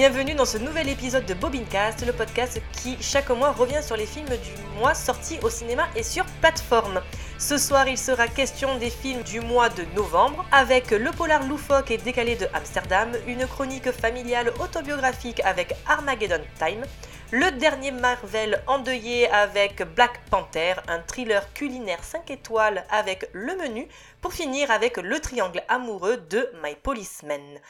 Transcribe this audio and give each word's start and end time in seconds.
Bienvenue 0.00 0.32
dans 0.32 0.46
ce 0.46 0.56
nouvel 0.56 0.88
épisode 0.88 1.26
de 1.26 1.34
Bobincast, 1.34 2.06
le 2.06 2.14
podcast 2.14 2.58
qui 2.72 2.96
chaque 3.02 3.28
mois 3.28 3.52
revient 3.52 3.82
sur 3.82 3.98
les 3.98 4.06
films 4.06 4.28
du 4.28 4.78
mois 4.78 4.94
sortis 4.94 5.38
au 5.42 5.50
cinéma 5.50 5.86
et 5.94 6.02
sur 6.02 6.24
plateforme. 6.40 7.02
Ce 7.36 7.58
soir, 7.58 7.86
il 7.86 7.98
sera 7.98 8.26
question 8.26 8.78
des 8.78 8.88
films 8.88 9.22
du 9.24 9.40
mois 9.40 9.68
de 9.68 9.84
novembre 9.94 10.46
avec 10.52 10.90
le 10.90 11.10
polar 11.10 11.46
loufoque 11.46 11.90
et 11.90 11.98
décalé 11.98 12.34
de 12.34 12.46
Amsterdam, 12.54 13.12
une 13.26 13.46
chronique 13.46 13.90
familiale 13.90 14.54
autobiographique 14.58 15.42
avec 15.44 15.74
Armageddon 15.86 16.44
Time, 16.58 16.86
le 17.30 17.50
dernier 17.58 17.90
Marvel 17.90 18.62
endeuillé 18.68 19.28
avec 19.28 19.82
Black 19.94 20.18
Panther, 20.30 20.76
un 20.88 21.00
thriller 21.00 21.52
culinaire 21.52 22.02
5 22.02 22.30
étoiles 22.30 22.86
avec 22.88 23.28
le 23.34 23.54
menu, 23.54 23.86
pour 24.22 24.32
finir 24.32 24.70
avec 24.70 24.96
le 24.96 25.20
triangle 25.20 25.62
amoureux 25.68 26.16
de 26.16 26.50
My 26.64 26.74
Policeman. 26.74 27.60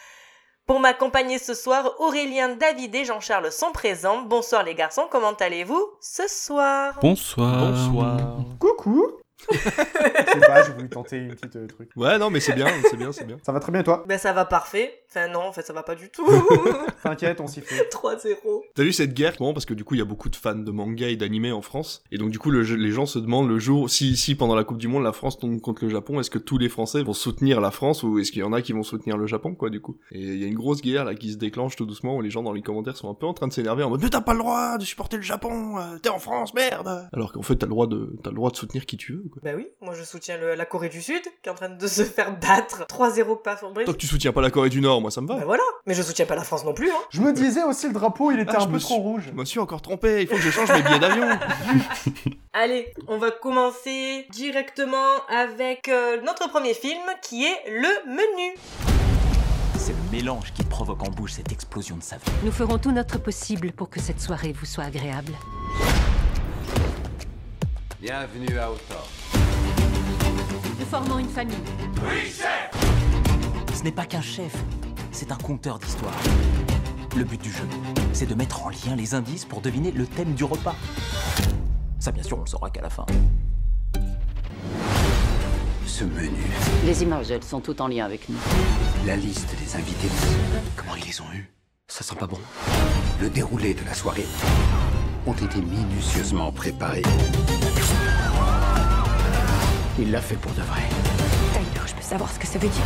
Pour 0.71 0.79
m'accompagner 0.79 1.39
ce 1.39 1.53
soir, 1.53 1.97
Aurélien, 1.99 2.51
David 2.51 2.95
et 2.95 3.05
Jean-Charles 3.05 3.51
sont 3.51 3.73
présents. 3.73 4.23
Bonsoir 4.23 4.63
les 4.63 4.77
garçons, 4.77 5.09
comment 5.11 5.33
allez-vous 5.33 5.85
ce 6.01 6.29
soir? 6.29 6.97
Bonsoir. 7.03 7.73
Bonsoir. 7.73 8.37
Coucou 8.61 9.19
Je 9.51 9.59
sais 9.59 10.41
pas, 10.47 10.63
j'ai 10.63 10.73
voulu 10.73 10.89
tenter 10.89 11.17
une 11.17 11.35
petite 11.35 11.57
euh, 11.57 11.67
truc. 11.67 11.91
Ouais, 11.97 12.19
non, 12.19 12.31
mais 12.31 12.39
c'est 12.39 12.53
bien, 12.53 12.69
c'est 12.89 12.97
bien, 12.97 13.11
c'est 13.11 13.25
bien. 13.25 13.37
Ça 13.43 13.51
va 13.51 13.59
très 13.59 13.73
bien 13.73 13.83
toi? 13.83 14.05
Ben 14.07 14.17
ça 14.17 14.33
va 14.33 14.45
parfait. 14.45 15.00
Enfin 15.11 15.29
non, 15.29 15.41
en 15.41 15.53
fait 15.53 15.63
ça 15.67 15.73
va 15.73 15.83
pas 15.83 15.95
du 15.97 16.09
tout. 16.09 16.25
T'inquiète, 17.03 17.41
on 17.41 17.47
s'y 17.47 17.61
fait. 17.61 17.89
3-0. 17.91 18.37
T'as 18.75 18.83
vu 18.83 18.93
cette 18.93 19.15
guerre 19.15 19.35
Bon, 19.39 19.53
parce 19.53 19.65
que 19.67 19.75
du 19.75 19.85
coup, 19.85 19.95
il 19.95 19.99
y 19.99 20.03
a 20.03 20.05
beaucoup 20.07 20.29
de 20.29 20.37
fans 20.37 20.55
de 20.55 20.71
manga 20.71 21.09
et 21.09 21.17
d'anime 21.17 21.47
en 21.53 21.63
France. 21.63 22.03
Et 22.13 22.19
donc, 22.19 22.31
du 22.31 22.39
coup, 22.39 22.51
le 22.51 22.61
les 22.63 22.91
gens 22.93 23.07
se 23.07 23.19
demandent 23.19 23.49
le 23.49 23.59
jour, 23.59 23.89
si, 23.89 24.17
si 24.17 24.35
pendant 24.35 24.55
la 24.55 24.65
Coupe 24.65 24.77
du 24.79 24.87
Monde, 24.89 25.03
la 25.03 25.13
France 25.13 25.39
tombe 25.39 25.61
contre 25.61 25.85
le 25.85 25.91
Japon, 25.91 26.21
est-ce 26.21 26.31
que 26.31 26.39
tous 26.39 26.59
les 26.59 26.69
Français 26.69 27.03
vont 27.03 27.13
soutenir 27.15 27.61
la 27.61 27.71
France 27.71 28.03
ou 28.03 28.19
est-ce 28.19 28.31
qu'il 28.31 28.41
y 28.41 28.45
en 28.45 28.53
a 28.53 28.61
qui 28.63 28.73
vont 28.73 28.83
soutenir 28.83 29.17
le 29.17 29.27
Japon, 29.27 29.55
quoi, 29.55 29.71
du 29.71 29.81
coup 29.81 29.97
Et 30.13 30.21
il 30.21 30.39
y 30.41 30.45
a 30.45 30.47
une 30.47 30.55
grosse 30.55 30.83
guerre 30.83 31.05
là 31.05 31.15
qui 31.15 31.33
se 31.33 31.37
déclenche 31.39 31.75
tout 31.77 31.87
doucement 31.87 32.17
où 32.17 32.21
les 32.21 32.31
gens 32.31 32.43
dans 32.43 32.53
les 32.53 32.63
commentaires 32.63 32.97
sont 32.97 33.11
un 33.11 33.15
peu 33.15 33.27
en 33.27 33.33
train 33.35 33.49
de 33.49 33.53
s'énerver 33.53 33.83
en 33.83 33.91
mode 33.91 34.03
Mais 34.03 34.11
t'as 34.11 34.21
pas 34.21 34.35
le 34.35 34.41
droit 34.41 34.77
de 34.79 34.85
supporter 34.85 35.17
le 35.17 35.23
Japon, 35.23 35.79
euh, 35.79 35.99
t'es 36.03 36.11
en 36.11 36.19
France, 36.19 36.53
merde 36.55 37.09
Alors 37.13 37.33
qu'en 37.33 37.43
fait, 37.43 37.57
t'as 37.57 37.67
le 37.67 37.71
droit 37.71 37.87
de, 37.87 38.15
t'as 38.23 38.31
le 38.31 38.37
droit 38.37 38.51
de 38.51 38.57
soutenir 38.57 38.85
qui 38.87 38.97
tu 38.99 39.15
veux, 39.15 39.25
quoi. 39.33 39.41
Bah 39.43 39.53
oui, 39.57 39.67
moi 39.81 39.95
je 39.95 40.05
soutiens 40.05 40.37
le- 40.39 40.55
la 40.55 40.67
Corée 40.67 40.91
du 40.91 41.01
Sud 41.01 41.23
qui 41.43 41.49
est 41.49 41.51
en 41.51 41.55
train 41.55 41.71
de 41.71 41.87
se 41.87 42.03
faire 42.03 42.39
battre. 42.39 42.85
3-0 42.87 43.43
pas 43.43 43.57
Fabrice. 43.57 43.87
Tant 43.87 43.93
que 43.93 43.99
tu 43.99 44.07
soutiens 44.07 44.33
pas 44.33 44.43
la 44.43 44.51
Corée 44.51 44.69
du 44.69 44.81
Nord, 44.81 45.00
moi 45.01 45.11
ça 45.11 45.21
me 45.21 45.27
va. 45.27 45.37
Bah 45.37 45.43
voilà, 45.47 45.63
mais 45.87 45.95
je 45.95 46.03
soutiens 46.03 46.27
pas 46.27 46.35
la 46.37 46.45
France 46.45 46.65
non 46.65 46.73
plus. 46.75 46.91
Hein. 46.91 46.95
Je 47.11 47.21
me 47.21 47.33
disais 47.33 47.63
aussi 47.65 47.87
le 47.89 47.93
drapeau, 47.93 48.31
il 48.31 48.41
était 48.41 48.53
Ah, 48.55 48.61
je 48.61 48.65
un 48.65 48.69
peu 48.69 48.79
suis- 48.79 48.87
trop 48.89 48.99
rouge. 49.03 49.25
Je 49.29 49.33
me 49.33 49.45
suis 49.45 49.59
encore 49.59 49.83
trompé, 49.83 50.23
il 50.23 50.29
faut 50.29 50.37
que 50.37 50.41
je 50.43 50.51
change 50.51 50.71
mes 50.73 50.83
billets 50.83 50.99
d'avion. 50.99 51.27
Allez, 52.53 52.93
on 53.09 53.19
va 53.19 53.31
commencer 53.31 54.27
directement 54.31 55.15
avec 55.29 55.89
euh, 55.89 56.21
notre 56.23 56.49
premier 56.51 56.75
film 56.75 57.01
qui 57.23 57.45
est 57.45 57.71
le 57.71 57.89
menu. 58.11 58.57
C'est 59.79 59.93
le 59.93 60.11
mélange 60.19 60.53
qui 60.53 60.63
provoque 60.65 61.03
en 61.03 61.11
bouche 61.11 61.33
cette 61.33 61.53
explosion 61.53 61.97
de 61.97 62.03
saveur. 62.03 62.27
Nous 62.45 62.53
ferons 62.53 62.79
tout 62.79 62.93
notre 62.93 63.19
possible 63.19 63.73
pour 63.73 63.89
que 63.89 63.99
cette 64.01 64.21
soirée 64.21 64.53
vous 64.53 64.67
soit 64.67 64.85
agréable. 64.85 65.33
Bienvenue 68.01 68.59
à 68.59 68.71
Autor. 68.71 69.07
Nous 70.79 70.87
formons 70.87 71.19
une 71.19 71.29
famille. 71.29 71.57
Ce 73.75 73.83
n'est 73.83 73.93
pas 73.93 74.05
qu'un 74.07 74.23
chef, 74.23 74.53
c'est 75.13 75.33
un 75.33 75.37
conteur 75.37 75.79
d'histoire. 75.79 76.15
Le 77.17 77.25
but 77.25 77.41
du 77.43 77.51
jeu, 77.51 77.65
c'est 78.13 78.27
de 78.27 78.35
mettre 78.35 78.65
en 78.65 78.71
lien 78.71 78.95
les 78.97 79.15
indices 79.15 79.45
pour 79.45 79.61
deviner 79.61 79.91
le 79.91 80.07
thème 80.07 80.35
du 80.35 80.45
repas. 80.45 80.75
Ça, 81.99 82.13
bien 82.13 82.23
sûr, 82.23 82.39
on 82.39 82.43
le 82.43 82.47
saura 82.47 82.71
qu'à 82.71 82.81
la 82.83 82.91
fin. 82.91 83.05
Ce 85.87 86.05
menu, 86.05 86.31
Les 86.87 87.03
images, 87.03 87.31
elles 87.31 87.43
sont 87.45 87.61
toutes 87.61 87.81
en 87.81 87.89
lien 87.89 88.05
avec 88.05 88.29
nous. 88.29 88.37
la 89.07 89.17
liste 89.17 89.55
des 89.63 89.77
invités, 89.77 90.09
Comment 90.77 90.95
ils 90.97 91.05
les 91.07 91.21
ont 91.21 91.33
eus? 91.35 91.51
Ça 91.89 92.05
sent 92.05 92.15
pas 92.15 92.27
bon. 92.29 92.39
le 93.21 93.29
déroulé 93.29 93.75
de 93.75 93.85
la 93.85 93.95
soirée 93.95 94.25
ont 95.27 95.33
été 95.35 95.61
minutieusement 95.61 96.53
préparés. 96.53 97.03
Il 99.99 100.11
l'a 100.13 100.23
fait 100.23 100.37
pour 100.37 100.53
de 100.53 100.63
vrai. 100.63 100.83
Tyler, 101.53 101.87
je 101.87 101.95
peux 101.95 102.01
savoir 102.03 102.31
ce 102.33 102.39
que 102.39 102.47
ça 102.47 102.59
veut 102.59 102.69
dire? 102.69 102.85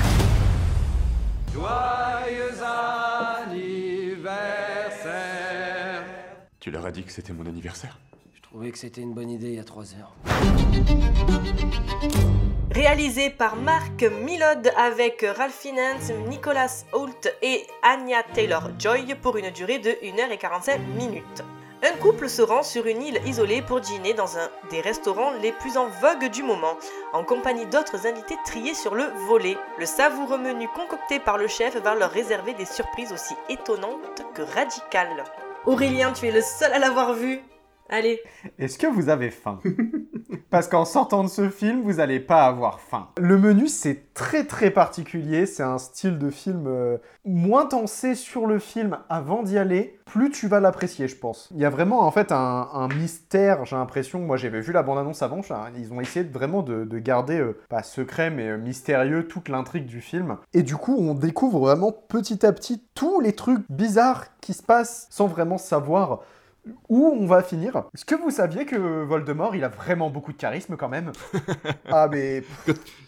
Tu 6.60 6.70
leur 6.70 6.86
as 6.86 6.90
dit 6.90 7.04
que 7.04 7.12
c'était 7.12 7.32
mon 7.32 7.46
anniversaire 7.46 7.98
Je 8.34 8.42
trouvais 8.42 8.70
que 8.70 8.78
c'était 8.78 9.02
une 9.02 9.14
bonne 9.14 9.30
idée 9.30 9.48
il 9.48 9.54
y 9.54 9.60
a 9.60 9.64
trois 9.64 9.84
heures. 9.94 10.14
Réalisé 12.70 13.30
par 13.30 13.54
Mark 13.54 14.02
Millod 14.02 14.72
avec 14.76 15.24
Ralph 15.36 15.54
Fiennes, 15.54 16.26
Nicholas 16.28 16.84
Hoult 16.92 17.28
et 17.42 17.64
Anya 17.82 18.24
Taylor-Joy 18.34 19.14
pour 19.22 19.36
une 19.36 19.50
durée 19.50 19.78
de 19.78 19.90
1h45 19.90 20.78
minutes. 20.96 21.44
Un 21.82 21.96
couple 21.98 22.28
se 22.30 22.40
rend 22.40 22.62
sur 22.62 22.86
une 22.86 23.02
île 23.02 23.20
isolée 23.26 23.60
pour 23.60 23.80
dîner 23.80 24.14
dans 24.14 24.38
un 24.38 24.48
des 24.70 24.80
restaurants 24.80 25.32
les 25.42 25.52
plus 25.52 25.76
en 25.76 25.88
vogue 25.88 26.30
du 26.30 26.42
moment, 26.42 26.78
en 27.12 27.24
compagnie 27.24 27.66
d'autres 27.66 28.06
invités 28.06 28.36
triés 28.44 28.74
sur 28.74 28.94
le 28.94 29.04
volet. 29.28 29.56
Le 29.78 29.84
savoureux 29.84 30.38
menu 30.38 30.66
concocté 30.68 31.20
par 31.20 31.36
le 31.36 31.46
chef 31.46 31.76
va 31.76 31.94
leur 31.94 32.10
réserver 32.10 32.54
des 32.54 32.64
surprises 32.64 33.12
aussi 33.12 33.34
étonnantes 33.50 34.22
que 34.34 34.42
radicales. 34.42 35.24
Aurélien, 35.66 36.12
tu 36.12 36.26
es 36.26 36.32
le 36.32 36.40
seul 36.40 36.72
à 36.72 36.78
l'avoir 36.78 37.12
vu. 37.14 37.40
Allez, 37.90 38.22
Est-ce 38.58 38.78
que 38.78 38.86
vous 38.86 39.10
avez 39.10 39.30
faim? 39.30 39.60
Parce 40.50 40.68
qu'en 40.68 40.84
sortant 40.84 41.24
de 41.24 41.28
ce 41.28 41.48
film, 41.48 41.82
vous 41.82 42.00
allez 42.00 42.20
pas 42.20 42.46
avoir 42.46 42.80
faim. 42.80 43.08
Le 43.18 43.38
menu, 43.38 43.68
c'est 43.68 44.14
très 44.14 44.44
très 44.44 44.70
particulier. 44.70 45.46
C'est 45.46 45.62
un 45.62 45.78
style 45.78 46.18
de 46.18 46.30
film. 46.30 46.66
euh, 46.66 46.98
moins 47.24 47.66
t'en 47.66 47.86
sais 47.86 48.14
sur 48.14 48.46
le 48.46 48.58
film 48.58 48.98
avant 49.08 49.42
d'y 49.42 49.58
aller, 49.58 49.98
plus 50.04 50.30
tu 50.30 50.46
vas 50.46 50.60
l'apprécier, 50.60 51.08
je 51.08 51.16
pense. 51.16 51.48
Il 51.52 51.60
y 51.60 51.64
a 51.64 51.70
vraiment 51.70 52.02
en 52.02 52.10
fait 52.10 52.30
un, 52.30 52.88
mystère, 52.88 53.64
j'ai 53.64 53.76
l'impression. 53.76 54.20
Moi, 54.20 54.36
j'avais 54.36 54.60
vu 54.60 54.72
la 54.72 54.82
bande-annonce 54.82 55.22
avant. 55.22 55.40
Ils 55.76 55.92
ont 55.92 56.00
essayé 56.00 56.24
vraiment 56.24 56.62
de, 56.62 56.84
de 56.84 56.98
garder, 56.98 57.38
euh, 57.38 57.58
pas 57.68 57.82
secret, 57.82 58.30
mais 58.30 58.48
euh, 58.50 58.58
mystérieux, 58.58 59.26
toute 59.26 59.48
l'intrigue 59.48 59.86
du 59.86 60.00
film. 60.00 60.36
Et 60.52 60.62
du 60.62 60.76
coup, 60.76 60.96
on 60.98 61.14
découvre 61.14 61.60
vraiment 61.60 61.92
petit 61.92 62.44
à 62.46 62.52
petit 62.52 62.82
tous 62.94 63.20
les 63.20 63.32
trucs 63.32 63.64
bizarres 63.70 64.26
qui 64.40 64.52
se 64.52 64.62
passent 64.62 65.06
sans 65.10 65.26
vraiment 65.26 65.58
savoir 65.58 66.20
où 66.88 67.06
on 67.06 67.26
va 67.26 67.42
finir. 67.42 67.84
Est-ce 67.94 68.04
que 68.04 68.14
vous 68.14 68.30
saviez 68.30 68.64
que 68.66 68.76
Voldemort, 68.76 69.54
il 69.56 69.64
a 69.64 69.68
vraiment 69.68 70.10
beaucoup 70.10 70.32
de 70.32 70.38
charisme 70.38 70.76
quand 70.76 70.88
même? 70.88 71.12
Ah 71.90 72.08
mais 72.10 72.42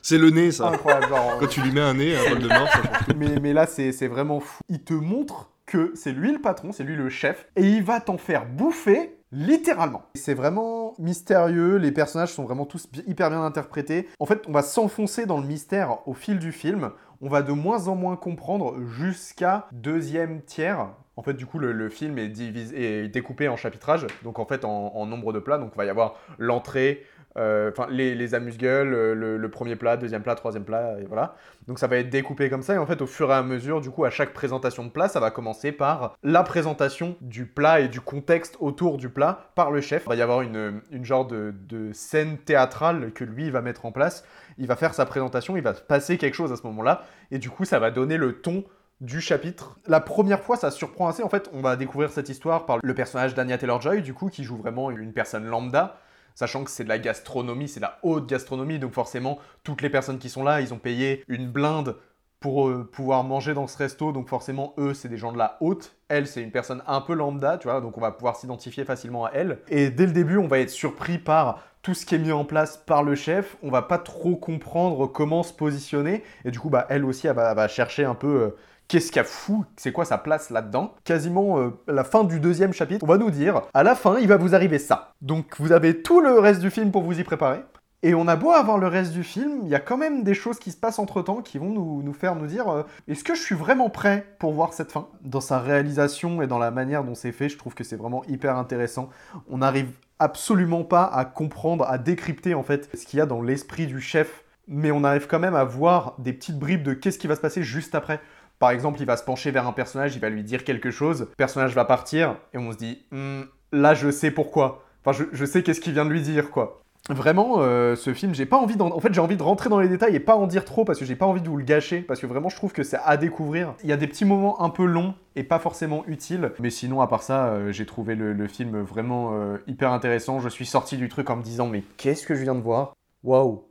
C'est 0.03 0.19
le 0.19 0.31
nez, 0.31 0.53
ça. 0.53 0.69
incroyable, 0.69 1.09
genre, 1.09 1.37
Quand 1.41 1.47
tu 1.49 1.61
lui 1.61 1.73
mets 1.73 1.81
un 1.81 1.95
nez, 1.95 2.17
un 2.27 2.31
bol 2.31 2.39
de 2.43 2.49
mort, 2.49 2.69
ça 2.69 2.81
mais, 3.17 3.41
mais 3.41 3.53
là 3.53 3.67
c'est 3.67 4.07
vraiment 4.09 4.41
fou. 4.41 4.61
Il 4.69 4.83
te 4.83 4.95
montre 4.95 5.51
que 5.67 5.93
c'est 5.95 6.13
lui 6.13 6.33
le 6.33 6.41
patron, 6.41 6.71
c'est 6.73 6.85
lui 6.85 6.95
le 6.97 7.09
chef, 7.09 7.49
et 7.57 7.65
il 7.69 7.83
va 7.83 8.01
t'en 8.01 8.19
faire 8.19 8.47
bouffer 8.47 9.19
littéralement. 9.33 10.03
C'est 10.15 10.35
vraiment 10.35 10.95
mystérieux, 10.99 11.77
les 11.77 11.91
personnages 11.91 12.33
sont 12.33 12.45
vraiment 12.45 12.67
tous 12.67 12.89
hyper 13.07 13.31
bien 13.31 13.43
interprétés. 13.43 14.09
En 14.21 14.27
fait, 14.27 14.45
on 14.47 14.53
va 14.53 14.63
s'enfoncer 14.63 15.27
dans 15.27 15.41
le 15.41 15.47
mystère 15.47 16.07
au 16.07 16.15
fil 16.15 16.39
du 16.39 16.53
film, 16.53 16.91
on 17.21 17.29
va 17.29 17.43
de 17.43 17.53
moins 17.53 17.89
en 17.89 17.97
moins 17.97 18.17
comprendre 18.17 18.77
jusqu'à 18.85 19.67
deuxième 19.73 20.43
tiers. 20.43 20.89
En 21.17 21.23
fait, 21.23 21.33
du 21.33 21.47
coup, 21.47 21.59
le, 21.59 21.89
film 21.89 22.19
est, 22.19 22.29
divisé, 22.29 23.09
découpé 23.09 23.49
en 23.49 23.57
chapitrages, 23.57 24.07
donc 24.23 24.39
en 24.39 24.45
fait 24.45 24.65
en, 24.65 25.07
nombre 25.07 25.33
de 25.33 25.39
plats. 25.39 25.57
Donc, 25.57 25.73
il 25.75 25.79
va 25.79 25.87
y 25.87 25.89
avoir 25.89 26.17
l'entrée, 26.39 27.05
euh, 27.39 27.71
enfin 27.71 27.87
les, 27.91 28.15
les 28.15 28.35
amuse-gueules, 28.35 28.93
euh, 28.95 29.39
le, 29.39 29.51
premier 29.51 29.77
plat, 29.77 29.97
deuxième 29.97 30.23
plat, 30.23 30.35
troisième 30.35 30.65
plat, 30.65 30.97
et 31.01 31.05
voilà. 31.05 31.35
Donc 31.69 31.79
ça 31.79 31.87
va 31.87 31.97
être 31.97 32.11
découpé 32.11 32.51
comme 32.51 32.63
ça, 32.63 32.75
et 32.75 32.79
en 32.79 32.87
fait 32.87 33.01
au 33.01 33.07
fur 33.07 33.31
et 33.31 33.35
à 33.35 33.43
mesure, 33.43 33.81
du 33.81 33.91
coup, 33.91 34.05
à 34.05 34.11
chaque 34.11 34.35
présentation 34.35 34.85
de 34.85 34.91
plat, 34.91 35.09
ça 35.09 35.21
va 35.21 35.31
commencer 35.31 35.73
par 35.73 36.17
la 36.23 36.43
présentation 36.43 37.17
du 37.23 37.47
plat 37.47 37.81
et 37.81 37.89
du 37.89 38.01
contexte 38.03 38.57
autour 38.61 38.99
du 38.99 39.09
plat 39.09 39.51
par 39.55 39.71
le 39.71 39.81
chef. 39.81 40.05
Il 40.07 40.09
va 40.11 40.17
y 40.17 40.23
avoir 40.23 40.43
une, 40.43 40.83
une 40.91 41.05
genre 41.05 41.27
de, 41.27 41.55
scène 41.93 42.37
théâtrale 42.39 43.13
que 43.13 43.25
lui 43.25 43.51
va 43.51 43.63
mettre 43.63 43.87
en 43.87 43.93
place. 43.93 44.25
Il 44.59 44.67
va 44.67 44.77
faire 44.77 44.93
sa 44.95 45.07
présentation, 45.07 45.57
il 45.57 45.63
va 45.63 45.75
se 45.75 45.83
passer 45.83 46.19
quelque 46.19 46.35
chose 46.35 46.53
à 46.53 46.57
ce 46.57 46.67
moment-là, 46.67 47.05
et 47.31 47.39
du 47.39 47.49
coup 47.51 47.65
ça 47.65 47.79
va 47.79 47.91
donner 47.91 48.17
le 48.17 48.41
ton 48.41 48.65
du 49.01 49.21
chapitre. 49.21 49.79
La 49.87 50.01
première 50.01 50.41
fois, 50.41 50.57
ça 50.57 50.71
surprend 50.71 51.09
assez. 51.09 51.23
En 51.23 51.29
fait, 51.29 51.51
on 51.53 51.61
va 51.61 51.77
découvrir 51.77 52.11
cette 52.11 52.29
histoire 52.29 52.67
par 52.67 52.79
le 52.83 52.95
personnage 52.95 53.35
d'Anya 53.35 53.59
Taylor-Joy, 53.59 54.03
du 54.03 54.15
coup, 54.15 54.29
qui 54.29 54.45
joue 54.45 54.57
vraiment 54.57 54.91
une 54.91 55.13
personne 55.13 55.45
lambda, 55.45 55.99
sachant 56.35 56.65
que 56.65 56.71
c'est 56.71 56.85
de 56.85 56.89
la 56.89 56.99
gastronomie, 56.99 57.69
c'est 57.69 57.81
de 57.81 57.85
la 57.85 57.99
haute 58.03 58.27
gastronomie, 58.27 58.79
donc 58.79 58.93
forcément, 58.93 59.39
toutes 59.65 59.83
les 59.83 59.91
personnes 59.91 60.19
qui 60.19 60.29
sont 60.29 60.45
là, 60.45 60.61
ils 60.61 60.73
ont 60.73 60.79
payé 60.79 61.25
une 61.29 61.49
blinde 61.49 61.97
pour 62.41 62.69
euh, 62.69 62.89
pouvoir 62.91 63.25
manger 63.25 63.55
dans 63.55 63.67
ce 63.67 63.77
resto, 63.79 64.13
donc 64.13 64.29
forcément, 64.29 64.75
eux, 64.79 64.95
c'est 64.95 65.09
des 65.09 65.17
gens 65.17 65.33
de 65.33 65.39
la 65.39 65.57
haute. 65.61 65.97
Elle, 66.09 66.27
c'est 66.27 66.43
une 66.43 66.51
personne 66.51 66.83
un 66.87 67.01
peu 67.01 67.15
lambda, 67.15 67.59
tu 67.59 67.69
vois, 67.69 67.81
donc 67.81 67.97
on 67.97 68.01
va 68.01 68.13
pouvoir 68.13 68.37
s'identifier 68.37 68.85
facilement 68.85 69.25
à 69.25 69.31
elle. 69.33 69.59
Et 69.69 69.91
dès 69.91 70.07
le 70.07 70.13
début, 70.13 70.37
on 70.37 70.47
va 70.47 70.59
être 70.61 70.71
surpris 70.71 71.19
par 71.19 71.63
tout 71.87 71.95
ce 71.95 72.05
qui 72.05 72.17
est 72.17 72.19
mis 72.19 72.33
en 72.33 72.45
place 72.45 72.77
par 72.77 73.03
le 73.03 73.15
chef. 73.15 73.57
On 73.63 73.71
va 73.71 73.83
pas 73.83 73.99
trop 73.99 74.37
comprendre 74.37 75.07
comment 75.07 75.43
se 75.43 75.53
positionner. 75.53 76.25
Et 76.45 76.51
du 76.51 76.59
coup, 76.59 76.69
bah, 76.69 76.85
elle 76.89 77.05
aussi, 77.05 77.27
elle 77.29 77.37
va, 77.37 77.69
chercher 77.69 78.05
un 78.05 78.15
peu 78.15 78.27
euh, 78.27 78.57
qu'est-ce 78.89 79.09
qu'il 79.09 79.17
y 79.17 79.21
a 79.21 79.25
fou, 79.25 79.65
c'est 79.77 79.93
quoi 79.93 80.05
sa 80.05 80.19
place 80.19 80.51
là-dedans. 80.51 80.95
Quasiment 81.05 81.59
euh, 81.59 81.71
la 81.89 82.05
fin 82.05 82.25
du 82.25 82.41
deuxième 82.41 82.73
chapitre, 82.73 83.05
on 83.05 83.09
va 83.09 83.19
nous 83.19 83.31
dire, 83.31 83.63
à 83.75 83.83
la 83.83 83.95
fin, 83.95 84.19
il 84.19 84.29
va 84.29 84.37
vous 84.37 84.55
arriver 84.55 84.79
ça. 84.79 85.13
Donc 85.21 85.57
vous 85.59 85.73
avez 85.73 86.03
tout 86.03 86.21
le 86.21 86.39
reste 86.39 86.61
du 86.61 86.71
film 86.71 86.91
pour 86.91 87.03
vous 87.03 87.19
y 87.19 87.25
préparer. 87.25 87.61
Et 88.03 88.15
on 88.15 88.29
a 88.29 88.37
beau 88.37 88.53
avoir 88.53 88.79
le 88.79 88.87
reste 88.87 89.13
du 89.13 89.25
film, 89.25 89.61
il 89.63 89.69
y 89.69 89.75
a 89.75 89.81
quand 89.81 89.97
même 89.97 90.23
des 90.23 90.35
choses 90.35 90.59
qui 90.59 90.71
se 90.71 90.77
passent 90.77 90.99
entre 90.99 91.23
temps 91.23 91.41
qui 91.41 91.59
vont 91.59 91.71
nous, 91.71 92.03
nous 92.03 92.13
faire 92.13 92.37
nous 92.37 92.47
dire 92.47 92.69
euh, 92.69 92.83
est-ce 93.09 93.25
que 93.25 93.35
je 93.35 93.41
suis 93.41 93.55
vraiment 93.55 93.91
prêt 93.91 94.37
pour 94.39 94.53
voir 94.53 94.75
cette 94.75 94.93
fin? 94.93 95.09
Dans 95.23 95.41
sa 95.41 95.59
réalisation 95.59 96.43
et 96.43 96.47
dans 96.47 96.59
la 96.59 96.71
manière 96.71 97.05
dont 97.05 97.15
c'est 97.15 97.33
fait, 97.33 97.49
je 97.49 97.59
trouve 97.59 97.75
que 97.75 97.85
c'est 97.85 97.97
vraiment 97.97 98.23
hyper 98.27 98.57
intéressant. 98.59 99.09
On 99.49 99.59
n'arrive 99.59 99.91
absolument 100.19 100.85
pas 100.85 101.05
à 101.05 101.25
comprendre, 101.25 101.85
à 101.89 101.99
décrypter 101.99 102.55
en 102.55 102.63
fait 102.63 102.89
ce 102.97 103.07
qu'il 103.07 103.19
y 103.19 103.23
a 103.23 103.27
dans 103.27 103.43
l'esprit 103.43 103.87
du 103.87 104.01
chef, 104.01 104.45
mais 104.69 104.91
on 104.91 105.03
arrive 105.03 105.27
quand 105.27 105.41
même 105.41 105.55
à 105.55 105.65
voir 105.65 106.15
des 106.19 106.33
petites 106.33 106.59
bribes 106.59 106.83
de 106.83 106.93
qu'est-ce 106.93 107.19
qui 107.19 107.27
va 107.27 107.35
se 107.35 107.41
passer 107.41 107.63
juste 107.63 107.95
après. 107.95 108.21
Par 108.59 108.71
exemple, 108.71 109.01
il 109.01 109.07
va 109.07 109.17
se 109.17 109.25
pencher 109.25 109.51
vers 109.51 109.67
un 109.67 109.73
personnage, 109.73 110.15
il 110.15 110.21
va 110.21 110.31
lui 110.31 110.43
dire 110.43 110.65
quelque 110.65 110.91
chose, 110.91 111.21
le 111.21 111.37
personnage 111.37 111.75
va 111.75 111.85
partir, 111.85 112.37
et 112.55 112.59
on 112.59 112.73
se 112.73 112.77
dit, 112.77 113.05
Hmm, 113.11 113.43
là 113.73 113.95
je 113.95 114.11
sais 114.11 114.31
pourquoi. 114.31 114.83
Enfin, 115.05 115.17
je, 115.17 115.25
je 115.37 115.45
sais 115.45 115.63
qu'est-ce 115.63 115.81
qu'il 115.81 115.93
vient 115.93 116.05
de 116.05 116.11
lui 116.11 116.23
dire, 116.23 116.51
quoi. 116.51 116.83
Vraiment, 117.09 117.59
euh, 117.61 117.95
ce 117.95 118.13
film, 118.15 118.35
j'ai 118.35 118.47
pas 118.47 118.57
envie 118.57 118.77
d'en... 118.77 118.91
En 118.91 118.99
fait, 118.99 119.15
j'ai 119.15 119.21
envie 119.21 119.37
de 119.37 119.43
rentrer 119.43 119.71
dans 119.71 119.79
les 119.79 119.89
détails 119.89 120.17
et 120.17 120.21
pas 120.21 120.35
en 120.35 120.47
dire 120.49 120.65
trop 120.65 120.85
parce 120.85 120.99
que 120.99 121.05
j'ai 121.05 121.15
pas 121.15 121.27
envie 121.27 121.41
de 121.41 121.49
vous 121.49 121.57
le 121.57 121.65
gâcher, 121.65 122.01
parce 122.01 122.21
que 122.21 122.27
vraiment, 122.27 122.49
je 122.49 122.57
trouve 122.57 122.73
que 122.73 122.83
c'est 122.83 122.99
à 123.05 123.17
découvrir. 123.17 123.75
Il 123.85 123.89
y 123.89 123.93
a 123.93 123.97
des 123.97 124.09
petits 124.09 124.25
moments 124.25 124.61
un 124.61 124.71
peu 124.71 124.85
longs 124.85 125.15
et 125.37 125.45
pas 125.45 125.61
forcément 125.61 126.05
utiles, 126.09 126.53
mais 126.59 126.71
sinon, 126.71 127.01
à 127.01 127.07
part 127.07 127.23
ça, 127.23 127.47
euh, 127.47 127.71
j'ai 127.71 127.87
trouvé 127.87 128.17
le, 128.17 128.49
film 128.49 128.81
vraiment 128.81 129.35
euh, 129.35 129.59
hyper 129.67 129.93
intéressant. 129.93 130.41
Je 130.41 130.49
suis 130.49 130.67
sorti 130.67 130.97
du 130.97 131.09
truc 131.09 131.31
en 131.31 131.37
me 131.37 131.43
disant, 131.43 131.69
mais 131.69 131.85
qu'est-ce 131.97 132.27
que 132.27 132.35
je 132.35 132.43
viens 132.43 132.55
de 132.55 132.61
voir? 132.61 132.95
Waouh 133.23 133.66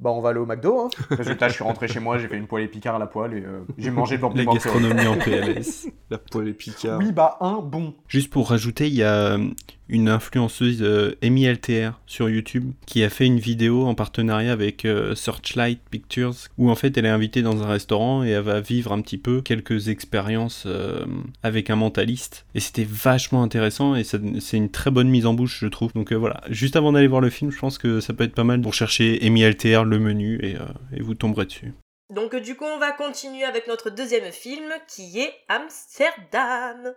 bah 0.00 0.10
on 0.10 0.20
va 0.20 0.30
aller 0.30 0.40
au 0.40 0.46
McDo, 0.46 0.80
hein. 0.80 0.90
Résultat, 1.10 1.48
je 1.48 1.54
suis 1.54 1.64
rentré 1.64 1.86
chez 1.88 2.00
moi, 2.00 2.18
j'ai 2.18 2.28
fait 2.28 2.36
une 2.36 2.46
poêlée 2.46 2.68
Picard 2.68 2.96
à 2.96 2.98
la 2.98 3.06
poêle 3.06 3.34
et 3.34 3.42
euh, 3.44 3.60
j'ai 3.78 3.90
mangé 3.90 4.16
devant 4.16 4.32
La 4.34 4.44
gastronomie 4.44 5.06
en 5.06 5.16
PLS. 5.18 5.88
La 6.10 6.18
poêle 6.18 6.48
et 6.48 6.52
Picard. 6.52 6.98
Oui, 6.98 7.12
bah 7.12 7.36
un 7.40 7.60
bon. 7.60 7.94
Juste 8.08 8.30
pour 8.30 8.50
rajouter, 8.50 8.88
il 8.88 8.94
y 8.94 9.02
a 9.02 9.34
euh, 9.34 9.48
une 9.88 10.08
influenceuse, 10.08 10.82
euh, 10.82 11.16
Amy 11.22 11.46
LTR, 11.46 12.00
sur 12.06 12.28
YouTube, 12.28 12.72
qui 12.86 13.02
a 13.04 13.10
fait 13.10 13.26
une 13.26 13.38
vidéo 13.38 13.86
en 13.86 13.94
partenariat 13.94 14.52
avec 14.52 14.84
euh, 14.84 15.14
Searchlight 15.14 15.80
Pictures, 15.90 16.34
où 16.58 16.70
en 16.70 16.74
fait 16.74 16.96
elle 16.96 17.06
est 17.06 17.10
invitée 17.10 17.42
dans 17.42 17.62
un 17.62 17.66
restaurant 17.66 18.24
et 18.24 18.30
elle 18.30 18.42
va 18.42 18.60
vivre 18.60 18.92
un 18.92 19.00
petit 19.00 19.18
peu 19.18 19.40
quelques 19.40 19.88
expériences 19.88 20.64
euh, 20.66 21.04
avec 21.42 21.70
un 21.70 21.76
mentaliste. 21.76 22.46
Et 22.54 22.60
c'était 22.60 22.86
vachement 22.88 23.42
intéressant 23.42 23.94
et 23.94 24.04
c'est 24.04 24.56
une 24.56 24.70
très 24.70 24.90
bonne 24.90 25.08
mise 25.08 25.26
en 25.26 25.34
bouche, 25.34 25.58
je 25.60 25.66
trouve. 25.66 25.92
Donc 25.92 26.12
euh, 26.12 26.16
voilà, 26.16 26.40
juste 26.48 26.76
avant 26.76 26.92
d'aller 26.92 27.06
voir 27.06 27.20
le 27.20 27.30
film, 27.30 27.50
je 27.50 27.58
pense 27.58 27.78
que 27.78 28.00
ça 28.00 28.12
peut 28.12 28.24
être 28.24 28.34
pas 28.34 28.44
mal 28.44 28.60
pour 28.60 28.74
chercher 28.74 29.18
Amy 29.22 29.42
LTR, 29.42 29.84
le 29.84 29.98
menu, 29.98 30.38
et, 30.42 30.56
euh, 30.56 30.64
et 30.96 31.02
vous 31.02 31.14
tomberez 31.14 31.46
dessus. 31.46 31.74
Donc 32.14 32.36
du 32.36 32.54
coup, 32.54 32.64
on 32.64 32.78
va 32.78 32.92
continuer 32.92 33.44
avec 33.44 33.66
notre 33.66 33.90
deuxième 33.90 34.30
film 34.32 34.70
qui 34.88 35.20
est 35.20 35.32
Amsterdam. 35.48 36.94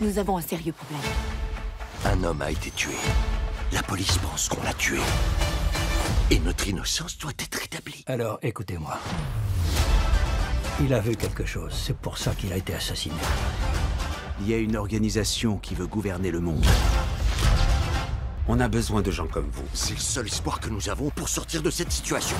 Nous 0.00 0.18
avons 0.18 0.36
un 0.36 0.42
sérieux 0.42 0.72
problème. 0.72 1.00
Un 2.04 2.24
homme 2.24 2.40
a 2.42 2.50
été 2.50 2.70
tué. 2.70 2.94
La 3.72 3.82
police 3.82 4.16
pense 4.18 4.48
qu'on 4.48 4.62
l'a 4.62 4.72
tué. 4.72 4.98
Et 6.30 6.38
notre 6.38 6.66
innocence 6.66 7.18
doit 7.18 7.32
être 7.38 7.62
établie. 7.62 8.02
Alors, 8.06 8.38
écoutez-moi. 8.42 8.98
Il 10.80 10.94
a 10.94 11.00
vu 11.00 11.14
quelque 11.14 11.44
chose, 11.44 11.74
c'est 11.74 11.96
pour 11.96 12.16
ça 12.16 12.34
qu'il 12.34 12.52
a 12.52 12.56
été 12.56 12.74
assassiné. 12.74 13.16
Il 14.40 14.48
y 14.48 14.54
a 14.54 14.56
une 14.56 14.76
organisation 14.76 15.58
qui 15.58 15.74
veut 15.74 15.86
gouverner 15.86 16.30
le 16.30 16.40
monde. 16.40 16.64
On 18.48 18.58
a 18.60 18.68
besoin 18.68 19.02
de 19.02 19.10
gens 19.10 19.26
comme 19.26 19.50
vous. 19.52 19.66
C'est 19.74 19.92
le 19.92 20.00
seul 20.00 20.26
espoir 20.26 20.58
que 20.58 20.70
nous 20.70 20.88
avons 20.88 21.10
pour 21.10 21.28
sortir 21.28 21.62
de 21.62 21.70
cette 21.70 21.92
situation. 21.92 22.36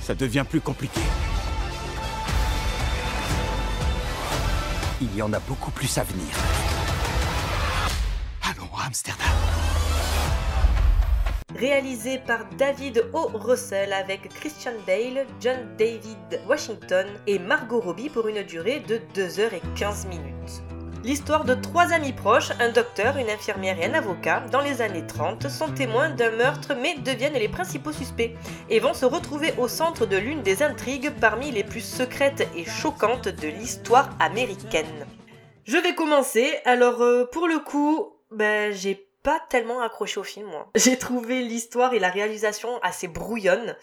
Ça 0.00 0.14
devient 0.14 0.46
plus 0.48 0.62
compliqué. 0.62 1.02
Il 5.00 5.14
y 5.14 5.22
en 5.22 5.32
a 5.32 5.38
beaucoup 5.40 5.70
plus 5.70 5.96
à 5.96 6.02
venir. 6.02 6.26
Allons 8.42 8.76
à 8.76 8.86
Amsterdam. 8.86 9.26
Réalisé 11.54 12.18
par 12.18 12.40
David 12.56 13.04
O. 13.12 13.30
Russell 13.32 13.92
avec 13.92 14.28
Christian 14.28 14.72
Bale, 14.86 15.26
John 15.40 15.76
David 15.78 16.40
Washington 16.48 17.06
et 17.28 17.38
Margot 17.38 17.80
Robbie 17.80 18.08
pour 18.08 18.26
une 18.26 18.42
durée 18.42 18.80
de 18.80 19.00
2h15 19.14 20.08
minutes. 20.08 20.67
L'histoire 21.08 21.46
de 21.46 21.54
trois 21.54 21.94
amis 21.94 22.12
proches, 22.12 22.50
un 22.60 22.68
docteur, 22.68 23.16
une 23.16 23.30
infirmière 23.30 23.80
et 23.80 23.86
un 23.86 23.94
avocat, 23.94 24.40
dans 24.52 24.60
les 24.60 24.82
années 24.82 25.06
30, 25.06 25.48
sont 25.48 25.72
témoins 25.72 26.10
d'un 26.10 26.32
meurtre 26.32 26.74
mais 26.78 26.96
deviennent 26.98 27.32
les 27.32 27.48
principaux 27.48 27.92
suspects 27.92 28.34
et 28.68 28.78
vont 28.78 28.92
se 28.92 29.06
retrouver 29.06 29.54
au 29.56 29.68
centre 29.68 30.04
de 30.04 30.18
l'une 30.18 30.42
des 30.42 30.62
intrigues 30.62 31.10
parmi 31.18 31.50
les 31.50 31.64
plus 31.64 31.80
secrètes 31.80 32.46
et 32.54 32.66
choquantes 32.66 33.28
de 33.28 33.48
l'histoire 33.48 34.10
américaine. 34.20 35.06
Je 35.64 35.78
vais 35.78 35.94
commencer, 35.94 36.58
alors 36.66 37.00
euh, 37.00 37.24
pour 37.24 37.48
le 37.48 37.58
coup, 37.58 38.12
ben 38.30 38.70
j'ai 38.74 39.08
pas 39.22 39.40
tellement 39.48 39.80
accroché 39.80 40.20
au 40.20 40.24
film 40.24 40.48
moi. 40.48 40.68
J'ai 40.74 40.98
trouvé 40.98 41.40
l'histoire 41.40 41.94
et 41.94 42.00
la 42.00 42.10
réalisation 42.10 42.68
assez 42.82 43.08
brouillonne. 43.08 43.76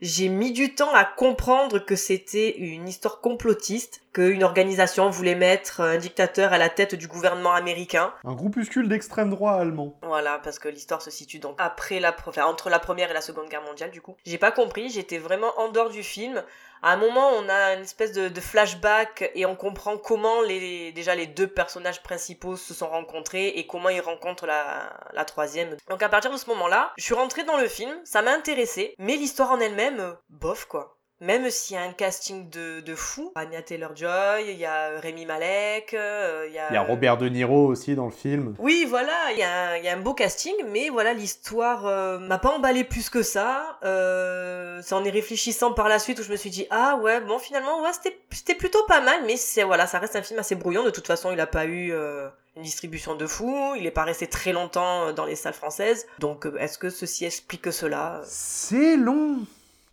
J'ai 0.00 0.28
mis 0.28 0.52
du 0.52 0.76
temps 0.76 0.94
à 0.94 1.04
comprendre 1.04 1.80
que 1.80 1.96
c'était 1.96 2.56
une 2.56 2.86
histoire 2.86 3.20
complotiste, 3.20 4.00
qu'une 4.18 4.42
organisation 4.42 5.10
voulait 5.10 5.36
mettre 5.36 5.80
un 5.80 5.96
dictateur 5.96 6.52
à 6.52 6.58
la 6.58 6.68
tête 6.68 6.96
du 6.96 7.06
gouvernement 7.06 7.52
américain. 7.52 8.12
Un 8.24 8.34
groupuscule 8.34 8.88
d'extrême 8.88 9.30
droit 9.30 9.52
allemand. 9.52 9.96
Voilà, 10.02 10.40
parce 10.42 10.58
que 10.58 10.68
l'histoire 10.68 11.02
se 11.02 11.10
situe 11.10 11.38
donc 11.38 11.54
après 11.58 12.00
la, 12.00 12.16
enfin, 12.26 12.44
entre 12.46 12.68
la 12.68 12.80
première 12.80 13.12
et 13.12 13.14
la 13.14 13.20
seconde 13.20 13.48
guerre 13.48 13.62
mondiale 13.62 13.92
du 13.92 14.00
coup. 14.00 14.16
J'ai 14.26 14.38
pas 14.38 14.50
compris, 14.50 14.90
j'étais 14.90 15.18
vraiment 15.18 15.52
en 15.58 15.68
dehors 15.68 15.90
du 15.90 16.02
film. 16.02 16.42
À 16.82 16.92
un 16.92 16.96
moment, 16.96 17.30
on 17.30 17.48
a 17.48 17.74
une 17.74 17.82
espèce 17.82 18.12
de, 18.12 18.28
de 18.28 18.40
flashback 18.40 19.30
et 19.34 19.46
on 19.46 19.54
comprend 19.54 19.98
comment 19.98 20.42
les, 20.42 20.90
déjà 20.92 21.14
les 21.14 21.26
deux 21.26 21.46
personnages 21.48 22.02
principaux 22.02 22.56
se 22.56 22.74
sont 22.74 22.88
rencontrés 22.88 23.48
et 23.48 23.66
comment 23.68 23.88
ils 23.88 24.00
rencontrent 24.00 24.46
la, 24.46 24.92
la 25.12 25.24
troisième. 25.24 25.76
Donc 25.88 26.02
à 26.02 26.08
partir 26.08 26.32
de 26.32 26.36
ce 26.36 26.48
moment-là, 26.50 26.92
je 26.96 27.04
suis 27.04 27.14
rentrée 27.14 27.44
dans 27.44 27.56
le 27.56 27.68
film, 27.68 27.92
ça 28.04 28.22
m'a 28.22 28.32
intéressé, 28.32 28.94
mais 28.98 29.16
l'histoire 29.16 29.52
en 29.52 29.60
elle-même, 29.60 30.00
euh, 30.00 30.12
bof 30.28 30.64
quoi. 30.66 30.97
Même 31.20 31.50
s'il 31.50 31.74
y 31.74 31.78
a 31.78 31.82
un 31.82 31.92
casting 31.92 32.48
de, 32.48 32.78
de 32.80 32.94
fou, 32.94 33.32
Anya 33.34 33.60
Taylor-Joy, 33.60 34.44
il 34.52 34.56
y 34.56 34.64
a 34.64 35.00
Rémi 35.00 35.26
Malek, 35.26 35.92
euh, 35.94 36.44
il 36.48 36.54
y 36.54 36.58
a... 36.60 36.68
Il 36.70 36.74
y 36.74 36.76
a 36.76 36.82
Robert 36.82 37.16
De 37.18 37.28
Niro 37.28 37.66
aussi 37.66 37.96
dans 37.96 38.04
le 38.04 38.12
film. 38.12 38.54
Oui, 38.60 38.86
voilà, 38.88 39.32
il 39.32 39.38
y, 39.38 39.42
a 39.42 39.70
un- 39.70 39.76
il 39.78 39.84
y 39.84 39.88
a 39.88 39.94
un 39.94 40.00
beau 40.00 40.14
casting, 40.14 40.54
mais 40.68 40.90
voilà, 40.90 41.12
l'histoire 41.14 41.86
euh, 41.86 42.20
m'a 42.20 42.38
pas 42.38 42.50
emballé 42.50 42.84
plus 42.84 43.10
que 43.10 43.22
ça. 43.22 43.78
Euh, 43.84 44.80
c'est 44.84 44.94
en 44.94 45.04
y 45.04 45.10
réfléchissant 45.10 45.72
par 45.72 45.88
la 45.88 45.98
suite 45.98 46.20
où 46.20 46.22
je 46.22 46.30
me 46.30 46.36
suis 46.36 46.50
dit, 46.50 46.68
ah 46.70 46.96
ouais, 47.02 47.20
bon, 47.20 47.40
finalement, 47.40 47.82
ouais, 47.82 47.92
c'était 47.92 48.16
c'était 48.30 48.54
plutôt 48.54 48.84
pas 48.86 49.00
mal, 49.00 49.22
mais 49.26 49.36
c'est 49.36 49.64
voilà, 49.64 49.88
ça 49.88 49.98
reste 49.98 50.14
un 50.14 50.22
film 50.22 50.38
assez 50.38 50.54
brouillon. 50.54 50.84
De 50.84 50.90
toute 50.90 51.06
façon, 51.08 51.32
il 51.32 51.40
a 51.40 51.46
pas 51.48 51.64
eu 51.64 51.92
euh, 51.92 52.28
une 52.56 52.62
distribution 52.62 53.16
de 53.16 53.26
fou, 53.26 53.74
il 53.76 53.84
est 53.86 53.90
pas 53.90 54.04
resté 54.04 54.28
très 54.28 54.52
longtemps 54.52 55.12
dans 55.12 55.24
les 55.24 55.34
salles 55.34 55.52
françaises. 55.54 56.06
Donc, 56.20 56.46
est-ce 56.60 56.78
que 56.78 56.90
ceci 56.90 57.24
explique 57.24 57.72
cela? 57.72 58.20
C'est 58.24 58.96
long 58.96 59.38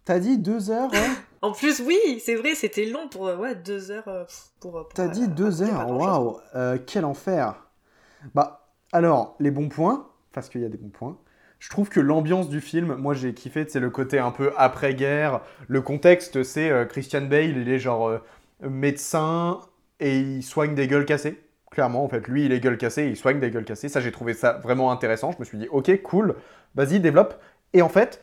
T'as 0.05 0.19
dit 0.19 0.37
deux 0.37 0.71
heures, 0.71 0.91
ouais 0.91 1.09
En 1.41 1.51
plus, 1.51 1.79
oui, 1.81 2.21
c'est 2.23 2.35
vrai, 2.35 2.55
c'était 2.55 2.85
long 2.85 3.07
pour 3.07 3.27
euh, 3.27 3.37
ouais 3.37 3.55
deux 3.55 3.91
heures 3.91 4.07
euh, 4.07 4.23
pour. 4.59 4.71
pour 4.71 4.89
T'as 4.93 5.05
euh, 5.05 5.09
dit 5.09 5.27
deux 5.27 5.61
heures, 5.61 5.89
waouh 5.91 6.39
euh, 6.55 6.77
Quel 6.85 7.05
enfer 7.05 7.67
Bah, 8.33 8.67
alors, 8.91 9.35
les 9.39 9.51
bons 9.51 9.69
points, 9.69 10.07
parce 10.31 10.49
qu'il 10.49 10.61
y 10.61 10.65
a 10.65 10.69
des 10.69 10.77
bons 10.77 10.89
points. 10.89 11.17
Je 11.59 11.69
trouve 11.69 11.89
que 11.89 11.99
l'ambiance 11.99 12.49
du 12.49 12.61
film, 12.61 12.95
moi 12.95 13.13
j'ai 13.13 13.33
kiffé, 13.33 13.65
c'est 13.67 13.79
le 13.79 13.89
côté 13.89 14.19
un 14.19 14.31
peu 14.31 14.51
après-guerre. 14.57 15.41
Le 15.67 15.81
contexte, 15.81 16.43
c'est 16.43 16.69
euh, 16.69 16.85
Christian 16.85 17.21
Bale, 17.21 17.57
il 17.57 17.69
est 17.69 17.79
genre 17.79 18.07
euh, 18.09 18.19
médecin 18.61 19.61
et 19.99 20.19
il 20.19 20.43
soigne 20.43 20.75
des 20.75 20.87
gueules 20.87 21.05
cassées. 21.05 21.41
Clairement, 21.71 22.03
en 22.03 22.07
fait, 22.07 22.27
lui, 22.27 22.45
il 22.45 22.51
est 22.53 22.59
gueule 22.59 22.77
cassée, 22.77 23.07
il 23.07 23.17
soigne 23.17 23.39
des 23.39 23.49
gueules 23.49 23.65
cassées. 23.65 23.89
Ça, 23.89 23.99
j'ai 23.99 24.11
trouvé 24.11 24.33
ça 24.33 24.59
vraiment 24.63 24.91
intéressant. 24.91 25.31
Je 25.31 25.39
me 25.39 25.43
suis 25.45 25.57
dit, 25.57 25.67
ok, 25.69 26.01
cool, 26.03 26.35
vas-y, 26.75 26.99
développe. 26.99 27.35
Et 27.73 27.81
en 27.81 27.89
fait, 27.89 28.21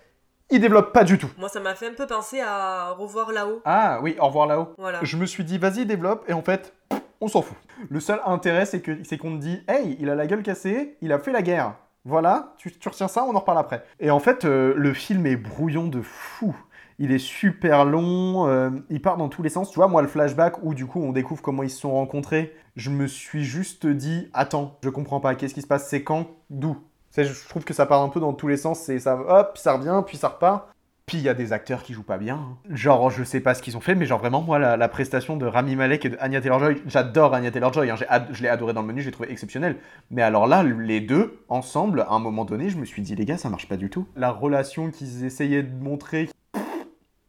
il 0.52 0.61
développe 0.61 0.92
pas 0.92 1.02
du 1.02 1.18
tout. 1.18 1.30
Moi, 1.38 1.49
ça 1.49 1.61
m'a 1.61 1.75
fait 1.75 1.88
un 1.88 1.94
peu 1.94 2.06
penser 2.06 2.40
à 2.40 2.92
revoir 2.92 3.32
là-haut. 3.32 3.62
Ah 3.64 3.99
oui, 4.02 4.16
au 4.21 4.26
revoir 4.26 4.47
là-haut. 4.47 4.68
Voilà. 4.78 5.00
Je 5.02 5.16
me 5.16 5.26
suis 5.26 5.44
dit, 5.44 5.59
vas-y, 5.59 5.87
développe, 5.87 6.25
et 6.28 6.35
en 6.35 6.42
fait, 6.42 6.75
on 7.21 7.28
s'en 7.28 7.40
fout. 7.42 7.56
Le 7.88 8.00
seul 8.00 8.21
intérêt, 8.26 8.66
c'est 8.66 8.80
que 8.80 9.02
c'est 9.02 9.16
qu'on 9.16 9.32
te 9.37 9.40
dit, 9.40 9.62
hey, 9.66 9.97
il 9.99 10.11
a 10.11 10.14
la 10.14 10.26
gueule 10.26 10.42
cassée, 10.42 10.97
il 11.00 11.12
a 11.12 11.18
fait 11.18 11.32
la 11.32 11.42
guerre. 11.42 11.75
Voilà, 12.04 12.54
tu, 12.59 12.71
tu 12.71 12.88
retiens 12.88 13.09
ça, 13.09 13.25
on 13.25 13.35
en 13.35 13.38
reparle 13.38 13.59
après. 13.59 13.85
Et 13.99 14.11
en 14.11 14.18
fait, 14.18 14.44
euh, 14.44 14.75
le 14.76 14.92
film 14.92 15.25
est 15.26 15.37
brouillon 15.37 15.87
de 15.87 16.02
fou. 16.02 16.54
Il 16.99 17.11
est 17.12 17.18
super 17.18 17.85
long, 17.85 18.47
euh, 18.47 18.71
il 18.90 19.00
part 19.00 19.16
dans 19.16 19.28
tous 19.28 19.42
les 19.42 19.49
sens. 19.49 19.71
Tu 19.71 19.76
vois, 19.76 19.88
moi, 19.88 20.02
le 20.02 20.09
flashback 20.09 20.62
où 20.62 20.75
du 20.75 20.87
coup 20.87 21.00
on 21.00 21.12
découvre 21.12 21.40
comment 21.40 21.62
ils 21.62 21.71
se 21.71 21.80
sont 21.80 21.92
rencontrés, 21.92 22.54
je 22.76 22.90
me 22.90 23.06
suis 23.06 23.44
juste 23.44 23.87
dit, 23.87 24.28
attends, 24.35 24.78
je 24.82 24.90
comprends 24.90 25.21
pas, 25.21 25.35
qu'est-ce 25.35 25.54
qui 25.54 25.62
se 25.62 25.66
passe, 25.66 25.88
c'est 25.88 26.04
quand, 26.04 26.26
d'où? 26.50 26.76
Je 27.16 27.49
trouve 27.49 27.64
que 27.64 27.75
ça 27.75 27.87
part 27.87 28.02
un 28.02 28.09
peu 28.09 28.21
dans 28.21 28.33
tous 28.33 28.49
les 28.49 28.57
sens, 28.57 28.81
c'est 28.81 28.99
ça, 28.99 29.16
hop, 29.16 29.59
ça 29.59 29.75
revient, 29.75 30.02
puis 30.07 30.16
ça 30.16 30.28
repart. 30.28 30.69
Puis 31.04 31.19
il 31.19 31.25
y 31.25 31.28
a 31.28 31.35
des 31.35 31.52
acteurs 31.52 31.83
qui 31.83 31.92
jouent 31.95 32.04
pas 32.04 32.16
bien. 32.16 32.37
hein. 32.37 32.57
Genre, 32.71 33.11
je 33.11 33.25
sais 33.25 33.40
pas 33.40 33.54
ce 33.54 33.62
qu'ils 33.62 33.76
ont 33.76 33.81
fait, 33.81 33.95
mais 33.97 34.07
genre 34.07 34.21
vraiment, 34.21 34.40
moi, 34.40 34.59
la, 34.59 34.88
prestation 34.88 35.37
de 35.37 35.45
Rami 35.45 35.75
Malek 35.75 36.04
et 36.07 36.09
de 36.11 36.16
Anya 36.21 36.40
Taylor-Joy, 36.40 36.83
j'adore 36.87 37.35
Anya 37.35 37.50
Taylor-Joy, 37.50 37.90
hein, 37.90 37.97
je 38.31 38.42
l'ai 38.42 38.49
adoré 38.49 38.73
dans 38.73 38.83
le 38.83 38.87
menu, 38.87 39.02
j'ai 39.02 39.11
trouvé 39.11 39.31
exceptionnel. 39.31 39.76
Mais 40.11 40.23
alors 40.23 40.47
là, 40.47 40.62
les 40.62 41.00
deux, 41.00 41.40
ensemble, 41.49 42.02
à 42.02 42.12
un 42.12 42.19
moment 42.21 42.45
donné, 42.45 42.71
je 42.71 42.78
me 42.78 42.85
suis 42.85 43.02
dit, 43.02 43.16
les 43.16 43.25
gars, 43.25 43.37
ça 43.37 43.50
marche 43.50 43.69
pas 43.69 43.76
du 43.76 43.90
tout. 43.90 44.07
La 44.16 44.31
relation 44.31 44.90
qu'ils 44.90 45.25
essayaient 45.25 45.64
de 45.64 45.83
montrer, 45.83 46.31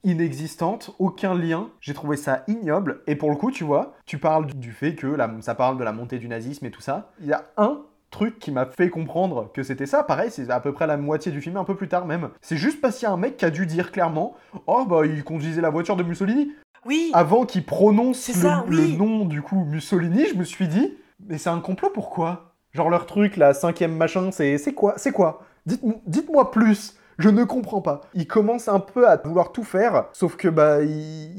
inexistante, 0.04 0.92
aucun 1.00 1.34
lien, 1.34 1.70
j'ai 1.82 1.94
trouvé 1.94 2.16
ça 2.18 2.44
ignoble. 2.48 3.02
Et 3.08 3.16
pour 3.16 3.30
le 3.32 3.36
coup, 3.36 3.52
tu 3.52 3.63
vois, 3.63 3.96
tu 4.06 4.18
parles 4.18 4.46
du- 4.48 4.72
fait 4.72 4.96
que 4.96 5.18
ça 5.42 5.56
parle 5.56 5.78
de 5.78 5.84
la 5.84 5.94
montée 5.94 6.20
du 6.20 6.28
nazisme 6.28 6.66
et 6.66 6.72
tout 6.72 6.82
ça. 6.82 7.12
Il 7.22 7.28
y 7.28 7.34
a 7.34 7.44
un 7.58 7.82
truc 8.13 8.39
qui 8.39 8.51
m'a 8.51 8.65
fait 8.65 8.89
comprendre 8.89 9.51
que 9.53 9.63
c'était 9.63 9.86
ça. 9.86 10.03
Pareil, 10.03 10.29
c'est 10.32 10.50
à 10.50 10.60
peu 10.62 10.72
près 10.72 10.88
la 10.88 10.96
moitié 10.96 11.32
du 11.32 11.41
film, 11.41 11.58
un 11.58 11.65
peu 11.65 11.75
plus 11.75 11.89
tard 11.89 12.05
même. 12.05 12.29
C'est 12.41 12.55
juste 12.55 12.79
parce 12.79 12.98
qu'il 12.98 13.08
y 13.08 13.10
a 13.10 13.13
un 13.13 13.17
mec 13.17 13.36
qui 13.36 13.43
a 13.43 13.50
dû 13.50 13.65
dire 13.65 13.91
clairement 13.91 14.36
Oh, 14.67 14.86
bah, 14.86 15.05
il 15.05 15.24
conduisait 15.24 15.62
la 15.62 15.70
voiture 15.70 15.98
de 15.98 16.03
Mussolini. 16.03 16.51
Oui. 16.86 17.12
Avant 17.13 17.46
qu'il 17.46 17.65
prononce 17.65 18.27
le, 18.29 18.34
ça, 18.34 18.63
le 18.67 18.77
oui. 18.77 18.98
nom, 18.98 19.25
du 19.25 19.41
coup, 19.41 19.65
Mussolini, 19.65 20.25
je 20.32 20.36
me 20.38 20.43
suis 20.43 20.67
dit 20.67 20.93
Mais 21.27 21.38
c'est 21.38 21.50
un 21.50 21.60
complot, 21.60 21.89
pourquoi? 21.93 22.53
Genre 22.74 22.89
leur 22.89 23.05
truc, 23.05 23.38
la 23.38 23.53
cinquième 23.53 23.96
machin, 23.96 24.32
c'est 24.32 24.58
c'est 24.58 24.74
quoi 24.74 24.93
C'est 24.98 25.12
quoi? 25.12 25.41
Dites-moi 25.65 25.96
dites-moi 26.08 26.51
plus 26.51 26.98
je 27.20 27.29
ne 27.29 27.43
comprends 27.43 27.82
pas. 27.82 28.01
Il 28.15 28.25
commence 28.27 28.67
un 28.67 28.79
peu 28.79 29.08
à 29.08 29.17
vouloir 29.17 29.51
tout 29.51 29.63
faire, 29.63 30.05
sauf 30.13 30.36
que 30.36 30.48
bah 30.48 30.82
il, 30.82 30.89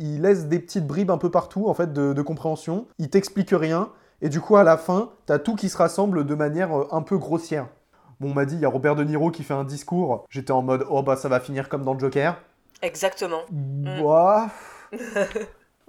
il 0.00 0.23
laisse 0.23 0.47
des 0.47 0.61
petites 0.61 0.87
bribes 0.87 1.11
un 1.11 1.19
peu 1.19 1.33
partout 1.33 1.69
en 1.69 1.75
fait 1.75 1.93
de, 1.93 2.12
de 2.12 2.23
compréhension. 2.23 2.87
Il 2.99 3.11
t'explique 3.11 3.50
rien 3.50 3.90
et 4.23 4.28
du 4.28 4.40
coup 4.40 4.56
à 4.56 4.62
la 4.64 4.76
fin 4.76 5.11
t'as 5.26 5.38
tout 5.38 5.54
qui 5.56 5.68
se 5.68 5.76
rassemble 5.76 6.25
de 6.25 6.35
manière 6.35 6.76
euh, 6.76 6.88
un 6.92 7.02
peu 7.02 7.18
grossière. 7.18 7.68
Bon 8.21 8.30
on 8.30 8.35
m'a 8.35 8.44
dit 8.44 8.54
il 8.54 8.61
y 8.61 8.64
a 8.64 8.68
Robert 8.68 8.94
De 8.97 9.04
Niro 9.04 9.30
qui 9.30 9.42
fait 9.42 9.54
un 9.54 9.64
discours. 9.64 10.25
J'étais 10.30 10.52
en 10.52 10.62
mode 10.62 10.87
oh 10.88 11.02
bah 11.02 11.16
ça 11.16 11.28
va 11.28 11.40
finir 11.40 11.68
comme 11.68 11.83
dans 11.85 11.94
le 11.94 12.00
Joker. 12.00 12.37
Exactement. 12.83 13.42
Bah, 13.50 14.49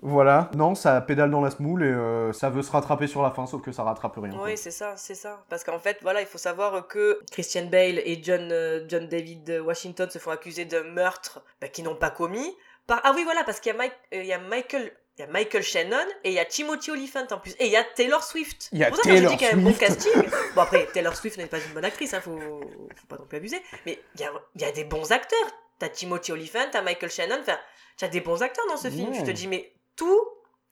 voilà. 0.01 0.50
Non 0.55 0.75
ça 0.75 1.00
pédale 1.01 1.32
dans 1.32 1.41
la 1.41 1.51
smoule 1.51 1.84
et 1.84 1.88
euh, 1.88 2.34
ça 2.34 2.50
veut 2.50 2.62
se 2.62 2.72
rattraper 2.72 3.08
sur 3.08 3.22
la 3.22 3.32
fin 3.32 3.46
sauf 3.46 3.62
que 3.62 3.72
ça 3.72 3.84
rattrape 3.84 4.17
rien. 4.17 4.38
Oui, 4.41 4.58
c'est 4.58 4.72
ça, 4.72 4.94
c'est 4.98 5.15
ça. 5.15 5.44
Parce 5.50 5.63
qu'en 5.63 5.79
fait, 5.79 6.00
voilà, 6.01 6.22
il 6.22 6.27
faut 6.27 6.38
savoir 6.38 6.88
que 6.88 7.22
Christian 7.32 7.65
Bale 7.65 8.00
et 8.00 8.20
John, 8.24 8.50
euh, 8.51 8.86
John 8.88 9.08
David 9.08 9.62
Washington 9.65 10.10
se 10.10 10.20
font 10.20 10.32
accuser 10.32 10.65
de 10.65 10.79
meurtres 10.79 11.41
bah, 11.62 11.67
qu'ils 11.67 11.86
n'ont 11.86 11.96
pas 11.96 12.10
commis. 12.12 12.55
Par... 12.88 13.01
Ah 13.03 13.13
oui, 13.15 13.24
voilà, 13.24 13.44
parce 13.44 13.60
qu'il 13.60 13.72
y, 13.72 13.75
a 13.75 13.77
Mike- 13.77 13.94
euh, 14.13 14.22
il 14.22 14.27
y 14.27 14.34
a 14.34 14.39
Michael... 14.39 14.91
Il 15.18 15.22
y 15.22 15.24
a 15.24 15.28
Michael 15.28 15.64
Shannon 15.64 16.06
et 16.26 16.30
il 16.32 16.34
y 16.34 16.40
a 16.40 16.46
Timothy 16.46 16.92
Olyphant 16.92 17.26
en 17.32 17.40
plus. 17.40 17.52
Et 17.60 17.68
il 17.68 17.72
y 17.72 17.78
a 17.78 17.84
Taylor 17.84 18.22
Swift. 18.24 18.70
Il 18.74 18.80
y 18.80 18.84
a 18.84 18.88
C'est 18.88 18.92
pour 18.92 19.04
ça 19.04 19.10
je 19.10 19.16
Taylor 19.16 19.32
dis 19.32 19.38
qu'il 19.38 19.48
y 19.48 19.50
a 19.50 19.54
un 19.54 19.58
bon 19.58 19.74
Swift. 19.74 19.80
casting. 19.80 20.30
Bon, 20.56 20.62
après, 20.62 20.88
Taylor 20.94 21.16
Swift 21.16 21.38
n'est 21.38 21.46
pas 21.48 21.60
une 21.60 21.74
bonne 21.74 21.86
actrice, 21.86 22.14
hein, 22.14 22.20
faut... 22.22 22.38
faut 22.38 23.08
pas 23.08 23.18
non 23.18 23.26
plus 23.26 23.38
abuser. 23.38 23.62
Mais 23.86 24.00
il 24.16 24.22
y 24.22 24.24
a, 24.26 24.32
il 24.56 24.62
y 24.62 24.66
a 24.66 24.72
des 24.72 24.84
bons 24.84 25.12
acteurs. 25.12 25.48
T'as 25.80 25.90
Timothy 25.90 26.32
Olyphant, 26.34 26.68
t'as 26.72 26.82
Michael 26.82 27.10
Shannon. 27.10 27.38
Enfin, 27.40 27.58
t'as 27.98 28.10
des 28.10 28.20
bons 28.22 28.42
acteurs 28.42 28.66
dans 28.68 28.78
ce 28.78 28.90
film. 28.90 29.14
Je 29.14 29.22
te 29.22 29.32
dis, 29.32 29.48
mais 29.48 29.74
tout 29.96 30.22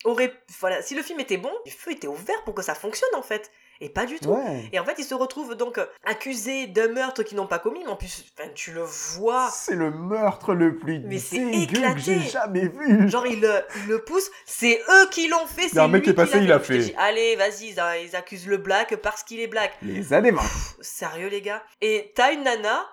aurait. 0.03 0.33
Voilà, 0.59 0.81
si 0.81 0.93
le 0.95 1.03
film 1.03 1.19
était 1.21 1.37
bon, 1.37 1.51
le 1.65 1.71
feu 1.71 1.91
était 1.91 2.07
ouvert 2.07 2.43
pour 2.43 2.53
que 2.53 2.61
ça 2.61 2.75
fonctionne 2.75 3.15
en 3.15 3.21
fait. 3.23 3.49
Et 3.81 3.89
pas 3.89 4.05
du 4.05 4.19
tout. 4.19 4.29
Ouais. 4.29 4.69
Et 4.71 4.79
en 4.79 4.85
fait, 4.85 4.95
ils 4.97 5.03
se 5.03 5.13
retrouvent 5.13 5.55
donc 5.55 5.77
euh, 5.77 5.85
accusés 6.05 6.67
d'un 6.67 6.87
meurtre 6.89 7.23
qu'ils 7.23 7.37
n'ont 7.37 7.47
pas 7.47 7.59
commis, 7.59 7.81
mais 7.83 7.89
en 7.89 7.95
plus, 7.95 8.23
enfin, 8.37 8.49
tu 8.53 8.71
le 8.71 8.83
vois. 8.83 9.49
C'est 9.51 9.75
le 9.75 9.91
meurtre 9.91 10.53
le 10.53 10.77
plus 10.77 10.99
Mais 10.99 11.19
c'est 11.19 11.39
dégueu 11.39 11.65
que 11.65 11.77
éclaté. 11.77 12.01
j'ai 12.01 12.19
jamais 12.19 12.67
vu. 12.67 13.09
Genre, 13.09 13.27
ils 13.27 13.41
le, 13.41 13.61
ils 13.77 13.87
le 13.87 14.03
poussent, 14.03 14.31
c'est 14.45 14.81
eux 14.89 15.09
qui 15.09 15.27
l'ont 15.27 15.47
fait. 15.47 15.67
Il 15.67 15.75
y 15.75 15.79
a 15.79 15.83
un 15.83 15.87
c'est 15.87 15.91
mec 15.91 16.03
qui 16.03 16.09
est 16.11 16.13
passé, 16.13 16.39
il 16.39 16.51
a 16.51 16.59
fait. 16.59 16.77
dis, 16.77 16.93
Allez, 16.97 17.35
vas-y, 17.35 17.75
ils, 18.03 18.15
accusent 18.15 18.47
le 18.47 18.57
black 18.57 18.95
parce 18.97 19.23
qu'il 19.23 19.39
est 19.39 19.47
black. 19.47 19.73
Les 19.81 20.13
années 20.13 20.31
20. 20.31 20.41
Sérieux, 20.81 21.27
les 21.27 21.41
gars. 21.41 21.63
Et 21.81 22.11
t'as 22.15 22.31
une 22.33 22.43
nana 22.43 22.87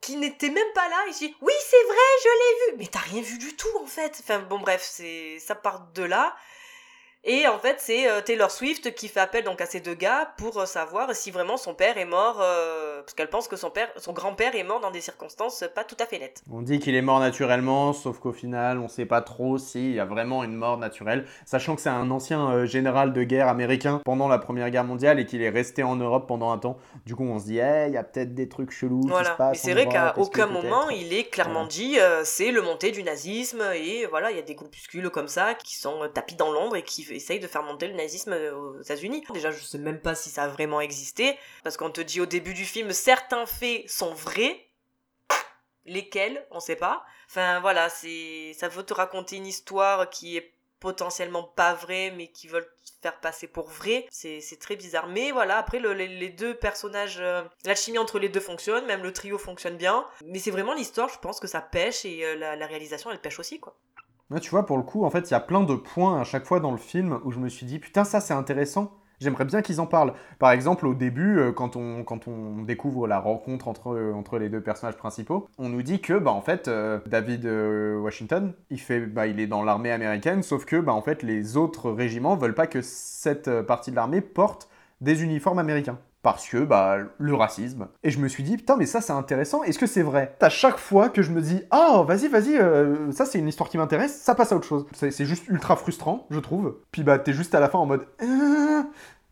qui 0.00 0.16
n'était 0.16 0.48
même 0.48 0.72
pas 0.74 0.88
là 0.88 0.96
je 1.12 1.18
dis 1.18 1.36
oui 1.42 1.52
c'est 1.68 1.86
vrai 1.86 1.96
je 2.22 2.28
l'ai 2.28 2.72
vu 2.72 2.78
mais 2.78 2.86
t'as 2.86 3.00
rien 3.00 3.20
vu 3.20 3.36
du 3.36 3.54
tout 3.54 3.68
en 3.82 3.84
fait 3.84 4.16
enfin 4.20 4.38
bon 4.38 4.58
bref 4.58 4.80
c'est 4.82 5.38
ça 5.40 5.54
part 5.54 5.88
de 5.94 6.02
là 6.02 6.34
et 7.24 7.46
en 7.48 7.58
fait 7.58 7.76
c'est 7.78 8.08
euh, 8.08 8.20
Taylor 8.20 8.50
Swift 8.50 8.94
qui 8.94 9.08
fait 9.08 9.20
appel 9.20 9.44
donc 9.44 9.60
à 9.60 9.66
ces 9.66 9.80
deux 9.80 9.94
gars 9.94 10.32
pour 10.36 10.58
euh, 10.58 10.66
savoir 10.66 11.14
si 11.14 11.30
vraiment 11.30 11.56
son 11.56 11.74
père 11.74 11.96
est 11.98 12.04
mort 12.04 12.38
euh, 12.40 13.00
parce 13.02 13.14
qu'elle 13.14 13.30
pense 13.30 13.48
que 13.48 13.56
son 13.56 13.70
père 13.70 13.88
son 13.96 14.12
grand-père 14.12 14.54
est 14.56 14.62
mort 14.64 14.80
dans 14.80 14.90
des 14.90 15.00
circonstances 15.00 15.64
pas 15.74 15.84
tout 15.84 15.96
à 16.00 16.06
fait 16.06 16.18
nettes 16.18 16.42
On 16.52 16.62
dit 16.62 16.78
qu'il 16.78 16.94
est 16.94 17.02
mort 17.02 17.20
naturellement, 17.20 17.92
sauf 17.92 18.18
qu'au 18.18 18.32
final, 18.32 18.78
on 18.78 18.88
sait 18.88 19.06
pas 19.06 19.20
trop 19.20 19.58
s'il 19.58 19.92
y 19.94 20.00
a 20.00 20.04
vraiment 20.04 20.44
une 20.44 20.54
mort 20.54 20.78
naturelle, 20.78 21.26
sachant 21.46 21.74
que 21.76 21.80
c'est 21.82 21.88
un 21.88 22.10
ancien 22.10 22.50
euh, 22.50 22.66
général 22.66 23.12
de 23.12 23.22
guerre 23.22 23.48
américain 23.48 24.00
pendant 24.04 24.28
la 24.28 24.38
Première 24.38 24.70
Guerre 24.70 24.84
mondiale 24.84 25.18
et 25.20 25.26
qu'il 25.26 25.42
est 25.42 25.50
resté 25.50 25.82
en 25.82 25.96
Europe 25.96 26.26
pendant 26.26 26.50
un 26.52 26.58
temps. 26.58 26.76
Du 27.06 27.14
coup, 27.16 27.24
on 27.24 27.38
se 27.38 27.44
dit, 27.46 27.58
eh, 27.58 27.86
il 27.88 27.94
y 27.94 27.96
a 27.96 28.04
peut-être 28.04 28.34
des 28.34 28.48
trucs 28.48 28.70
chelous 28.70 29.00
qui 29.02 29.08
se 29.08 29.12
Voilà. 29.12 29.30
passent. 29.30 29.64
Mais 29.64 29.70
c'est 29.70 29.72
vrai 29.72 29.88
qu'à 29.88 30.14
aucun 30.18 30.46
moment 30.46 30.88
il 30.90 31.12
est 31.12 31.24
clairement 31.24 31.66
dit 31.66 31.98
euh, 31.98 32.22
c'est 32.24 32.50
le 32.50 32.62
montée 32.62 32.90
du 32.90 33.02
nazisme 33.02 33.62
et 33.74 34.06
voilà 34.06 34.30
il 34.30 34.36
y 34.36 34.40
a 34.40 34.42
des 34.42 34.54
groupuscules 34.54 35.10
comme 35.10 35.28
ça 35.28 35.54
qui 35.54 35.76
sont 35.76 36.00
tapis 36.12 36.34
dans 36.36 36.52
l'ombre 36.52 36.76
et 36.76 36.82
qui 36.82 37.02
essayent 37.14 37.40
de 37.40 37.46
faire 37.48 37.62
monter 37.62 37.86
le 37.88 37.94
nazisme 37.94 38.32
euh, 38.32 38.54
aux 38.54 38.80
États-Unis. 38.80 39.24
Déjà 39.32 39.50
je 39.50 39.62
sais 39.62 39.78
même 39.78 40.00
pas 40.00 40.14
si 40.14 40.30
ça 40.30 40.44
a 40.44 40.48
vraiment 40.48 40.80
existé 40.80 41.36
parce 41.62 41.76
qu'on 41.76 41.90
te 41.90 42.00
dit 42.00 42.20
au 42.20 42.26
début 42.26 42.54
du 42.54 42.64
film 42.64 42.92
certains 42.92 43.46
faits 43.46 43.88
sont 43.88 44.14
vrais. 44.14 44.66
Lesquels? 45.86 46.46
On 46.50 46.60
sait 46.60 46.76
pas. 46.76 47.04
Enfin 47.28 47.60
voilà 47.60 47.88
c'est 47.88 48.52
ça 48.58 48.68
veut 48.68 48.82
te 48.84 48.94
raconter 48.94 49.36
une 49.36 49.46
histoire 49.46 50.08
qui 50.08 50.36
est 50.36 50.52
potentiellement 50.80 51.42
pas 51.44 51.72
vraie 51.74 52.10
mais 52.10 52.28
qui 52.28 52.46
veulent 52.46 52.68
faire 53.00 53.18
passer 53.20 53.46
pour 53.48 53.68
vrai 53.68 54.06
c'est 54.10 54.58
très 54.60 54.76
bizarre 54.76 55.06
mais 55.08 55.30
voilà 55.32 55.56
après 55.56 55.78
le- 55.78 55.94
les, 55.94 56.08
les 56.08 56.28
deux 56.28 56.54
personnages 56.54 57.16
euh, 57.20 57.42
la 57.64 57.74
chimie 57.74 57.96
entre 57.96 58.18
les 58.18 58.28
deux 58.28 58.40
fonctionne 58.40 58.84
même 58.84 59.02
le 59.02 59.10
trio 59.12 59.38
fonctionne 59.38 59.78
bien 59.78 60.06
mais 60.26 60.38
c'est 60.38 60.50
vraiment 60.50 60.74
l'histoire 60.74 61.08
je 61.08 61.18
pense 61.18 61.40
que 61.40 61.46
ça 61.46 61.62
pêche 61.62 62.04
et 62.04 62.24
euh, 62.26 62.34
la, 62.36 62.54
la 62.56 62.66
réalisation 62.66 63.10
elle 63.10 63.18
pêche 63.20 63.38
aussi 63.38 63.60
quoi 63.60 63.74
Tu 64.40 64.50
vois, 64.50 64.66
pour 64.66 64.76
le 64.76 64.82
coup, 64.82 65.04
en 65.04 65.10
fait, 65.10 65.30
il 65.30 65.32
y 65.32 65.36
a 65.36 65.40
plein 65.40 65.62
de 65.62 65.74
points 65.74 66.20
à 66.20 66.24
chaque 66.24 66.44
fois 66.44 66.60
dans 66.60 66.72
le 66.72 66.78
film 66.78 67.20
où 67.24 67.30
je 67.30 67.38
me 67.38 67.48
suis 67.48 67.66
dit, 67.66 67.78
putain, 67.78 68.04
ça 68.04 68.20
c'est 68.20 68.34
intéressant. 68.34 68.92
J'aimerais 69.20 69.44
bien 69.44 69.62
qu'ils 69.62 69.80
en 69.80 69.86
parlent. 69.86 70.12
Par 70.38 70.50
exemple, 70.50 70.86
au 70.86 70.94
début, 70.94 71.38
euh, 71.38 71.52
quand 71.52 71.76
on, 71.76 72.62
découvre 72.62 73.06
la 73.06 73.18
rencontre 73.18 73.68
entre, 73.68 73.94
euh, 73.94 74.12
entre 74.12 74.38
les 74.38 74.48
deux 74.48 74.60
personnages 74.60 74.96
principaux, 74.96 75.48
on 75.58 75.68
nous 75.68 75.82
dit 75.82 76.00
que, 76.00 76.14
bah, 76.14 76.32
en 76.32 76.40
fait, 76.40 76.68
euh, 76.68 76.98
David 77.06 77.46
Washington, 77.46 78.52
bah, 79.12 79.26
il 79.26 79.40
est 79.40 79.46
dans 79.46 79.62
l'armée 79.62 79.92
américaine, 79.92 80.42
sauf 80.42 80.64
que, 80.64 80.76
bah, 80.76 80.92
en 80.92 81.02
fait, 81.02 81.22
les 81.22 81.56
autres 81.56 81.90
régiments 81.90 82.36
veulent 82.36 82.54
pas 82.54 82.66
que 82.66 82.82
cette 82.82 83.62
partie 83.62 83.90
de 83.90 83.96
l'armée 83.96 84.20
porte 84.20 84.68
des 85.00 85.22
uniformes 85.22 85.58
américains. 85.58 85.98
Parce 86.24 86.48
que, 86.48 86.64
bah, 86.64 86.96
le 87.18 87.34
racisme. 87.34 87.86
Et 88.02 88.10
je 88.10 88.18
me 88.18 88.28
suis 88.28 88.42
dit, 88.42 88.56
putain, 88.56 88.76
mais 88.76 88.86
ça, 88.86 89.02
c'est 89.02 89.12
intéressant. 89.12 89.62
Est-ce 89.62 89.78
que 89.78 89.86
c'est 89.86 90.02
vrai? 90.02 90.34
À 90.40 90.48
chaque 90.48 90.78
fois 90.78 91.10
que 91.10 91.20
je 91.20 91.30
me 91.30 91.42
dis, 91.42 91.60
ah, 91.70 92.02
vas-y, 92.06 92.28
vas-y, 92.28 92.56
euh, 92.56 93.12
ça, 93.12 93.26
c'est 93.26 93.38
une 93.38 93.46
histoire 93.46 93.68
qui 93.68 93.76
m'intéresse, 93.76 94.20
ça 94.22 94.34
passe 94.34 94.50
à 94.50 94.56
autre 94.56 94.66
chose. 94.66 94.86
C'est 94.94 95.26
juste 95.26 95.46
ultra 95.48 95.76
frustrant, 95.76 96.26
je 96.30 96.40
trouve. 96.40 96.76
Puis, 96.92 97.02
bah, 97.02 97.18
t'es 97.18 97.34
juste 97.34 97.54
à 97.54 97.60
la 97.60 97.68
fin 97.68 97.78
en 97.78 97.86
mode, 97.86 98.06
Euh, 98.22 98.82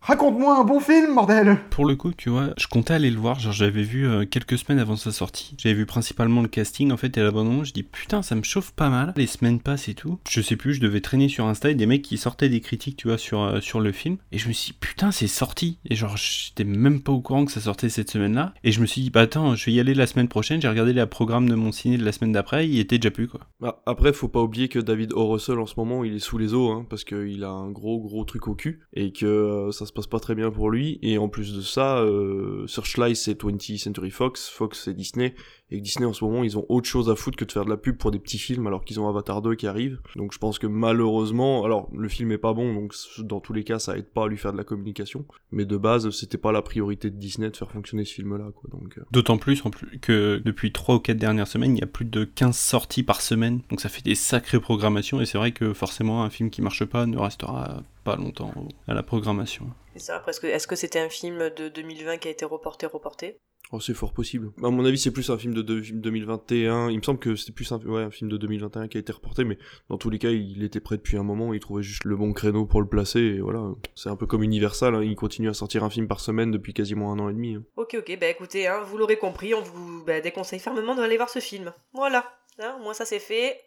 raconte-moi 0.02 0.58
un 0.58 0.64
bon 0.64 0.80
film, 0.80 1.14
bordel 1.14 1.58
Pour 1.70 1.84
le 1.84 1.96
coup, 1.96 2.12
tu 2.12 2.28
vois, 2.28 2.50
je 2.58 2.66
comptais 2.66 2.94
aller 2.94 3.10
le 3.10 3.18
voir, 3.18 3.40
genre 3.40 3.52
j'avais 3.52 3.82
vu 3.82 4.06
euh, 4.06 4.26
quelques 4.26 4.58
semaines 4.58 4.78
avant 4.78 4.96
sa 4.96 5.12
sortie. 5.12 5.54
J'avais 5.58 5.74
vu 5.74 5.86
principalement 5.86 6.42
le 6.42 6.48
casting 6.48 6.92
en 6.92 6.96
fait 6.96 7.16
et 7.16 7.22
l'abandon. 7.22 7.64
Je 7.64 7.72
dis 7.72 7.82
putain, 7.82 8.22
ça 8.22 8.34
me 8.34 8.42
chauffe 8.42 8.72
pas 8.72 8.90
mal. 8.90 9.14
Les 9.16 9.26
semaines 9.26 9.60
passent 9.60 9.88
et 9.88 9.94
tout. 9.94 10.18
Je 10.28 10.40
sais 10.40 10.56
plus, 10.56 10.74
je 10.74 10.80
devais 10.80 11.00
traîner 11.00 11.28
sur 11.28 11.46
Insta 11.46 11.70
et 11.70 11.74
des 11.74 11.86
mecs 11.86 12.02
qui 12.02 12.18
sortaient 12.18 12.48
des 12.48 12.60
critiques, 12.60 12.96
tu 12.96 13.08
vois, 13.08 13.18
sur, 13.18 13.42
euh, 13.42 13.60
sur 13.60 13.80
le 13.80 13.92
film. 13.92 14.16
Et 14.32 14.38
je 14.38 14.48
me 14.48 14.52
suis 14.52 14.72
dit 14.72 14.78
putain, 14.78 15.12
c'est 15.12 15.26
sorti. 15.26 15.78
Et 15.88 15.94
genre, 15.94 16.16
j'étais 16.16 16.64
même 16.64 17.00
pas 17.00 17.12
au 17.12 17.20
courant 17.20 17.44
que 17.44 17.52
ça 17.52 17.60
sortait 17.60 17.88
cette 17.88 18.10
semaine-là. 18.10 18.54
Et 18.64 18.72
je 18.72 18.80
me 18.80 18.86
suis 18.86 19.02
dit, 19.02 19.10
bah 19.10 19.20
attends, 19.20 19.54
je 19.54 19.66
vais 19.66 19.72
y 19.72 19.80
aller 19.80 19.94
la 19.94 20.06
semaine 20.06 20.28
prochaine. 20.28 20.60
J'ai 20.60 20.68
regardé 20.68 20.92
le 20.92 21.06
programme 21.06 21.48
de 21.48 21.54
mon 21.54 21.72
ciné 21.72 21.98
de 21.98 22.04
la 22.04 22.12
semaine 22.12 22.32
d'après, 22.32 22.68
il 22.68 22.78
était 22.78 22.98
déjà 22.98 23.10
plus 23.10 23.28
quoi. 23.28 23.40
Bah, 23.60 23.82
après, 23.86 24.12
faut 24.12 24.28
pas 24.28 24.40
oublier 24.40 24.68
que 24.68 24.78
David 24.78 25.12
O. 25.12 25.28
Russell 25.28 25.58
en 25.58 25.66
ce 25.66 25.74
moment, 25.76 26.04
il 26.04 26.14
est 26.14 26.18
sous 26.18 26.38
les 26.38 26.54
eaux, 26.54 26.70
hein, 26.70 26.86
parce 26.88 27.04
qu'il 27.04 27.44
a 27.44 27.50
un 27.50 27.70
gros 27.70 28.00
gros 28.00 28.24
truc 28.24 28.48
au 28.48 28.54
cul 28.54 28.80
et 28.94 29.12
que 29.12 29.26
euh, 29.26 29.72
ça 29.72 29.86
se 29.86 29.91
passe 29.92 30.06
pas 30.06 30.20
très 30.20 30.34
bien 30.34 30.50
pour 30.50 30.70
lui. 30.70 30.98
Et 31.02 31.18
en 31.18 31.28
plus 31.28 31.54
de 31.54 31.60
ça, 31.60 31.98
euh, 31.98 32.66
Searchlight 32.66 33.16
c'est 33.16 33.40
20th 33.40 33.78
Century 33.78 34.10
Fox, 34.10 34.48
Fox 34.48 34.82
c'est 34.84 34.94
Disney, 34.94 35.34
et 35.72 35.80
Disney 35.80 36.04
en 36.04 36.12
ce 36.12 36.22
moment, 36.22 36.44
ils 36.44 36.58
ont 36.58 36.66
autre 36.68 36.86
chose 36.86 37.08
à 37.08 37.16
foutre 37.16 37.38
que 37.38 37.46
de 37.46 37.50
faire 37.50 37.64
de 37.64 37.70
la 37.70 37.78
pub 37.78 37.96
pour 37.96 38.10
des 38.10 38.18
petits 38.18 38.36
films 38.36 38.66
alors 38.66 38.84
qu'ils 38.84 39.00
ont 39.00 39.08
Avatar 39.08 39.40
2 39.40 39.54
qui 39.54 39.66
arrive. 39.66 40.00
Donc 40.16 40.34
je 40.34 40.38
pense 40.38 40.58
que 40.58 40.66
malheureusement, 40.66 41.64
alors 41.64 41.88
le 41.96 42.08
film 42.10 42.30
est 42.30 42.38
pas 42.38 42.52
bon, 42.52 42.74
donc 42.74 42.94
dans 43.20 43.40
tous 43.40 43.54
les 43.54 43.64
cas, 43.64 43.78
ça 43.78 43.96
aide 43.96 44.10
pas 44.10 44.24
à 44.24 44.28
lui 44.28 44.36
faire 44.36 44.52
de 44.52 44.58
la 44.58 44.64
communication. 44.64 45.24
Mais 45.50 45.64
de 45.64 45.78
base, 45.78 46.10
c'était 46.10 46.36
pas 46.36 46.52
la 46.52 46.60
priorité 46.60 47.08
de 47.08 47.16
Disney 47.16 47.48
de 47.48 47.56
faire 47.56 47.70
fonctionner 47.70 48.04
ce 48.04 48.12
film-là, 48.12 48.50
quoi. 48.54 48.68
Donc 48.70 48.98
euh, 48.98 49.02
D'autant 49.12 49.38
plus, 49.38 49.62
plus 49.62 49.98
que 49.98 50.42
depuis 50.44 50.72
3 50.72 50.96
ou 50.96 51.00
4 51.00 51.16
dernières 51.16 51.48
semaines, 51.48 51.74
il 51.74 51.80
y 51.80 51.84
a 51.84 51.86
plus 51.86 52.04
de 52.04 52.24
15 52.24 52.54
sorties 52.54 53.02
par 53.02 53.22
semaine. 53.22 53.62
Donc 53.70 53.80
ça 53.80 53.88
fait 53.88 54.04
des 54.04 54.14
sacrées 54.14 54.60
programmations. 54.60 55.22
Et 55.22 55.26
c'est 55.26 55.38
vrai 55.38 55.52
que 55.52 55.72
forcément, 55.72 56.22
un 56.22 56.28
film 56.28 56.50
qui 56.50 56.60
marche 56.60 56.84
pas 56.84 57.06
ne 57.06 57.16
restera 57.16 57.82
pas 58.04 58.16
longtemps 58.16 58.52
à 58.86 58.92
la 58.92 59.02
programmation. 59.02 59.70
C'est 59.94 59.98
ça 60.00 60.24
est-ce 60.28 60.66
que 60.66 60.76
c'était 60.76 60.98
un 61.00 61.08
film 61.08 61.50
de 61.50 61.68
2020 61.68 62.18
qui 62.18 62.28
a 62.28 62.30
été 62.30 62.44
reporté 62.44 62.86
reporté? 62.86 63.38
Oh, 63.70 63.80
c'est 63.80 63.94
fort 63.94 64.12
possible. 64.12 64.50
À 64.62 64.68
mon 64.68 64.84
avis, 64.84 64.98
c'est 64.98 65.12
plus 65.12 65.30
un 65.30 65.38
film 65.38 65.54
de 65.54 65.62
de- 65.62 65.80
2021. 65.80 66.90
Il 66.90 66.98
me 66.98 67.02
semble 67.02 67.18
que 67.18 67.36
c'était 67.36 67.52
plus 67.52 67.72
un, 67.72 67.78
ouais, 67.78 68.02
un 68.02 68.10
film 68.10 68.28
de 68.30 68.36
2021 68.36 68.86
qui 68.88 68.98
a 68.98 69.00
été 69.00 69.12
reporté, 69.12 69.44
mais 69.44 69.56
dans 69.88 69.96
tous 69.96 70.10
les 70.10 70.18
cas, 70.18 70.28
il 70.28 70.62
était 70.62 70.80
prêt 70.80 70.98
depuis 70.98 71.16
un 71.16 71.22
moment. 71.22 71.54
Il 71.54 71.60
trouvait 71.60 71.82
juste 71.82 72.04
le 72.04 72.14
bon 72.16 72.34
créneau 72.34 72.66
pour 72.66 72.82
le 72.82 72.86
placer. 72.88 73.20
Et 73.20 73.40
voilà, 73.40 73.62
c'est 73.94 74.10
un 74.10 74.16
peu 74.16 74.26
comme 74.26 74.42
Universal. 74.42 74.94
hein, 74.94 75.02
Il 75.02 75.14
continue 75.16 75.48
à 75.48 75.54
sortir 75.54 75.84
un 75.84 75.90
film 75.90 76.06
par 76.06 76.20
semaine 76.20 76.50
depuis 76.50 76.74
quasiment 76.74 77.12
un 77.12 77.18
an 77.18 77.30
et 77.30 77.32
demi. 77.32 77.54
hein. 77.54 77.62
ok 77.76 77.96
ok 78.00 78.18
bah 78.20 78.28
écoutez 78.28 78.66
hein, 78.66 78.80
vous 78.82 78.98
l'aurez 78.98 79.16
compris 79.16 79.54
on 79.54 79.62
vous 79.62 80.04
bah, 80.04 80.20
déconseille 80.20 80.58
fermement 80.60 80.94
d'aller 80.94 81.16
voir 81.16 81.30
ce 81.30 81.38
film 81.38 81.72
voilà 81.94 82.30
hein, 82.58 82.76
au 82.78 82.82
moins 82.82 82.94
ça 82.94 83.06
c'est 83.06 83.20
fait 83.20 83.58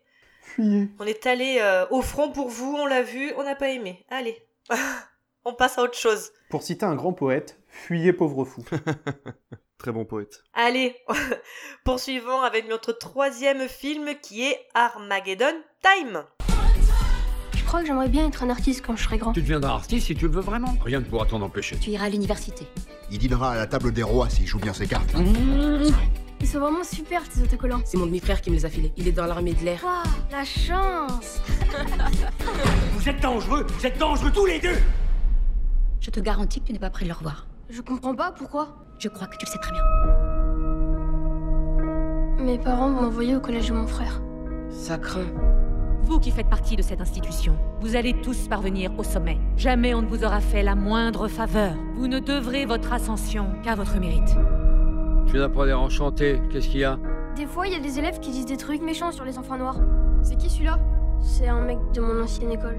Fuyez. 0.41 0.87
on 0.99 1.05
est 1.05 1.25
allé 1.25 1.57
euh, 1.61 1.85
au 1.89 2.01
front 2.03 2.31
pour 2.31 2.49
vous 2.49 2.75
on 2.77 2.85
l'a 2.85 3.01
vu 3.01 3.31
on 3.37 3.43
n'a 3.43 3.55
pas 3.55 3.69
aimé 3.69 4.05
allez 4.09 4.37
on 5.45 5.53
passe 5.53 5.77
à 5.77 5.83
autre 5.83 5.97
chose 5.97 6.31
Pour 6.49 6.63
citer 6.63 6.85
un 6.85 6.95
grand 6.95 7.13
poète, 7.13 7.59
fuyez 7.67 8.11
pauvre 8.13 8.45
fou. 8.45 8.63
Très 9.77 9.91
bon 9.91 10.03
poète. 10.03 10.43
Allez, 10.53 10.95
poursuivons 11.85 12.41
avec 12.41 12.67
notre 12.67 12.91
troisième 12.91 13.67
film 13.67 14.15
qui 14.21 14.43
est 14.43 14.59
Armageddon 14.73 15.53
Time. 15.81 16.23
crois 17.67 17.81
que 17.81 17.87
j'aimerais 17.87 18.09
bien 18.09 18.27
être 18.27 18.43
un 18.43 18.49
artiste 18.49 18.83
quand 18.85 18.95
je 18.95 19.03
serai 19.03 19.17
grand. 19.17 19.33
Tu 19.33 19.41
deviendras 19.41 19.73
artiste 19.73 20.07
si 20.07 20.15
tu 20.15 20.27
le 20.27 20.33
veux 20.33 20.41
vraiment. 20.41 20.75
Rien 20.83 20.99
ne 20.99 21.05
pourra 21.05 21.25
t'en 21.25 21.41
empêcher. 21.41 21.77
Tu 21.77 21.91
iras 21.91 22.05
à 22.05 22.09
l'université. 22.09 22.65
Il 23.11 23.19
dînera 23.19 23.51
à 23.51 23.55
la 23.55 23.67
table 23.67 23.91
des 23.91 24.03
rois 24.03 24.29
s'il 24.29 24.47
joue 24.47 24.59
bien 24.59 24.73
ses 24.73 24.87
cartes. 24.87 25.13
Ils 26.41 26.47
sont 26.47 26.59
vraiment 26.59 26.83
super 26.83 27.27
tes 27.27 27.41
autocollants. 27.41 27.81
C'est 27.85 27.97
mon 27.97 28.05
demi-frère 28.07 28.41
qui 28.41 28.49
me 28.49 28.55
les 28.55 28.65
a 28.65 28.69
filés. 28.69 28.93
Il 28.97 29.07
est 29.07 29.11
dans 29.11 29.25
l'armée 29.25 29.53
de 29.53 29.63
l'air. 29.63 29.83
Waouh, 29.83 30.03
la 30.31 30.43
chance 30.43 31.41
Vous 32.93 33.09
êtes 33.09 33.19
dangereux 33.19 33.65
Vous 33.77 33.85
êtes 33.85 33.97
dangereux 33.97 34.31
tous 34.31 34.45
les 34.45 34.59
deux 34.59 34.77
Je 35.99 36.11
te 36.11 36.19
garantis 36.19 36.61
que 36.61 36.67
tu 36.67 36.73
n'es 36.73 36.79
pas 36.79 36.89
prêt 36.89 37.05
de 37.05 37.09
le 37.09 37.15
revoir. 37.15 37.47
Je 37.69 37.81
comprends 37.81 38.15
pas 38.15 38.31
pourquoi? 38.31 38.75
Je 38.99 39.09
crois 39.09 39.27
que 39.27 39.37
tu 39.37 39.45
le 39.45 39.51
sais 39.51 39.57
très 39.57 39.71
bien. 39.71 39.83
Mes 42.43 42.59
parents 42.59 42.89
m'ont 42.89 43.07
envoyé 43.07 43.35
au 43.35 43.39
collège 43.39 43.69
de 43.69 43.73
mon 43.73 43.87
frère. 43.87 44.21
Ça 44.69 44.97
craint. 44.97 45.25
Vous 46.03 46.19
qui 46.19 46.29
faites 46.29 46.47
partie 46.49 46.75
de 46.75 46.83
cette 46.83 47.01
institution, 47.01 47.57
vous 47.79 47.95
allez 47.95 48.13
tous 48.21 48.47
parvenir 48.47 48.91
au 48.99 49.03
sommet. 49.03 49.39
Jamais 49.57 49.95
on 49.95 50.03
ne 50.03 50.07
vous 50.07 50.23
aura 50.23 50.39
fait 50.39 50.61
la 50.61 50.75
moindre 50.75 51.27
faveur. 51.27 51.73
Vous 51.95 52.07
ne 52.07 52.19
devrez 52.19 52.67
votre 52.67 52.93
ascension 52.93 53.47
qu'à 53.63 53.73
votre 53.73 53.99
mérite. 53.99 54.35
Je 55.25 55.31
viens 55.31 55.41
d'apprendre 55.41 55.71
à 55.71 55.79
enchanter. 55.79 56.39
Qu'est-ce 56.51 56.67
qu'il 56.67 56.81
y 56.81 56.83
a? 56.83 56.99
Des 57.35 57.47
fois, 57.47 57.65
il 57.65 57.73
y 57.73 57.75
a 57.75 57.79
des 57.79 57.97
élèves 57.97 58.19
qui 58.19 58.29
disent 58.29 58.45
des 58.45 58.57
trucs 58.57 58.83
méchants 58.83 59.11
sur 59.11 59.25
les 59.25 59.39
enfants 59.39 59.57
noirs. 59.57 59.79
C'est 60.21 60.35
qui 60.35 60.49
celui-là? 60.49 60.77
C'est 61.19 61.47
un 61.47 61.61
mec 61.61 61.79
de 61.95 62.01
mon 62.01 62.21
ancienne 62.21 62.51
école. 62.51 62.77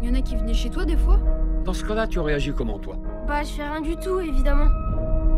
Il 0.00 0.08
y 0.08 0.12
en 0.12 0.14
a 0.14 0.22
qui 0.22 0.36
venaient 0.36 0.54
chez 0.54 0.70
toi 0.70 0.84
des 0.84 0.96
fois? 0.96 1.18
Dans 1.64 1.72
ce 1.72 1.82
cas-là, 1.84 2.06
tu 2.06 2.20
réagis 2.20 2.52
comment, 2.52 2.78
toi? 2.78 2.96
Bah, 3.26 3.42
je 3.42 3.54
fais 3.54 3.62
rien 3.62 3.80
du 3.80 3.96
tout, 3.96 4.20
évidemment. 4.20 4.68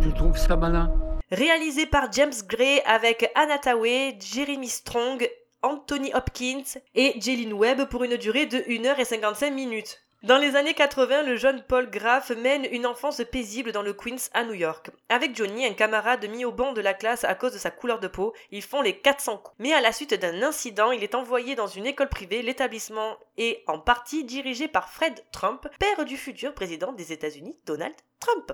Tu 0.03 0.13
trouves 0.13 0.37
ça 0.37 0.57
malin? 0.57 0.93
Réalisé 1.31 1.87
par 1.87 2.11
James 2.13 2.33
Gray 2.49 2.81
avec 2.85 3.31
Anna 3.37 3.59
Tawai, 3.59 4.19
Jeremy 4.21 4.69
Strong, 4.69 5.29
Anthony 5.63 6.13
Hopkins 6.15 6.81
et 6.97 7.21
Jeline 7.21 7.53
Webb 7.53 7.89
pour 7.89 8.03
une 8.03 8.17
durée 8.17 8.47
de 8.47 8.59
1h55 8.59 9.53
minutes. 9.53 10.01
Dans 10.27 10.39
les 10.39 10.57
années 10.57 10.75
80, 10.75 11.23
le 11.23 11.37
jeune 11.37 11.63
Paul 11.63 11.89
Graff 11.89 12.31
mène 12.31 12.67
une 12.73 12.85
enfance 12.85 13.23
paisible 13.31 13.71
dans 13.71 13.83
le 13.83 13.93
Queens 13.93 14.29
à 14.35 14.43
New 14.43 14.55
York. 14.55 14.91
Avec 15.09 15.37
Johnny, 15.37 15.65
un 15.65 15.73
camarade 15.73 16.29
mis 16.29 16.45
au 16.45 16.51
banc 16.51 16.73
de 16.73 16.81
la 16.81 16.95
classe 16.95 17.23
à 17.23 17.37
cause 17.37 17.53
de 17.53 17.59
sa 17.59 17.71
couleur 17.71 18.01
de 18.01 18.09
peau, 18.09 18.35
ils 18.51 18.65
font 18.65 18.83
les 18.83 18.99
400 18.99 19.39
coups. 19.39 19.55
Mais 19.61 19.73
à 19.73 19.81
la 19.81 19.93
suite 19.93 20.15
d'un 20.15 20.43
incident, 20.43 20.91
il 20.91 21.05
est 21.05 21.15
envoyé 21.15 21.55
dans 21.55 21.69
une 21.69 21.87
école 21.87 22.09
privée. 22.09 22.43
L'établissement 22.43 23.17
est 23.39 23.63
en 23.69 23.79
partie 23.79 24.25
dirigé 24.25 24.67
par 24.67 24.91
Fred 24.91 25.15
Trump, 25.31 25.69
père 25.79 26.05
du 26.05 26.17
futur 26.17 26.55
président 26.55 26.93
des 26.93 27.13
États-Unis, 27.13 27.57
Donald 27.65 27.95
Trump. 28.19 28.51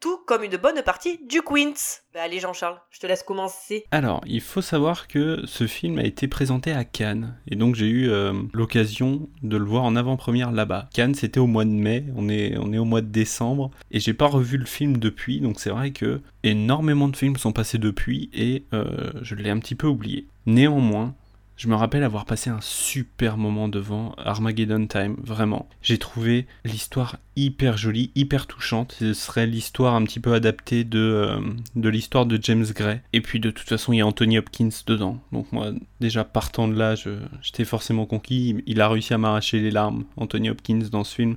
Tout 0.00 0.18
comme 0.26 0.44
une 0.44 0.56
bonne 0.56 0.80
partie 0.82 1.20
du 1.28 1.42
Queens. 1.42 2.00
Bah 2.14 2.22
allez 2.22 2.40
Jean-Charles, 2.40 2.78
je 2.90 3.00
te 3.00 3.06
laisse 3.06 3.22
commencer. 3.22 3.84
Alors, 3.90 4.22
il 4.26 4.40
faut 4.40 4.62
savoir 4.62 5.08
que 5.08 5.42
ce 5.44 5.66
film 5.66 5.98
a 5.98 6.04
été 6.04 6.26
présenté 6.26 6.72
à 6.72 6.86
Cannes, 6.86 7.36
et 7.46 7.54
donc 7.54 7.74
j'ai 7.74 7.88
eu 7.88 8.08
euh, 8.08 8.32
l'occasion 8.54 9.28
de 9.42 9.58
le 9.58 9.64
voir 9.64 9.84
en 9.84 9.96
avant-première 9.96 10.52
là-bas. 10.52 10.88
Cannes, 10.94 11.14
c'était 11.14 11.38
au 11.38 11.46
mois 11.46 11.66
de 11.66 11.70
mai, 11.70 12.06
on 12.16 12.30
est, 12.30 12.56
on 12.56 12.72
est 12.72 12.78
au 12.78 12.86
mois 12.86 13.02
de 13.02 13.08
décembre, 13.08 13.72
et 13.90 14.00
j'ai 14.00 14.14
pas 14.14 14.26
revu 14.26 14.56
le 14.56 14.64
film 14.64 14.96
depuis, 14.96 15.40
donc 15.40 15.60
c'est 15.60 15.70
vrai 15.70 15.90
que 15.90 16.22
énormément 16.44 17.08
de 17.08 17.16
films 17.16 17.36
sont 17.36 17.52
passés 17.52 17.76
depuis, 17.76 18.30
et 18.32 18.64
euh, 18.72 19.12
je 19.20 19.34
l'ai 19.34 19.50
un 19.50 19.58
petit 19.58 19.74
peu 19.74 19.86
oublié. 19.86 20.26
Néanmoins, 20.46 21.14
je 21.60 21.68
me 21.68 21.74
rappelle 21.74 22.04
avoir 22.04 22.24
passé 22.24 22.48
un 22.48 22.62
super 22.62 23.36
moment 23.36 23.68
devant 23.68 24.14
Armageddon 24.16 24.86
Time, 24.86 25.16
vraiment. 25.22 25.68
J'ai 25.82 25.98
trouvé 25.98 26.46
l'histoire 26.64 27.18
hyper 27.36 27.76
jolie, 27.76 28.12
hyper 28.14 28.46
touchante. 28.46 28.96
Ce 28.98 29.12
serait 29.12 29.46
l'histoire 29.46 29.94
un 29.94 30.02
petit 30.04 30.20
peu 30.20 30.32
adaptée 30.32 30.84
de, 30.84 30.98
euh, 30.98 31.38
de 31.76 31.88
l'histoire 31.90 32.24
de 32.24 32.38
James 32.40 32.64
Gray. 32.74 33.02
Et 33.12 33.20
puis 33.20 33.40
de 33.40 33.50
toute 33.50 33.68
façon, 33.68 33.92
il 33.92 33.98
y 33.98 34.00
a 34.00 34.06
Anthony 34.06 34.38
Hopkins 34.38 34.70
dedans. 34.86 35.20
Donc 35.32 35.52
moi, 35.52 35.72
déjà 36.00 36.24
partant 36.24 36.66
de 36.66 36.78
là, 36.78 36.94
j'étais 36.94 37.66
forcément 37.66 38.06
conquis. 38.06 38.56
Il 38.64 38.80
a 38.80 38.88
réussi 38.88 39.12
à 39.12 39.18
m'arracher 39.18 39.60
les 39.60 39.70
larmes, 39.70 40.04
Anthony 40.16 40.48
Hopkins, 40.48 40.88
dans 40.90 41.04
ce 41.04 41.14
film. 41.14 41.36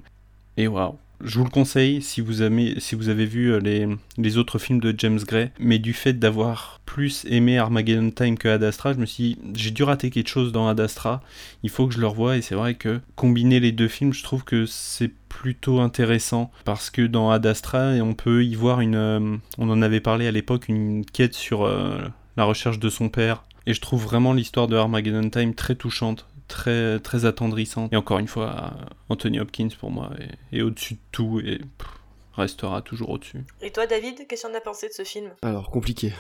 Et 0.56 0.70
waouh. 0.70 0.96
Je 1.26 1.40
vous 1.40 1.46
le 1.46 1.50
conseille 1.50 2.02
si 2.02 2.20
vous 2.20 2.42
avez, 2.42 3.26
vu 3.26 3.54
euh, 3.54 3.96
les, 4.18 4.38
autres 4.38 4.60
films 4.60 4.82
de 4.82 4.94
James 4.98 5.22
Gray, 5.26 5.52
mais 5.58 5.80
du 5.80 5.94
fait 5.94 6.12
d'avoir 6.12 6.82
plus 6.86 7.26
aimé 7.30 7.58
Armageddon 7.58 8.12
Time 8.12 8.38
que 8.38 8.50
Ad 8.50 8.62
Astra, 8.62 8.92
je 8.92 8.98
me 8.98 9.06
suis 9.06 9.24
dit, 9.24 9.38
j'ai 9.56 9.72
dû 9.72 9.84
rater 9.84 10.10
quelque 10.10 10.28
chose 10.28 10.52
dans 10.52 10.68
Ad 10.68 10.82
Astra, 10.82 11.22
il 11.64 11.70
faut 11.70 11.88
que 11.88 11.94
je 11.94 12.02
le 12.02 12.08
revoie, 12.08 12.36
et 12.36 12.42
c'est 12.42 12.56
vrai 12.56 12.76
que 12.76 13.00
combiner 13.16 13.62
les 13.62 13.72
deux 13.72 13.88
films, 13.88 14.12
je 14.12 14.22
trouve 14.22 14.44
que 14.44 14.66
c'est 14.66 15.12
plutôt 15.30 15.80
intéressant, 15.80 16.52
parce 16.66 16.90
que 16.90 17.04
dans 17.04 17.32
Ad 17.32 17.46
Astra, 17.46 17.94
on 18.02 18.16
peut 18.16 18.44
y 18.44 18.56
voir 18.56 18.82
une, 18.82 18.96
euh, 18.96 19.38
on 19.58 19.70
en 19.70 19.82
avait 19.82 20.02
parlé 20.02 20.28
à 20.28 20.32
l'époque, 20.32 20.68
une 20.68 21.06
quête 21.06 21.36
sur 21.36 21.64
euh, 21.64 22.00
la 22.36 22.44
recherche 22.44 22.80
de 22.80 22.90
son 22.90 23.08
père, 23.08 23.46
et 23.66 23.74
je 23.74 23.80
trouve 23.80 24.04
vraiment 24.04 24.34
l'histoire 24.34 24.68
de 24.68 24.76
Armageddon 24.76 25.30
Time 25.30 25.56
très 25.56 25.76
touchante, 25.76 26.28
très, 26.48 27.00
très 27.00 27.26
attendrissante. 27.26 27.92
Et 27.94 27.96
encore 27.96 28.20
une 28.20 28.28
fois, 28.28 28.74
Anthony 29.10 29.40
Hopkins 29.40 29.70
pour 29.80 29.92
moi 29.92 30.12
est, 30.52 30.58
est 30.58 30.62
au-dessus 30.62 30.96
de 30.96 31.00
tout 31.12 31.40
et 31.44 31.58
pff, 31.60 31.88
restera 32.34 32.82
toujours 32.82 33.10
au-dessus. 33.12 33.44
Et 33.62 33.72
toi 33.72 33.86
David, 33.88 34.28
qu'est-ce 34.28 34.48
en 34.48 34.54
as 34.54 34.62
pensé 34.62 34.88
de 34.88 34.94
ce 34.94 35.04
film? 35.04 35.30
Alors 35.42 35.70
compliqué, 35.70 36.14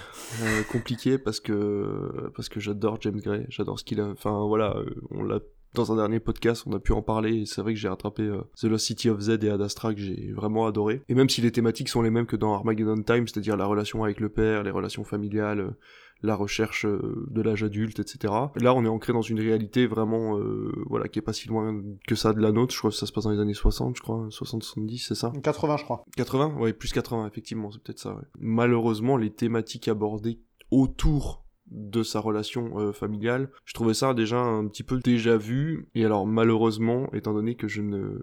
Euh, 0.43 0.63
compliqué 0.71 1.17
parce 1.17 1.39
que 1.39 2.31
parce 2.36 2.49
que 2.49 2.59
j'adore 2.59 2.97
James 3.01 3.19
Gray, 3.19 3.45
j'adore 3.49 3.79
ce 3.79 3.83
qu'il 3.83 3.99
a. 3.99 4.07
Enfin 4.07 4.45
voilà, 4.47 4.75
euh, 4.77 4.86
on 5.12 5.23
l'a 5.23 5.39
dans 5.73 5.91
un 5.91 5.95
dernier 5.95 6.19
podcast, 6.19 6.65
on 6.67 6.73
a 6.73 6.79
pu 6.79 6.91
en 6.91 7.01
parler. 7.01 7.41
et 7.41 7.45
C'est 7.47 7.62
vrai 7.62 7.73
que 7.73 7.79
j'ai 7.79 7.88
rattrapé 7.88 8.21
euh, 8.21 8.41
The 8.62 8.65
Lost 8.65 8.86
City 8.86 9.09
of 9.09 9.19
Z 9.21 9.39
et 9.41 9.49
Ad 9.49 9.59
Astra 9.59 9.91
que 9.95 9.99
j'ai 9.99 10.31
vraiment 10.31 10.67
adoré. 10.67 11.01
Et 11.09 11.15
même 11.15 11.29
si 11.29 11.41
les 11.41 11.51
thématiques 11.51 11.89
sont 11.89 12.03
les 12.03 12.12
mêmes 12.12 12.27
que 12.27 12.36
dans 12.36 12.53
Armageddon 12.53 13.01
Time, 13.01 13.27
c'est-à-dire 13.27 13.57
la 13.57 13.65
relation 13.65 14.03
avec 14.03 14.19
le 14.19 14.29
père, 14.29 14.62
les 14.62 14.69
relations 14.69 15.03
familiales, 15.03 15.62
euh, 15.62 15.71
la 16.23 16.36
recherche 16.36 16.86
euh, 16.86 17.25
de 17.29 17.41
l'âge 17.41 17.63
adulte, 17.63 17.99
etc. 17.99 18.33
Là, 18.55 18.73
on 18.73 18.83
est 18.86 18.89
ancré 18.89 19.13
dans 19.13 19.21
une 19.21 19.39
réalité 19.39 19.86
vraiment, 19.86 20.39
euh, 20.39 20.71
voilà, 20.88 21.07
qui 21.07 21.19
est 21.19 21.21
pas 21.21 21.33
si 21.33 21.47
loin 21.47 21.81
que 22.07 22.15
ça 22.15 22.33
de 22.33 22.39
la 22.39 22.51
nôtre. 22.51 22.73
Je 22.73 22.79
crois 22.79 22.89
que 22.89 22.95
ça 22.95 23.05
se 23.05 23.12
passe 23.12 23.25
dans 23.25 23.31
les 23.31 23.39
années 23.39 23.53
60, 23.53 23.97
je 23.97 24.01
crois, 24.01 24.27
60-70, 24.29 25.05
c'est 25.07 25.15
ça? 25.15 25.31
80, 25.43 25.77
je 25.77 25.83
crois. 25.83 26.05
80 26.15 26.55
Ouais, 26.57 26.73
plus 26.73 26.91
80, 26.91 27.27
effectivement, 27.27 27.71
c'est 27.71 27.83
peut-être 27.83 27.99
ça, 27.99 28.15
ouais. 28.15 28.23
Malheureusement, 28.39 29.17
les 29.17 29.31
thématiques 29.31 29.88
abordées 29.88 30.39
autour 30.71 31.43
de 31.67 32.03
sa 32.03 32.19
relation 32.19 32.79
euh, 32.79 32.91
familiale, 32.91 33.49
je 33.65 33.73
trouvais 33.73 33.93
ça 33.93 34.13
déjà 34.13 34.38
un 34.38 34.67
petit 34.67 34.83
peu 34.83 34.99
déjà 34.99 35.38
vu, 35.38 35.88
et 35.95 36.05
alors 36.05 36.27
malheureusement, 36.27 37.12
étant 37.13 37.33
donné 37.33 37.55
que 37.55 37.67
je 37.67 37.81
ne... 37.81 38.21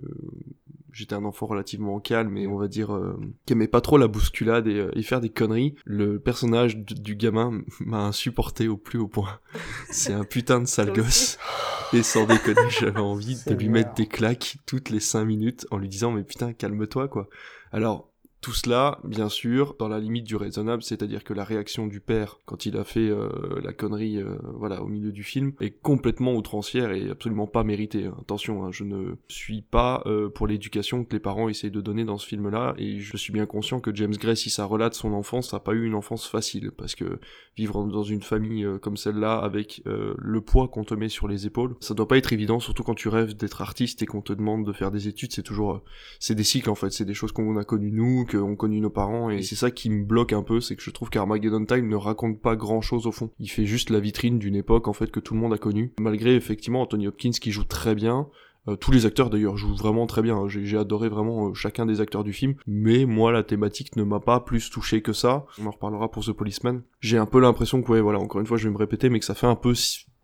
J'étais 0.92 1.14
un 1.14 1.24
enfant 1.24 1.46
relativement 1.46 2.00
calme 2.00 2.36
et 2.36 2.46
on 2.46 2.56
va 2.56 2.68
dire 2.68 2.94
euh, 2.94 3.18
qui 3.46 3.52
aimait 3.52 3.68
pas 3.68 3.80
trop 3.80 3.98
la 3.98 4.08
bousculade 4.08 4.66
et, 4.66 4.78
euh, 4.78 4.90
et 4.94 5.02
faire 5.02 5.20
des 5.20 5.28
conneries. 5.28 5.74
Le 5.84 6.18
personnage 6.18 6.76
du, 6.76 7.16
gamin 7.16 7.62
m'a 7.80 8.04
insupporté 8.04 8.68
au 8.68 8.76
plus 8.76 8.98
haut 8.98 9.08
point. 9.08 9.38
C'est 9.90 10.12
un 10.12 10.24
putain 10.24 10.60
de 10.60 10.66
sale 10.66 10.92
gosse. 10.92 11.38
Et 11.92 12.04
sans 12.04 12.24
déconner, 12.24 12.70
j'avais 12.70 13.00
envie 13.00 13.36
de 13.44 13.52
lui 13.52 13.68
mettre 13.68 13.94
des 13.94 14.06
claques 14.06 14.58
toutes 14.64 14.90
les 14.90 15.00
5 15.00 15.24
minutes 15.24 15.66
en 15.72 15.76
lui 15.76 15.88
disant 15.88 16.12
mais 16.12 16.22
putain 16.22 16.52
calme-toi 16.52 17.08
quoi. 17.08 17.28
Alors 17.72 18.09
tout 18.40 18.54
cela, 18.54 18.98
bien 19.04 19.28
sûr, 19.28 19.76
dans 19.78 19.88
la 19.88 20.00
limite 20.00 20.24
du 20.24 20.36
raisonnable, 20.36 20.82
c'est-à-dire 20.82 21.24
que 21.24 21.34
la 21.34 21.44
réaction 21.44 21.86
du 21.86 22.00
père 22.00 22.38
quand 22.46 22.64
il 22.64 22.76
a 22.76 22.84
fait 22.84 23.10
euh, 23.10 23.28
la 23.62 23.72
connerie, 23.72 24.16
euh, 24.16 24.36
voilà, 24.54 24.82
au 24.82 24.86
milieu 24.86 25.12
du 25.12 25.22
film, 25.22 25.52
est 25.60 25.70
complètement 25.70 26.34
outrancière 26.34 26.92
et 26.92 27.10
absolument 27.10 27.46
pas 27.46 27.64
méritée. 27.64 28.08
Attention, 28.18 28.64
hein, 28.64 28.70
je 28.72 28.84
ne 28.84 29.14
suis 29.28 29.60
pas 29.60 30.02
euh, 30.06 30.30
pour 30.30 30.46
l'éducation 30.46 31.04
que 31.04 31.12
les 31.12 31.20
parents 31.20 31.48
essayent 31.48 31.70
de 31.70 31.82
donner 31.82 32.04
dans 32.04 32.16
ce 32.16 32.26
film-là, 32.26 32.74
et 32.78 32.98
je 33.00 33.16
suis 33.16 33.32
bien 33.32 33.44
conscient 33.44 33.78
que 33.80 33.94
James 33.94 34.14
Gray, 34.14 34.36
si 34.36 34.48
ça 34.48 34.64
relate 34.64 34.94
son 34.94 35.12
enfance, 35.12 35.52
n'a 35.52 35.60
pas 35.60 35.72
eu 35.72 35.84
une 35.84 35.94
enfance 35.94 36.26
facile, 36.26 36.70
parce 36.70 36.94
que 36.94 37.20
vivre 37.56 37.84
dans 37.84 38.04
une 38.04 38.22
famille 38.22 38.64
euh, 38.64 38.78
comme 38.78 38.96
celle-là, 38.96 39.38
avec 39.38 39.82
le 39.84 40.40
poids 40.40 40.68
qu'on 40.68 40.84
te 40.84 40.94
met 40.94 41.08
sur 41.08 41.28
les 41.28 41.46
épaules, 41.46 41.74
ça 41.80 41.94
doit 41.94 42.08
pas 42.08 42.16
être 42.16 42.32
évident, 42.32 42.60
surtout 42.60 42.82
quand 42.82 42.94
tu 42.94 43.08
rêves 43.08 43.34
d'être 43.36 43.60
artiste 43.60 44.02
et 44.02 44.06
qu'on 44.06 44.22
te 44.22 44.32
demande 44.32 44.64
de 44.64 44.72
faire 44.72 44.90
des 44.90 45.08
études, 45.08 45.32
c'est 45.32 45.42
toujours, 45.42 45.82
c'est 46.18 46.34
des 46.34 46.44
cycles 46.44 46.70
en 46.70 46.74
fait, 46.74 46.90
c'est 46.90 47.04
des 47.04 47.14
choses 47.14 47.32
qu'on 47.32 47.56
a 47.56 47.64
connues 47.64 47.92
nous, 47.92 48.24
qu'ont 48.30 48.56
connu 48.56 48.80
nos 48.80 48.90
parents, 48.90 49.30
et 49.30 49.42
c'est 49.42 49.56
ça 49.56 49.70
qui 49.70 49.90
me 49.90 50.04
bloque 50.04 50.32
un 50.32 50.42
peu, 50.42 50.60
c'est 50.60 50.76
que 50.76 50.82
je 50.82 50.90
trouve 50.90 51.10
qu'Armageddon 51.10 51.64
Time 51.64 51.88
ne 51.88 51.96
raconte 51.96 52.40
pas 52.40 52.56
grand 52.56 52.80
chose 52.80 53.06
au 53.06 53.12
fond. 53.12 53.30
Il 53.38 53.50
fait 53.50 53.66
juste 53.66 53.90
la 53.90 54.00
vitrine 54.00 54.38
d'une 54.38 54.56
époque 54.56 54.88
en 54.88 54.92
fait 54.92 55.10
que 55.10 55.20
tout 55.20 55.34
le 55.34 55.40
monde 55.40 55.52
a 55.52 55.58
connue, 55.58 55.92
malgré 56.00 56.34
effectivement 56.34 56.82
Anthony 56.82 57.08
Hopkins 57.08 57.30
qui 57.30 57.50
joue 57.50 57.64
très 57.64 57.94
bien, 57.94 58.28
euh, 58.68 58.76
tous 58.76 58.90
les 58.90 59.06
acteurs 59.06 59.30
d'ailleurs 59.30 59.56
jouent 59.56 59.74
vraiment 59.74 60.06
très 60.06 60.20
bien, 60.20 60.36
hein. 60.36 60.48
j'ai 60.48 60.76
adoré 60.76 61.08
vraiment 61.08 61.48
euh, 61.48 61.54
chacun 61.54 61.86
des 61.86 62.02
acteurs 62.02 62.24
du 62.24 62.34
film, 62.34 62.54
mais 62.66 63.06
moi 63.06 63.32
la 63.32 63.42
thématique 63.42 63.96
ne 63.96 64.02
m'a 64.02 64.20
pas 64.20 64.40
plus 64.40 64.68
touché 64.68 65.00
que 65.00 65.14
ça, 65.14 65.46
on 65.58 65.66
en 65.66 65.70
reparlera 65.70 66.10
pour 66.10 66.24
The 66.24 66.32
Policeman. 66.32 66.82
J'ai 67.00 67.16
un 67.16 67.24
peu 67.24 67.40
l'impression 67.40 67.82
que 67.82 67.90
ouais 67.90 68.02
voilà, 68.02 68.18
encore 68.18 68.40
une 68.40 68.46
fois 68.46 68.58
je 68.58 68.64
vais 68.64 68.72
me 68.72 68.78
répéter, 68.78 69.08
mais 69.08 69.18
que 69.18 69.24
ça 69.24 69.34
fait 69.34 69.46
un 69.46 69.54
peu 69.54 69.72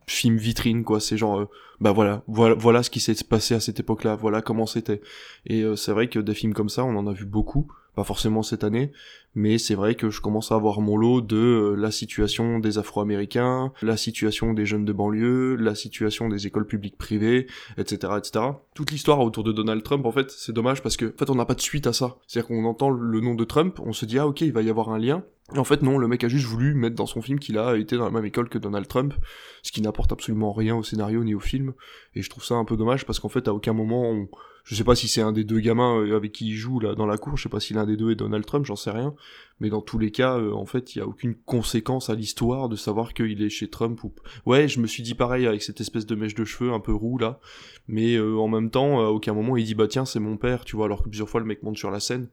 film 0.06 0.36
vitrine 0.36 0.84
quoi, 0.84 1.00
c'est 1.00 1.16
genre 1.16 1.40
euh, 1.40 1.48
bah 1.80 1.92
voilà, 1.92 2.24
voilà 2.28 2.54
voilà 2.54 2.82
ce 2.82 2.90
qui 2.90 3.00
s'est 3.00 3.16
passé 3.28 3.54
à 3.54 3.60
cette 3.60 3.80
époque-là, 3.80 4.16
voilà 4.16 4.42
comment 4.42 4.66
c'était. 4.66 5.00
Et 5.46 5.64
c'est 5.76 5.92
vrai 5.92 6.08
que 6.08 6.18
des 6.18 6.34
films 6.34 6.52
comme 6.52 6.68
ça, 6.68 6.84
on 6.84 6.94
en 6.96 7.06
a 7.06 7.12
vu 7.12 7.24
beaucoup, 7.24 7.68
pas 7.96 8.04
forcément 8.04 8.42
cette 8.42 8.62
année, 8.62 8.92
mais 9.34 9.56
c'est 9.56 9.74
vrai 9.74 9.94
que 9.94 10.10
je 10.10 10.20
commence 10.20 10.52
à 10.52 10.54
avoir 10.54 10.82
mon 10.82 10.98
lot 10.98 11.22
de 11.22 11.36
euh, 11.36 11.74
la 11.74 11.90
situation 11.90 12.58
des 12.58 12.76
Afro-Américains, 12.76 13.72
la 13.80 13.96
situation 13.96 14.52
des 14.52 14.66
jeunes 14.66 14.84
de 14.84 14.92
banlieue, 14.92 15.56
la 15.56 15.74
situation 15.74 16.28
des 16.28 16.46
écoles 16.46 16.66
publiques 16.66 16.98
privées, 16.98 17.46
etc., 17.78 18.12
etc. 18.18 18.44
Toute 18.74 18.90
l'histoire 18.90 19.20
autour 19.20 19.44
de 19.44 19.52
Donald 19.52 19.82
Trump, 19.82 20.04
en 20.04 20.12
fait, 20.12 20.30
c'est 20.30 20.52
dommage 20.52 20.82
parce 20.82 20.98
que, 20.98 21.06
en 21.06 21.18
fait, 21.18 21.30
on 21.30 21.34
n'a 21.34 21.46
pas 21.46 21.54
de 21.54 21.60
suite 21.62 21.86
à 21.86 21.94
ça. 21.94 22.18
C'est-à-dire 22.26 22.48
qu'on 22.48 22.66
entend 22.66 22.90
le 22.90 23.20
nom 23.20 23.34
de 23.34 23.44
Trump, 23.44 23.80
on 23.82 23.94
se 23.94 24.04
dit 24.04 24.18
ah 24.18 24.26
ok, 24.26 24.42
il 24.42 24.52
va 24.52 24.60
y 24.60 24.68
avoir 24.68 24.90
un 24.90 24.98
lien. 24.98 25.24
En 25.54 25.62
fait, 25.62 25.82
non, 25.82 25.96
le 25.96 26.08
mec 26.08 26.24
a 26.24 26.28
juste 26.28 26.46
voulu 26.46 26.74
mettre 26.74 26.96
dans 26.96 27.06
son 27.06 27.22
film 27.22 27.38
qu'il 27.38 27.56
a 27.56 27.76
été 27.76 27.96
dans 27.96 28.04
la 28.04 28.10
même 28.10 28.24
école 28.24 28.48
que 28.48 28.58
Donald 28.58 28.88
Trump, 28.88 29.14
ce 29.62 29.70
qui 29.70 29.80
n'apporte 29.80 30.10
absolument 30.10 30.52
rien 30.52 30.74
au 30.74 30.82
scénario 30.82 31.22
ni 31.22 31.36
au 31.36 31.40
film. 31.40 31.72
Et 32.16 32.22
je 32.22 32.28
trouve 32.28 32.44
ça 32.44 32.56
un 32.56 32.64
peu 32.64 32.76
dommage 32.76 33.06
parce 33.06 33.20
qu'en 33.20 33.28
fait, 33.28 33.46
à 33.46 33.54
aucun 33.54 33.72
moment, 33.72 34.10
on... 34.10 34.28
je 34.64 34.74
sais 34.74 34.82
pas 34.82 34.96
si 34.96 35.06
c'est 35.06 35.20
un 35.20 35.30
des 35.30 35.44
deux 35.44 35.60
gamins 35.60 36.00
euh, 36.00 36.16
avec 36.16 36.32
qui 36.32 36.48
il 36.48 36.56
joue 36.56 36.80
là 36.80 36.96
dans 36.96 37.06
la 37.06 37.16
cour, 37.16 37.36
je 37.36 37.44
sais 37.44 37.48
pas 37.48 37.60
si 37.60 37.74
l'un 37.74 37.86
des 37.86 37.96
deux 37.96 38.10
est 38.10 38.16
Donald 38.16 38.44
Trump, 38.44 38.66
j'en 38.66 38.74
sais 38.74 38.90
rien. 38.90 39.14
Mais 39.60 39.70
dans 39.70 39.82
tous 39.82 40.00
les 40.00 40.10
cas, 40.10 40.36
euh, 40.36 40.50
en 40.52 40.66
fait, 40.66 40.96
il 40.96 40.98
y 40.98 41.00
a 41.00 41.06
aucune 41.06 41.36
conséquence 41.36 42.10
à 42.10 42.16
l'histoire 42.16 42.68
de 42.68 42.74
savoir 42.74 43.14
qu'il 43.14 43.40
est 43.40 43.48
chez 43.48 43.70
Trump 43.70 44.02
ou. 44.02 44.12
Ouais, 44.46 44.66
je 44.66 44.80
me 44.80 44.88
suis 44.88 45.04
dit 45.04 45.14
pareil 45.14 45.46
avec 45.46 45.62
cette 45.62 45.80
espèce 45.80 46.06
de 46.06 46.16
mèche 46.16 46.34
de 46.34 46.44
cheveux 46.44 46.72
un 46.72 46.80
peu 46.80 46.92
roux 46.92 47.18
là, 47.18 47.38
mais 47.86 48.16
euh, 48.16 48.36
en 48.36 48.48
même 48.48 48.70
temps, 48.70 49.00
à 49.00 49.10
aucun 49.10 49.32
moment 49.32 49.56
il 49.56 49.64
dit 49.64 49.76
bah 49.76 49.86
tiens 49.86 50.06
c'est 50.06 50.18
mon 50.18 50.38
père, 50.38 50.64
tu 50.64 50.74
vois, 50.74 50.86
alors 50.86 51.04
que 51.04 51.08
plusieurs 51.08 51.28
fois 51.28 51.38
le 51.38 51.46
mec 51.46 51.62
monte 51.62 51.78
sur 51.78 51.92
la 51.92 52.00
scène. 52.00 52.30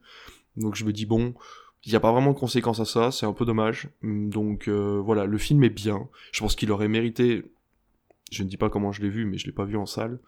Donc 0.56 0.74
je 0.74 0.84
me 0.84 0.92
dis 0.92 1.06
bon 1.06 1.34
il 1.86 1.90
n'y 1.90 1.96
a 1.96 2.00
pas 2.00 2.12
vraiment 2.12 2.32
de 2.32 2.38
conséquences 2.38 2.80
à 2.80 2.84
ça, 2.84 3.10
c'est 3.10 3.26
un 3.26 3.32
peu 3.32 3.44
dommage. 3.44 3.88
Donc 4.02 4.68
euh, 4.68 5.00
voilà, 5.04 5.26
le 5.26 5.38
film 5.38 5.62
est 5.64 5.70
bien. 5.70 6.08
Je 6.32 6.40
pense 6.40 6.56
qu'il 6.56 6.70
aurait 6.72 6.88
mérité. 6.88 7.44
Je 8.32 8.42
ne 8.42 8.48
dis 8.48 8.56
pas 8.56 8.70
comment 8.70 8.92
je 8.92 9.02
l'ai 9.02 9.10
vu, 9.10 9.24
mais 9.26 9.38
je 9.38 9.46
l'ai 9.46 9.52
pas 9.52 9.64
vu 9.64 9.76
en 9.76 9.86
salle. 9.86 10.18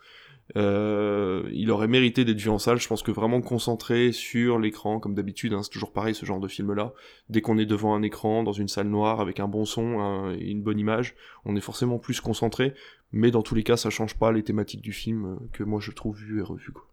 Euh, 0.55 1.49
il 1.53 1.73
aurait 1.73 1.89
mérité 1.89 2.25
d'être 2.25 2.41
vu 2.41 2.51
en 2.51 2.59
salle. 2.59 2.79
Je 2.79 2.87
pense 2.87 3.03
que 3.03 3.11
vraiment 3.11 3.41
concentré 3.41 4.13
sur 4.13 4.59
l'écran, 4.59 5.01
comme 5.01 5.15
d'habitude, 5.15 5.55
hein, 5.55 5.63
c'est 5.63 5.71
toujours 5.71 5.93
pareil 5.93 6.15
ce 6.15 6.27
genre 6.27 6.41
de 6.41 6.47
film-là. 6.47 6.93
Dès 7.31 7.41
qu'on 7.41 7.59
est 7.59 7.67
devant 7.67 7.95
un 7.95 8.03
écran, 8.03 8.43
dans 8.43 8.53
une 8.53 8.69
salle 8.69 8.89
noire, 8.89 9.21
avec 9.21 9.41
un 9.41 9.49
bon 9.49 9.65
son 9.65 10.31
et 10.39 10.51
une 10.51 10.63
bonne 10.63 10.79
image, 10.79 11.15
on 11.45 11.57
est 11.57 11.61
forcément 11.61 11.99
plus 11.99 12.21
concentré. 12.21 12.75
Mais 13.13 13.31
dans 13.31 13.43
tous 13.43 13.55
les 13.55 13.63
cas, 13.63 13.77
ça 13.77 13.91
change 13.91 14.15
pas 14.15 14.31
les 14.31 14.43
thématiques 14.43 14.83
du 14.83 14.93
film 14.93 15.25
euh, 15.25 15.37
que 15.53 15.65
moi 15.65 15.81
je 15.81 15.91
trouve 15.91 16.17
vu 16.17 16.39
et 16.39 16.43
revu. 16.43 16.73
Quoi. 16.73 16.87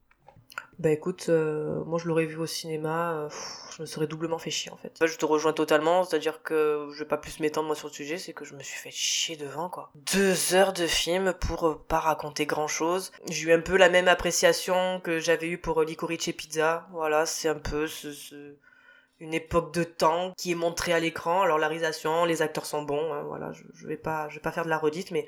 Bah 0.80 0.90
écoute, 0.90 1.28
euh, 1.30 1.84
moi 1.86 2.00
je 2.00 2.08
l'aurais 2.08 2.26
vu 2.26 2.38
au 2.38 2.46
cinéma, 2.46 3.14
euh, 3.14 3.30
je 3.76 3.82
me 3.82 3.86
serais 3.86 4.08
doublement 4.08 4.38
fait 4.38 4.52
chier 4.52 4.72
en 4.72 4.78
fait. 4.78 4.98
Je 5.06 5.18
te 5.18 5.26
rejoins 5.26 5.54
totalement, 5.54 6.04
c'est-à-dire 6.04 6.42
que 6.44 6.90
je 6.92 7.00
vais 7.00 7.08
pas 7.08 7.18
plus 7.18 7.40
m'étendre 7.40 7.68
moi 7.68 7.76
sur 7.76 7.88
le 7.88 7.94
sujet, 7.94 8.18
c'est 8.18 8.34
que 8.34 8.46
je 8.46 8.56
me 8.56 8.64
suis 8.64 8.78
fait 8.78 8.92
chier 8.92 9.36
devant 9.36 9.70
quoi. 9.70 9.92
Deux 9.96 10.56
heures 10.56 10.74
de 10.74 10.88
film 10.88 11.34
pour 11.34 11.68
euh, 11.68 11.86
pas 11.88 12.00
raconter 12.00 12.46
grand 12.46 12.68
chose. 12.68 13.12
J'ai 13.30 13.50
eu 13.50 13.54
un 13.54 13.62
peu 13.62 13.78
la 13.78 13.90
même 13.90 14.08
appréciation 14.08 15.00
que 15.02 15.20
j'avais 15.20 15.48
eu 15.48 15.58
pour 15.58 15.82
Licorice 15.84 16.32
Pizza, 16.36 16.88
voilà, 16.92 17.26
c'est 17.26 17.50
un 17.50 17.60
peu 17.60 17.88
ce, 17.88 18.56
une 19.20 19.34
époque 19.34 19.74
de 19.74 19.84
temps 19.84 20.34
qui 20.38 20.52
est 20.52 20.56
montrée 20.56 20.94
à 20.94 21.00
l'écran. 21.00 21.42
Alors 21.44 21.60
la 21.60 21.68
réalisation, 21.68 22.26
les 22.26 22.42
acteurs 22.42 22.66
sont 22.66 22.82
bons, 22.82 23.14
hein, 23.14 23.24
voilà, 23.24 23.52
je, 23.52 23.64
je 23.74 23.88
vais 23.88 23.98
pas, 23.98 24.28
je 24.30 24.36
vais 24.36 24.42
pas 24.42 24.52
faire 24.52 24.66
de 24.66 24.70
la 24.70 24.78
redite, 24.78 25.12
mais 25.12 25.28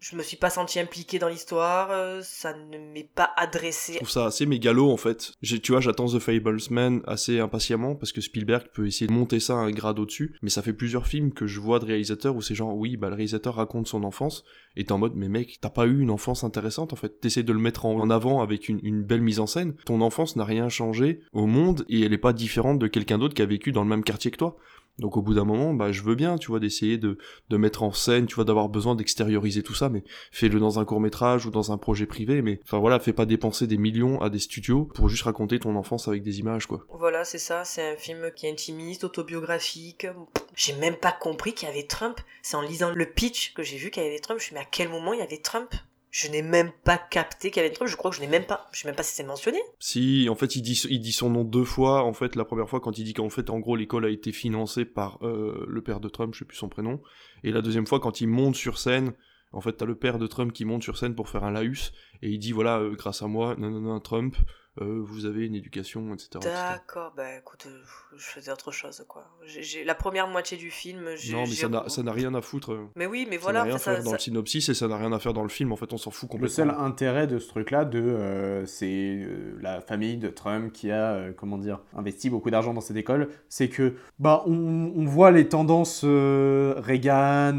je 0.00 0.16
me 0.16 0.22
suis 0.22 0.36
pas 0.36 0.48
senti 0.48 0.80
impliqué 0.80 1.18
dans 1.18 1.28
l'histoire, 1.28 1.90
euh, 1.90 2.20
ça 2.22 2.54
ne 2.54 2.78
m'est 2.78 3.08
pas 3.14 3.30
adressé. 3.36 3.92
Je 3.92 3.98
trouve 3.98 4.10
ça 4.10 4.26
assez 4.26 4.46
mégalo 4.46 4.90
en 4.90 4.96
fait. 4.96 5.32
Tu 5.42 5.72
vois, 5.72 5.80
j'attends 5.80 6.06
The 6.06 6.18
Fablesman 6.18 7.02
assez 7.06 7.38
impatiemment 7.38 7.94
parce 7.94 8.12
que 8.12 8.22
Spielberg 8.22 8.68
peut 8.72 8.86
essayer 8.86 9.06
de 9.06 9.12
monter 9.12 9.40
ça 9.40 9.54
un 9.54 9.70
grade 9.70 9.98
au-dessus, 9.98 10.34
mais 10.42 10.48
ça 10.48 10.62
fait 10.62 10.72
plusieurs 10.72 11.06
films 11.06 11.32
que 11.32 11.46
je 11.46 11.60
vois 11.60 11.78
de 11.78 11.84
réalisateurs 11.84 12.34
où 12.34 12.40
c'est 12.40 12.54
genre 12.54 12.74
oui, 12.74 12.96
bah 12.96 13.08
le 13.10 13.14
réalisateur 13.14 13.56
raconte 13.56 13.88
son 13.88 14.02
enfance 14.02 14.44
et 14.76 14.84
t'es 14.84 14.92
en 14.92 14.98
mode 14.98 15.16
mais 15.16 15.28
mec, 15.28 15.58
t'as 15.60 15.68
pas 15.68 15.86
eu 15.86 16.00
une 16.00 16.10
enfance 16.10 16.44
intéressante 16.44 16.94
en 16.94 16.96
fait. 16.96 17.20
T'essaies 17.20 17.42
de 17.42 17.52
le 17.52 17.58
mettre 17.58 17.84
en 17.84 18.08
avant 18.08 18.40
avec 18.40 18.70
une, 18.70 18.80
une 18.82 19.02
belle 19.02 19.22
mise 19.22 19.40
en 19.40 19.46
scène. 19.46 19.74
Ton 19.84 20.00
enfance 20.00 20.34
n'a 20.36 20.44
rien 20.44 20.70
changé 20.70 21.20
au 21.32 21.46
monde 21.46 21.84
et 21.90 22.00
elle 22.00 22.14
est 22.14 22.18
pas 22.18 22.32
différente 22.32 22.78
de 22.78 22.86
quelqu'un 22.86 23.18
d'autre 23.18 23.34
qui 23.34 23.42
a 23.42 23.46
vécu 23.46 23.70
dans 23.70 23.82
le 23.82 23.88
même 23.88 24.04
quartier 24.04 24.30
que 24.30 24.38
toi. 24.38 24.56
Donc 24.98 25.16
au 25.16 25.22
bout 25.22 25.34
d'un 25.34 25.44
moment, 25.44 25.72
bah 25.72 25.92
je 25.92 26.02
veux 26.02 26.14
bien, 26.14 26.36
tu 26.36 26.48
vois, 26.48 26.60
d'essayer 26.60 26.98
de, 26.98 27.16
de 27.48 27.56
mettre 27.56 27.82
en 27.82 27.92
scène, 27.92 28.26
tu 28.26 28.34
vois, 28.34 28.44
d'avoir 28.44 28.68
besoin 28.68 28.94
d'extérioriser 28.94 29.62
tout 29.62 29.74
ça, 29.74 29.88
mais 29.88 30.04
fais-le 30.30 30.60
dans 30.60 30.78
un 30.78 30.84
court 30.84 31.00
métrage 31.00 31.46
ou 31.46 31.50
dans 31.50 31.72
un 31.72 31.78
projet 31.78 32.06
privé, 32.06 32.42
mais 32.42 32.60
enfin 32.64 32.78
voilà, 32.78 33.00
fais 33.00 33.12
pas 33.12 33.26
dépenser 33.26 33.66
des 33.66 33.78
millions 33.78 34.20
à 34.20 34.28
des 34.28 34.38
studios 34.38 34.84
pour 34.94 35.08
juste 35.08 35.22
raconter 35.22 35.58
ton 35.58 35.76
enfance 35.76 36.08
avec 36.08 36.22
des 36.22 36.38
images, 36.40 36.66
quoi. 36.66 36.84
Voilà, 36.90 37.24
c'est 37.24 37.38
ça, 37.38 37.64
c'est 37.64 37.92
un 37.92 37.96
film 37.96 38.30
qui 38.36 38.46
est 38.46 38.50
intimiste, 38.50 39.04
autobiographique. 39.04 40.06
J'ai 40.54 40.74
même 40.74 40.96
pas 40.96 41.12
compris 41.12 41.54
qu'il 41.54 41.68
y 41.68 41.70
avait 41.70 41.86
Trump. 41.86 42.18
C'est 42.42 42.56
en 42.56 42.62
lisant 42.62 42.90
le 42.90 43.06
pitch 43.06 43.54
que 43.54 43.62
j'ai 43.62 43.76
vu 43.76 43.90
qu'il 43.90 44.02
y 44.02 44.06
avait 44.06 44.18
Trump. 44.18 44.38
Je 44.38 44.44
me 44.44 44.46
suis 44.46 44.54
mais 44.54 44.60
à 44.60 44.68
quel 44.70 44.88
moment 44.88 45.12
il 45.12 45.20
y 45.20 45.22
avait 45.22 45.38
Trump? 45.38 45.74
Je 46.10 46.28
n'ai 46.28 46.42
même 46.42 46.72
pas 46.84 46.98
capté 46.98 47.50
qu'il 47.50 47.62
y 47.62 47.66
avait. 47.66 47.74
Je 47.86 47.96
crois 47.96 48.10
que 48.10 48.16
je 48.16 48.20
n'ai 48.20 48.26
même 48.26 48.44
pas, 48.44 48.68
je 48.72 48.80
sais 48.80 48.88
même 48.88 48.96
pas 48.96 49.02
si 49.02 49.14
c'est 49.14 49.24
mentionné. 49.24 49.58
Si, 49.78 50.28
en 50.28 50.34
fait, 50.34 50.56
il 50.56 50.62
dit, 50.62 50.80
il 50.90 51.00
dit 51.00 51.12
son 51.12 51.30
nom 51.30 51.44
deux 51.44 51.64
fois. 51.64 52.02
En 52.02 52.12
fait, 52.12 52.34
la 52.34 52.44
première 52.44 52.68
fois 52.68 52.80
quand 52.80 52.98
il 52.98 53.04
dit 53.04 53.14
qu'en 53.14 53.30
fait, 53.30 53.48
en 53.48 53.60
gros, 53.60 53.76
l'école 53.76 54.04
a 54.04 54.10
été 54.10 54.32
financée 54.32 54.84
par 54.84 55.18
euh, 55.22 55.64
le 55.68 55.82
père 55.82 56.00
de 56.00 56.08
Trump, 56.08 56.34
je 56.34 56.40
sais 56.40 56.44
plus 56.44 56.56
son 56.56 56.68
prénom. 56.68 57.00
Et 57.44 57.52
la 57.52 57.62
deuxième 57.62 57.86
fois 57.86 58.00
quand 58.00 58.20
il 58.20 58.26
monte 58.26 58.56
sur 58.56 58.78
scène, 58.78 59.12
en 59.52 59.60
fait, 59.60 59.72
t'as 59.72 59.86
le 59.86 59.96
père 59.96 60.18
de 60.18 60.26
Trump 60.26 60.52
qui 60.52 60.64
monte 60.64 60.82
sur 60.82 60.96
scène 60.96 61.14
pour 61.14 61.28
faire 61.28 61.44
un 61.44 61.50
laus 61.50 61.92
et 62.22 62.28
il 62.28 62.38
dit 62.38 62.52
voilà, 62.52 62.78
euh, 62.78 62.94
grâce 62.96 63.22
à 63.22 63.26
moi, 63.26 63.54
non 63.58 63.70
non 63.70 63.80
non, 63.80 64.00
Trump, 64.00 64.36
euh, 64.80 65.00
vous 65.02 65.26
avez 65.26 65.46
une 65.46 65.54
éducation, 65.54 66.14
etc. 66.14 66.30
D'accord, 66.42 67.12
bah 67.16 67.36
écoute, 67.36 67.66
euh, 67.66 67.82
je 68.16 68.24
faisais 68.24 68.50
autre 68.50 68.72
chose, 68.72 69.04
quoi. 69.06 69.26
J'ai 69.44 69.84
la 69.84 69.94
première 69.94 70.26
moitié 70.26 70.56
du 70.56 70.70
film. 70.70 71.04
Non, 71.32 71.44
mais 71.44 71.88
ça 71.88 72.02
n'a 72.02 72.12
rien 72.12 72.34
à 72.34 72.40
foutre. 72.40 72.76
Mais 72.96 73.06
oui, 73.06 73.26
mais 73.28 73.36
voilà. 73.36 73.60
Ça 73.60 73.64
n'a 73.64 73.68
rien 73.68 73.76
à 73.76 73.78
faire 73.78 74.02
dans 74.02 74.12
le 74.12 74.18
synopsis 74.18 74.68
et 74.68 74.74
ça 74.74 74.88
n'a 74.88 74.96
rien 74.96 75.12
à 75.12 75.18
faire 75.18 75.34
dans 75.34 75.42
le 75.42 75.48
film, 75.48 75.72
en 75.72 75.76
fait, 75.76 75.92
on 75.92 75.98
s'en 75.98 76.10
fout 76.10 76.30
complètement. 76.30 76.64
Le 76.64 76.70
seul 76.70 76.84
intérêt 76.84 77.26
de 77.26 77.38
ce 77.38 77.48
truc-là, 77.48 77.84
de 77.84 78.64
c'est 78.66 79.26
la 79.60 79.80
famille 79.80 80.16
de 80.16 80.28
Trump 80.28 80.72
qui 80.72 80.90
a, 80.90 81.30
comment 81.36 81.58
dire, 81.58 81.80
investi 81.96 82.30
beaucoup 82.30 82.50
d'argent 82.50 82.72
dans 82.72 82.80
cette 82.80 82.96
école, 82.96 83.28
c'est 83.48 83.68
que, 83.68 83.94
bah, 84.18 84.42
on, 84.46 84.92
on, 84.96 85.04
voit 85.04 85.30
les 85.30 85.48
tendances 85.48 86.04
Reagan, 86.04 87.58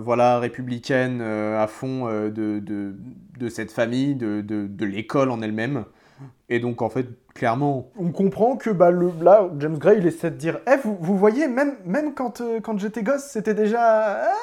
voilà, 0.00 0.38
républicaines 0.40 1.20
à 1.20 1.66
fond 1.66 2.06
de, 2.08 2.30
de, 2.30 2.94
de, 3.38 3.48
cette 3.48 3.70
famille, 3.70 4.16
de, 4.16 4.40
de, 4.40 4.66
de 4.66 4.84
l'école 4.84 5.30
en 5.30 5.40
elle-même. 5.40 5.84
Et 6.48 6.60
donc, 6.60 6.82
en 6.82 6.88
fait, 6.88 7.06
clairement, 7.34 7.90
on 7.98 8.12
comprend 8.12 8.56
que 8.56 8.70
bah, 8.70 8.90
le, 8.90 9.10
là, 9.22 9.50
James 9.58 9.78
Gray, 9.78 9.98
il 9.98 10.06
essaie 10.06 10.30
de 10.30 10.36
dire 10.36 10.60
Eh, 10.66 10.76
vous, 10.82 10.96
vous 11.00 11.16
voyez, 11.16 11.48
même, 11.48 11.76
même 11.84 12.14
quand, 12.14 12.40
euh, 12.40 12.60
quand 12.60 12.78
j'étais 12.78 13.02
gosse, 13.02 13.24
c'était 13.24 13.54
déjà. 13.54 14.24
Ah, 14.24 14.36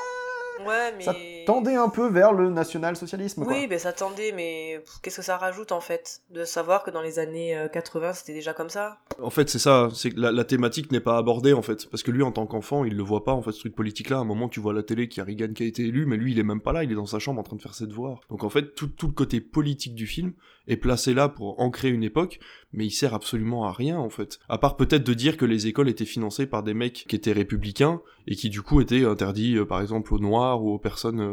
ouais, 0.67 0.93
mais. 0.97 1.03
Ça 1.03 1.13
tendait 1.45 1.75
un 1.75 1.89
peu 1.89 2.07
vers 2.07 2.33
le 2.33 2.49
national-socialisme. 2.49 3.43
Oui, 3.47 3.67
mais 3.69 3.79
ça 3.79 3.93
tendait, 3.93 4.31
mais 4.31 4.83
qu'est-ce 5.01 5.17
que 5.17 5.21
ça 5.21 5.37
rajoute 5.37 5.71
en 5.71 5.81
fait 5.81 6.21
De 6.29 6.45
savoir 6.45 6.83
que 6.83 6.91
dans 6.91 7.01
les 7.01 7.19
années 7.19 7.57
80, 7.71 8.07
euh, 8.07 8.11
c'était 8.13 8.33
déjà 8.33 8.53
comme 8.53 8.69
ça? 8.69 8.99
En 9.21 9.29
fait, 9.29 9.49
c'est 9.49 9.59
ça, 9.59 9.89
c'est 9.93 10.11
que 10.11 10.19
la, 10.19 10.31
la, 10.31 10.43
thématique 10.43 10.91
n'est 10.91 10.99
pas 10.99 11.17
abordée 11.17 11.53
en 11.53 11.61
fait. 11.61 11.87
Parce 11.89 12.03
que 12.03 12.11
lui, 12.11 12.23
en 12.23 12.31
tant 12.31 12.45
qu'enfant, 12.45 12.85
il 12.85 12.95
le 12.95 13.03
voit 13.03 13.23
pas 13.23 13.33
en 13.33 13.41
fait, 13.41 13.51
ce 13.51 13.59
truc 13.59 13.75
politique-là. 13.75 14.17
À 14.17 14.21
un 14.21 14.25
moment, 14.25 14.49
tu 14.49 14.59
vois 14.59 14.73
la 14.73 14.83
télé 14.83 15.07
qui 15.07 15.21
a 15.21 15.23
Reagan 15.23 15.53
qui 15.53 15.63
a 15.63 15.65
été 15.65 15.83
élu, 15.83 16.05
mais 16.05 16.17
lui, 16.17 16.31
il 16.31 16.39
est 16.39 16.43
même 16.43 16.61
pas 16.61 16.73
là, 16.73 16.83
il 16.83 16.91
est 16.91 16.95
dans 16.95 17.05
sa 17.05 17.19
chambre 17.19 17.39
en 17.39 17.43
train 17.43 17.55
de 17.55 17.61
faire 17.61 17.73
ses 17.73 17.87
devoirs. 17.87 18.21
Donc 18.29 18.43
en 18.43 18.49
fait, 18.49 18.75
tout, 18.75 18.87
tout 18.87 19.07
le 19.07 19.13
côté 19.13 19.41
politique 19.41 19.95
du 19.95 20.07
film 20.07 20.33
est 20.67 20.77
placé 20.77 21.13
là 21.13 21.29
pour 21.29 21.59
ancrer 21.59 21.89
une 21.89 22.03
époque, 22.03 22.39
mais 22.73 22.85
il 22.85 22.91
sert 22.91 23.13
absolument 23.13 23.65
à 23.65 23.71
rien 23.71 23.97
en 23.97 24.09
fait. 24.09 24.39
À 24.47 24.57
part 24.57 24.77
peut-être 24.77 25.05
de 25.05 25.13
dire 25.13 25.37
que 25.37 25.45
les 25.45 25.67
écoles 25.67 25.89
étaient 25.89 26.05
financées 26.05 26.45
par 26.45 26.63
des 26.63 26.73
mecs 26.73 27.05
qui 27.07 27.15
étaient 27.15 27.31
républicains 27.31 28.01
et 28.27 28.35
qui 28.35 28.49
du 28.49 28.61
coup 28.61 28.81
étaient 28.81 29.05
interdits 29.05 29.57
euh, 29.57 29.65
par 29.65 29.81
exemple 29.81 30.13
aux 30.13 30.19
noirs 30.19 30.63
ou 30.63 30.71
aux 30.73 30.79
personnes 30.79 31.19
euh, 31.19 31.30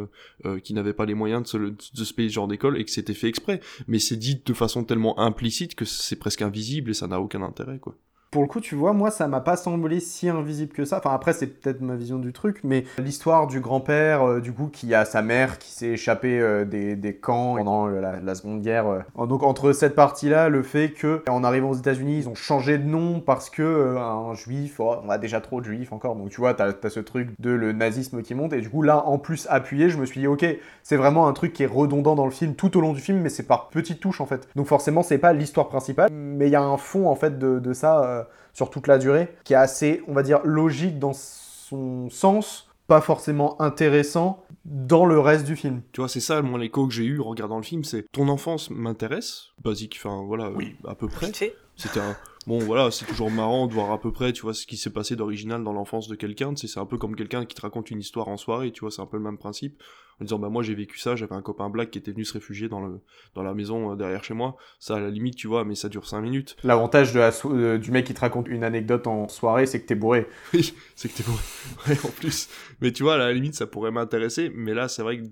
qui 0.63 0.75
n'avaient 0.75 0.93
pas 0.93 1.07
les 1.07 1.15
moyens 1.15 1.43
de 1.43 1.49
se, 1.49 1.57
de 1.57 2.05
se 2.05 2.15
payer 2.15 2.29
ce 2.29 2.35
genre 2.35 2.49
d'école 2.49 2.81
et 2.81 2.85
que 2.85 2.91
c'était 2.91 3.15
fait 3.15 3.29
exprès. 3.29 3.61
Mais 3.87 3.99
c'est 3.99 4.17
dit 4.17 4.43
de 4.45 4.55
façon 4.55 4.85
tellement 4.85 5.19
implicite 5.19 5.75
que 5.75 5.85
c'est 5.85 6.17
presque 6.17 6.43
invisible 6.43 6.91
et 6.91 6.95
ça 6.95 7.07
n'a 7.07 7.21
aucun 7.21 7.43
intérêt 7.43 7.79
quoi. 7.79 7.97
Pour 8.31 8.43
le 8.43 8.49
coup, 8.49 8.61
tu 8.61 8.75
vois, 8.75 8.93
moi, 8.93 9.11
ça 9.11 9.27
m'a 9.27 9.41
pas 9.41 9.57
semblé 9.57 10.01
si 10.01 10.29
invisible 10.29 10.75
que 10.75 10.85
ça. 10.85 10.99
Enfin, 10.99 11.15
après, 11.15 11.33
c'est 11.33 11.47
peut-être 11.47 11.81
ma 11.81 11.97
vision 11.97 12.19
du 12.19 12.35
truc, 12.35 12.61
mais 12.63 12.85
l'histoire 12.99 13.47
du 13.47 13.61
grand-père, 13.61 14.23
euh, 14.23 14.41
du 14.41 14.53
coup, 14.53 14.67
qui 14.71 14.95
a 14.95 15.07
sa 15.07 15.23
mère 15.23 15.59
qui 15.59 15.71
s'est 15.71 15.93
échappée 15.93 16.39
euh, 16.39 16.67
des, 16.67 16.95
des, 16.95 17.15
camps 17.15 17.57
pendant 17.57 17.87
la, 17.87 18.35
Seconde 18.35 18.61
Guerre. 18.61 18.87
Euh. 18.87 19.27
Donc, 19.27 19.43
entre 19.43 19.73
cette 19.73 19.95
partie-là, 19.95 20.51
le 20.51 20.63
fait 20.63 20.91
que, 20.91 21.23
en 21.27 21.43
arrivant 21.43 21.71
aux 21.71 21.75
États-Unis, 21.77 22.19
ils 22.19 22.29
ont 22.29 22.35
changé 22.35 22.77
de 22.77 22.85
nom 22.85 23.21
parce 23.21 23.49
que 23.49 23.97
un 23.97 24.35
juif, 24.35 24.79
oh, 24.79 24.97
on 25.03 25.09
a 25.09 25.17
déjà 25.17 25.41
trop 25.41 25.63
de 25.63 25.65
juifs 25.65 25.95
encore. 25.95 26.15
Donc, 26.15 26.29
tu 26.29 26.43
vois, 26.43 26.53
t'as 26.53 26.75
as 26.83 26.91
ce 26.91 27.01
truc 27.01 27.31
de 27.39 27.51
le 27.51 27.73
nazisme 27.73 28.21
qui 28.21 28.35
monte. 28.35 28.53
Et 28.53 28.61
du 28.61 28.69
coup, 28.69 28.83
là, 28.83 29.07
en 29.07 29.17
plus, 29.17 29.47
appuyé, 29.49 29.89
je 29.89 29.97
me 29.97 30.05
suis 30.05 30.21
dit, 30.21 30.27
ok, 30.27 30.45
c'est 30.83 30.97
vraiment 30.97 31.29
un 31.29 31.33
truc 31.33 31.55
qui 31.55 31.63
est 31.63 31.67
redondant 31.67 32.15
dans 32.15 32.27
le 32.27 32.31
film 32.31 32.55
tout 32.57 32.77
au 32.77 32.83
long 32.83 32.93
du 32.93 33.01
film, 33.01 33.21
mais 33.21 33.31
c'est 33.31 33.45
par 33.45 33.69
petites 33.69 34.01
touches, 34.01 34.21
en 34.21 34.27
fait. 34.27 34.51
Donc, 34.55 34.67
forcément, 34.67 35.03
c'est 35.03 35.17
pas 35.17 35.33
l'histoire 35.33 35.71
principale, 35.71 36.11
mais 36.13 36.49
il 36.49 36.53
y 36.53 36.57
a 36.57 36.63
un 36.63 36.77
fond, 36.77 37.09
en 37.09 37.15
fait, 37.15 37.39
de, 37.39 37.59
de 37.59 37.73
ça 37.73 38.18
sur 38.53 38.71
toute 38.71 38.87
la 38.87 38.99
durée, 38.99 39.35
qui 39.45 39.53
est 39.53 39.57
assez, 39.57 40.03
on 40.09 40.15
va 40.15 40.23
dire, 40.23 40.41
logique 40.45 40.99
dans 40.99 41.13
son 41.13 42.11
sens, 42.11 42.69
pas 42.87 43.01
forcément 43.01 43.61
intéressant 43.61 44.45
dans 44.65 45.05
le 45.05 45.21
reste 45.21 45.45
du 45.45 45.57
film. 45.57 45.83
Tu 45.93 46.01
vois, 46.01 46.09
c'est 46.09 46.21
ça, 46.21 46.43
moi, 46.43 46.59
l'écho 46.59 46.87
que 46.87 46.93
j'ai 46.93 47.05
eu 47.05 47.21
en 47.21 47.25
regardant 47.25 47.59
le 47.59 47.63
film, 47.63 47.85
c'est 47.85 48.11
ton 48.13 48.29
enfance 48.29 48.71
m'intéresse, 48.71 49.49
basique, 49.63 50.01
enfin 50.03 50.25
voilà, 50.27 50.51
oui. 50.51 50.77
à 50.87 50.95
peu 50.95 51.09
près. 51.09 51.31
C'était 51.77 52.01
un. 52.01 52.17
Bon, 52.47 52.59
voilà, 52.61 52.91
c'est 52.91 53.05
toujours 53.05 53.31
marrant 53.31 53.67
de 53.67 53.75
voir 53.75 53.93
à 53.93 54.01
peu 54.01 54.11
près, 54.11 54.33
tu 54.33 54.43
vois, 54.43 54.55
ce 54.55 54.67
qui 54.67 54.79
s'est 54.79 54.91
passé 54.91 55.17
d'original 55.17 55.63
dans 55.63 55.75
l'enfance 55.75 56.09
de 56.09 56.15
quelqu'un. 56.15 56.55
C'est 56.57 56.81
un 56.81 56.87
peu 56.87 56.97
comme 56.97 57.15
quelqu'un 57.15 57.45
qui 57.45 57.55
te 57.55 57.61
raconte 57.61 57.91
une 57.91 58.01
histoire 58.01 58.29
en 58.29 58.39
soirée, 58.39 58.73
tu 58.73 58.81
vois, 58.81 58.91
c'est 58.91 59.03
un 59.03 59.07
peu 59.07 59.19
le 59.19 59.23
même 59.23 59.39
principe. 59.39 59.81
En 60.21 60.25
disant 60.25 60.39
bah 60.39 60.49
moi 60.49 60.63
j'ai 60.63 60.75
vécu 60.75 60.99
ça, 60.99 61.17
j'avais 61.17 61.35
un 61.35 61.43
copain 61.43 61.69
black 61.71 61.91
qui 61.91 61.99
était 61.99 62.13
venu 62.13 62.25
se 62.25 62.33
réfugier 62.33 62.69
dans 62.69 62.81
le 62.85 63.01
dans 63.35 63.43
la 63.43 63.55
maison 63.55 63.93
euh, 63.93 63.97
derrière 63.97 64.25
chez 64.25 64.35
moi. 64.35 64.57
Ça 64.79 64.97
à 64.97 65.01
la 65.01 65.11
limite 65.11 65.37
tu 65.37 65.47
vois, 65.47 65.65
mais 65.65 65.75
ça 65.75 65.89
dure 65.89 66.07
5 66.07 66.21
minutes. 66.21 66.57
L'avantage 66.65 67.13
de 67.13 67.19
la 67.19 67.31
so- 67.33 67.53
euh, 67.55 67.79
du 67.79 67.91
mec 67.91 68.07
qui 68.07 68.15
te 68.15 68.21
raconte 68.21 68.49
une 68.49 68.65
anecdote 68.65 69.07
en 69.07 69.29
soirée, 69.29 69.67
c'est 69.67 69.81
que 69.81 69.87
t'es 69.87 69.95
bourré. 69.95 70.27
Oui, 70.55 70.75
c'est 70.97 71.09
que 71.09 71.17
t'es 71.17 71.23
bourré. 71.25 71.43
Ouais, 71.89 71.97
en 72.05 72.11
plus. 72.11 72.49
Mais 72.81 72.93
tu 72.93 73.03
vois, 73.03 73.15
à 73.15 73.19
la 73.19 73.33
limite, 73.33 73.55
ça 73.55 73.67
pourrait 73.67 73.91
m'intéresser. 73.93 74.51
Mais 74.55 74.75
là, 74.75 74.89
c'est 74.89 75.03
vrai 75.03 75.19
que 75.21 75.27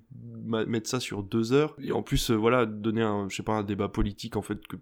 mettre 0.66 0.88
ça 0.88 1.00
sur 1.00 1.22
deux 1.22 1.52
heures, 1.52 1.74
et 1.82 1.92
en 1.92 2.02
plus, 2.02 2.30
euh, 2.30 2.34
voilà, 2.36 2.66
donner 2.66 3.02
un, 3.02 3.28
je 3.28 3.36
sais 3.36 3.42
pas, 3.42 3.54
un 3.54 3.62
débat 3.64 3.88
politique, 3.88 4.36
en 4.36 4.42
fait, 4.42 4.64
que, 4.68 4.76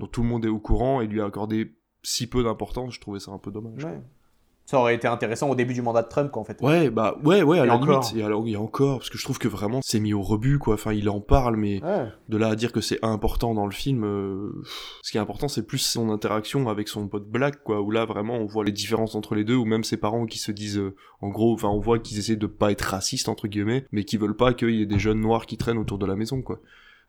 dont 0.00 0.06
tout 0.08 0.22
le 0.22 0.28
monde 0.28 0.44
est 0.44 0.48
au 0.48 0.58
courant, 0.58 1.00
et 1.00 1.06
lui 1.06 1.20
accorder 1.20 1.74
si 2.02 2.26
peu 2.26 2.42
d'importance, 2.42 2.94
je 2.94 3.00
trouvais 3.00 3.20
ça 3.20 3.30
un 3.30 3.38
peu 3.38 3.50
dommage. 3.52 3.84
Ouais. 3.84 4.00
Ça 4.66 4.78
aurait 4.78 4.94
été 4.94 5.06
intéressant 5.06 5.50
au 5.50 5.54
début 5.54 5.74
du 5.74 5.82
mandat 5.82 6.02
de 6.02 6.08
Trump, 6.08 6.30
quoi, 6.30 6.40
en 6.40 6.44
fait. 6.44 6.58
Ouais, 6.62 6.88
bah, 6.88 7.18
ouais, 7.22 7.42
ouais, 7.42 7.58
à 7.60 7.64
Et 7.64 7.66
la 7.66 7.74
encore. 7.74 8.00
limite. 8.00 8.16
Et 8.16 8.22
alors, 8.24 8.46
il 8.46 8.52
y 8.52 8.56
a 8.56 8.60
encore, 8.60 8.98
parce 8.98 9.10
que 9.10 9.18
je 9.18 9.24
trouve 9.24 9.38
que 9.38 9.46
vraiment, 9.46 9.80
c'est 9.84 10.00
mis 10.00 10.14
au 10.14 10.22
rebut, 10.22 10.58
quoi. 10.58 10.74
Enfin, 10.74 10.94
il 10.94 11.08
en 11.10 11.20
parle, 11.20 11.56
mais 11.56 11.82
Ouais. 11.84 12.06
de 12.30 12.36
là 12.38 12.48
à 12.48 12.56
dire 12.56 12.72
que 12.72 12.80
c'est 12.80 12.98
important 13.04 13.52
dans 13.52 13.66
le 13.66 13.72
film, 13.72 14.04
euh, 14.04 14.62
ce 15.02 15.10
qui 15.12 15.18
est 15.18 15.20
important, 15.20 15.48
c'est 15.48 15.66
plus 15.66 15.78
son 15.78 16.08
interaction 16.10 16.68
avec 16.70 16.88
son 16.88 17.08
pote 17.08 17.28
Black, 17.28 17.62
quoi, 17.62 17.82
où 17.82 17.90
là, 17.90 18.06
vraiment, 18.06 18.36
on 18.36 18.46
voit 18.46 18.64
les 18.64 18.72
différences 18.72 19.14
entre 19.14 19.34
les 19.34 19.44
deux, 19.44 19.54
ou 19.56 19.66
même 19.66 19.84
ses 19.84 19.98
parents 19.98 20.24
qui 20.24 20.38
se 20.38 20.50
disent, 20.50 20.78
euh, 20.78 20.94
en 21.20 21.28
gros, 21.28 21.52
enfin, 21.52 21.68
on 21.68 21.78
voit 21.80 21.98
qu'ils 21.98 22.18
essaient 22.18 22.36
de 22.36 22.46
pas 22.46 22.70
être 22.72 22.80
racistes, 22.82 23.28
entre 23.28 23.48
guillemets, 23.48 23.84
mais 23.92 24.04
qui 24.04 24.16
veulent 24.16 24.36
pas 24.36 24.54
qu'il 24.54 24.70
y 24.70 24.80
ait 24.82 24.86
des 24.86 24.98
jeunes 24.98 25.20
noirs 25.20 25.44
qui 25.44 25.58
traînent 25.58 25.78
autour 25.78 25.98
de 25.98 26.06
la 26.06 26.16
maison, 26.16 26.40
quoi. 26.40 26.58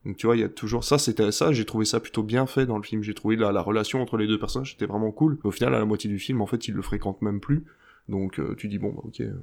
Donc 0.06 0.18
tu 0.18 0.28
vois, 0.28 0.38
il 0.38 0.42
y 0.42 0.44
a 0.44 0.50
toujours 0.50 0.84
ça, 0.84 0.98
c'était 0.98 1.32
ça, 1.32 1.52
j'ai 1.52 1.66
trouvé 1.66 1.84
ça 1.84 2.00
plutôt 2.00 2.22
bien 2.22 2.46
fait 2.46 2.66
dans 2.66 2.78
le 2.78 2.84
film. 2.84 3.02
J'ai 3.02 3.16
trouvé 3.16 3.36
la, 3.36 3.52
la 3.52 3.62
relation 3.62 4.02
entre 4.02 4.18
les 4.18 4.28
deux 4.28 4.38
personnages, 4.38 4.72
c'était 4.74 4.86
vraiment 4.86 5.12
cool. 5.12 5.40
Au 5.44 5.52
final, 5.52 5.74
à 5.74 5.80
la 5.80 5.86
moitié 5.86 6.10
du 6.10 6.20
film, 6.20 6.42
en 6.42 6.46
fait, 6.46 6.68
ils 6.68 6.74
le 6.74 6.82
fréquentent 6.82 7.22
même 7.22 7.40
plus. 7.40 7.66
Donc 8.08 8.40
euh, 8.40 8.56
tu 8.56 8.68
dis 8.68 8.78
bon, 8.78 8.92
bah, 8.94 9.02
ok, 9.04 9.22
euh, 9.22 9.34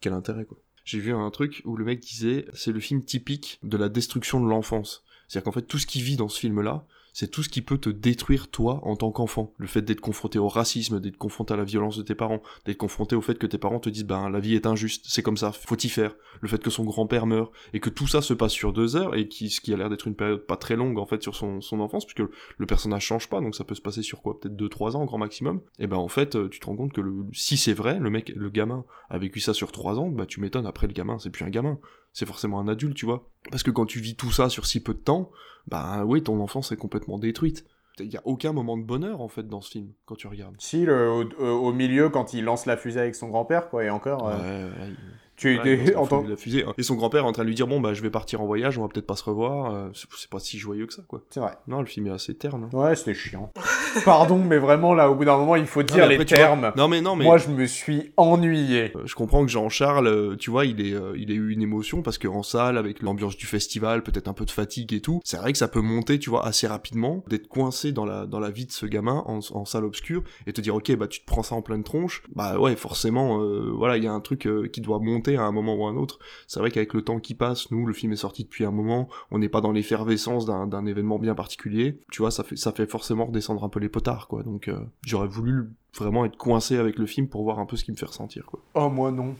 quel 0.00 0.14
intérêt 0.14 0.44
quoi. 0.46 0.58
J'ai 0.84 0.98
vu 0.98 1.12
un 1.12 1.30
truc 1.30 1.62
où 1.66 1.76
le 1.76 1.84
mec 1.84 2.00
disait 2.00 2.46
c'est 2.54 2.72
le 2.72 2.80
film 2.80 3.04
typique 3.04 3.58
de 3.62 3.76
la 3.76 3.88
destruction 3.88 4.42
de 4.42 4.48
l'enfance. 4.48 5.04
C'est-à-dire 5.28 5.44
qu'en 5.44 5.52
fait 5.52 5.66
tout 5.66 5.78
ce 5.78 5.86
qui 5.86 6.00
vit 6.00 6.16
dans 6.16 6.28
ce 6.28 6.40
film-là, 6.40 6.86
c'est 7.20 7.28
tout 7.28 7.42
ce 7.42 7.50
qui 7.50 7.60
peut 7.60 7.76
te 7.76 7.90
détruire 7.90 8.48
toi 8.48 8.80
en 8.82 8.96
tant 8.96 9.10
qu'enfant. 9.10 9.52
Le 9.58 9.66
fait 9.66 9.82
d'être 9.82 10.00
confronté 10.00 10.38
au 10.38 10.48
racisme, 10.48 11.00
d'être 11.00 11.18
confronté 11.18 11.52
à 11.52 11.58
la 11.58 11.64
violence 11.64 11.98
de 11.98 12.02
tes 12.02 12.14
parents, 12.14 12.40
d'être 12.64 12.78
confronté 12.78 13.14
au 13.14 13.20
fait 13.20 13.38
que 13.38 13.46
tes 13.46 13.58
parents 13.58 13.78
te 13.78 13.90
disent 13.90 14.06
ben 14.06 14.30
la 14.30 14.40
vie 14.40 14.54
est 14.54 14.64
injuste, 14.64 15.04
c'est 15.06 15.22
comme 15.22 15.36
ça, 15.36 15.52
faut 15.52 15.76
y 15.76 15.90
faire. 15.90 16.14
Le 16.40 16.48
fait 16.48 16.62
que 16.62 16.70
son 16.70 16.82
grand-père 16.82 17.26
meurt 17.26 17.52
et 17.74 17.80
que 17.80 17.90
tout 17.90 18.06
ça 18.06 18.22
se 18.22 18.32
passe 18.32 18.52
sur 18.52 18.72
deux 18.72 18.96
heures 18.96 19.14
et 19.14 19.28
qui, 19.28 19.50
ce 19.50 19.60
qui 19.60 19.74
a 19.74 19.76
l'air 19.76 19.90
d'être 19.90 20.06
une 20.06 20.14
période 20.14 20.46
pas 20.46 20.56
très 20.56 20.76
longue 20.76 20.98
en 20.98 21.04
fait 21.04 21.22
sur 21.22 21.36
son, 21.36 21.60
enfance 21.72 22.06
puisque 22.06 22.26
le, 22.56 22.66
personnage 22.66 23.04
change 23.04 23.28
pas 23.28 23.42
donc 23.42 23.54
ça 23.54 23.64
peut 23.64 23.74
se 23.74 23.82
passer 23.82 24.00
sur 24.00 24.22
quoi? 24.22 24.40
Peut-être 24.40 24.56
2-3 24.56 24.96
ans 24.96 25.04
grand 25.04 25.18
maximum. 25.18 25.60
Et 25.78 25.86
ben 25.86 25.98
en 25.98 26.08
fait 26.08 26.36
euh, 26.36 26.48
tu 26.48 26.58
te 26.58 26.64
rends 26.64 26.76
compte 26.76 26.94
que 26.94 27.02
si 27.34 27.58
c'est 27.58 27.74
vrai, 27.74 27.98
le 27.98 28.08
mec, 28.08 28.32
le 28.34 28.48
gamin 28.48 28.86
a 29.10 29.18
vécu 29.18 29.40
ça 29.40 29.52
sur 29.52 29.72
3 29.72 29.98
ans, 29.98 30.08
bah 30.08 30.24
tu 30.24 30.40
m'étonnes 30.40 30.64
après 30.64 30.86
le 30.86 30.94
gamin 30.94 31.18
c'est 31.18 31.28
plus 31.28 31.44
un 31.44 31.50
gamin, 31.50 31.78
c'est 32.12 32.26
forcément 32.26 32.60
un 32.60 32.68
adulte 32.68 32.96
tu 32.96 33.06
vois. 33.06 33.28
Parce 33.50 33.62
que 33.62 33.70
quand 33.70 33.86
tu 33.86 34.00
vis 34.00 34.16
tout 34.16 34.30
ça 34.32 34.48
sur 34.48 34.66
si 34.66 34.80
peu 34.82 34.94
de 34.94 34.98
temps, 34.98 35.30
bah 35.66 36.04
oui 36.04 36.22
ton 36.22 36.40
enfance 36.40 36.72
est 36.72 36.76
complètement 36.76 37.18
détruite. 37.18 37.64
Il 37.98 38.06
y 38.10 38.16
a 38.16 38.22
aucun 38.24 38.52
moment 38.52 38.78
de 38.78 38.82
bonheur 38.82 39.20
en 39.20 39.28
fait 39.28 39.46
dans 39.46 39.60
ce 39.60 39.70
film 39.70 39.92
quand 40.06 40.14
tu 40.14 40.26
regardes. 40.26 40.54
Si, 40.58 40.86
le- 40.86 41.10
au, 41.38 41.72
milieu, 41.72 42.08
quand 42.08 42.32
il 42.32 42.44
lance 42.44 42.64
la 42.64 42.78
fusée 42.78 43.00
avec 43.00 43.14
son 43.14 43.28
grand-père, 43.28 43.68
quoi, 43.68 43.84
et 43.84 43.90
encore. 43.90 44.26
euh, 44.28 44.70
Ouais, 44.70 44.78
ouais, 44.80 44.88
il- 44.90 44.96
Tu 45.40 45.58
Ouais, 45.58 45.96
en 45.96 46.36
fusée. 46.36 46.64
Et 46.76 46.82
son 46.82 46.96
grand-père 46.96 47.24
est 47.24 47.26
en 47.26 47.32
train 47.32 47.44
de 47.44 47.48
lui 47.48 47.54
dire 47.54 47.66
bon 47.66 47.80
bah 47.80 47.94
je 47.94 48.02
vais 48.02 48.10
partir 48.10 48.42
en 48.42 48.46
voyage, 48.46 48.76
on 48.78 48.82
va 48.82 48.88
peut-être 48.88 49.06
pas 49.06 49.16
se 49.16 49.24
revoir. 49.24 49.74
euh, 49.74 49.88
c'est 49.94 50.28
pas 50.28 50.38
si 50.38 50.58
joyeux 50.58 50.86
que 50.86 50.92
ça 50.92 51.02
quoi. 51.08 51.22
C'est 51.30 51.40
vrai. 51.40 51.52
Non, 51.66 51.80
le 51.80 51.86
film 51.86 52.06
est 52.08 52.10
assez 52.10 52.34
terne. 52.34 52.68
hein. 52.72 52.76
Ouais, 52.76 52.94
c'était 52.94 53.14
chiant. 53.14 53.50
Pardon, 54.04 54.38
mais 54.38 54.58
vraiment, 54.58 54.94
là, 54.94 55.10
au 55.10 55.14
bout 55.14 55.24
d'un 55.24 55.36
moment, 55.38 55.56
il 55.56 55.66
faut 55.66 55.80
Non, 55.80 55.86
dire 55.86 56.06
les 56.08 56.16
vois- 56.16 56.24
termes. 56.26 56.72
Non 56.76 56.88
mais 56.88 57.00
non 57.00 57.16
mais 57.16 57.24
Moi, 57.24 57.38
je 57.38 57.48
me 57.48 57.64
suis 57.66 58.12
ennuyé. 58.16 58.92
Euh, 58.96 59.02
je 59.06 59.14
comprends 59.14 59.44
que 59.44 59.50
Jean-Charles, 59.50 60.06
euh, 60.06 60.36
tu 60.36 60.50
vois, 60.50 60.66
il 60.66 60.80
est, 60.86 60.92
euh, 60.94 61.14
il 61.16 61.30
a 61.30 61.34
eu 61.34 61.50
une 61.50 61.62
émotion 61.62 62.02
parce 62.02 62.18
qu'en 62.18 62.42
salle, 62.42 62.76
avec 62.76 63.00
l'ambiance 63.02 63.36
du 63.36 63.46
festival, 63.46 64.02
peut-être 64.02 64.28
un 64.28 64.32
peu 64.34 64.44
de 64.44 64.50
fatigue 64.50 64.92
et 64.92 65.00
tout, 65.00 65.20
c'est 65.24 65.38
vrai 65.38 65.52
que 65.52 65.58
ça 65.58 65.68
peut 65.68 65.80
monter, 65.80 66.18
tu 66.18 66.28
vois, 66.30 66.46
assez 66.46 66.66
rapidement, 66.66 67.24
d'être 67.28 67.48
coincé 67.48 67.92
dans 67.92 68.04
la, 68.04 68.26
dans 68.26 68.40
la 68.40 68.50
vie 68.50 68.66
de 68.66 68.72
ce 68.72 68.86
gamin 68.86 69.22
en, 69.26 69.40
en 69.52 69.64
salle 69.64 69.84
obscure 69.84 70.22
et 70.46 70.52
te 70.52 70.60
dire, 70.60 70.74
ok, 70.74 70.94
bah 70.96 71.06
tu 71.08 71.20
te 71.20 71.26
prends 71.26 71.42
ça 71.42 71.54
en 71.54 71.62
pleine 71.62 71.82
tronche, 71.82 72.22
bah 72.34 72.58
ouais, 72.58 72.76
forcément, 72.76 73.40
euh, 73.42 73.70
voilà, 73.74 73.96
il 73.96 74.04
y 74.04 74.06
a 74.06 74.12
un 74.12 74.20
truc 74.20 74.46
euh, 74.46 74.68
qui 74.68 74.80
doit 74.80 74.98
monter 74.98 75.29
à 75.36 75.42
un 75.42 75.52
moment 75.52 75.74
ou 75.74 75.86
à 75.86 75.90
un 75.90 75.96
autre. 75.96 76.18
C'est 76.46 76.60
vrai 76.60 76.70
qu'avec 76.70 76.94
le 76.94 77.02
temps 77.02 77.20
qui 77.20 77.34
passe, 77.34 77.70
nous, 77.70 77.86
le 77.86 77.92
film 77.92 78.12
est 78.12 78.16
sorti 78.16 78.44
depuis 78.44 78.64
un 78.64 78.70
moment, 78.70 79.08
on 79.30 79.38
n'est 79.38 79.48
pas 79.48 79.60
dans 79.60 79.72
l'effervescence 79.72 80.46
d'un, 80.46 80.86
événement 80.86 81.18
bien 81.18 81.34
particulier, 81.34 82.00
tu 82.10 82.22
vois, 82.22 82.30
ça 82.30 82.42
fait, 82.42 82.56
ça 82.56 82.72
fait 82.72 82.86
forcément 82.86 83.26
redescendre 83.26 83.62
un 83.64 83.68
peu 83.68 83.80
les 83.80 83.88
potards, 83.88 84.28
quoi. 84.28 84.42
Donc, 84.42 84.68
euh, 84.68 84.78
j'aurais 85.02 85.28
voulu 85.28 85.70
vraiment 85.96 86.24
être 86.24 86.36
coincé 86.36 86.78
avec 86.78 86.98
le 86.98 87.06
film 87.06 87.28
pour 87.28 87.42
voir 87.42 87.58
un 87.58 87.66
peu 87.66 87.76
ce 87.76 87.84
qui 87.84 87.92
me 87.92 87.96
fait 87.96 88.06
ressentir, 88.06 88.46
quoi. 88.46 88.60
Oh, 88.74 88.88
moi, 88.88 89.10
non. 89.10 89.34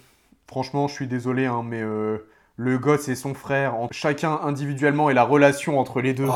Franchement, 0.47 0.89
je 0.89 0.95
suis 0.95 1.07
désolé, 1.07 1.47
hein, 1.47 1.63
mais 1.65 1.81
euh, 1.81 2.19
le 2.63 2.77
gosse 2.79 3.09
et 3.09 3.15
son 3.15 3.33
frère, 3.33 3.75
en- 3.75 3.89
chacun 3.91 4.39
individuellement, 4.45 5.09
et 5.09 5.15
la 5.15 5.23
relation 5.23 5.79
entre 5.79 6.03
les 6.03 6.13
deux. 6.13 6.27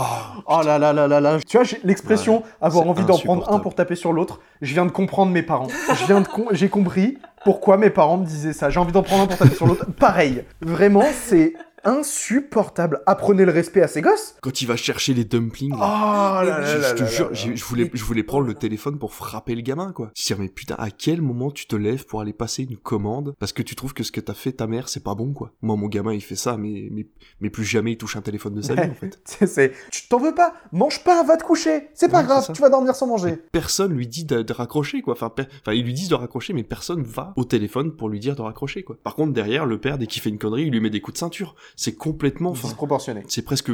Oh, 0.46 0.60
là 0.64 0.78
là 0.78 0.94
là 0.94 1.06
là 1.06 1.20
là. 1.20 1.38
Tu 1.46 1.56
vois, 1.58 1.64
j'ai 1.64 1.78
l'expression 1.84 2.42
avoir 2.62 2.87
envie 2.88 3.04
d'en 3.04 3.18
prendre 3.18 3.52
un 3.52 3.58
pour 3.58 3.74
taper 3.74 3.94
sur 3.94 4.10
l'autre. 4.12 4.40
Je 4.62 4.72
viens 4.72 4.87
de 4.87 4.90
comprendre 4.90 5.32
mes 5.32 5.42
parents. 5.42 5.68
Je 5.94 6.06
viens 6.06 6.22
de 6.22 6.26
com- 6.26 6.48
j'ai 6.52 6.70
compris 6.70 7.18
pourquoi 7.44 7.76
mes 7.76 7.90
parents 7.90 8.16
me 8.16 8.24
disaient 8.24 8.54
ça. 8.54 8.70
J'ai 8.70 8.80
envie 8.80 8.92
d'en 8.92 9.02
prendre 9.02 9.24
un 9.24 9.26
pour 9.26 9.37
taper 9.37 9.54
sur 9.54 9.66
l'autre. 9.66 9.84
Pareil. 9.98 10.44
Vraiment, 10.62 11.04
c'est 11.26 11.52
insupportable. 11.85 13.03
Apprenez 13.07 13.44
le 13.44 13.53
respect 13.53 13.83
à 13.83 13.88
ces 13.88 14.01
gosses. 14.03 14.37
Quand 14.42 14.61
il 14.62 14.66
va 14.66 14.77
chercher 14.77 15.14
les 15.14 15.25
dumplings, 15.25 15.73
Oh 15.75 15.79
là 15.79 16.62
je, 16.64 16.79
là 16.79 16.88
je 16.97 17.03
te 17.05 17.09
jure, 17.11 17.31
je 17.35 17.64
voulais, 17.64 17.90
je 17.92 18.05
voulais 18.05 18.23
prendre 18.23 18.47
le 18.47 18.55
téléphone 18.55 18.99
pour 18.99 19.14
frapper 19.14 19.55
le 19.55 19.61
gamin, 19.62 19.92
quoi. 19.92 20.11
Je 20.16 20.35
mais 20.35 20.49
putain, 20.49 20.75
à 20.79 20.90
quel 20.90 21.23
moment 21.23 21.51
tu 21.51 21.66
te 21.66 21.77
lèves 21.77 22.07
pour 22.07 22.20
aller 22.20 22.33
passer 22.33 22.64
une 22.64 22.77
commande 22.77 23.35
parce 23.38 23.53
que 23.53 23.62
tu 23.62 23.77
trouves 23.77 23.94
que 23.94 24.03
ce 24.03 24.11
que 24.12 24.20
t'as 24.20 24.35
fait 24.35 24.53
ta 24.53 24.66
mère, 24.66 24.88
c'est 24.88 25.03
pas 25.05 25.14
bon, 25.14 25.33
quoi. 25.33 25.53
Moi, 25.62 25.77
mon 25.77 25.87
gamin, 25.88 26.12
il 26.12 26.20
fait 26.23 26.35
ça, 26.35 26.57
mais, 26.57 26.88
mais, 26.90 27.07
mais 27.40 27.51
plus 27.51 27.64
jamais 27.64 27.92
il 27.92 27.97
touche 27.99 28.16
un 28.16 28.23
téléphone 28.23 28.55
de 28.55 28.62
sa 28.62 28.75
vie, 28.75 28.90
en 28.90 28.94
fait. 28.94 29.18
C'est- 29.47 29.73
Tu 29.90 30.09
t'en 30.09 30.18
veux 30.18 30.35
pas? 30.35 30.55
Mange 30.73 31.05
pas, 31.05 31.23
va 31.23 31.37
te 31.37 31.44
coucher. 31.44 31.88
C'est 31.94 32.09
pas 32.09 32.18
Ouais, 32.20 32.25
grave, 32.27 32.51
tu 32.53 32.61
vas 32.62 32.70
dormir 32.70 32.94
sans 32.97 33.07
manger. 33.07 33.37
Personne 33.53 33.92
lui 33.92 34.07
dit 34.07 34.25
de, 34.25 34.42
de 34.42 34.53
raccrocher, 34.53 35.03
quoi. 35.03 35.12
Enfin, 35.14 35.29
per- 35.31 35.44
enfin, 35.62 35.73
ils 35.73 35.85
lui 35.85 35.94
disent 35.94 36.09
de 36.09 36.14
raccrocher, 36.14 36.53
mais 36.53 36.62
personne 36.64 37.03
va 37.03 37.33
au 37.37 37.44
téléphone 37.44 37.94
pour 37.97 38.09
lui 38.09 38.18
dire 38.20 38.35
de 38.37 38.42
raccrocher, 38.42 38.83
quoi. 38.83 38.97
Par 39.03 39.14
contre, 39.14 39.33
derrière, 39.33 39.66
le 39.66 39.79
père, 39.79 39.99
dès 39.99 40.07
qu'il 40.07 40.23
fait 40.23 40.31
une 40.31 40.38
connerie, 40.38 40.64
il 40.64 40.73
lui 40.73 40.81
met 40.81 40.90
des 40.90 41.01
coups 41.01 41.14
de 41.14 41.18
ceinture. 41.18 41.55
C'est 41.76 41.94
complètement, 41.96 42.50
enfin, 42.50 42.68
Disproportionné. 42.68 43.22
c'est 43.28 43.42
presque 43.42 43.70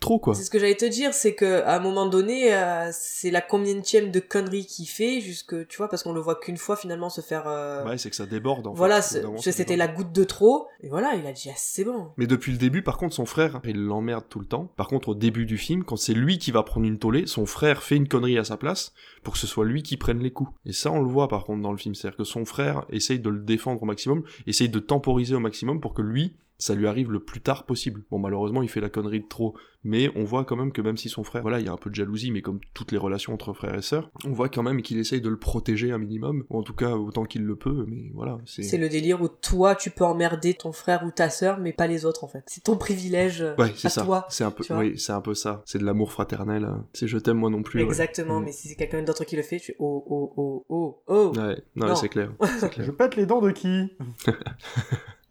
trop, 0.00 0.18
quoi. 0.18 0.34
C'est 0.34 0.42
ce 0.42 0.50
que 0.50 0.58
j'allais 0.58 0.74
te 0.74 0.84
dire, 0.84 1.14
c'est 1.14 1.36
que 1.36 1.62
à 1.62 1.76
un 1.76 1.78
moment 1.78 2.06
donné, 2.06 2.52
euh, 2.52 2.88
c'est 2.92 3.30
la 3.30 3.40
combienième 3.40 4.10
de 4.10 4.18
conneries 4.18 4.66
qu'il 4.66 4.86
fait, 4.88 5.20
jusque 5.20 5.68
tu 5.68 5.76
vois, 5.76 5.88
parce 5.88 6.02
qu'on 6.02 6.12
le 6.12 6.20
voit 6.20 6.34
qu'une 6.34 6.56
fois 6.56 6.74
finalement 6.74 7.08
se 7.08 7.20
faire. 7.20 7.44
euh, 7.46 7.84
Ouais, 7.86 7.98
c'est 7.98 8.10
que 8.10 8.16
ça 8.16 8.26
déborde, 8.26 8.66
en 8.66 8.72
voilà, 8.72 9.00
c'était 9.00 9.76
la 9.76 9.86
goutte 9.86 10.10
de 10.10 10.24
trop, 10.24 10.66
et 10.80 10.88
voilà, 10.88 11.14
il 11.14 11.24
a 11.24 11.30
dit 11.32 11.48
ah, 11.50 11.54
c'est 11.56 11.84
bon. 11.84 12.08
Mais 12.16 12.26
depuis 12.26 12.50
le 12.50 12.58
début, 12.58 12.82
par 12.82 12.98
contre, 12.98 13.14
son 13.14 13.26
frère, 13.26 13.60
il 13.64 13.76
l'emmerde 13.80 14.24
tout 14.28 14.40
le 14.40 14.46
temps. 14.46 14.72
Par 14.76 14.88
contre, 14.88 15.10
au 15.10 15.14
début 15.14 15.46
du 15.46 15.56
film, 15.56 15.84
quand 15.84 15.94
c'est 15.96 16.14
lui 16.14 16.38
qui 16.38 16.50
va 16.50 16.64
prendre 16.64 16.84
une 16.86 16.98
tollée, 16.98 17.28
son 17.28 17.46
frère 17.46 17.84
fait 17.84 17.94
une 17.94 18.08
connerie 18.08 18.38
à 18.38 18.44
sa 18.44 18.56
place 18.56 18.92
pour 19.22 19.34
que 19.34 19.38
ce 19.38 19.46
soit 19.46 19.64
lui 19.64 19.84
qui 19.84 19.96
prenne 19.96 20.18
les 20.18 20.32
coups. 20.32 20.50
Et 20.66 20.72
ça, 20.72 20.90
on 20.90 21.00
le 21.00 21.08
voit 21.08 21.28
par 21.28 21.44
contre 21.44 21.62
dans 21.62 21.70
le 21.70 21.78
film. 21.78 21.94
C'est-à-dire 21.94 22.16
que 22.16 22.24
son 22.24 22.44
frère 22.44 22.86
essaye 22.90 23.20
de 23.20 23.30
le 23.30 23.38
défendre 23.38 23.80
au 23.80 23.86
maximum, 23.86 24.24
essaye 24.48 24.68
de 24.68 24.80
temporiser 24.80 25.36
au 25.36 25.40
maximum 25.40 25.80
pour 25.80 25.94
que 25.94 26.02
lui, 26.02 26.34
ça 26.62 26.74
lui 26.74 26.86
arrive 26.86 27.10
le 27.10 27.20
plus 27.20 27.40
tard 27.40 27.64
possible. 27.66 28.02
Bon, 28.10 28.18
malheureusement, 28.18 28.62
il 28.62 28.68
fait 28.68 28.80
la 28.80 28.88
connerie 28.90 29.20
de 29.20 29.26
trop. 29.28 29.54
Mais 29.84 30.10
on 30.14 30.22
voit 30.22 30.44
quand 30.44 30.54
même 30.54 30.70
que 30.70 30.80
même 30.80 30.96
si 30.96 31.08
son 31.08 31.24
frère, 31.24 31.42
voilà, 31.42 31.58
il 31.58 31.66
y 31.66 31.68
a 31.68 31.72
un 31.72 31.76
peu 31.76 31.90
de 31.90 31.94
jalousie, 31.96 32.30
mais 32.30 32.40
comme 32.40 32.60
toutes 32.72 32.92
les 32.92 32.98
relations 32.98 33.34
entre 33.34 33.52
frères 33.52 33.74
et 33.74 33.82
sœurs, 33.82 34.12
on 34.24 34.30
voit 34.30 34.48
quand 34.48 34.62
même 34.62 34.80
qu'il 34.80 34.96
essaye 34.98 35.20
de 35.20 35.28
le 35.28 35.36
protéger 35.36 35.90
un 35.90 35.98
minimum, 35.98 36.44
ou 36.50 36.58
en 36.58 36.62
tout 36.62 36.72
cas 36.74 36.90
autant 36.92 37.24
qu'il 37.24 37.42
le 37.42 37.56
peut, 37.56 37.84
mais 37.88 38.12
voilà. 38.14 38.38
C'est 38.44 38.78
le 38.78 38.88
délire 38.88 39.20
où 39.20 39.26
toi 39.28 39.74
tu 39.74 39.90
peux 39.90 40.04
emmerder 40.04 40.54
ton 40.54 40.70
frère 40.70 41.02
ou 41.04 41.10
ta 41.10 41.30
sœur, 41.30 41.58
mais 41.58 41.72
pas 41.72 41.88
les 41.88 42.04
autres 42.06 42.22
en 42.22 42.28
fait. 42.28 42.44
C'est 42.46 42.62
ton 42.62 42.76
privilège 42.76 43.42
euh, 43.42 43.56
Ouais, 43.58 43.72
c'est 43.74 43.88
à 43.88 43.90
ça. 43.90 44.04
toi. 44.04 44.24
C'est 44.28 44.44
un 44.44 44.52
peu, 44.52 44.62
oui, 44.76 44.96
c'est 45.00 45.12
un 45.12 45.20
peu 45.20 45.34
ça. 45.34 45.62
C'est 45.66 45.78
de 45.78 45.84
l'amour 45.84 46.12
fraternel. 46.12 46.62
hein. 46.64 46.86
C'est 46.92 47.08
je 47.08 47.18
t'aime 47.18 47.38
moi 47.38 47.50
non 47.50 47.64
plus. 47.64 47.80
Exactement, 47.82 48.38
Mm. 48.40 48.44
mais 48.44 48.52
si 48.52 48.68
c'est 48.68 48.76
quelqu'un 48.76 49.02
d'autre 49.02 49.24
qui 49.24 49.34
le 49.34 49.42
fait, 49.42 49.58
tu 49.58 49.74
oh 49.80 50.04
oh 50.08 50.32
oh 50.36 50.64
oh 50.68 51.02
oh. 51.08 51.32
Ouais, 51.36 51.60
non, 51.74 51.88
Non. 51.88 51.96
c'est 51.96 52.08
clair. 52.08 52.30
c'est 52.60 52.70
clair. 52.70 52.86
Je 52.86 52.92
pète 52.92 53.16
les 53.16 53.26
dents 53.26 53.40
de 53.40 53.50
qui? 53.50 53.90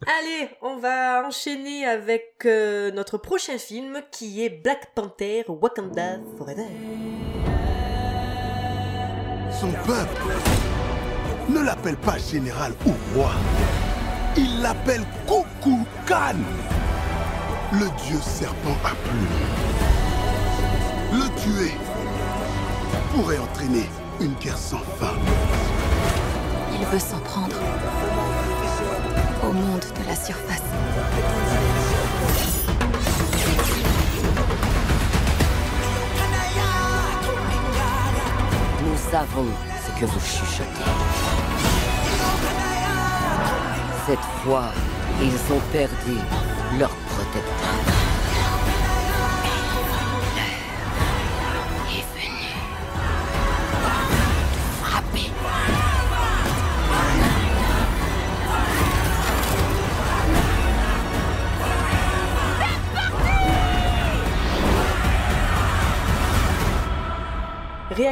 Allez, 0.06 0.48
on 0.62 0.78
va 0.78 1.22
enchaîner 1.24 1.86
avec 1.86 2.32
euh, 2.44 2.90
notre 2.90 3.18
prochain 3.18 3.56
film 3.56 4.00
qui 4.10 4.44
est 4.44 4.48
Black 4.48 4.94
Panther 4.96 5.44
Wakanda 5.46 6.18
Forever. 6.36 6.66
Son 9.60 9.70
peuple 9.86 10.22
ne 11.48 11.60
l'appelle 11.60 11.96
pas 11.96 12.18
général 12.18 12.72
ou 12.84 12.90
roi. 13.14 13.30
Il 14.36 14.60
l'appelle 14.60 15.04
Coucou 15.26 15.86
Khan, 16.08 16.34
le 17.72 17.86
dieu 18.02 18.18
serpent 18.20 18.76
à 18.84 18.94
plumes. 19.04 19.38
Le 21.12 21.28
tuer 21.42 21.72
pourrait 23.14 23.38
entraîner 23.38 23.88
une 24.20 24.34
guerre 24.34 24.58
sans 24.58 24.82
fin. 24.98 25.14
Il 26.72 26.86
veut 26.86 26.98
s'en 26.98 27.20
prendre 27.20 27.56
au 29.42 29.52
monde 29.52 29.80
de 29.80 30.08
la 30.08 30.16
surface. 30.16 30.62
Nous 38.84 39.10
savons 39.10 39.48
ce 39.84 40.00
que 40.00 40.06
vous 40.06 40.20
chuchotez. 40.20 40.66
Cette 44.06 44.18
fois, 44.42 44.72
ils 45.20 45.54
ont 45.54 45.60
perdu. 45.72 46.18
leur 46.78 46.90
protecteur. 46.90 47.91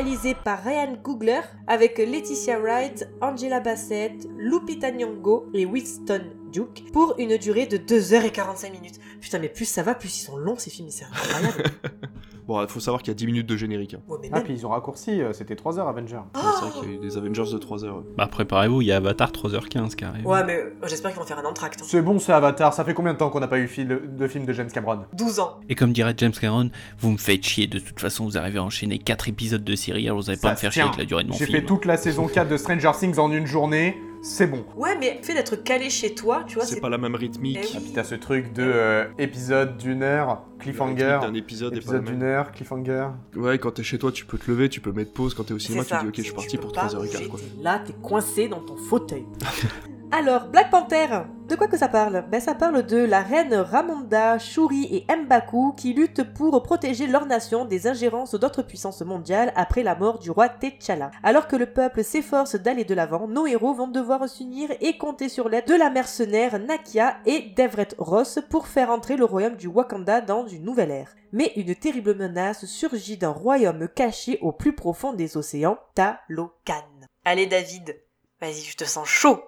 Réalisé 0.00 0.34
par 0.34 0.64
Ryan 0.64 0.96
Coogler 0.96 1.42
avec 1.66 1.98
Laetitia 1.98 2.58
Wright, 2.58 3.06
Angela 3.20 3.60
Bassett, 3.60 4.26
Lupita 4.38 4.90
Nyong'o 4.90 5.50
et 5.52 5.66
Winston 5.66 6.22
Duke 6.50 6.90
pour 6.90 7.16
une 7.18 7.36
durée 7.36 7.66
de 7.66 7.76
2h45 7.76 8.72
minutes. 8.72 8.98
Putain, 9.20 9.38
mais 9.40 9.50
plus 9.50 9.66
ça 9.66 9.82
va, 9.82 9.94
plus 9.94 10.16
ils 10.16 10.22
sont 10.22 10.38
longs 10.38 10.56
ces 10.56 10.70
films, 10.70 10.88
c'est 10.88 11.04
incroyable. 11.04 11.64
Bon, 12.50 12.60
il 12.62 12.68
faut 12.68 12.80
savoir 12.80 13.00
qu'il 13.00 13.12
y 13.12 13.14
a 13.14 13.14
10 13.14 13.26
minutes 13.26 13.46
de 13.46 13.56
générique. 13.56 13.94
hein. 13.94 14.00
Ouais, 14.08 14.18
mais 14.20 14.28
Ah, 14.32 14.36
même- 14.38 14.44
puis 14.44 14.54
ils 14.54 14.66
ont 14.66 14.70
raccourci, 14.70 15.22
euh, 15.22 15.32
c'était 15.32 15.54
3 15.54 15.78
heures 15.78 15.86
Avenger. 15.86 16.18
C'est 16.34 16.40
vrai 16.40 16.80
qu'il 16.80 16.90
y 16.90 16.92
a 16.94 16.96
eu 16.96 16.98
des 16.98 17.16
Avengers 17.16 17.52
de 17.52 17.58
3 17.58 17.84
heures. 17.84 18.02
Bah 18.18 18.26
préparez-vous, 18.26 18.82
il 18.82 18.88
y 18.88 18.92
a 18.92 18.96
Avatar 18.96 19.30
3h15 19.30 19.94
carré. 19.94 20.22
Ouais, 20.24 20.42
mais 20.44 20.56
euh, 20.56 20.70
j'espère 20.88 21.12
qu'ils 21.12 21.20
vont 21.20 21.26
faire 21.26 21.38
un 21.38 21.44
entracte. 21.48 21.78
hein. 21.80 21.84
C'est 21.86 22.02
bon, 22.02 22.18
c'est 22.18 22.32
Avatar. 22.32 22.74
Ça 22.74 22.84
fait 22.84 22.92
combien 22.92 23.12
de 23.12 23.18
temps 23.18 23.30
qu'on 23.30 23.38
n'a 23.38 23.46
pas 23.46 23.60
eu 23.60 23.68
fil- 23.68 23.86
de 24.16 24.26
film 24.26 24.46
de 24.46 24.52
James 24.52 24.68
Cameron? 24.74 25.02
12 25.12 25.38
ans. 25.38 25.60
Et 25.68 25.76
comme 25.76 25.92
dirait 25.92 26.12
James 26.16 26.32
Cameron, 26.32 26.70
vous 26.98 27.12
me 27.12 27.18
faites 27.18 27.44
chier, 27.44 27.68
de 27.68 27.78
toute 27.78 28.00
façon 28.00 28.24
vous 28.24 28.36
arrivez 28.36 28.58
à 28.58 28.64
enchaîner 28.64 28.98
4 28.98 29.28
épisodes 29.28 29.62
de 29.62 29.74
série, 29.76 30.06
alors 30.08 30.18
vous 30.20 30.28
allez 30.30 30.40
pas 30.40 30.48
Ça 30.48 30.54
me 30.54 30.58
faire 30.58 30.72
chier 30.72 30.82
tient. 30.82 30.88
avec 30.88 30.98
la 30.98 31.04
durée 31.04 31.22
de 31.22 31.28
mon 31.28 31.36
J'ai 31.36 31.46
film. 31.46 31.60
fait 31.60 31.64
toute 31.66 31.84
la 31.84 31.96
saison 31.96 32.26
4 32.26 32.48
de 32.48 32.56
Stranger 32.56 32.90
Things 32.98 33.18
en 33.20 33.30
une 33.30 33.46
journée. 33.46 33.96
C'est 34.22 34.46
bon. 34.46 34.64
Ouais, 34.76 34.96
mais 34.98 35.16
le 35.18 35.24
fait 35.24 35.34
d'être 35.34 35.56
calé 35.56 35.88
chez 35.88 36.14
toi, 36.14 36.44
tu 36.46 36.56
vois, 36.56 36.64
C'est 36.64 36.80
pas 36.80 36.90
la 36.90 36.98
même 36.98 37.14
rythmique. 37.14 37.58
Oui. 37.62 37.76
Et 37.76 37.80
puis 37.80 37.92
t'as 37.92 38.04
ce 38.04 38.14
truc 38.14 38.52
de 38.52 38.62
euh, 38.62 39.06
épisode 39.18 39.76
d'une 39.78 40.02
heure, 40.02 40.42
cliffhanger. 40.58 41.18
D'un 41.22 41.34
épisode 41.34 41.74
épisode 41.74 42.04
d'une 42.04 42.22
heure, 42.22 42.52
cliffhanger. 42.52 43.08
Ouais, 43.34 43.58
quand 43.58 43.72
t'es 43.72 43.82
chez 43.82 43.98
toi, 43.98 44.12
tu 44.12 44.26
peux 44.26 44.38
te 44.38 44.50
lever, 44.50 44.68
tu 44.68 44.80
peux 44.80 44.92
mettre 44.92 45.12
pause. 45.12 45.34
Quand 45.34 45.44
t'es 45.44 45.54
au 45.54 45.58
cinéma, 45.58 45.84
tu 45.84 45.94
dis 46.02 46.08
ok, 46.08 46.14
je 46.16 46.22
suis 46.22 46.32
parti 46.32 46.58
pour 46.58 46.72
pas 46.72 46.86
3h15 46.86 46.96
bouger, 46.96 47.28
quoi. 47.28 47.40
t'es 47.40 47.62
Là, 47.62 47.82
t'es 47.84 47.94
coincé 47.94 48.48
dans 48.48 48.60
ton 48.60 48.76
fauteuil. 48.76 49.24
Alors, 50.12 50.48
Black 50.48 50.70
Panther, 50.70 51.06
de 51.48 51.54
quoi 51.54 51.68
que 51.68 51.78
ça 51.78 51.86
parle? 51.86 52.24
Ben 52.28 52.40
ça 52.40 52.54
parle 52.54 52.84
de 52.84 52.96
la 52.96 53.20
reine 53.22 53.54
Ramonda, 53.54 54.40
Shuri 54.40 54.88
et 55.08 55.14
M'Baku 55.14 55.72
qui 55.76 55.94
luttent 55.94 56.34
pour 56.34 56.62
protéger 56.64 57.06
leur 57.06 57.26
nation 57.26 57.64
des 57.64 57.86
ingérences 57.86 58.34
d'autres 58.34 58.62
puissances 58.62 59.02
mondiales 59.02 59.52
après 59.54 59.84
la 59.84 59.94
mort 59.94 60.18
du 60.18 60.32
roi 60.32 60.48
T'Challa. 60.48 61.12
Alors 61.22 61.46
que 61.46 61.54
le 61.54 61.66
peuple 61.66 62.02
s'efforce 62.02 62.56
d'aller 62.56 62.84
de 62.84 62.94
l'avant, 62.94 63.28
nos 63.28 63.46
héros 63.46 63.72
vont 63.72 63.86
devoir 63.86 64.28
s'unir 64.28 64.70
et 64.80 64.98
compter 64.98 65.28
sur 65.28 65.48
l'aide 65.48 65.68
de 65.68 65.74
la 65.74 65.90
mercenaire 65.90 66.58
Nakia 66.58 67.18
et 67.24 67.52
d'Everett 67.56 67.94
Ross 67.96 68.40
pour 68.50 68.66
faire 68.66 68.90
entrer 68.90 69.16
le 69.16 69.24
royaume 69.24 69.56
du 69.56 69.68
Wakanda 69.68 70.20
dans 70.20 70.44
une 70.48 70.64
nouvelle 70.64 70.90
ère. 70.90 71.14
Mais 71.32 71.52
une 71.54 71.76
terrible 71.76 72.16
menace 72.16 72.64
surgit 72.64 73.16
d'un 73.16 73.30
royaume 73.30 73.86
caché 73.86 74.40
au 74.42 74.50
plus 74.50 74.74
profond 74.74 75.12
des 75.12 75.36
océans, 75.36 75.78
Talocan. 75.94 76.82
Allez 77.24 77.46
David, 77.46 77.96
vas-y, 78.40 78.62
je 78.62 78.76
te 78.76 78.84
sens 78.84 79.06
chaud, 79.06 79.40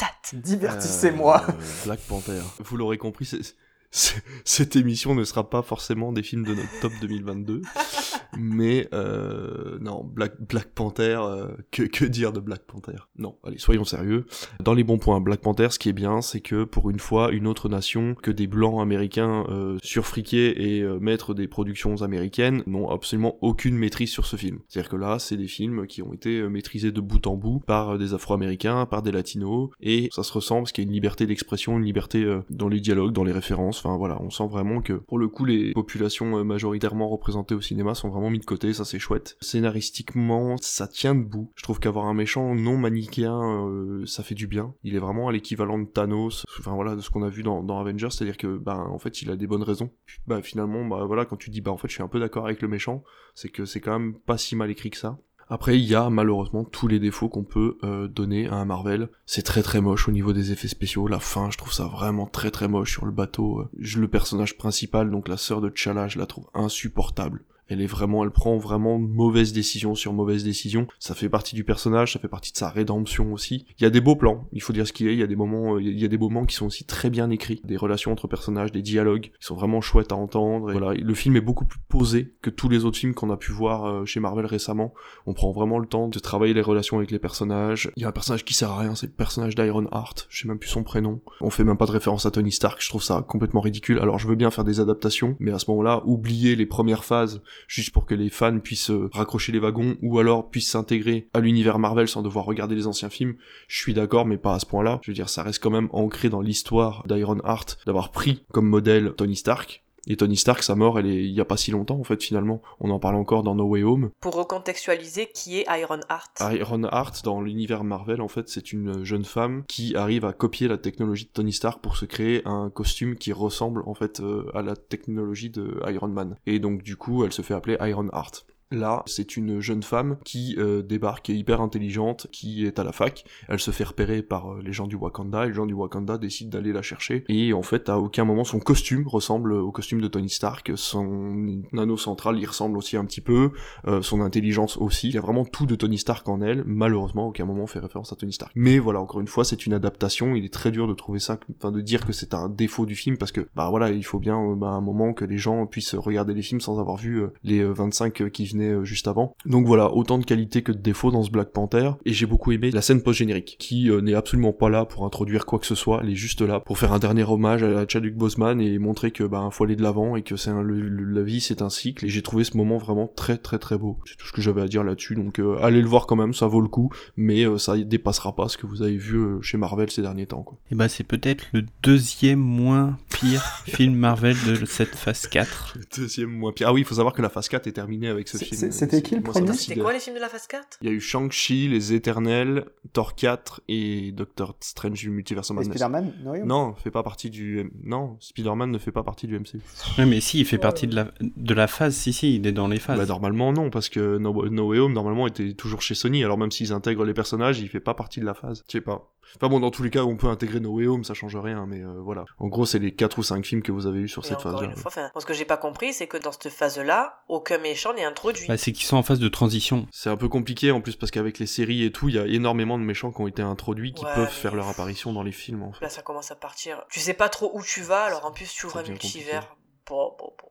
patate. 0.00 0.34
Divertissez-moi. 0.42 1.44
Euh, 1.48 1.52
Black 1.84 2.00
Panther. 2.00 2.40
Vous 2.64 2.76
l'aurez 2.76 2.98
compris, 2.98 3.24
c'est- 3.26 3.56
c'est- 3.90 4.22
cette 4.44 4.76
émission 4.76 5.14
ne 5.14 5.24
sera 5.24 5.48
pas 5.50 5.62
forcément 5.62 6.12
des 6.12 6.22
films 6.22 6.44
de 6.44 6.54
notre 6.54 6.80
top 6.80 6.92
2022. 7.00 7.62
mais 8.38 8.88
euh, 8.92 9.78
non, 9.80 10.04
Black, 10.04 10.40
Black 10.40 10.68
Panther, 10.74 11.18
euh, 11.20 11.48
que, 11.70 11.82
que 11.82 12.04
dire 12.04 12.32
de 12.32 12.40
Black 12.40 12.62
Panther? 12.62 12.98
Non, 13.18 13.36
allez, 13.44 13.58
soyons 13.58 13.84
sérieux. 13.84 14.26
Dans 14.60 14.74
les 14.74 14.84
bons 14.84 14.98
points, 14.98 15.20
Black 15.20 15.40
Panther, 15.40 15.68
ce 15.70 15.78
qui 15.78 15.88
est 15.88 15.94
bien, 15.94 16.20
c'est 16.20 16.40
que 16.40 16.64
pour 16.64 16.90
une 16.90 16.98
fois, 16.98 17.32
une 17.32 17.46
autre 17.46 17.68
nation 17.68 18.14
que 18.14 18.30
des 18.30 18.46
blancs 18.46 18.80
américains 18.80 19.44
euh, 19.48 19.78
surfriqués 19.82 20.76
et 20.76 20.82
euh, 20.82 20.98
maîtres 21.00 21.34
des 21.34 21.48
productions 21.48 22.02
américaines 22.02 22.62
n'ont 22.66 22.90
absolument 22.90 23.38
aucune 23.40 23.76
maîtrise 23.76 24.10
sur 24.10 24.26
ce 24.26 24.36
film. 24.36 24.60
C'est-à-dire 24.68 24.90
que 24.90 24.96
là, 24.96 25.18
c'est 25.18 25.36
des 25.36 25.48
films 25.48 25.86
qui 25.86 26.02
ont 26.02 26.12
été 26.12 26.40
euh, 26.40 26.48
maîtrisés 26.48 26.92
de 26.92 27.00
bout 27.00 27.26
en 27.26 27.36
bout 27.36 27.60
par 27.66 27.90
euh, 27.90 27.98
des 27.98 28.14
Afro-Américains, 28.14 28.86
par 28.86 29.02
des 29.02 29.12
Latinos, 29.12 29.70
et 29.80 30.08
ça 30.12 30.22
se 30.22 30.32
ressent 30.32 30.58
parce 30.58 30.72
qu'il 30.72 30.84
y 30.84 30.86
a 30.86 30.88
une 30.88 30.94
liberté 30.94 31.26
d'expression, 31.26 31.78
une 31.78 31.84
liberté 31.84 32.40
dans 32.50 32.68
les 32.68 32.80
dialogues, 32.80 33.12
dans 33.12 33.24
les 33.24 33.32
références. 33.32 33.78
Enfin 33.78 33.96
voilà, 33.96 34.20
on 34.22 34.30
sent 34.30 34.46
vraiment 34.48 34.82
que 34.82 34.92
pour 34.92 35.18
le 35.18 35.28
coup, 35.28 35.44
les 35.44 35.72
populations 35.72 36.44
majoritairement 36.44 37.08
représentées 37.08 37.54
au 37.54 37.60
cinéma 37.60 37.94
sont 37.94 38.08
vraiment 38.08 38.19
mis 38.28 38.40
de 38.40 38.44
côté. 38.44 38.74
Ça, 38.74 38.84
c'est 38.84 38.98
chouette. 38.98 39.38
Scénaristiquement, 39.40 40.56
ça 40.60 40.86
tient 40.86 41.14
debout. 41.14 41.50
Je 41.54 41.62
trouve 41.62 41.78
qu'avoir 41.80 42.06
un 42.06 42.14
méchant 42.14 42.54
non 42.54 42.76
manichéen, 42.76 43.66
euh, 43.68 44.04
ça 44.04 44.22
fait 44.22 44.34
du 44.34 44.46
bien. 44.46 44.74
Il 44.84 44.94
est 44.94 44.98
vraiment 44.98 45.28
à 45.28 45.32
l'équivalent 45.32 45.78
de 45.78 45.86
Thanos. 45.86 46.44
Enfin 46.58 46.74
voilà, 46.74 46.96
de 46.96 47.00
ce 47.00 47.08
qu'on 47.08 47.22
a 47.22 47.30
vu 47.30 47.42
dans, 47.42 47.64
Avengers, 47.80 48.08
c'est-à-dire 48.10 48.36
que 48.36 48.58
bah 48.58 48.76
en 48.90 48.98
fait, 48.98 49.22
il 49.22 49.30
a 49.30 49.36
des 49.36 49.46
bonnes 49.46 49.62
raisons. 49.62 49.90
Bah 50.26 50.42
finalement, 50.42 50.84
bah 50.84 51.04
voilà, 51.06 51.24
quand 51.24 51.36
tu 51.36 51.48
dis 51.50 51.60
bah 51.62 51.70
en 51.70 51.78
fait, 51.78 51.88
je 51.88 51.94
suis 51.94 52.02
un 52.02 52.08
peu 52.08 52.20
d'accord 52.20 52.44
avec 52.44 52.60
le 52.60 52.68
méchant, 52.68 53.02
c'est 53.34 53.48
que 53.48 53.64
c'est 53.64 53.80
quand 53.80 53.98
même 53.98 54.14
pas 54.14 54.36
si 54.36 54.56
mal 54.56 54.70
écrit 54.70 54.90
que 54.90 54.98
ça. 54.98 55.18
Après, 55.52 55.76
il 55.76 55.84
y 55.84 55.96
a 55.96 56.10
malheureusement 56.10 56.62
tous 56.64 56.86
les 56.86 57.00
défauts 57.00 57.28
qu'on 57.28 57.42
peut 57.42 57.76
euh, 57.82 58.06
donner 58.06 58.46
à 58.46 58.54
un 58.54 58.64
Marvel. 58.64 59.08
C'est 59.26 59.42
très 59.42 59.62
très 59.62 59.80
moche 59.80 60.08
au 60.08 60.12
niveau 60.12 60.32
des 60.32 60.52
effets 60.52 60.68
spéciaux. 60.68 61.08
La 61.08 61.18
fin, 61.18 61.50
je 61.50 61.58
trouve 61.58 61.72
ça 61.72 61.86
vraiment 61.86 62.26
très 62.26 62.52
très 62.52 62.68
moche 62.68 62.92
sur 62.92 63.04
le 63.04 63.10
bateau. 63.10 63.64
Je- 63.78 63.98
le 64.00 64.06
personnage 64.06 64.56
principal, 64.56 65.10
donc 65.10 65.26
la 65.26 65.36
sœur 65.36 65.60
de 65.60 65.68
T'Challa, 65.68 66.06
je 66.06 66.18
la 66.20 66.26
trouve 66.26 66.46
insupportable. 66.54 67.44
Elle 67.70 67.80
est 67.80 67.86
vraiment, 67.86 68.24
elle 68.24 68.32
prend 68.32 68.58
vraiment 68.58 68.98
mauvaise 68.98 69.52
décision 69.52 69.94
sur 69.94 70.12
mauvaise 70.12 70.42
décision. 70.42 70.88
Ça 70.98 71.14
fait 71.14 71.28
partie 71.28 71.54
du 71.54 71.62
personnage, 71.62 72.12
ça 72.12 72.18
fait 72.18 72.28
partie 72.28 72.50
de 72.52 72.56
sa 72.56 72.68
rédemption 72.68 73.32
aussi. 73.32 73.64
Il 73.78 73.84
y 73.84 73.86
a 73.86 73.90
des 73.90 74.00
beaux 74.00 74.16
plans, 74.16 74.48
il 74.52 74.60
faut 74.60 74.72
dire 74.72 74.86
ce 74.86 74.92
qu'il 74.92 75.06
est. 75.06 75.12
Il 75.12 75.20
y 75.20 75.22
a 75.22 75.28
des 75.28 75.36
moments, 75.36 75.76
euh, 75.76 75.82
il 75.82 75.98
y 75.98 76.04
a 76.04 76.08
des 76.08 76.18
moments 76.18 76.44
qui 76.44 76.56
sont 76.56 76.66
aussi 76.66 76.84
très 76.84 77.10
bien 77.10 77.30
écrits, 77.30 77.60
des 77.64 77.76
relations 77.76 78.10
entre 78.10 78.26
personnages, 78.26 78.72
des 78.72 78.82
dialogues 78.82 79.30
qui 79.38 79.46
sont 79.46 79.54
vraiment 79.54 79.80
chouettes 79.80 80.10
à 80.10 80.16
entendre. 80.16 80.72
Voilà, 80.72 80.94
le 80.94 81.14
film 81.14 81.36
est 81.36 81.40
beaucoup 81.40 81.64
plus 81.64 81.78
posé 81.88 82.34
que 82.42 82.50
tous 82.50 82.68
les 82.68 82.84
autres 82.84 82.98
films 82.98 83.14
qu'on 83.14 83.30
a 83.30 83.36
pu 83.36 83.52
voir 83.52 83.84
euh, 83.84 84.04
chez 84.04 84.18
Marvel 84.18 84.46
récemment. 84.46 84.92
On 85.26 85.32
prend 85.32 85.52
vraiment 85.52 85.78
le 85.78 85.86
temps 85.86 86.08
de 86.08 86.18
travailler 86.18 86.54
les 86.54 86.62
relations 86.62 86.98
avec 86.98 87.12
les 87.12 87.20
personnages. 87.20 87.92
Il 87.96 88.02
y 88.02 88.04
a 88.04 88.08
un 88.08 88.12
personnage 88.12 88.44
qui 88.44 88.54
sert 88.54 88.70
à 88.72 88.80
rien, 88.80 88.96
c'est 88.96 89.06
le 89.06 89.12
personnage 89.12 89.54
d'Iron 89.54 89.86
Heart. 89.92 90.26
Je 90.28 90.42
sais 90.42 90.48
même 90.48 90.58
plus 90.58 90.68
son 90.68 90.82
prénom. 90.82 91.20
On 91.40 91.50
fait 91.50 91.62
même 91.62 91.76
pas 91.76 91.86
de 91.86 91.92
référence 91.92 92.26
à 92.26 92.32
Tony 92.32 92.50
Stark. 92.50 92.82
Je 92.82 92.88
trouve 92.88 93.02
ça 93.04 93.24
complètement 93.28 93.60
ridicule. 93.60 94.00
Alors 94.00 94.18
je 94.18 94.26
veux 94.26 94.34
bien 94.34 94.50
faire 94.50 94.64
des 94.64 94.80
adaptations, 94.80 95.36
mais 95.38 95.52
à 95.52 95.60
ce 95.60 95.70
moment-là, 95.70 96.02
oublier 96.04 96.56
les 96.56 96.66
premières 96.66 97.04
phases 97.04 97.40
juste 97.66 97.90
pour 97.90 98.06
que 98.06 98.14
les 98.14 98.30
fans 98.30 98.58
puissent 98.58 98.90
euh, 98.90 99.08
raccrocher 99.12 99.52
les 99.52 99.58
wagons 99.58 99.96
ou 100.02 100.18
alors 100.18 100.50
puissent 100.50 100.70
s'intégrer 100.70 101.28
à 101.34 101.40
l'univers 101.40 101.78
Marvel 101.78 102.08
sans 102.08 102.22
devoir 102.22 102.44
regarder 102.44 102.74
les 102.74 102.86
anciens 102.86 103.10
films. 103.10 103.36
Je 103.68 103.76
suis 103.76 103.94
d'accord, 103.94 104.26
mais 104.26 104.38
pas 104.38 104.54
à 104.54 104.58
ce 104.58 104.66
point-là. 104.66 105.00
Je 105.02 105.10
veux 105.10 105.14
dire, 105.14 105.28
ça 105.28 105.42
reste 105.42 105.62
quand 105.62 105.70
même 105.70 105.88
ancré 105.92 106.28
dans 106.28 106.40
l'histoire 106.40 107.04
d'Iron 107.06 107.40
Heart 107.44 107.78
d'avoir 107.86 108.10
pris 108.10 108.44
comme 108.52 108.68
modèle 108.68 109.14
Tony 109.16 109.36
Stark. 109.36 109.84
Et 110.06 110.16
Tony 110.16 110.36
Stark, 110.36 110.62
sa 110.62 110.74
mort, 110.74 110.98
elle 110.98 111.06
est 111.06 111.24
il 111.24 111.32
y 111.32 111.40
a 111.40 111.44
pas 111.44 111.56
si 111.56 111.70
longtemps 111.70 111.98
en 111.98 112.04
fait 112.04 112.22
finalement. 112.22 112.62
On 112.80 112.90
en 112.90 112.98
parle 112.98 113.16
encore 113.16 113.42
dans 113.42 113.54
No 113.54 113.64
Way 113.64 113.82
Home. 113.82 114.10
Pour 114.20 114.34
recontextualiser, 114.34 115.30
qui 115.32 115.58
est 115.58 115.66
Iron 115.68 116.00
Heart? 116.08 116.54
Iron 116.58 116.84
Heart 116.84 117.24
dans 117.24 117.40
l'univers 117.40 117.84
Marvel 117.84 118.20
en 118.20 118.28
fait 118.28 118.48
c'est 118.48 118.72
une 118.72 119.04
jeune 119.04 119.24
femme 119.24 119.64
qui 119.68 119.96
arrive 119.96 120.24
à 120.24 120.32
copier 120.32 120.68
la 120.68 120.78
technologie 120.78 121.26
de 121.26 121.30
Tony 121.30 121.52
Stark 121.52 121.82
pour 121.82 121.96
se 121.96 122.04
créer 122.04 122.42
un 122.46 122.70
costume 122.70 123.16
qui 123.16 123.32
ressemble 123.32 123.82
en 123.86 123.94
fait 123.94 124.20
euh, 124.20 124.50
à 124.54 124.62
la 124.62 124.76
technologie 124.76 125.50
de 125.50 125.80
Iron 125.88 126.08
Man 126.08 126.36
et 126.46 126.58
donc 126.58 126.82
du 126.82 126.96
coup 126.96 127.24
elle 127.24 127.32
se 127.32 127.42
fait 127.42 127.54
appeler 127.54 127.76
Iron 127.80 128.08
Heart. 128.12 128.46
Là, 128.70 129.02
c'est 129.06 129.36
une 129.36 129.60
jeune 129.60 129.82
femme 129.82 130.16
qui 130.24 130.54
euh, 130.58 130.82
débarque, 130.82 131.28
hyper 131.28 131.60
intelligente, 131.60 132.26
qui 132.32 132.66
est 132.66 132.78
à 132.78 132.84
la 132.84 132.92
fac. 132.92 133.24
Elle 133.48 133.60
se 133.60 133.70
fait 133.70 133.84
repérer 133.84 134.22
par 134.22 134.52
euh, 134.52 134.62
les 134.62 134.72
gens 134.72 134.86
du 134.86 134.96
Wakanda, 134.96 135.44
et 135.44 135.48
les 135.48 135.54
gens 135.54 135.66
du 135.66 135.74
Wakanda 135.74 136.18
décident 136.18 136.50
d'aller 136.50 136.72
la 136.72 136.82
chercher. 136.82 137.24
Et 137.28 137.52
en 137.52 137.62
fait, 137.62 137.88
à 137.88 137.98
aucun 137.98 138.24
moment, 138.24 138.44
son 138.44 138.60
costume 138.60 139.06
ressemble 139.06 139.52
au 139.52 139.72
costume 139.72 140.00
de 140.00 140.08
Tony 140.08 140.30
Stark. 140.30 140.72
Son 140.76 141.62
anneau 141.76 141.96
central 141.96 142.38
y 142.38 142.46
ressemble 142.46 142.78
aussi 142.78 142.96
un 142.96 143.04
petit 143.04 143.20
peu. 143.20 143.50
euh, 143.86 144.02
son 144.02 144.20
intelligence 144.20 144.76
aussi. 144.76 145.08
Il 145.08 145.14
y 145.14 145.18
a 145.18 145.20
vraiment 145.20 145.44
tout 145.44 145.66
de 145.66 145.74
Tony 145.74 145.98
Stark 145.98 146.28
en 146.28 146.40
elle. 146.40 146.62
Malheureusement, 146.66 147.24
à 147.24 147.28
aucun 147.28 147.44
moment 147.44 147.64
on 147.64 147.66
fait 147.66 147.78
référence 147.78 148.12
à 148.12 148.16
Tony 148.16 148.32
Stark. 148.32 148.52
Mais 148.54 148.78
voilà, 148.78 149.00
encore 149.00 149.20
une 149.20 149.26
fois, 149.26 149.44
c'est 149.44 149.66
une 149.66 149.72
adaptation. 149.72 150.34
Il 150.34 150.44
est 150.44 150.52
très 150.52 150.70
dur 150.70 150.86
de 150.88 150.94
trouver 150.94 151.18
ça, 151.18 151.38
enfin 151.56 151.72
de 151.72 151.80
dire 151.80 152.06
que 152.06 152.12
c'est 152.12 152.34
un 152.34 152.48
défaut 152.48 152.86
du 152.86 152.94
film 152.94 153.16
parce 153.16 153.32
que 153.32 153.48
bah 153.54 153.68
voilà, 153.70 153.90
il 153.90 154.04
faut 154.04 154.18
bien 154.18 154.38
euh, 154.40 154.54
bah, 154.54 154.68
un 154.68 154.80
moment 154.80 155.12
que 155.12 155.24
les 155.24 155.38
gens 155.38 155.66
puissent 155.66 155.94
regarder 155.94 156.34
les 156.34 156.42
films 156.42 156.60
sans 156.60 156.80
avoir 156.80 156.96
vu 156.96 157.22
euh, 157.22 157.32
les 157.44 157.60
euh, 157.60 157.72
25 157.72 158.30
qui 158.30 158.46
venaient 158.46 158.59
euh, 158.68 158.84
juste 158.84 159.08
avant. 159.08 159.34
Donc 159.46 159.66
voilà, 159.66 159.92
autant 159.92 160.18
de 160.18 160.24
qualité 160.24 160.62
que 160.62 160.72
de 160.72 160.78
défauts 160.78 161.10
dans 161.10 161.22
ce 161.22 161.30
Black 161.30 161.50
Panther. 161.52 161.92
Et 162.04 162.12
j'ai 162.12 162.26
beaucoup 162.26 162.52
aimé 162.52 162.70
la 162.70 162.82
scène 162.82 163.02
post-générique 163.02 163.56
qui 163.58 163.90
euh, 163.90 164.00
n'est 164.00 164.14
absolument 164.14 164.52
pas 164.52 164.68
là 164.68 164.84
pour 164.84 165.04
introduire 165.04 165.46
quoi 165.46 165.58
que 165.58 165.66
ce 165.66 165.74
soit. 165.74 166.00
Elle 166.02 166.10
est 166.10 166.14
juste 166.16 166.42
là 166.42 166.60
pour 166.60 166.78
faire 166.78 166.92
un 166.92 166.98
dernier 166.98 167.24
hommage 167.24 167.62
à 167.62 167.86
Chadwick 167.88 168.16
Boseman 168.16 168.60
et 168.60 168.78
montrer 168.78 169.10
que 169.10 169.24
bah 169.24 169.48
faut 169.52 169.64
aller 169.64 169.76
de 169.76 169.82
l'avant 169.82 170.16
et 170.16 170.22
que 170.22 170.36
c'est 170.36 170.50
un- 170.50 170.62
le- 170.62 170.80
le- 170.88 171.04
la 171.04 171.22
vie 171.22 171.40
c'est 171.40 171.62
un 171.62 171.70
cycle. 171.70 172.04
Et 172.04 172.08
j'ai 172.08 172.22
trouvé 172.22 172.44
ce 172.44 172.56
moment 172.56 172.78
vraiment 172.78 173.06
très 173.06 173.36
très 173.38 173.58
très 173.58 173.78
beau. 173.78 173.98
C'est 174.06 174.16
tout 174.16 174.26
ce 174.26 174.32
que 174.32 174.40
j'avais 174.42 174.62
à 174.62 174.68
dire 174.68 174.84
là-dessus. 174.84 175.14
Donc 175.14 175.38
euh, 175.38 175.56
allez 175.62 175.80
le 175.82 175.88
voir 175.88 176.06
quand 176.06 176.16
même, 176.16 176.34
ça 176.34 176.46
vaut 176.46 176.60
le 176.60 176.68
coup, 176.68 176.90
mais 177.16 177.44
euh, 177.46 177.58
ça 177.58 177.76
dépassera 177.78 178.34
pas 178.34 178.48
ce 178.48 178.56
que 178.58 178.66
vous 178.66 178.82
avez 178.82 178.96
vu 178.96 179.16
euh, 179.16 179.40
chez 179.42 179.56
Marvel 179.58 179.90
ces 179.90 180.02
derniers 180.02 180.26
temps. 180.26 180.42
Quoi. 180.42 180.58
Et 180.70 180.74
bah 180.74 180.88
c'est 180.88 181.04
peut-être 181.04 181.44
le 181.52 181.64
deuxième 181.82 182.38
moins 182.40 182.98
pire 183.10 183.42
film 183.66 183.94
Marvel 183.94 184.36
de 184.46 184.64
cette 184.64 184.94
phase 184.94 185.26
4. 185.26 185.78
Deuxième 185.96 186.30
moins 186.30 186.52
pire. 186.52 186.68
Ah 186.68 186.72
oui, 186.72 186.80
il 186.82 186.84
faut 186.86 186.94
savoir 186.94 187.14
que 187.14 187.22
la 187.22 187.28
phase 187.28 187.48
4 187.48 187.66
est 187.66 187.72
terminée 187.72 188.08
avec 188.08 188.28
ce 188.28 188.38
C'est- 188.38 188.44
films. 188.56 188.72
C'était 188.72 189.02
qui 189.02 189.14
le 189.16 189.22
premier 189.22 189.52
C'était 189.52 189.80
quoi 189.80 189.92
les 189.92 190.00
films 190.00 190.16
de 190.16 190.20
la 190.20 190.28
phase 190.28 190.46
4 190.46 190.78
Il 190.82 190.88
y 190.88 190.90
a 190.90 190.94
eu 190.94 191.00
Shang-Chi, 191.00 191.68
Les 191.68 191.92
Éternels, 191.92 192.64
Thor 192.92 193.14
4 193.14 193.62
et 193.68 194.12
Doctor 194.12 194.56
Strange 194.60 194.98
du 194.98 195.10
Multiverse 195.10 195.50
of 195.50 195.56
Et 195.56 195.60
Madness. 195.60 195.76
Spider-Man 195.76 196.12
No 196.24 196.30
Way 196.32 196.42
Home 196.42 196.48
Non, 196.48 196.74
fait 196.74 196.90
pas 196.90 197.02
partie 197.02 197.30
du. 197.30 197.70
Non, 197.82 198.16
Spider-Man 198.20 198.70
ne 198.70 198.78
fait 198.78 198.92
pas 198.92 199.02
partie 199.02 199.26
du 199.26 199.38
MCU. 199.38 199.60
Ouais, 199.98 200.06
mais 200.06 200.20
si, 200.20 200.40
il 200.40 200.46
fait 200.46 200.58
partie 200.58 200.86
de 200.86 200.94
la, 200.96 201.08
de 201.20 201.54
la 201.54 201.66
phase, 201.66 201.94
si, 201.94 202.12
si, 202.12 202.36
il 202.36 202.46
est 202.46 202.52
dans 202.52 202.68
les 202.68 202.78
phases. 202.78 202.98
Bah, 202.98 203.06
normalement 203.06 203.52
non, 203.52 203.70
parce 203.70 203.88
que 203.88 204.18
No, 204.18 204.48
No 204.48 204.68
Way 204.68 204.78
Home 204.78 204.92
normalement 204.92 205.26
était 205.26 205.52
toujours 205.52 205.82
chez 205.82 205.94
Sony. 205.94 206.24
Alors 206.24 206.38
même 206.38 206.50
s'ils 206.50 206.72
intègrent 206.72 207.04
les 207.04 207.14
personnages, 207.14 207.60
il 207.60 207.68
fait 207.68 207.80
pas 207.80 207.94
partie 207.94 208.20
de 208.20 208.26
la 208.26 208.34
phase. 208.34 208.64
Je 208.68 208.72
sais 208.72 208.80
pas. 208.80 209.12
Enfin 209.36 209.48
bon, 209.48 209.60
dans 209.60 209.70
tous 209.70 209.82
les 209.82 209.90
cas, 209.90 210.02
on 210.04 210.16
peut 210.16 210.28
intégrer 210.28 210.60
No 210.60 210.70
Way 210.72 210.86
Home, 210.86 211.04
ça 211.04 211.14
change 211.14 211.36
rien, 211.36 211.66
mais 211.66 211.80
euh, 211.82 212.00
voilà. 212.00 212.24
En 212.38 212.48
gros, 212.48 212.66
c'est 212.66 212.78
les 212.78 212.92
4 212.94 213.18
ou 213.18 213.22
5 213.22 213.44
films 213.44 213.62
que 213.62 213.72
vous 213.72 213.86
avez 213.86 214.00
eu 214.00 214.08
sur 214.08 214.24
Et 214.24 214.28
cette 214.28 214.40
phase-là. 214.40 214.64
une 214.64 214.76
fois, 214.76 214.88
enfin, 214.88 215.10
ce 215.18 215.24
que 215.26 215.34
j'ai 215.34 215.44
pas 215.44 215.56
compris, 215.56 215.92
c'est 215.92 216.06
que 216.06 216.16
dans 216.16 216.32
cette 216.32 216.48
phase-là, 216.48 217.22
aucun 217.28 217.58
méchant 217.58 217.94
n'est 217.94 218.04
introduit. 218.04 218.46
Bah, 218.48 218.56
c'est 218.56 218.72
qu'ils 218.72 218.86
sont 218.86 218.96
en 218.96 219.02
phase 219.02 219.18
de 219.20 219.28
transition. 219.28 219.86
C'est 219.92 220.10
un 220.10 220.16
peu 220.16 220.28
compliqué 220.28 220.70
en 220.72 220.80
plus 220.80 220.96
parce 220.96 221.10
qu'avec 221.10 221.38
les 221.38 221.46
séries 221.46 221.84
et 221.84 221.92
tout, 221.92 222.08
il 222.08 222.14
y 222.14 222.18
a 222.18 222.26
énormément 222.26 222.78
de 222.78 222.84
méchants 222.84 223.12
qui 223.12 223.20
ont 223.20 223.26
été 223.28 223.42
introduits 223.42 223.92
qui 223.92 224.04
Ouais, 224.04 224.14
peuvent 224.14 224.28
faire 224.30 224.54
leur 224.54 224.68
apparition 224.68 225.12
dans 225.12 225.22
les 225.22 225.32
films 225.32 225.62
en 225.62 225.72
fait. 225.72 225.84
Là, 225.84 225.90
ça 225.90 226.02
commence 226.02 226.30
à 226.30 226.36
partir. 226.36 226.84
Tu 226.90 227.00
sais 227.00 227.14
pas 227.14 227.28
trop 227.28 227.50
où 227.54 227.62
tu 227.62 227.82
vas, 227.82 228.04
alors 228.04 228.24
en 228.26 228.32
plus, 228.32 228.52
tu 228.52 228.66
ouvres 228.66 228.78
un 228.78 228.82
multivers. 228.82 229.56
Bon, 229.86 230.14
bon, 230.18 230.32
bon. 230.40 230.48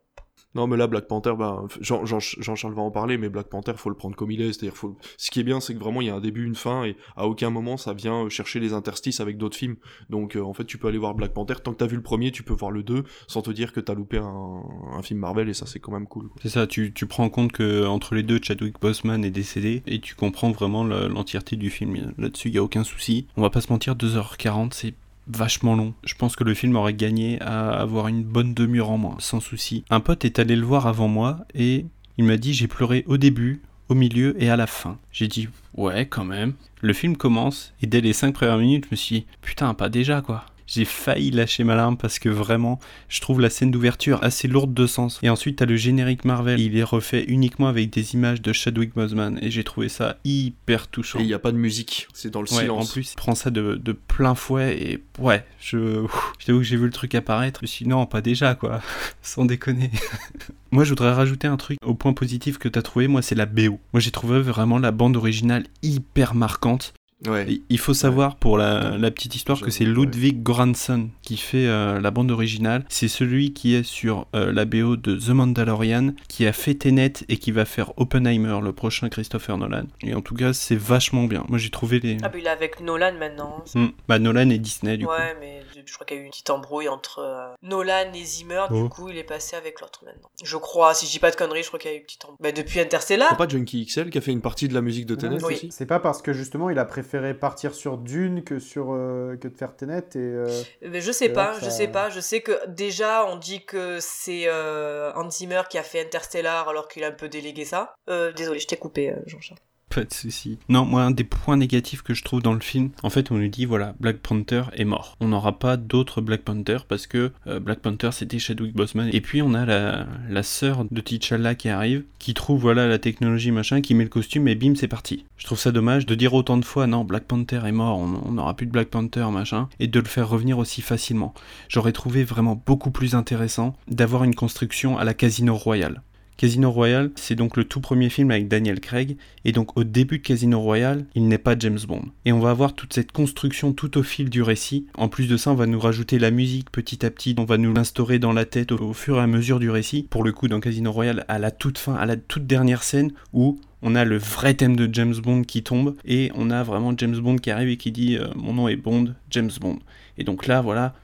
Non, 0.56 0.66
mais 0.66 0.78
là, 0.78 0.88
Black 0.88 1.08
Panther, 1.08 1.34
bah, 1.38 1.64
Jean- 1.80 2.06
Jean- 2.06 2.20
Jean-Charles 2.20 2.74
va 2.74 2.82
en 2.82 2.90
parler, 2.90 3.18
mais 3.20 3.30
Black 3.30 3.50
Panther, 3.50 3.74
faut 3.78 3.90
le 3.90 3.96
prendre 3.96 4.16
comme 4.16 4.32
il 4.32 4.42
est. 4.42 4.52
C'est-à-dire, 4.52 4.76
faut... 4.76 4.98
ce 5.18 5.30
qui 5.30 5.40
est 5.40 5.44
bien, 5.44 5.60
c'est 5.60 5.76
que 5.76 5.80
vraiment, 5.80 6.02
il 6.02 6.08
y 6.08 6.10
a 6.10 6.16
un 6.16 6.20
début, 6.22 6.46
une 6.46 6.56
fin, 6.56 6.86
et 6.86 6.96
à 7.16 7.28
aucun 7.28 7.52
moment, 7.52 7.78
ça 7.78 7.94
vient 7.94 8.26
euh, 8.26 8.30
chercher 8.30 8.60
les 8.60 8.74
interstices 8.74 9.20
avec 9.20 9.38
d'autres 9.38 9.56
films. 9.58 9.76
Donc, 10.10 10.36
euh, 10.36 10.42
en 10.42 10.54
fait, 10.54 10.66
tu 10.66 10.80
peux 10.80 10.88
aller 10.88 10.98
voir 10.98 11.14
Black 11.14 11.34
Panther. 11.34 11.54
Tant 11.64 11.72
que 11.74 11.78
t'as 11.78 11.86
vu 11.88 11.96
le 11.98 12.02
premier, 12.02 12.32
tu 12.32 12.42
peux 12.42 12.54
voir 12.56 12.72
le 12.72 12.82
2, 12.82 13.04
sans 13.28 13.42
te 13.44 13.52
dire 13.52 13.74
que 13.74 13.80
t'as 13.80 13.94
loupé 13.94 14.18
un... 14.18 15.02
film 15.04 15.20
Marvel, 15.20 15.50
et 15.50 15.54
ça, 15.54 15.66
c'est 15.68 15.80
quand 15.80 15.92
même 15.92 16.08
cool. 16.08 16.30
C'est 16.42 16.50
ça, 16.50 16.66
tu, 16.66 16.94
tu 16.94 17.06
prends 17.06 17.26
en 17.26 17.30
compte 17.30 17.52
que 17.52 17.86
entre 17.86 18.16
les 18.16 18.24
deux, 18.24 18.40
Chadwick 18.42 18.80
Boseman 18.82 19.24
est 19.24 19.32
décédé 19.32 19.84
et 19.86 20.00
tu 20.00 20.16
comprends 20.16 20.52
vraiment 20.52 20.84
le- 20.84 21.08
l'entièreté 21.08 21.56
du 21.58 21.70
film. 21.70 22.14
Là-dessus, 22.18 22.50
il 22.50 22.56
y 22.56 22.58
a 22.58 22.64
aucun 22.64 22.84
souci. 22.84 23.28
On 23.38 23.42
va 23.44 23.50
pas 23.52 23.62
se 23.62 23.72
mentir, 23.72 23.96
2h40, 23.96 24.74
c'est 24.74 24.94
vachement 25.30 25.76
long. 25.76 25.94
Je 26.04 26.16
pense 26.16 26.36
que 26.36 26.44
le 26.44 26.54
film 26.54 26.76
aurait 26.76 26.94
gagné 26.94 27.42
à 27.42 27.70
avoir 27.70 28.08
une 28.08 28.24
bonne 28.24 28.54
demi-heure 28.54 28.92
en 28.92 28.98
moins, 28.98 29.18
sans 29.20 29.40
souci. 29.40 29.84
Un 29.90 30.00
pote 30.00 30.26
est 30.26 30.40
allé 30.40 30.56
le 30.56 30.66
voir 30.66 30.88
avant 30.88 31.08
moi 31.08 31.40
et 31.54 31.86
il 32.18 32.26
m'a 32.26 32.38
dit 32.38 32.54
j'ai 32.54 32.68
pleuré 32.68 33.04
au 33.08 33.18
début, 33.18 33.62
au 33.88 33.96
milieu 33.96 34.42
et 34.42 34.50
à 34.50 34.58
la 34.58 34.68
fin. 34.68 34.98
J'ai 35.12 35.28
dit 35.28 35.48
ouais 35.76 36.06
quand 36.06 36.26
même. 36.26 36.54
Le 36.82 36.94
film 36.94 37.16
commence 37.16 37.74
et 37.82 37.88
dès 37.88 38.02
les 38.02 38.14
5 38.14 38.34
premières 38.34 38.58
minutes, 38.58 38.86
je 38.86 38.92
me 38.92 38.96
suis 38.96 39.20
dit 39.22 39.26
putain 39.42 39.74
pas 39.74 39.90
déjà 39.90 40.22
quoi. 40.22 40.46
J'ai 40.72 40.86
failli 40.86 41.32
lâcher 41.32 41.64
ma 41.64 41.76
larme 41.76 41.98
parce 41.98 42.20
que 42.20 42.30
vraiment, 42.30 42.80
je 43.08 43.22
trouve 43.22 43.42
la 43.42 43.50
scène 43.50 43.72
d'ouverture 43.72 44.24
assez 44.24 44.48
lourde 44.48 44.74
de 44.74 44.86
sens. 44.86 45.20
Et 45.24 45.30
ensuite, 45.30 45.58
t'as 45.58 45.66
le 45.66 45.76
générique 45.76 46.26
Marvel. 46.26 46.60
Il 46.60 46.78
est 46.78 46.84
refait 46.84 47.24
uniquement 47.28 47.68
avec 47.68 47.90
des 47.90 48.14
images 48.14 48.42
de 48.42 48.54
Chadwick 48.54 48.94
Boseman. 48.94 49.40
Et 49.42 49.50
j'ai 49.50 49.64
trouvé 49.64 49.90
ça 49.90 50.18
hyper 50.26 50.88
touchant. 50.88 51.20
Et 51.20 51.24
il 51.24 51.28
n'y 51.28 51.34
a 51.34 51.40
pas 51.40 51.52
de 51.52 51.58
musique, 51.58 52.08
c'est 52.14 52.30
dans 52.30 52.42
le 52.42 52.52
Ouais, 52.54 52.62
silence. 52.62 52.90
en 52.90 52.94
plus, 52.94 53.14
il 53.14 53.16
prend 53.16 53.34
ça 53.36 53.50
de, 53.50 53.76
de 53.84 53.92
plein 53.94 54.36
fouet 54.36 54.78
et 54.80 55.04
ouais, 55.20 55.44
je, 55.60 56.06
je 56.40 56.46
t'avoue 56.46 56.60
que 56.60 56.66
j'ai 56.66 56.78
vu 56.78 56.86
le 56.86 56.92
truc 56.92 57.16
apparaître. 57.16 57.62
Je 57.62 57.64
me 57.64 57.68
suis 57.68 57.86
dit 57.86 57.90
non, 57.90 58.06
pas 58.06 58.22
déjà 58.22 58.54
quoi, 58.56 58.82
sans 59.24 59.46
déconner. 59.46 59.90
moi, 60.72 60.84
je 60.84 60.90
voudrais 60.90 61.12
rajouter 61.14 61.48
un 61.48 61.58
truc 61.58 61.78
au 61.84 61.96
point 61.96 62.14
positif 62.14 62.58
que 62.60 62.68
t'as 62.70 62.82
trouvé. 62.84 63.08
Moi, 63.08 63.22
c'est 63.24 63.36
la 63.36 63.46
BO. 63.48 63.80
Moi, 63.94 64.00
j'ai 64.00 64.12
trouvé 64.12 64.40
vraiment 64.40 64.78
la 64.78 64.92
bande 64.92 65.18
originale 65.18 65.66
hyper 65.82 66.36
marquante. 66.36 66.94
Ouais. 67.28 67.60
Il 67.70 67.78
faut 67.80 67.94
savoir 67.94 68.38
pour 68.38 68.58
la, 68.58 68.98
la 68.98 69.12
petite 69.12 69.36
histoire 69.36 69.60
que 69.60 69.72
c'est 69.72 69.84
Ludwig 69.84 70.42
Göransson 70.42 71.10
qui 71.22 71.36
fait 71.38 71.68
euh, 71.68 72.00
la 72.00 72.12
bande 72.12 72.32
originale. 72.32 72.86
C'est 72.88 73.10
celui 73.10 73.54
qui 73.54 73.76
est 73.76 73.84
sur 73.84 74.28
euh, 74.36 74.54
la 74.54 74.64
BO 74.66 74.96
de 74.96 75.18
The 75.18 75.30
Mandalorian, 75.30 76.14
qui 76.30 76.46
a 76.46 76.54
fait 76.54 76.76
Tenet 76.76 77.14
et 77.28 77.38
qui 77.38 77.52
va 77.52 77.66
faire 77.66 77.92
Oppenheimer, 77.98 78.60
le 78.64 78.72
prochain 78.72 79.10
Christopher 79.10 79.58
Nolan. 79.58 79.84
Et 80.02 80.14
en 80.16 80.22
tout 80.22 80.34
cas, 80.34 80.54
c'est 80.54 80.78
vachement 80.78 81.26
bien. 81.26 81.44
Moi, 81.50 81.58
j'ai 81.58 81.70
trouvé 81.70 82.00
les. 82.00 82.18
Ah, 82.24 82.30
bah 82.30 82.38
il 82.40 82.46
est 82.46 82.50
avec 82.50 82.80
Nolan 82.80 83.14
maintenant. 83.20 83.64
Hmm. 83.76 83.88
Bah, 84.08 84.18
Nolan 84.20 84.50
et 84.50 84.58
Disney, 84.60 84.98
du 84.98 85.06
coup. 85.06 85.12
ouais, 85.12 85.36
mais 85.42 85.62
je 85.86 85.94
crois 85.94 86.06
qu'il 86.06 86.16
y 86.18 86.20
a 86.20 86.24
eu 86.24 86.26
une 86.26 86.32
petite 86.32 86.50
embrouille 86.52 86.88
entre 86.88 87.20
euh, 87.20 87.54
Nolan 87.64 88.14
et 88.14 88.24
Zimmer. 88.24 88.64
Oh. 88.72 88.84
Du 88.84 88.90
coup, 88.90 89.10
il 89.10 89.18
est 89.18 89.24
passé 89.24 89.58
avec 89.58 89.82
l'autre 89.82 90.04
maintenant. 90.06 90.30
Je 90.42 90.56
crois, 90.56 90.94
si 90.94 91.06
je 91.06 91.12
dis 91.12 91.20
pas 91.20 91.32
de 91.32 91.36
conneries, 91.36 91.64
je 91.64 91.68
crois 91.68 91.80
qu'il 91.80 91.92
y 91.92 91.94
a 91.94 91.98
eu 91.98 92.00
une 92.00 92.06
petite 92.06 92.24
embrouille. 92.24 92.38
Bah, 92.40 92.52
depuis 92.54 92.80
Interstellar. 92.80 93.28
C'est 93.32 93.38
pas 93.38 93.48
Junkie 93.48 93.86
XL 93.86 94.10
qui 94.10 94.18
a 94.18 94.22
fait 94.22 94.32
une 94.32 94.42
partie 94.42 94.70
de 94.70 94.74
la 94.74 94.82
musique 94.82 95.06
de 95.06 95.16
Tenet 95.16 95.44
Oui. 95.44 95.56
aussi 95.56 95.70
C'est 95.72 95.86
pas 95.86 96.00
parce 96.00 96.22
que 96.22 96.32
justement 96.32 96.70
il 96.70 96.80
a 96.80 96.86
préféré 96.86 97.09
partir 97.40 97.74
sur 97.74 97.98
Dune 97.98 98.44
que 98.44 98.60
sur 98.60 98.94
euh, 98.94 99.38
que 99.38 99.48
de 99.48 99.56
faire 99.56 99.76
Tenet 99.76 100.16
et. 100.16 100.18
euh, 100.18 100.62
Mais 100.82 101.02
je 101.02 101.12
sais 101.12 101.30
pas, 101.30 101.58
je 101.62 101.70
sais 101.70 101.88
pas. 101.88 102.10
Je 102.10 102.20
sais 102.20 102.42
que 102.42 102.68
déjà 102.68 103.26
on 103.26 103.38
dit 103.38 103.66
que 103.66 104.00
c'est 104.00 104.44
euh, 104.48 105.12
Hans 105.16 105.30
Zimmer 105.30 105.64
qui 105.70 105.78
a 105.78 105.84
fait 105.84 106.02
Interstellar 106.02 106.70
alors 106.70 106.88
qu'il 106.88 107.04
a 107.04 107.08
un 107.08 107.12
peu 107.12 107.30
délégué 107.30 107.66
ça. 107.66 107.94
Désolé, 108.36 108.60
je 108.60 108.68
t'ai 108.68 108.78
coupé, 108.78 109.14
Jean-Charles. 109.26 109.60
Pas 109.90 110.04
de 110.04 110.14
souci. 110.14 110.60
Non, 110.70 110.86
moi, 110.86 111.02
un 111.02 111.12
des 111.12 111.24
points 111.24 111.58
négatifs 111.58 112.04
que 112.04 112.14
je 112.14 112.24
trouve 112.24 112.44
dans 112.44 112.54
le 112.54 112.60
film, 112.60 112.92
en 113.02 113.10
fait, 113.10 113.32
on 113.32 113.38
nous 113.38 113.48
dit, 113.48 113.66
voilà, 113.66 113.96
Black 114.00 114.18
Panther 114.18 114.64
est 114.74 114.86
mort. 114.86 115.18
On 115.20 115.30
n'aura 115.30 115.58
pas 115.58 115.78
d'autres 115.78 116.22
Black 116.22 116.42
Panther 116.42 116.78
parce 116.88 117.08
que 117.08 117.32
euh, 117.48 117.60
Black 117.60 117.80
Panther, 117.80 118.10
c'était 118.12 118.40
Chadwick 118.40 118.76
Boseman. 118.76 119.10
Et 119.12 119.22
puis, 119.22 119.42
on 119.42 119.54
a 119.54 119.66
la, 119.66 120.06
la 120.30 120.44
sœur 120.44 120.86
de 120.90 121.02
T'Challa 121.02 121.56
qui 121.56 121.70
arrive, 121.70 122.04
qui 122.20 122.34
trouve, 122.34 122.62
voilà, 122.62 122.88
la 122.88 123.00
technologie, 123.00 123.52
machin, 123.52 123.82
qui 123.82 123.96
met 123.96 124.04
le 124.04 124.10
costume 124.10 124.48
et 124.48 124.56
bim, 124.56 124.76
c'est 124.76 124.88
parti. 124.88 125.26
Je 125.38 125.46
trouve 125.46 125.60
ça 125.60 125.72
dommage 125.72 126.06
de 126.06 126.16
dire 126.16 126.34
autant 126.34 126.58
de 126.58 126.66
fois, 126.66 126.86
non, 126.86 127.04
Black 127.04 127.24
Panther 127.24 127.62
est 127.66 127.72
mort, 127.72 127.98
on 127.98 128.20
on 128.30 128.34
n'aura 128.34 128.56
plus 128.56 128.66
de 128.66 128.72
Black 128.72 128.90
Panther, 128.90 129.26
machin, 129.32 129.70
et 129.80 129.88
de 129.88 130.00
le 130.00 130.06
faire 130.06 130.30
revenir 130.30 130.58
aussi 130.58 130.82
facilement. 130.82 131.34
J'aurais 131.68 131.92
trouvé 131.92 132.24
vraiment 132.24 132.62
beaucoup 132.66 132.92
plus 132.92 133.16
intéressant 133.16 133.76
d'avoir 133.88 134.24
une 134.24 134.36
construction 134.36 134.98
à 134.98 135.04
la 135.04 135.14
Casino 135.14 135.56
Royale. 135.56 136.02
Casino 136.40 136.72
Royale, 136.72 137.12
c'est 137.16 137.36
donc 137.36 137.58
le 137.58 137.66
tout 137.66 137.82
premier 137.82 138.08
film 138.08 138.32
avec 138.32 138.48
Daniel 138.48 138.80
Craig, 138.80 139.18
et 139.44 139.52
donc 139.52 139.78
au 139.78 139.84
début 139.84 140.20
de 140.20 140.24
Casino 140.24 140.62
Royale, 140.62 141.04
il 141.14 141.28
n'est 141.28 141.38
pas 141.38 141.60
James 141.60 141.80
Bond. 141.86 142.06
Et 142.24 142.32
on 142.32 142.40
va 142.40 142.52
avoir 142.52 142.76
toute 142.76 142.94
cette 142.94 143.12
construction 143.12 143.74
tout 143.74 143.98
au 143.98 144.04
fil 144.04 144.30
du 144.30 144.42
récit. 144.42 144.88
En 144.94 145.10
plus 145.10 145.28
de 145.28 145.36
ça, 145.36 145.52
on 145.52 145.56
va 145.56 145.66
nous 145.66 145.82
rajouter 145.82 146.18
la 146.18 146.32
musique 146.32 146.72
petit 146.72 147.06
à 147.06 147.12
petit, 147.12 147.36
on 147.38 147.44
va 147.44 147.58
nous 147.58 147.74
l'instaurer 147.74 148.20
dans 148.20 148.32
la 148.32 148.46
tête 148.46 148.72
au, 148.72 148.94
fur 148.94 149.18
et 149.18 149.20
à 149.20 149.28
mesure 149.28 149.60
du 149.60 149.70
récit. 149.70 150.08
Pour 150.10 150.24
le 150.24 150.32
coup, 150.32 150.48
dans 150.48 150.62
Casino 150.62 150.94
Royale, 150.94 151.26
à 151.28 151.40
la 151.40 151.52
toute 151.52 151.78
fin, 151.78 151.96
à 151.96 152.06
la 152.06 152.16
toute 152.16 152.48
dernière 152.48 152.84
scène, 152.84 153.12
où 153.34 153.60
on 153.82 153.94
a 153.94 154.06
le 154.06 154.18
vrai 154.18 154.54
thème 154.54 154.78
de 154.78 154.88
James 154.94 155.16
Bond 155.22 155.42
qui 155.42 155.62
tombe, 155.62 155.98
et 156.06 156.32
on 156.36 156.52
a 156.52 156.64
vraiment 156.64 156.94
James 156.96 157.20
Bond 157.20 157.36
qui 157.36 157.52
arrive 157.52 157.68
et 157.68 157.76
qui 157.76 157.92
dit 157.92 158.16
euh, 158.16 158.30
Mon 158.38 158.54
nom 158.54 158.70
est 158.70 158.78
Bond, 158.78 159.14
James 159.30 159.52
Bond. 159.60 159.80
Et 160.18 160.24
donc 160.24 160.48
là, 160.48 160.62
voilà, 160.62 160.96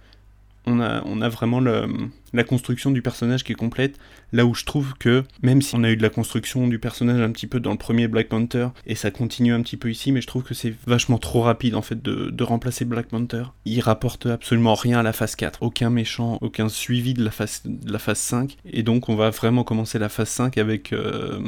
on 0.65 0.79
a, 0.79 1.03
on 1.05 1.21
a 1.21 1.27
vraiment 1.27 1.59
la 1.59 2.43
construction 2.45 2.91
du 2.91 3.01
personnage 3.01 3.43
qui 3.43 3.51
est 3.51 3.55
complète. 3.55 3.99
Là 4.35 4.45
où 4.45 4.53
je 4.53 4.65
trouve 4.65 4.95
que, 4.99 5.23
même 5.43 5.61
si 5.61 5.75
on 5.75 5.83
a 5.85 5.89
eu 5.89 5.95
de 5.95 6.01
la 6.01 6.09
construction 6.09 6.67
du 6.67 6.77
personnage 6.77 7.21
un 7.21 7.31
petit 7.31 7.47
peu 7.47 7.61
dans 7.61 7.71
le 7.71 7.77
premier 7.77 8.09
Black 8.09 8.27
Panther, 8.27 8.67
et 8.85 8.93
ça 8.93 9.09
continue 9.09 9.53
un 9.53 9.61
petit 9.61 9.77
peu 9.77 9.89
ici, 9.89 10.11
mais 10.11 10.19
je 10.19 10.27
trouve 10.27 10.43
que 10.43 10.53
c'est 10.53 10.73
vachement 10.85 11.19
trop 11.19 11.41
rapide 11.41 11.73
en 11.73 11.81
fait 11.81 12.01
de, 12.01 12.31
de 12.31 12.43
remplacer 12.43 12.83
Black 12.83 13.07
Panther. 13.07 13.43
Il 13.63 13.79
rapporte 13.79 14.25
absolument 14.25 14.73
rien 14.73 14.99
à 14.99 15.03
la 15.03 15.13
phase 15.13 15.37
4. 15.37 15.63
Aucun 15.63 15.89
méchant, 15.89 16.37
aucun 16.41 16.67
suivi 16.67 17.13
de 17.13 17.23
la 17.23 17.31
phase, 17.31 17.61
de 17.63 17.89
la 17.89 17.97
phase 17.97 18.17
5. 18.17 18.57
Et 18.65 18.83
donc 18.83 19.07
on 19.07 19.15
va 19.15 19.29
vraiment 19.29 19.63
commencer 19.63 19.99
la 19.99 20.09
phase 20.09 20.27
5 20.27 20.57
avec 20.57 20.91
euh, 20.91 21.39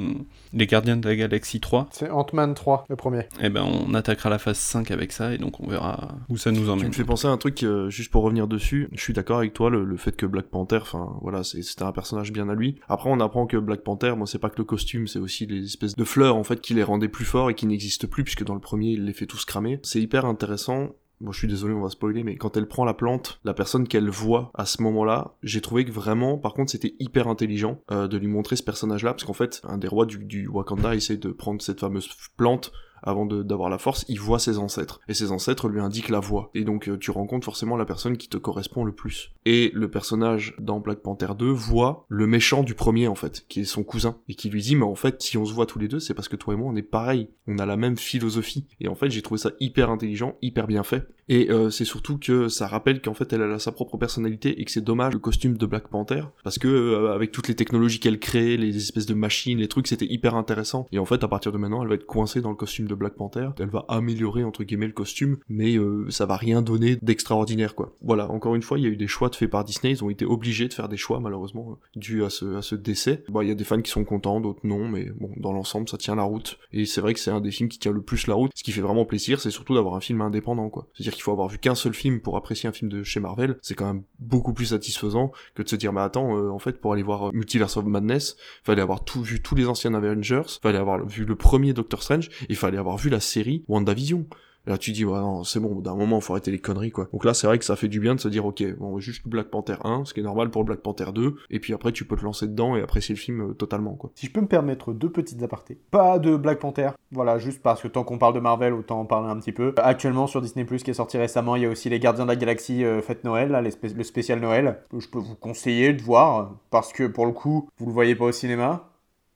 les 0.54 0.68
Gardiens 0.68 0.98
de 0.98 1.08
la 1.08 1.16
Galaxie 1.16 1.60
3. 1.60 1.88
C'est 1.92 2.10
Ant-Man 2.10 2.54
3, 2.54 2.86
le 2.90 2.96
premier. 2.96 3.24
Et 3.42 3.50
ben 3.50 3.64
on 3.64 3.94
attaquera 3.94 4.30
la 4.30 4.38
phase 4.40 4.58
5 4.58 4.92
avec 4.92 5.12
ça, 5.12 5.34
et 5.34 5.38
donc 5.38 5.60
on 5.60 5.68
verra 5.68 6.16
où 6.30 6.38
ça 6.38 6.52
nous 6.52 6.64
Tu 6.66 6.70
emmène. 6.70 6.88
me 6.88 6.92
fais 6.94 7.04
penser 7.04 7.28
à 7.28 7.32
un 7.32 7.38
truc, 7.38 7.64
euh, 7.64 7.90
juste 7.90 8.12
pour 8.12 8.24
revenir 8.24 8.48
dessus, 8.48 8.90
je 8.94 9.02
suis 9.02 9.14
d'accord 9.14 9.38
avec 9.40 9.54
toi, 9.54 9.70
le, 9.70 9.84
le 9.84 9.98
fait 9.98 10.16
que 10.16 10.26
Black 10.26 10.46
Panther, 10.48 10.80
enfin 10.82 11.18
voilà, 11.22 11.44
c'est- 11.44 11.62
c'était 11.64 11.84
un 11.84 11.92
personnage 11.92 12.32
bien 12.32 12.50
à 12.50 12.56
lui. 12.56 12.76
Après, 12.88 13.10
on 13.10 13.20
apprend 13.20 13.46
que 13.48 13.58
Black 13.58 13.82
Panther, 13.82 14.14
moi, 14.18 14.28
c'est 14.28 14.40
pas 14.40 14.50
que 14.50 14.58
le 14.58 14.64
costume, 14.64 15.08
c'est 15.08 15.20
aussi 15.20 15.46
les 15.46 15.64
espèces 15.66 15.96
de 15.96 16.04
fleurs, 16.04 16.36
en 16.36 16.44
fait, 16.44 16.62
qui 16.62 16.74
les 16.74 16.84
rendaient 16.84 17.08
plus 17.10 17.26
forts 17.26 17.50
et 17.50 17.54
qui 17.56 17.66
n'existent 17.68 18.08
plus, 18.08 18.24
puisque 18.24 18.44
dans 18.44 18.54
le 18.56 18.60
premier, 18.62 18.92
il 18.92 19.06
les 19.06 19.14
fait 19.14 19.26
tous 19.26 19.46
cramer. 19.46 19.80
C'est 19.84 20.02
hyper 20.02 20.26
intéressant. 20.26 20.90
Bon, 21.20 21.32
je 21.32 21.40
suis 21.40 21.48
désolé, 21.48 21.74
on 21.74 21.82
va 21.82 21.90
spoiler, 21.90 22.24
mais 22.24 22.36
quand 22.36 22.58
elle 22.58 22.68
prend 22.68 22.86
la 22.86 22.94
plante, 22.94 23.40
la 23.44 23.56
personne 23.56 23.88
qu'elle 23.88 24.10
voit 24.10 24.52
à 24.54 24.66
ce 24.66 24.84
moment-là, 24.84 25.36
j'ai 25.42 25.62
trouvé 25.62 25.84
que 25.84 25.92
vraiment, 25.92 26.38
par 26.38 26.54
contre, 26.54 26.72
c'était 26.72 26.94
hyper 27.00 27.28
intelligent 27.28 27.82
euh, 27.90 28.08
de 28.08 28.18
lui 28.18 28.28
montrer 28.28 28.56
ce 28.56 28.62
personnage-là, 28.62 29.14
parce 29.14 29.24
qu'en 29.24 29.34
fait, 29.34 29.62
un 29.68 29.80
des 29.80 29.88
rois 29.88 30.06
du, 30.06 30.24
du 30.24 30.48
Wakanda 30.48 30.94
essaie 30.94 31.18
de 31.18 31.30
prendre 31.30 31.60
cette 31.62 31.80
fameuse 31.80 32.08
plante 32.38 32.72
avant 33.04 33.26
d'avoir 33.26 33.70
la 33.70 33.78
force, 33.78 34.06
il 34.08 34.20
voit 34.20 34.40
ses 34.40 34.58
ancêtres. 34.58 35.00
Et 35.08 35.14
ses 35.14 35.32
ancêtres 35.32 35.70
lui 35.70 35.80
indiquent 35.80 36.10
la 36.10 36.20
voie. 36.20 36.50
Et 36.54 36.64
donc 36.64 36.90
euh, 36.90 36.98
tu 36.98 37.12
rencontres 37.12 37.46
forcément 37.46 37.78
la 37.78 37.86
personne 37.86 38.18
qui 38.18 38.28
te 38.28 38.38
correspond 38.38 38.84
le 38.84 38.92
plus. 38.92 39.32
Et 39.46 39.72
le 39.74 39.90
personnage 39.90 40.56
dans 40.60 40.80
Black 40.80 41.00
Panther 41.00 41.30
2 41.38 41.48
voit 41.48 42.06
le 42.10 42.28
méchant 42.28 42.64
du 42.64 42.74
premier 42.74 43.08
en 43.08 43.16
fait, 43.16 43.46
qui 43.48 43.62
est 43.62 43.66
son 43.66 43.84
cousin. 43.84 44.18
Et 44.28 44.36
qui 44.36 44.50
lui 44.50 44.62
dit 44.62 44.76
mais 44.76 44.84
en 44.84 44.96
fait 44.96 45.22
si 45.22 45.38
on 45.38 45.46
se 45.46 45.54
voit 45.54 45.66
tous 45.66 45.80
les 45.80 45.88
deux 45.88 46.00
c'est 46.00 46.14
parce 46.14 46.28
que 46.28 46.36
toi 46.36 46.54
et 46.54 46.58
moi 46.58 46.70
on 46.72 46.76
est 46.76 46.82
pareil. 46.82 47.30
On 47.48 47.60
a 47.60 47.66
la 47.66 47.78
même 47.78 47.98
philosophie. 47.98 48.66
Et 48.80 48.88
en 48.88 48.96
fait 48.96 49.10
j'ai 49.10 49.22
trouvé 49.22 49.40
ça 49.40 49.52
hyper 49.60 49.90
intelligent, 49.90 50.36
hyper 50.42 50.68
bien 50.68 50.84
fait. 50.84 51.08
Et 51.30 51.52
euh, 51.52 51.70
c'est 51.70 51.86
surtout 51.86 52.18
que 52.18 52.48
ça 52.48 52.68
rappelle 52.68 53.02
qu'en 53.02 53.14
fait 53.14 53.32
elle 53.34 53.44
a 53.44 53.60
sa 53.60 53.72
propre 53.72 53.98
personnalité 53.98 54.62
et 54.62 54.66
que 54.66 54.72
c'est 54.72 54.84
dommage 54.84 55.14
le 55.14 55.20
costume 55.20 55.58
de 55.58 55.66
Black 55.66 55.90
Panther. 55.90 56.24
Parce 56.44 56.58
que 56.58 56.68
euh, 56.68 57.14
avec 57.14 57.32
toutes 57.32 57.48
les 57.48 57.56
technologies 57.56 58.00
qu'elle 58.00 58.20
crée, 58.20 58.58
les 58.58 58.78
espèces 58.78 59.06
de 59.06 59.14
machines, 59.14 59.60
les 59.60 59.68
trucs, 59.68 59.88
c'était 59.88 60.06
hyper 60.06 60.36
intéressant. 60.36 60.88
Et 60.92 61.00
en 61.00 61.06
fait 61.06 61.24
à 61.24 61.28
partir 61.28 61.52
de 61.52 61.58
maintenant 61.58 61.82
elle 61.82 61.90
va 61.90 61.96
être 61.96 62.06
coincée 62.06 62.42
dans 62.42 62.50
le 62.50 62.56
costume 62.56 62.87
de 62.88 62.96
Black 62.96 63.16
Panther. 63.16 63.50
Elle 63.60 63.70
va 63.70 63.86
améliorer 63.88 64.44
entre 64.44 64.64
guillemets 64.64 64.88
le 64.88 64.94
costume, 64.94 65.38
mais 65.50 65.78
euh, 65.78 66.10
ça 66.10 66.26
va 66.26 66.38
rien 66.38 66.62
donner 66.62 66.98
d'extraordinaire 67.02 67.76
quoi. 67.76 67.94
Voilà, 68.02 68.30
encore 68.30 68.56
une 68.56 68.62
fois, 68.62 68.80
il 68.80 68.84
y 68.84 68.88
a 68.88 68.90
eu 68.90 68.98
des 68.98 69.08
choix 69.08 69.30
de 69.30 69.36
faits 69.36 69.50
par 69.50 69.64
Disney. 69.64 69.94
Ils 69.94 70.04
ont 70.04 70.10
été 70.10 70.26
obligés 70.26 70.68
de 70.68 70.74
faire 70.74 70.90
des 70.90 70.98
choix 70.98 71.20
malheureusement 71.20 71.72
euh, 71.72 72.00
dû 72.00 72.24
à 72.24 72.30
ce, 72.30 72.76
décès. 72.76 73.24
Bon, 73.30 73.42
il 73.42 73.48
y 73.48 73.52
a 73.52 73.56
des 73.56 73.64
fans 73.64 73.82
qui 73.82 73.92
sont 73.92 74.04
contents, 74.04 74.40
d'autres 74.40 74.62
non, 74.64 74.88
mais 74.88 75.10
bon, 75.20 75.32
dans 75.38 75.54
l'ensemble, 75.54 75.90
ça 75.90 75.98
tient 75.98 76.16
la 76.16 76.24
route. 76.24 76.58
Et 76.72 76.86
c'est 76.86 77.02
vrai 77.02 77.14
que 77.14 77.20
c'est 77.20 77.32
un 77.32 77.42
des 77.42 77.52
films 77.52 77.70
qui 77.70 77.80
tient 77.80 77.92
le 77.92 78.02
plus 78.02 78.28
la 78.28 78.34
route. 78.34 78.52
Ce 78.56 78.64
qui 78.64 78.72
fait 78.72 78.82
vraiment 78.82 79.06
plaisir, 79.06 79.40
c'est 79.40 79.52
surtout 79.52 79.74
d'avoir 79.74 79.96
un 79.96 80.02
film 80.02 80.22
indépendant 80.22 80.70
quoi. 80.70 80.88
C'est-à-dire 80.94 81.14
qu'il 81.14 81.24
faut 81.24 81.32
avoir 81.32 81.48
vu 81.48 81.58
qu'un 81.58 81.76
seul 81.76 81.94
film 81.94 82.20
pour 82.20 82.38
apprécier 82.38 82.70
un 82.70 82.72
film 82.72 82.90
de 82.90 83.04
chez 83.04 83.20
Marvel. 83.20 83.58
C'est 83.62 83.76
quand 83.76 83.86
même 83.86 84.04
beaucoup 84.20 84.54
plus 84.54 84.68
satisfaisant 84.68 85.32
que 85.56 85.64
de 85.64 85.70
se 85.70 85.76
dire, 85.76 85.94
mais 85.94 86.02
attends, 86.02 86.38
euh, 86.38 86.50
en 86.50 86.60
fait, 86.60 86.80
pour 86.80 86.94
aller 86.94 87.04
voir 87.04 87.34
Multiverse 87.34 87.78
of 87.78 87.86
Madness, 87.86 88.38
fallait 88.64 88.82
avoir 88.82 89.04
vu 89.16 89.42
tous 89.42 89.56
les 89.56 89.68
anciens 89.68 89.94
Avengers, 89.94 90.44
fallait 90.62 90.78
avoir 90.78 91.06
vu 91.06 91.26
le 91.26 91.36
premier 91.36 91.74
Doctor 91.74 92.04
Strange, 92.04 92.30
et 92.50 92.56
fallait 92.56 92.77
avoir 92.78 92.98
vu 92.98 93.10
la 93.10 93.20
série 93.20 93.64
WandaVision. 93.68 94.26
Et 94.68 94.70
là, 94.70 94.78
tu 94.78 94.92
dis, 94.92 95.06
ouais, 95.06 95.18
c'est 95.46 95.62
bon, 95.62 95.80
d'un 95.80 95.96
moment, 95.96 96.20
faut 96.20 96.34
arrêter 96.34 96.52
les 96.52 96.60
conneries, 96.60 96.92
quoi. 96.92 97.08
Donc 97.14 97.24
là, 97.24 97.34
c'est 97.34 97.48
vrai 97.48 97.58
que 97.58 97.64
ça 97.64 97.78
fait 97.78 97.88
du 97.88 98.02
bien 98.02 98.16
de 98.16 98.20
se 98.20 98.28
dire, 98.28 98.46
ok, 98.46 98.62
bon, 98.78 99.00
juste 99.00 99.26
Black 99.26 99.48
Panther 99.48 99.78
1, 99.86 100.04
ce 100.04 100.14
qui 100.14 100.20
est 100.20 100.24
normal 100.24 100.50
pour 100.50 100.66
Black 100.66 100.82
Panther 100.82 101.06
2, 101.16 101.36
et 101.52 101.62
puis 101.62 101.74
après, 101.74 101.94
tu 101.94 102.04
peux 102.04 102.18
te 102.18 102.26
lancer 102.26 102.48
dedans 102.48 102.76
et 102.76 102.82
apprécier 102.82 103.16
le 103.16 103.20
film 103.20 103.42
euh, 103.42 103.54
totalement, 103.54 103.94
quoi. 103.94 104.12
Si 104.16 104.26
je 104.26 104.32
peux 104.34 104.42
me 104.42 104.48
permettre 104.48 104.92
deux 104.92 105.10
petites 105.10 105.42
apartés. 105.42 105.78
Pas 105.90 106.20
de 106.20 106.36
Black 106.36 106.60
Panther, 106.60 106.90
voilà, 107.14 107.40
juste 107.40 107.62
parce 107.62 107.82
que 107.82 107.88
tant 107.88 108.04
qu'on 108.04 108.18
parle 108.18 108.34
de 108.34 108.42
Marvel, 108.42 108.74
autant 108.74 109.00
en 109.00 109.06
parler 109.06 109.30
un 109.30 109.38
petit 109.38 109.54
peu. 109.54 109.74
Actuellement, 109.78 110.28
sur 110.28 110.42
Disney+, 110.42 110.66
qui 110.66 110.92
est 110.92 110.94
sorti 110.94 111.18
récemment, 111.18 111.56
il 111.56 111.62
y 111.62 111.66
a 111.66 111.70
aussi 111.70 111.90
Les 111.90 112.00
Gardiens 112.00 112.26
de 112.26 112.30
la 112.30 112.36
Galaxie 112.36 112.84
euh, 112.84 113.02
Fête 113.02 113.24
Noël, 113.24 113.52
là, 113.52 113.62
le 113.62 114.04
spécial 114.04 114.42
Noël. 114.42 114.80
Je 114.92 115.08
peux 115.08 115.20
vous 115.20 115.36
conseiller 115.36 115.94
de 115.94 116.02
voir, 116.02 116.58
parce 116.72 116.92
que 116.92 117.08
pour 117.08 117.26
le 117.26 117.32
coup, 117.32 117.70
vous 117.78 117.86
le 117.86 117.94
voyez 117.94 118.16
pas 118.16 118.26
au 118.26 118.32
cinéma, 118.34 118.90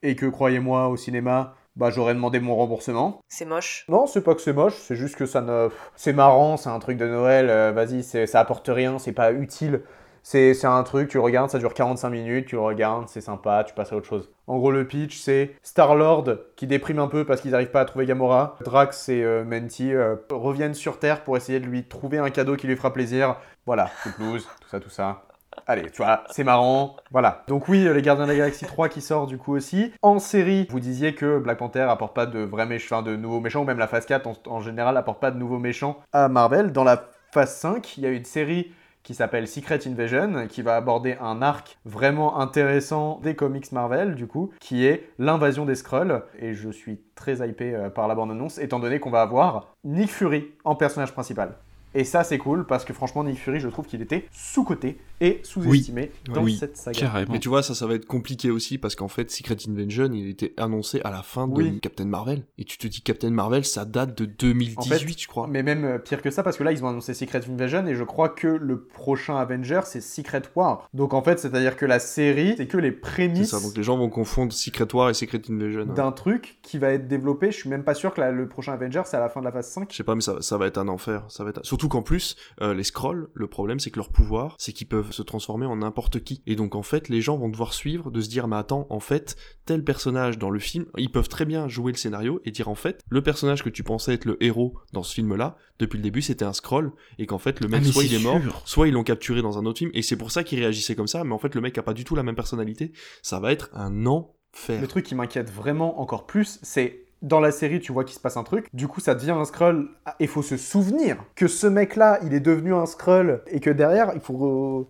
et 0.04 0.18
que, 0.18 0.26
croyez-moi, 0.26 0.90
au 0.90 0.98
cinéma, 0.98 1.56
bah 1.76 1.90
j'aurais 1.90 2.14
demandé 2.14 2.40
mon 2.40 2.56
remboursement. 2.56 3.22
C'est 3.30 3.46
moche. 3.46 3.86
Non, 3.90 4.06
c'est 4.08 4.22
pas 4.24 4.36
que 4.36 4.42
c'est 4.42 4.54
moche, 4.54 4.76
c'est 4.76 4.96
juste 4.96 5.16
que 5.16 5.26
ça 5.26 5.42
ne. 5.42 5.70
C'est 5.96 6.14
marrant, 6.14 6.58
c'est 6.58 6.70
un 6.70 6.80
truc 6.80 6.98
de 6.98 7.08
Noël, 7.08 7.50
euh, 7.50 7.72
vas-y, 7.72 8.04
c'est- 8.04 8.28
ça 8.28 8.40
apporte 8.40 8.68
rien, 8.68 9.00
c'est 9.00 9.14
pas 9.14 9.32
utile. 9.32 9.82
C'est 10.24 10.54
c'est 10.54 10.68
un 10.68 10.84
truc, 10.84 11.10
tu 11.10 11.18
le 11.18 11.24
regardes, 11.24 11.50
ça 11.50 11.58
dure 11.58 11.74
45 11.74 12.10
minutes, 12.12 12.46
tu 12.46 12.54
le 12.56 12.62
regardes, 12.62 13.08
c'est 13.08 13.22
sympa, 13.22 13.64
tu 13.66 13.74
passes 13.74 13.92
à 13.92 13.96
autre 13.96 14.06
chose. 14.06 14.30
En 14.46 14.60
gros, 14.60 14.70
le 14.70 14.86
pitch, 14.86 15.18
c'est 15.20 15.56
Star-Lord 15.64 16.26
qui 16.56 16.68
déprime 16.68 17.00
un 17.00 17.08
peu 17.08 17.26
parce 17.26 17.42
qu'ils 17.42 17.52
n'arrivent 17.52 17.72
pas 17.72 17.82
à 17.82 17.86
trouver 17.86 18.06
Gamora. 18.06 18.56
Drax 18.64 19.10
et 19.10 19.24
euh, 19.24 19.44
Menti 19.44 19.92
euh, 19.92 20.18
reviennent 20.30 20.76
sur 20.76 21.00
Terre 21.00 21.24
pour 21.24 21.38
essayer 21.38 21.60
de 21.60 21.66
lui 21.66 21.86
trouver 21.88 22.20
un 22.20 22.30
cadeau 22.30 22.56
qui 22.56 22.68
lui 22.68 22.76
fera 22.76 22.94
plaisir. 22.94 23.38
Voilà, 23.66 23.90
toute 24.04 24.18
loose, 24.20 24.48
tout 24.62 24.70
ça, 24.70 24.80
tout 24.80 24.90
ça. 24.92 25.24
Allez, 25.68 25.90
tu 25.92 25.98
vois, 25.98 26.24
c'est 26.32 26.44
marrant. 26.44 26.96
Voilà. 27.12 27.44
Donc 27.48 27.68
oui, 27.68 27.88
les 27.94 28.02
Gardiens 28.02 28.26
de 28.26 28.32
la 28.32 28.38
Galaxie 28.38 28.66
3 28.66 28.90
qui 28.90 29.02
sort 29.02 29.28
du 29.28 29.38
coup 29.38 29.56
aussi. 29.56 29.94
En 30.02 30.20
série, 30.20 30.68
vous 30.70 30.80
disiez 30.80 31.14
que 31.14 31.40
Black 31.40 31.58
Panther 31.60 31.82
apporte 31.82 32.16
pas 32.16 32.26
de 32.26 32.40
vrais 32.40 32.66
méchants, 32.66 33.02
de 33.02 33.16
nouveaux 33.16 33.40
méchants, 33.40 33.62
ou 33.62 33.66
même 33.66 33.80
la 33.80 33.88
phase 33.88 34.06
4 34.06 34.28
en, 34.28 34.34
en 34.48 34.60
général 34.62 34.98
apporte 34.98 35.20
pas 35.20 35.32
de 35.32 35.38
nouveaux 35.38 35.60
méchants 35.60 35.98
à 36.14 36.30
Marvel. 36.30 36.72
Dans 36.72 36.84
la 36.84 37.10
phase 37.32 37.56
5, 37.56 37.98
il 37.98 38.04
y 38.04 38.08
a 38.08 38.10
une 38.10 38.26
série 38.26 38.72
qui 39.04 39.16
s'appelle 39.16 39.48
Secret 39.48 39.80
Invasion, 39.88 40.48
qui 40.48 40.62
va 40.62 40.76
aborder 40.76 41.18
un 41.20 41.42
arc 41.42 41.78
vraiment 41.86 42.40
intéressant 42.40 43.20
des 43.24 43.36
comics 43.36 43.72
Marvel, 43.72 44.16
du 44.16 44.28
coup, 44.28 44.52
qui 44.60 44.86
est 44.86 45.10
l'invasion 45.18 45.66
des 45.66 45.76
Skrulls. 45.76 46.22
Et 46.40 46.54
je 46.54 46.70
suis 46.70 47.00
très 47.16 47.48
hypé 47.48 47.74
euh, 47.74 47.90
par 47.90 48.08
la 48.08 48.16
bande-annonce, 48.16 48.60
étant 48.60 48.80
donné 48.80 49.00
qu'on 49.00 49.10
va 49.10 49.22
avoir 49.22 49.74
Nick 49.84 50.12
Fury 50.12 50.52
en 50.64 50.76
personnage 50.76 51.14
principal. 51.14 51.56
Et 51.94 52.04
ça, 52.04 52.24
c'est 52.24 52.38
cool, 52.38 52.66
parce 52.66 52.86
que 52.86 52.94
franchement, 52.94 53.24
Nick 53.24 53.38
Fury, 53.38 53.60
je 53.60 53.68
trouve 53.68 53.86
qu'il 53.86 54.02
était 54.02 54.26
sous-coté 54.32 54.98
et 55.20 55.40
sous-estimé 55.44 56.12
dans 56.34 56.48
cette 56.48 56.78
saga. 56.78 57.26
Mais 57.30 57.40
tu 57.40 57.50
vois, 57.50 57.62
ça, 57.64 57.76
ça 57.76 57.86
va 57.86 57.94
être 57.96 58.06
compliqué 58.06 58.50
aussi 58.50 58.78
parce 58.78 58.96
qu'en 58.96 59.08
fait, 59.08 59.30
Secret 59.30 59.58
Invasion, 59.68 60.10
il 60.14 60.30
était 60.30 60.54
annoncé 60.58 61.02
à 61.04 61.12
la 61.12 61.22
fin 61.22 61.48
de 61.48 61.54
Oui. 61.54 61.80
Captain 61.82 62.06
Marvel. 62.06 62.44
Et 62.58 62.64
tu 62.64 62.78
te 62.78 62.88
dis 62.88 63.02
Captain 63.02 63.30
Marvel, 63.30 63.66
ça 63.66 63.86
date 63.86 64.18
de 64.18 64.26
2018, 64.26 64.78
En 64.78 64.82
fait, 64.84 65.08
je 65.20 65.28
crois. 65.28 65.48
Mais 65.48 65.64
même 65.64 65.84
euh, 65.86 65.98
pire 66.00 66.22
que 66.22 66.32
ça, 66.32 66.44
parce 66.44 66.58
que 66.58 66.64
là, 66.64 66.72
ils 66.72 66.84
ont 66.84 66.88
annoncé 66.88 67.14
Secret 67.14 67.42
Invasion 67.50 67.86
et 67.86 67.96
je 67.96 68.04
crois 68.04 68.30
que 68.30 68.48
le 68.48 68.82
prochain 68.82 69.36
Avenger, 69.36 69.82
c'est 69.86 70.02
Secret 70.02 70.42
War. 70.56 70.88
Donc 70.94 71.14
en 71.14 71.22
fait, 71.22 71.40
c'est-à-dire 71.40 71.76
que 71.76 71.86
la 71.86 72.00
série, 72.00 72.56
c'est 72.58 72.68
que 72.68 72.78
les 72.78 72.90
C'est 72.90 72.96
prémices 72.96 73.50
ça, 73.52 73.60
donc 73.60 73.76
les 73.78 73.84
gens 73.84 73.98
vont 73.98 74.10
confondre 74.10 74.54
Secret 74.54 74.88
War 74.94 75.10
et 75.10 75.14
Secret 75.14 75.42
Invasion. 75.50 75.82
ouais. 75.82 75.94
d'un 75.94 76.12
truc 76.12 76.58
qui 76.62 76.78
va 76.78 76.94
être 76.94 77.08
développé. 77.08 77.52
Je 77.52 77.58
suis 77.58 77.70
même 77.70 77.84
pas 77.84 77.94
sûr 77.94 78.14
que 78.14 78.22
la- 78.22 78.32
le 78.32 78.48
prochain 78.48 78.74
Avenger, 78.74 79.02
c'est 79.06 79.18
à 79.18 79.20
la 79.20 79.30
fin 79.30 79.40
de 79.42 79.46
la 79.46 79.52
phase 79.52 79.68
5. 79.70 79.88
Je 79.92 79.98
sais 79.98 80.04
pas, 80.04 80.16
mais 80.16 80.22
ça, 80.22 80.42
ça 80.42 80.58
va 80.58 80.68
être 80.68 80.78
un 80.78 80.88
enfer. 80.88 81.24
Ça 81.30 81.44
va 81.44 81.50
être... 81.52 81.66
Surtout 81.66 81.81
qu'en 81.88 82.02
plus, 82.02 82.36
euh, 82.62 82.74
les 82.74 82.84
scrolls, 82.84 83.30
le 83.34 83.48
problème, 83.48 83.80
c'est 83.80 83.92
que 83.92 83.98
leur 84.00 84.10
pouvoir, 84.10 84.56
c'est 84.60 84.74
qu'ils 84.74 84.88
peuvent 84.88 85.12
se 85.12 85.22
transformer 85.22 85.66
en 85.66 85.78
n'importe 85.78 86.24
qui. 86.24 86.42
Et 86.48 86.56
donc, 86.56 86.76
en 86.76 86.84
fait, 86.84 87.10
les 87.10 87.22
gens 87.22 87.38
vont 87.38 87.50
devoir 87.50 87.74
suivre, 87.74 88.12
de 88.12 88.22
se 88.22 88.30
dire, 88.30 88.48
mais 88.48 88.56
attends, 88.56 88.88
en 88.90 89.00
fait, 89.00 89.36
tel 89.66 89.84
personnage 89.84 90.38
dans 90.38 90.50
le 90.50 90.60
film, 90.60 90.86
ils 90.98 91.12
peuvent 91.12 91.30
très 91.30 91.46
bien 91.46 91.68
jouer 91.68 91.92
le 91.92 91.98
scénario 91.98 92.42
et 92.46 92.52
dire, 92.52 92.68
en 92.68 92.76
fait, 92.76 93.02
le 93.10 93.22
personnage 93.22 93.64
que 93.64 93.70
tu 93.70 93.84
pensais 93.84 94.14
être 94.14 94.26
le 94.26 94.42
héros 94.44 94.74
dans 94.94 95.04
ce 95.04 95.14
film-là, 95.14 95.58
depuis 95.80 95.98
le 95.98 96.04
début, 96.04 96.22
c'était 96.22 96.46
un 96.46 96.54
scroll, 96.54 96.92
et 97.18 97.26
qu'en 97.26 97.40
fait, 97.40 97.60
le 97.60 97.68
mec, 97.68 97.84
Ah, 97.86 97.92
soit 97.92 98.04
il 98.04 98.14
est 98.14 98.20
mort, 98.24 98.40
sûr. 98.42 98.62
soit 98.66 98.88
ils 98.88 98.94
l'ont 98.94 99.04
capturé 99.04 99.42
dans 99.42 99.58
un 99.58 99.66
autre 99.66 99.80
film, 99.80 99.92
et 99.94 100.02
c'est 100.02 100.18
pour 100.18 100.32
ça 100.32 100.44
qu'il 100.44 100.60
réagissait 100.60 100.96
comme 100.96 101.08
ça, 101.08 101.24
mais 101.24 101.34
en 101.34 101.40
fait, 101.40 101.56
le 101.56 101.62
mec 101.62 101.78
a 101.78 101.84
pas 101.84 101.94
du 101.94 102.04
tout 102.04 102.16
la 102.16 102.24
même 102.24 102.36
personnalité. 102.36 102.92
Ça 103.22 103.40
va 103.40 103.52
être 103.52 103.70
un 103.74 104.06
enfer. 104.06 104.80
Le 104.82 104.88
truc 104.88 105.06
qui 105.06 105.16
m'inquiète 105.16 105.50
vraiment 105.50 106.02
encore 106.02 106.26
plus, 106.28 106.60
c'est 106.62 107.06
dans 107.22 107.40
la 107.40 107.52
série, 107.52 107.80
tu 107.80 107.92
vois 107.92 108.04
qu'il 108.04 108.16
se 108.16 108.20
passe 108.20 108.38
un 108.38 108.44
truc. 108.44 108.68
Du 108.74 108.88
coup, 108.88 109.00
ça 109.00 109.16
devient 109.16 109.32
un 109.32 109.46
scroll. 109.46 109.90
Il 110.20 110.28
faut 110.28 110.42
se 110.42 110.58
souvenir 110.58 111.18
que 111.36 111.48
ce 111.48 111.68
mec-là, 111.68 112.20
il 112.24 112.34
est 112.34 112.40
devenu 112.40 112.74
un 112.74 112.86
scroll 112.86 113.42
et 113.48 113.60
que 113.60 113.70
derrière, 113.70 114.12
il 114.16 114.22
faut. 114.22 114.90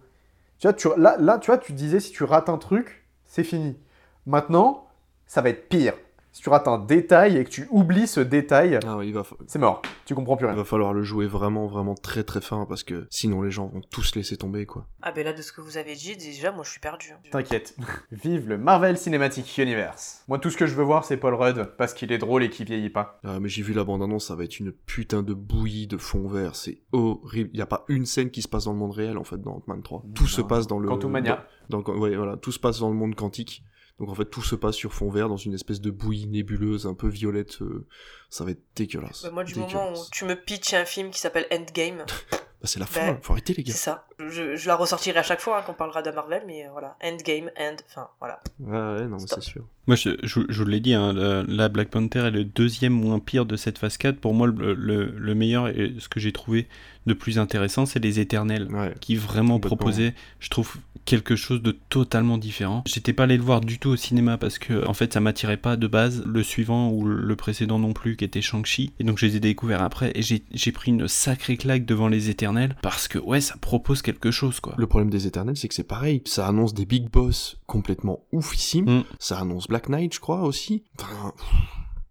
Tu 0.59 0.67
vois, 0.67 0.73
tu... 0.73 0.87
Là, 0.97 1.17
là, 1.19 1.39
tu 1.39 1.47
vois, 1.47 1.57
tu 1.57 1.73
disais 1.73 1.99
si 1.99 2.11
tu 2.11 2.23
rates 2.23 2.49
un 2.49 2.57
truc, 2.57 3.05
c'est 3.25 3.43
fini. 3.43 3.77
Maintenant, 4.25 4.87
ça 5.25 5.41
va 5.41 5.49
être 5.49 5.67
pire. 5.67 5.93
Si 6.33 6.41
tu 6.41 6.49
rates 6.49 6.67
un 6.69 6.77
détail 6.79 7.35
et 7.37 7.43
que 7.43 7.49
tu 7.49 7.67
oublies 7.71 8.07
ce 8.07 8.21
détail, 8.21 8.79
Ah 8.87 8.97
ouais, 8.97 9.07
il 9.07 9.13
va 9.13 9.23
fa- 9.25 9.35
c'est 9.47 9.59
mort. 9.59 9.81
Tu 10.05 10.15
comprends 10.15 10.37
plus 10.37 10.45
Il 10.45 10.49
rien. 10.49 10.55
va 10.57 10.63
falloir 10.63 10.93
le 10.93 11.03
jouer 11.03 11.27
vraiment, 11.27 11.67
vraiment 11.67 11.93
très 11.93 12.23
très 12.23 12.39
fin 12.39 12.65
parce 12.65 12.83
que 12.83 13.05
sinon 13.09 13.41
les 13.41 13.51
gens 13.51 13.67
vont 13.67 13.81
tous 13.91 14.15
laisser 14.15 14.37
tomber 14.37 14.65
quoi. 14.65 14.87
Ah 15.01 15.11
ben 15.11 15.25
là, 15.25 15.33
de 15.33 15.41
ce 15.41 15.51
que 15.51 15.59
vous 15.59 15.77
avez 15.77 15.93
dit, 15.93 16.15
déjà, 16.15 16.51
moi 16.53 16.63
je 16.63 16.71
suis 16.71 16.79
perdu. 16.79 17.09
T'inquiète. 17.31 17.75
Vive 18.11 18.47
le 18.47 18.57
Marvel 18.57 18.97
Cinematic 18.97 19.57
Universe. 19.57 20.23
Moi, 20.29 20.39
tout 20.39 20.49
ce 20.49 20.55
que 20.57 20.67
je 20.67 20.73
veux 20.75 20.83
voir, 20.83 21.03
c'est 21.03 21.17
Paul 21.17 21.33
Rudd 21.33 21.73
parce 21.77 21.93
qu'il 21.93 22.11
est 22.13 22.17
drôle 22.17 22.43
et 22.43 22.49
qu'il 22.49 22.65
vieillit 22.65 22.89
pas. 22.89 23.19
Ah, 23.25 23.39
mais 23.41 23.49
j'ai 23.49 23.61
vu 23.61 23.73
la 23.73 23.83
bande-annonce, 23.83 24.27
ça 24.27 24.35
va 24.35 24.45
être 24.45 24.59
une 24.59 24.71
putain 24.71 25.23
de 25.23 25.33
bouillie 25.33 25.87
de 25.87 25.97
fond 25.97 26.27
vert, 26.29 26.55
c'est 26.55 26.79
horrible. 26.93 27.49
Il 27.53 27.59
y 27.59 27.63
a 27.63 27.65
pas 27.67 27.83
une 27.89 28.05
scène 28.05 28.31
qui 28.31 28.41
se 28.41 28.47
passe 28.47 28.65
dans 28.65 28.73
le 28.73 28.79
monde 28.79 28.93
réel 28.93 29.17
en 29.17 29.23
fait 29.25 29.41
dans 29.41 29.55
Ant-Man 29.55 29.81
3. 29.83 30.03
Tout 30.15 30.27
se 30.27 30.41
passe 30.41 30.65
dans 30.67 30.79
le 30.79 30.87
Quantumania. 30.87 31.45
Dans, 31.69 31.81
dans- 31.81 31.97
ouais, 31.97 32.15
voilà, 32.15 32.37
tout 32.37 32.51
se 32.53 32.59
passe 32.59 32.79
dans 32.79 32.89
le 32.89 32.95
monde 32.95 33.15
quantique. 33.15 33.63
Donc 34.01 34.09
en 34.09 34.15
fait 34.15 34.25
tout 34.25 34.41
se 34.41 34.55
passe 34.55 34.75
sur 34.75 34.93
fond 34.93 35.09
vert 35.11 35.29
dans 35.29 35.37
une 35.37 35.53
espèce 35.53 35.79
de 35.79 35.91
bouillie 35.91 36.27
nébuleuse 36.27 36.87
un 36.87 36.95
peu 36.95 37.07
violette. 37.07 37.61
euh, 37.61 37.85
ça 38.29 38.43
va 38.43 38.51
être 38.51 38.63
dégueulasse. 38.75 39.21
Bah, 39.23 39.29
moi, 39.31 39.43
du 39.43 39.53
Dégueulasse. 39.53 39.73
moment 39.75 39.91
où 39.93 40.03
tu 40.11 40.25
me 40.25 40.35
pitches 40.35 40.73
un 40.73 40.85
film 40.85 41.11
qui 41.11 41.19
s'appelle 41.19 41.45
Endgame, 41.53 42.03
Bah, 42.61 42.67
c'est 42.67 42.77
la 42.79 42.85
bah, 42.85 42.91
fin, 42.91 43.17
faut 43.23 43.33
arrêter 43.33 43.53
les 43.55 43.63
gars. 43.63 43.73
c'est 43.73 43.79
ça. 43.79 44.05
Je, 44.19 44.55
je 44.55 44.67
la 44.67 44.75
ressortirai 44.75 45.17
à 45.17 45.23
chaque 45.23 45.39
fois 45.41 45.57
hein, 45.59 45.63
qu'on 45.63 45.73
parlera 45.73 46.03
de 46.03 46.11
Marvel, 46.11 46.43
mais 46.45 46.65
euh, 46.67 46.69
voilà. 46.71 46.95
Endgame, 47.03 47.49
end, 47.59 47.75
enfin, 47.89 48.07
voilà. 48.19 48.39
Ouais, 48.59 48.71
ouais, 49.01 49.07
non, 49.07 49.17
mais 49.19 49.25
c'est 49.27 49.41
sûr. 49.41 49.63
Moi, 49.87 49.95
je, 49.95 50.11
je, 50.21 50.41
je 50.47 50.63
vous 50.63 50.69
l'ai 50.69 50.79
dit, 50.79 50.93
hein, 50.93 51.11
la 51.47 51.69
Black 51.69 51.89
Panther 51.89 52.19
est 52.19 52.31
le 52.31 52.43
deuxième 52.45 52.93
moins 52.93 53.17
pire 53.19 53.47
de 53.47 53.55
cette 53.55 53.79
phase 53.79 53.97
4. 53.97 54.19
Pour 54.19 54.35
moi, 54.35 54.45
le, 54.45 54.75
le, 54.75 55.05
le 55.05 55.35
meilleur 55.35 55.69
et 55.69 55.95
ce 55.97 56.07
que 56.07 56.19
j'ai 56.19 56.31
trouvé 56.31 56.67
de 57.07 57.13
plus 57.15 57.39
intéressant, 57.39 57.87
c'est 57.87 57.97
les 57.99 58.19
Éternels, 58.19 58.67
qui 58.99 59.15
vraiment 59.15 59.59
proposaient, 59.59 60.13
je 60.39 60.49
trouve, 60.49 60.75
quelque 61.05 61.35
chose 61.35 61.61
de 61.61 61.71
totalement 61.71 62.37
différent. 62.37 62.83
J'étais 62.85 63.13
pas 63.13 63.23
allé 63.23 63.37
le 63.37 63.43
voir 63.43 63.61
du 63.61 63.79
tout 63.79 63.89
au 63.89 63.95
cinéma 63.95 64.37
parce 64.37 64.59
que, 64.59 64.87
en 64.87 64.93
fait, 64.93 65.13
ça 65.13 65.19
m'attirait 65.19 65.57
pas 65.57 65.77
de 65.77 65.87
base. 65.87 66.23
Le 66.25 66.43
suivant 66.43 66.91
ou 66.91 67.05
le 67.05 67.35
précédent 67.35 67.79
non 67.79 67.93
plus, 67.93 68.15
qui 68.15 68.25
était 68.25 68.41
Shang-Chi. 68.41 68.93
Et 68.99 69.03
donc, 69.03 69.17
je 69.17 69.25
les 69.25 69.35
ai 69.35 69.39
découverts 69.39 69.81
après 69.81 70.11
et 70.15 70.21
j'ai 70.21 70.71
pris 70.71 70.91
une 70.91 71.07
sacrée 71.07 71.57
claque 71.57 71.85
devant 71.85 72.07
les 72.07 72.29
Éternels 72.29 72.75
parce 72.81 73.07
que, 73.07 73.19
ouais, 73.19 73.41
ça 73.41 73.55
propose 73.57 74.01
quelque 74.01 74.31
chose, 74.31 74.59
quoi. 74.59 74.75
Le 74.77 74.87
problème 74.87 75.09
des 75.09 75.27
Éternels, 75.27 75.57
c'est 75.57 75.67
que 75.67 75.75
c'est 75.75 75.83
pareil. 75.83 76.21
Ça 76.25 76.47
annonce 76.47 76.73
des 76.73 76.85
big 76.85 77.09
boss 77.09 77.57
complètement 77.65 78.19
oufissimes. 78.31 78.99
Mm. 78.99 79.03
Ça 79.19 79.39
annonce 79.39 79.67
Black 79.67 79.89
Knight, 79.89 80.13
je 80.13 80.19
crois, 80.19 80.43
aussi. 80.43 80.83
Enfin, 80.99 81.33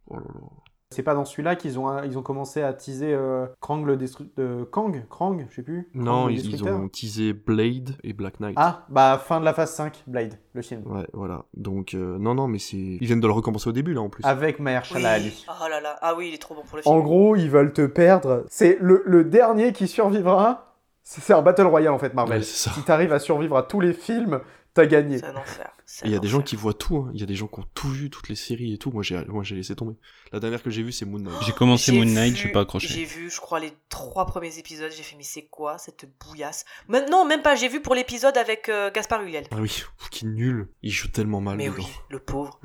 oh 0.08 0.16
là 0.16 0.24
là. 0.26 0.59
C'est 0.92 1.04
pas 1.04 1.14
dans 1.14 1.24
celui-là 1.24 1.54
qu'ils 1.54 1.78
ont, 1.78 2.02
ils 2.02 2.18
ont 2.18 2.22
commencé 2.22 2.62
à 2.62 2.72
teaser 2.72 3.14
euh, 3.14 3.46
Krang 3.60 3.84
le 3.84 3.96
destructeur. 3.96 4.68
Kang? 4.72 5.06
Krang 5.08 5.46
Je 5.48 5.54
sais 5.54 5.62
plus. 5.62 5.88
Krang, 5.94 6.04
Non, 6.04 6.28
ils, 6.28 6.64
ont 6.64 6.88
teasé 6.88 7.32
Blade 7.32 7.90
et 8.02 8.12
Black 8.12 8.40
Knight. 8.40 8.56
Ah, 8.58 8.86
bah 8.88 9.22
fin 9.24 9.38
de 9.38 9.44
la 9.44 9.54
phase 9.54 9.72
5, 9.72 10.02
Blade, 10.08 10.34
le 10.52 10.62
film. 10.62 10.82
Ouais, 10.86 11.06
voilà. 11.12 11.44
Donc, 11.54 11.94
euh, 11.94 12.18
non, 12.18 12.34
non, 12.34 12.48
mais 12.48 12.58
c'est. 12.58 12.76
Ils 12.76 13.06
viennent 13.06 13.20
de 13.20 13.26
le 13.28 13.32
recommencer 13.32 13.68
au 13.68 13.72
début, 13.72 13.94
là, 13.94 14.00
en 14.00 14.08
plus. 14.08 14.24
Avec 14.24 14.58
Mahershala 14.58 15.12
Ali. 15.12 15.26
Oui. 15.26 15.46
Oh 15.48 15.68
là 15.68 15.80
là. 15.80 15.96
Ah 16.02 16.16
oui, 16.18 16.30
il 16.30 16.34
est 16.34 16.38
trop 16.38 16.56
bon 16.56 16.62
pour 16.62 16.76
le 16.76 16.82
film. 16.82 16.92
En 16.92 16.98
gros, 16.98 17.36
ils 17.36 17.50
veulent 17.50 17.72
te 17.72 17.86
perdre. 17.86 18.44
C'est 18.48 18.76
le, 18.80 19.04
le 19.06 19.22
dernier 19.22 19.72
qui 19.72 19.86
survivra. 19.86 20.74
C'est 21.04 21.32
un 21.32 21.42
battle 21.42 21.66
royale 21.66 21.92
en 21.92 21.98
fait, 21.98 22.14
Marvel. 22.14 22.38
Ouais, 22.38 22.44
ça. 22.44 22.70
si 22.72 22.82
t'arrives 22.82 23.12
à 23.12 23.18
survivre 23.18 23.56
à 23.56 23.62
tous 23.62 23.80
les 23.80 23.92
films, 23.92 24.40
t'as 24.82 24.86
gagné. 24.86 25.18
C'est 25.18 25.26
un 25.26 25.36
enfer. 25.36 25.70
Et 26.02 26.06
il 26.06 26.12
y 26.12 26.16
a 26.16 26.20
des 26.20 26.28
gens 26.28 26.40
qui 26.40 26.54
voient 26.56 26.72
tout, 26.74 26.98
hein. 26.98 27.10
Il 27.14 27.20
y 27.20 27.22
a 27.22 27.26
des 27.26 27.34
gens 27.34 27.48
qui 27.48 27.58
ont 27.60 27.64
tout 27.74 27.88
vu, 27.88 28.10
toutes 28.10 28.28
les 28.28 28.36
séries 28.36 28.72
et 28.74 28.78
tout. 28.78 28.92
Moi, 28.92 29.02
j'ai, 29.02 29.24
moi, 29.26 29.42
j'ai 29.42 29.56
laissé 29.56 29.74
tomber. 29.74 29.94
La 30.32 30.38
dernière 30.38 30.62
que 30.62 30.70
j'ai 30.70 30.82
vue, 30.84 30.92
c'est 30.92 31.04
Moon 31.04 31.18
Knight. 31.18 31.34
J'ai 31.44 31.52
commencé 31.52 31.90
Moon 31.92 32.04
Knight, 32.04 32.34
vu- 32.34 32.42
j'ai 32.44 32.48
pas 32.52 32.60
accroché. 32.60 32.86
J'ai 32.88 33.04
vu, 33.04 33.28
je 33.30 33.40
crois, 33.40 33.58
les 33.58 33.72
trois 33.88 34.24
premiers 34.26 34.56
épisodes. 34.58 34.90
J'ai 34.96 35.02
fait, 35.02 35.16
mais 35.16 35.24
c'est 35.24 35.42
quoi 35.42 35.78
cette 35.78 36.08
bouillasse? 36.20 36.64
Mais 36.88 37.04
Non, 37.10 37.24
même 37.24 37.42
pas. 37.42 37.56
J'ai 37.56 37.68
vu 37.68 37.80
pour 37.80 37.94
l'épisode 37.96 38.36
avec 38.36 38.68
euh, 38.68 38.90
Gaspard 38.92 39.22
Ulliel. 39.22 39.44
Ah 39.50 39.56
oui, 39.60 39.82
qui 40.12 40.26
nul. 40.26 40.68
Il 40.82 40.92
joue 40.92 41.08
tellement 41.08 41.40
mal 41.40 41.56
Mais 41.56 41.66
dedans. 41.66 41.76
oui, 41.78 41.86
le 42.08 42.18
pauvre. 42.20 42.60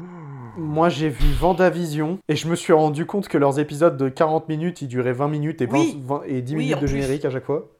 Moi, 0.57 0.89
j'ai 0.89 1.09
vu 1.09 1.33
Vendavision 1.33 2.19
et 2.29 2.35
je 2.35 2.47
me 2.47 2.55
suis 2.55 2.73
rendu 2.73 3.05
compte 3.07 3.27
que 3.27 3.37
leurs 3.37 3.59
épisodes 3.59 3.97
de 3.97 4.07
40 4.09 4.47
minutes, 4.49 4.81
ils 4.83 4.87
duraient 4.87 5.13
20 5.13 5.27
minutes 5.29 5.61
et, 5.61 5.65
20 5.65 5.77
Oui. 5.79 6.01
20 6.03 6.21
et 6.27 6.41
10 6.41 6.53
Oui, 6.53 6.59
minutes 6.59 6.75
de 6.75 6.79
plus. 6.85 6.87
générique 6.89 7.25
à 7.25 7.31
chaque 7.31 7.45
fois. 7.45 7.71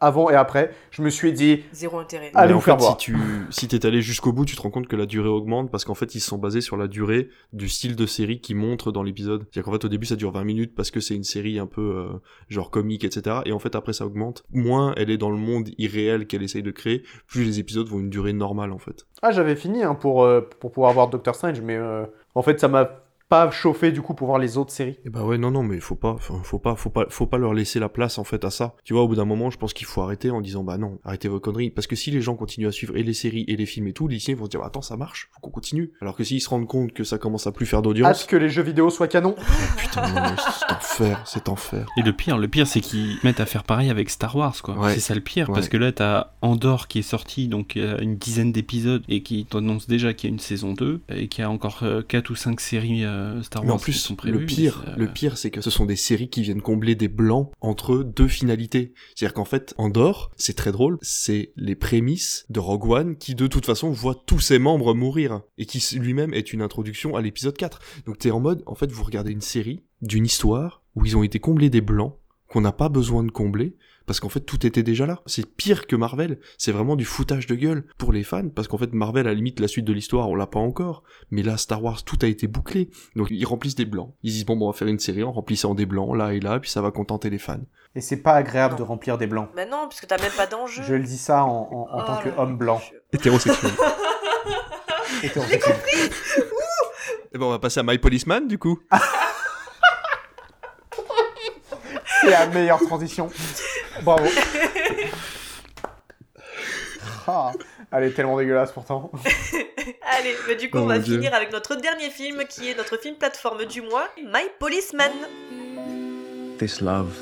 Avant 0.00 0.30
et 0.30 0.34
après, 0.34 0.70
je 0.90 1.02
me 1.02 1.10
suis 1.10 1.32
dit, 1.32 1.64
Zéro 1.72 1.98
intérêt. 1.98 2.30
allez 2.34 2.48
Mais 2.48 2.52
vous 2.52 2.58
en 2.58 2.60
faire 2.62 2.74
fait, 2.76 2.80
voir. 2.80 2.92
si 2.92 3.12
tu 3.12 3.16
si 3.50 3.68
t'es 3.68 3.84
allé 3.86 4.00
jusqu'au 4.00 4.32
bout, 4.32 4.44
tu 4.44 4.56
te 4.56 4.62
rends 4.62 4.70
compte 4.70 4.86
que 4.88 4.96
la 4.96 5.06
durée 5.06 5.28
augmente 5.28 5.70
parce 5.70 5.84
qu'en 5.84 5.94
fait 5.94 6.14
ils 6.14 6.20
se 6.20 6.28
sont 6.28 6.38
basés 6.38 6.60
sur 6.60 6.76
la 6.76 6.86
durée 6.88 7.28
du 7.52 7.68
style 7.68 7.96
de 7.96 8.06
série 8.06 8.40
qui 8.40 8.54
montre 8.54 8.92
dans 8.92 9.02
l'épisode. 9.02 9.42
C'est-à-dire 9.50 9.64
qu'en 9.64 9.72
fait 9.72 9.84
au 9.84 9.88
début 9.88 10.06
ça 10.06 10.16
dure 10.16 10.30
20 10.30 10.44
minutes 10.44 10.74
parce 10.74 10.90
que 10.90 11.00
c'est 11.00 11.14
une 11.14 11.24
série 11.24 11.58
un 11.58 11.66
peu 11.66 11.80
euh, 11.80 12.18
genre 12.48 12.70
comique 12.70 13.04
etc. 13.04 13.38
Et 13.44 13.52
en 13.52 13.58
fait 13.58 13.74
après 13.74 13.92
ça 13.92 14.06
augmente. 14.06 14.44
Moins 14.50 14.94
elle 14.96 15.10
est 15.10 15.18
dans 15.18 15.30
le 15.30 15.36
monde 15.38 15.68
irréel 15.78 16.26
qu'elle 16.26 16.42
essaye 16.42 16.62
de 16.62 16.70
créer, 16.70 17.02
plus 17.26 17.44
les 17.44 17.58
épisodes 17.58 17.88
vont 17.88 17.98
une 17.98 18.10
durée 18.10 18.32
normale 18.32 18.72
en 18.72 18.78
fait. 18.78 19.06
Ah, 19.22 19.32
j'avais 19.32 19.56
fini 19.56 19.82
hein, 19.82 19.94
pour, 19.94 20.22
euh, 20.22 20.40
pour 20.60 20.70
pouvoir 20.72 20.92
voir 20.92 21.08
Doctor 21.08 21.34
Strange, 21.34 21.60
mais 21.60 21.76
euh, 21.76 22.04
en 22.34 22.42
fait, 22.42 22.60
ça 22.60 22.68
m'a 22.68 22.88
pas 23.28 23.50
chauffé 23.50 23.92
du 23.92 24.00
coup 24.02 24.14
pour 24.14 24.28
voir 24.28 24.38
les 24.38 24.56
autres 24.56 24.72
séries. 24.72 24.98
Et 25.04 25.10
bah 25.10 25.24
ouais 25.24 25.38
non 25.38 25.50
non 25.50 25.62
mais 25.62 25.80
faut 25.80 25.94
pas 25.94 26.16
faut 26.18 26.58
pas 26.58 26.74
faut 26.76 26.90
pas 26.90 27.06
faut 27.10 27.26
pas 27.26 27.38
leur 27.38 27.54
laisser 27.54 27.78
la 27.80 27.88
place 27.88 28.18
en 28.18 28.24
fait 28.24 28.44
à 28.44 28.50
ça. 28.50 28.74
Tu 28.84 28.92
vois 28.94 29.02
au 29.02 29.08
bout 29.08 29.16
d'un 29.16 29.24
moment 29.24 29.50
je 29.50 29.58
pense 29.58 29.72
qu'il 29.72 29.86
faut 29.86 30.02
arrêter 30.02 30.30
en 30.30 30.40
disant 30.40 30.64
bah 30.64 30.78
non 30.78 30.98
arrêtez 31.04 31.28
vos 31.28 31.40
conneries 31.40 31.70
parce 31.70 31.86
que 31.86 31.96
si 31.96 32.10
les 32.10 32.20
gens 32.20 32.34
continuent 32.34 32.68
à 32.68 32.72
suivre 32.72 32.96
et 32.96 33.02
les 33.02 33.14
séries 33.14 33.44
et 33.48 33.56
les 33.56 33.66
films 33.66 33.88
et 33.88 33.92
tout, 33.92 34.08
les 34.08 34.18
vont 34.34 34.44
se 34.44 34.50
dire 34.50 34.62
attends 34.62 34.82
ça 34.82 34.96
marche 34.96 35.28
faut 35.32 35.40
qu'on 35.40 35.50
continue. 35.50 35.92
Alors 36.00 36.16
que 36.16 36.24
s'ils 36.24 36.40
se 36.40 36.48
rendent 36.48 36.66
compte 36.66 36.92
que 36.92 37.04
ça 37.04 37.18
commence 37.18 37.46
à 37.46 37.52
plus 37.52 37.66
faire 37.66 37.82
d'audience, 37.82 38.22
Hâte 38.22 38.26
que 38.28 38.36
les 38.36 38.48
jeux 38.48 38.62
vidéo 38.62 38.90
soient 38.90 39.08
canons. 39.08 39.36
putain 39.78 40.08
non, 40.08 40.20
mais 40.22 40.36
c'est 40.38 40.72
enfer 40.74 41.22
c'est 41.24 41.48
enfer. 41.48 41.86
Et 41.96 42.02
le 42.02 42.12
pire, 42.12 42.38
le 42.38 42.48
pire, 42.48 42.66
c'est 42.66 42.80
qu'ils 42.80 43.16
mettent 43.24 43.40
à 43.40 43.46
faire 43.46 43.64
pareil 43.64 43.90
avec 43.90 44.10
Star 44.10 44.34
Wars, 44.36 44.54
quoi. 44.62 44.76
Ouais. 44.78 44.94
C'est 44.94 45.00
ça 45.00 45.14
le 45.14 45.20
pire, 45.20 45.48
Ouais. 45.48 45.54
parce 45.54 45.68
que 45.68 45.76
là, 45.76 45.92
t'as 45.92 46.28
Andorre 46.42 46.88
qui 46.88 47.00
est 47.00 47.02
sorti, 47.02 47.48
donc 47.48 47.76
euh, 47.76 47.98
une 48.00 48.16
dizaine 48.16 48.52
d'épisodes, 48.52 49.02
et 49.08 49.22
qui 49.22 49.44
t'annonce 49.46 49.86
déjà 49.86 50.14
qu'il 50.14 50.28
y 50.30 50.32
a 50.32 50.34
une 50.34 50.38
saison 50.40 50.72
2, 50.72 51.00
et 51.10 51.28
qu'il 51.28 51.42
y 51.42 51.44
a 51.44 51.50
encore 51.50 51.82
4 52.08 52.30
ou 52.30 52.34
5 52.34 52.60
séries 52.60 53.04
euh, 53.18 53.42
Star 53.42 53.62
Mais 53.62 53.68
Wars 53.68 53.76
en 53.76 53.80
plus, 53.80 53.92
sont 53.92 54.16
le 54.24 54.44
pire, 54.44 54.82
mais, 54.86 54.92
euh, 54.92 54.96
le 54.96 55.12
pire, 55.12 55.36
c'est 55.36 55.50
que 55.50 55.60
ce 55.60 55.70
sont 55.70 55.86
des 55.86 55.96
séries 55.96 56.30
qui 56.30 56.42
viennent 56.42 56.62
combler 56.62 56.94
des 56.94 57.08
blancs 57.08 57.50
entre 57.60 57.98
deux 57.98 58.28
finalités. 58.28 58.94
C'est-à-dire 59.14 59.34
qu'en 59.34 59.44
fait, 59.44 59.74
Andorre, 59.78 60.30
c'est 60.36 60.56
très 60.56 60.72
drôle, 60.72 60.98
c'est 61.02 61.52
les 61.56 61.74
prémices 61.74 62.46
de 62.50 62.60
Rogue 62.60 62.90
One 62.90 63.16
qui, 63.16 63.34
de 63.34 63.46
toute 63.46 63.66
façon, 63.66 63.90
voit 63.90 64.22
tous 64.26 64.40
ses 64.40 64.58
membres 64.58 64.94
mourir 64.94 65.42
et 65.58 65.66
qui 65.66 65.84
lui-même 65.98 66.34
est 66.34 66.52
une 66.52 66.62
introduction 66.62 67.16
à 67.16 67.22
l'épisode 67.22 67.56
4. 67.56 67.80
Donc 68.06 68.18
t'es 68.18 68.30
en 68.30 68.40
mode, 68.40 68.62
en 68.66 68.74
fait, 68.74 68.90
vous 68.90 69.04
regardez 69.04 69.32
une 69.32 69.40
série 69.40 69.82
d'une 70.02 70.26
histoire 70.26 70.82
où 70.94 71.04
ils 71.04 71.16
ont 71.16 71.22
été 71.22 71.38
comblés 71.38 71.70
des 71.70 71.80
blancs 71.80 72.14
qu'on 72.48 72.60
n'a 72.60 72.72
pas 72.72 72.88
besoin 72.88 73.22
de 73.24 73.30
combler 73.30 73.76
parce 74.08 74.18
qu'en 74.18 74.28
fait 74.28 74.40
tout 74.40 74.66
était 74.66 74.82
déjà 74.82 75.06
là. 75.06 75.20
C'est 75.26 75.46
pire 75.46 75.86
que 75.86 75.94
Marvel, 75.94 76.40
c'est 76.56 76.72
vraiment 76.72 76.96
du 76.96 77.04
foutage 77.04 77.46
de 77.46 77.54
gueule 77.54 77.84
pour 77.98 78.12
les 78.12 78.24
fans 78.24 78.48
parce 78.48 78.66
qu'en 78.66 78.78
fait 78.78 78.92
Marvel 78.92 79.26
à 79.28 79.30
la 79.30 79.34
limite 79.34 79.60
la 79.60 79.68
suite 79.68 79.84
de 79.84 79.92
l'histoire 79.92 80.28
on 80.28 80.34
l'a 80.34 80.48
pas 80.48 80.58
encore, 80.58 81.04
mais 81.30 81.42
là 81.44 81.56
Star 81.56 81.84
Wars 81.84 82.02
tout 82.02 82.18
a 82.22 82.26
été 82.26 82.48
bouclé. 82.48 82.90
Donc 83.14 83.28
ils 83.30 83.44
remplissent 83.44 83.76
des 83.76 83.84
blancs. 83.84 84.12
Ils 84.24 84.32
disent 84.32 84.44
bon, 84.46 84.56
bon 84.56 84.66
on 84.66 84.72
va 84.72 84.76
faire 84.76 84.88
une 84.88 84.98
série 84.98 85.22
en 85.22 85.30
remplissant 85.30 85.74
des 85.76 85.86
blancs 85.86 86.16
là 86.16 86.32
et 86.34 86.40
là 86.40 86.58
puis 86.58 86.68
ça 86.70 86.82
va 86.82 86.90
contenter 86.90 87.30
les 87.30 87.38
fans. 87.38 87.60
Et 87.94 88.00
c'est 88.00 88.16
pas 88.22 88.32
agréable 88.34 88.76
de 88.76 88.82
remplir 88.82 89.18
des 89.18 89.26
blancs. 89.26 89.50
Mais 89.54 89.66
non, 89.66 89.82
parce 89.88 90.00
que 90.00 90.06
t'as 90.06 90.18
même 90.18 90.32
pas 90.36 90.46
d'enjeu. 90.46 90.82
Je 90.86 90.94
le 90.94 91.04
dis 91.04 91.18
ça 91.18 91.44
en, 91.44 91.48
en- 91.48 91.88
en 91.94 91.98
Oh 91.98 92.02
tant 92.06 92.14
là 92.24 92.30
qu'homme 92.30 92.56
blanc. 92.56 92.80
Hétérosexuel. 93.12 93.72
Hétérosexuel. 95.22 95.76
et 97.34 97.38
ben 97.38 97.44
on 97.46 97.50
va 97.50 97.58
passer 97.58 97.80
à 97.80 97.82
My 97.82 97.98
Policeman 97.98 98.46
du 98.48 98.58
coup. 98.58 98.78
C'est 102.20 102.30
la 102.30 102.46
meilleure 102.48 102.80
transition. 102.80 103.28
Bravo. 104.02 104.24
Ah, 107.30 107.52
elle 107.92 108.04
est 108.04 108.12
tellement 108.12 108.38
dégueulasse 108.38 108.72
pourtant. 108.72 109.10
Allez, 110.18 110.34
bah, 110.48 110.54
du 110.54 110.70
coup, 110.70 110.78
Oh 110.78 110.84
on 110.84 110.86
va 110.86 110.98
Dieu. 110.98 111.16
finir 111.16 111.34
avec 111.34 111.52
notre 111.52 111.74
dernier 111.76 112.08
film 112.08 112.42
qui 112.48 112.70
est 112.70 112.74
notre 112.74 112.96
film 112.96 113.16
plateforme 113.16 113.66
du 113.66 113.82
mois, 113.82 114.08
My 114.16 114.44
Policeman. 114.58 115.12
This 116.58 116.80
love 116.80 117.12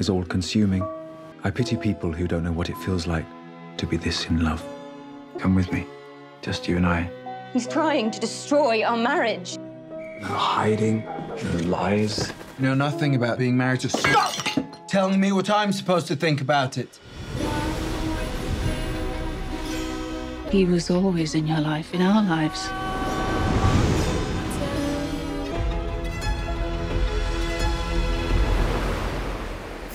is 0.00 0.10
all 0.10 0.24
consuming. 0.26 0.82
I 1.44 1.50
pity 1.52 1.76
people 1.76 2.10
who 2.10 2.26
don't 2.26 2.42
know 2.42 2.52
what 2.52 2.68
it 2.68 2.76
feels 2.84 3.06
like 3.06 3.24
to 3.76 3.86
be 3.86 3.96
this 3.96 4.26
in 4.28 4.42
love. 4.42 4.62
Come 5.38 5.54
with 5.54 5.70
me, 5.72 5.86
just 6.42 6.66
you 6.68 6.76
and 6.76 6.84
I. 6.84 7.08
He's 7.52 7.68
trying 7.68 8.10
to 8.10 8.18
destroy 8.18 8.82
our 8.84 8.96
marriage. 8.96 9.58
No 10.22 10.26
hiding, 10.28 11.04
no 11.04 11.68
lies. 11.68 12.32
know 12.58 12.74
nothing 12.74 13.14
about 13.14 13.38
being 13.38 13.56
married 13.56 13.80
to. 13.82 13.88
Stop 13.88 14.34
telling 14.90 15.20
me 15.20 15.30
what 15.30 15.48
I'm 15.48 15.72
supposed 15.72 16.08
to 16.08 16.16
think 16.16 16.40
about 16.40 16.76
it. 16.76 16.98
He 20.50 20.64
was 20.64 20.90
always 20.90 21.36
in 21.36 21.46
your 21.46 21.60
life, 21.60 21.94
in 21.94 22.02
our 22.02 22.22
lives. 22.24 22.68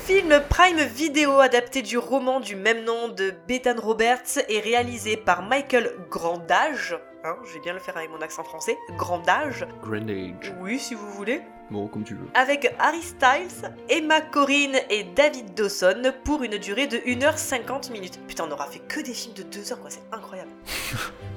Film 0.05 0.41
Prime 0.49 0.79
Video 0.95 1.39
adapté 1.39 1.81
du 1.81 1.97
roman 1.97 2.39
du 2.39 2.55
même 2.55 2.85
nom 2.85 3.09
de 3.09 3.33
Bethan 3.49 3.77
Roberts 3.77 4.39
et 4.47 4.61
réalisé 4.61 5.17
par 5.17 5.41
Michael 5.41 5.91
Grandage. 6.09 6.95
Hein, 7.25 7.37
je 7.43 7.55
vais 7.55 7.59
bien 7.59 7.73
le 7.73 7.79
faire 7.79 7.97
avec 7.97 8.11
mon 8.11 8.21
accent 8.21 8.43
français. 8.43 8.77
Grandage. 8.97 9.65
Grenade. 9.81 10.55
Oui, 10.61 10.77
si 10.77 10.93
vous 10.93 11.09
voulez. 11.09 11.41
Bon 11.71 11.87
comme 11.87 12.03
tu 12.03 12.13
veux. 12.13 12.27
Avec 12.35 12.71
Harry 12.77 13.01
Styles, 13.01 13.71
Emma 13.89 14.21
Corrin 14.21 14.73
et 14.91 15.05
David 15.05 15.55
Dawson 15.55 16.13
pour 16.23 16.43
une 16.43 16.59
durée 16.59 16.85
de 16.85 16.97
1h50 16.97 17.91
minutes. 17.91 18.19
Putain, 18.27 18.45
on 18.47 18.51
aura 18.51 18.67
fait 18.67 18.77
que 18.77 18.99
des 18.99 19.15
films 19.15 19.33
de 19.33 19.41
2 19.41 19.71
heures, 19.71 19.81
quoi, 19.81 19.89
c'est 19.89 20.03
incroyable. 20.11 20.51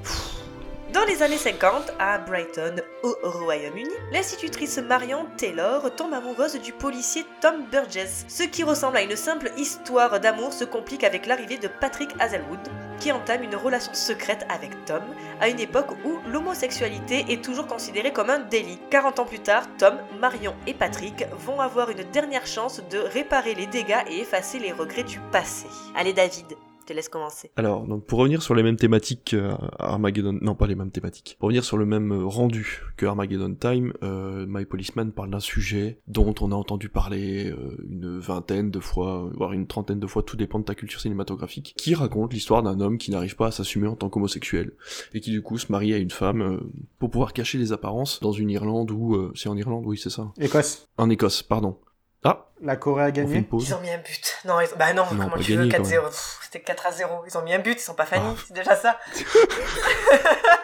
Dans 0.93 1.05
les 1.05 1.21
années 1.21 1.37
50, 1.37 1.93
à 1.99 2.17
Brighton, 2.17 2.77
au 3.03 3.15
Royaume-Uni, 3.21 3.91
l'institutrice 4.11 4.79
Marion 4.79 5.27
Taylor 5.37 5.93
tombe 5.95 6.15
amoureuse 6.15 6.59
du 6.59 6.73
policier 6.73 7.25
Tom 7.41 7.65
Burgess. 7.71 8.25
Ce 8.27 8.41
qui 8.41 8.63
ressemble 8.63 8.97
à 8.97 9.03
une 9.03 9.15
simple 9.15 9.51
histoire 9.55 10.19
d'amour 10.19 10.51
se 10.51 10.63
complique 10.63 11.03
avec 11.03 11.27
l'arrivée 11.27 11.59
de 11.59 11.67
Patrick 11.67 12.09
Hazelwood, 12.19 12.67
qui 12.99 13.11
entame 13.11 13.43
une 13.43 13.55
relation 13.55 13.93
secrète 13.93 14.47
avec 14.49 14.83
Tom, 14.85 15.03
à 15.39 15.49
une 15.49 15.59
époque 15.59 15.91
où 16.05 16.17
l'homosexualité 16.27 17.23
est 17.29 17.43
toujours 17.43 17.67
considérée 17.67 18.11
comme 18.11 18.31
un 18.31 18.39
délit. 18.39 18.79
40 18.89 19.19
ans 19.19 19.25
plus 19.25 19.39
tard, 19.39 19.65
Tom, 19.77 19.99
Marion 20.19 20.55
et 20.65 20.73
Patrick 20.73 21.23
vont 21.45 21.59
avoir 21.59 21.91
une 21.91 22.03
dernière 22.11 22.47
chance 22.47 22.81
de 22.89 22.97
réparer 22.97 23.53
les 23.53 23.67
dégâts 23.67 24.03
et 24.09 24.21
effacer 24.21 24.57
les 24.57 24.71
regrets 24.71 25.03
du 25.03 25.19
passé. 25.31 25.67
Allez 25.95 26.13
David, 26.13 26.57
te 26.89 26.93
laisse 26.93 27.09
commencer. 27.09 27.51
Alors, 27.55 27.85
donc 27.87 28.05
pour 28.05 28.19
revenir 28.19 28.41
sur 28.41 28.55
les 28.55 28.63
mêmes 28.63 28.75
thématiques 28.75 29.31
que 29.31 29.51
Armageddon, 29.77 30.37
non 30.41 30.55
pas 30.55 30.67
les 30.67 30.75
mêmes 30.75 30.91
thématiques, 30.91 31.37
pour 31.39 31.47
revenir 31.47 31.63
sur 31.63 31.77
le 31.77 31.85
même 31.85 32.11
euh, 32.11 32.25
rendu 32.25 32.81
que 32.97 33.05
Armageddon 33.05 33.53
Time, 33.53 33.93
euh, 34.03 34.45
My 34.47 34.65
Policeman 34.65 35.11
parle 35.11 35.29
d'un 35.29 35.39
sujet 35.39 35.99
dont 36.07 36.33
on 36.41 36.51
a 36.51 36.55
entendu 36.55 36.89
parler 36.89 37.51
euh, 37.51 37.77
une 37.87 38.19
vingtaine 38.19 38.71
de 38.71 38.79
fois, 38.79 39.29
voire 39.35 39.53
une 39.53 39.67
trentaine 39.67 39.99
de 39.99 40.07
fois, 40.07 40.23
tout 40.23 40.35
dépend 40.35 40.59
de 40.59 40.65
ta 40.65 40.75
culture 40.75 40.99
cinématographique, 40.99 41.75
qui 41.77 41.93
raconte 41.93 42.33
l'histoire 42.33 42.63
d'un 42.63 42.79
homme 42.79 42.97
qui 42.97 43.11
n'arrive 43.11 43.35
pas 43.35 43.47
à 43.47 43.51
s'assumer 43.51 43.87
en 43.87 43.95
tant 43.95 44.09
qu'homosexuel, 44.09 44.71
et 45.13 45.21
qui 45.21 45.29
du 45.31 45.41
coup 45.41 45.57
se 45.57 45.71
marie 45.71 45.93
à 45.93 45.97
une 45.97 46.11
femme 46.11 46.41
euh, 46.41 46.59
pour 46.97 47.11
pouvoir 47.11 47.33
cacher 47.33 47.59
les 47.59 47.71
apparences 47.71 48.19
dans 48.19 48.31
une 48.31 48.49
Irlande 48.49 48.91
où... 48.91 49.15
euh, 49.15 49.31
c'est 49.35 49.49
en 49.49 49.57
Irlande, 49.57 49.83
oui 49.85 49.97
c'est 49.97 50.09
ça. 50.09 50.31
Écosse. 50.39 50.87
En 50.97 51.09
Écosse, 51.09 51.43
pardon. 51.43 51.77
Ah 52.23 52.47
La 52.61 52.75
Corée 52.75 53.03
a 53.03 53.07
On 53.07 53.11
gagné. 53.11 53.35
une 53.37 53.45
pause. 53.45 53.67
Ils 53.69 53.73
ont 53.73 53.81
mis 53.81 53.89
un 53.89 53.97
but. 53.99 54.37
Non, 54.45 54.59
ils... 54.59 54.67
bah 54.77 54.91
non, 54.93 55.03
Non, 55.13 55.23
comment 55.25 55.37
tu 55.41 55.53
veux, 55.53 55.67
gagné, 55.67 55.71
quand 55.71 55.83
4-0. 55.83 55.89
même. 55.91 56.01
Pff, 56.09 56.39
C'était 56.43 56.59
4 56.61 56.85
à 56.87 56.91
0. 56.91 57.11
Ils 57.27 57.37
ont 57.37 57.41
mis 57.43 57.53
un 57.53 57.59
but, 57.59 57.77
ils 57.77 57.79
sont 57.79 57.93
pas 57.93 58.05
fanny, 58.05 58.25
Ah. 58.27 58.41
c'est 58.47 58.53
déjà 58.53 58.75
ça. 58.75 58.97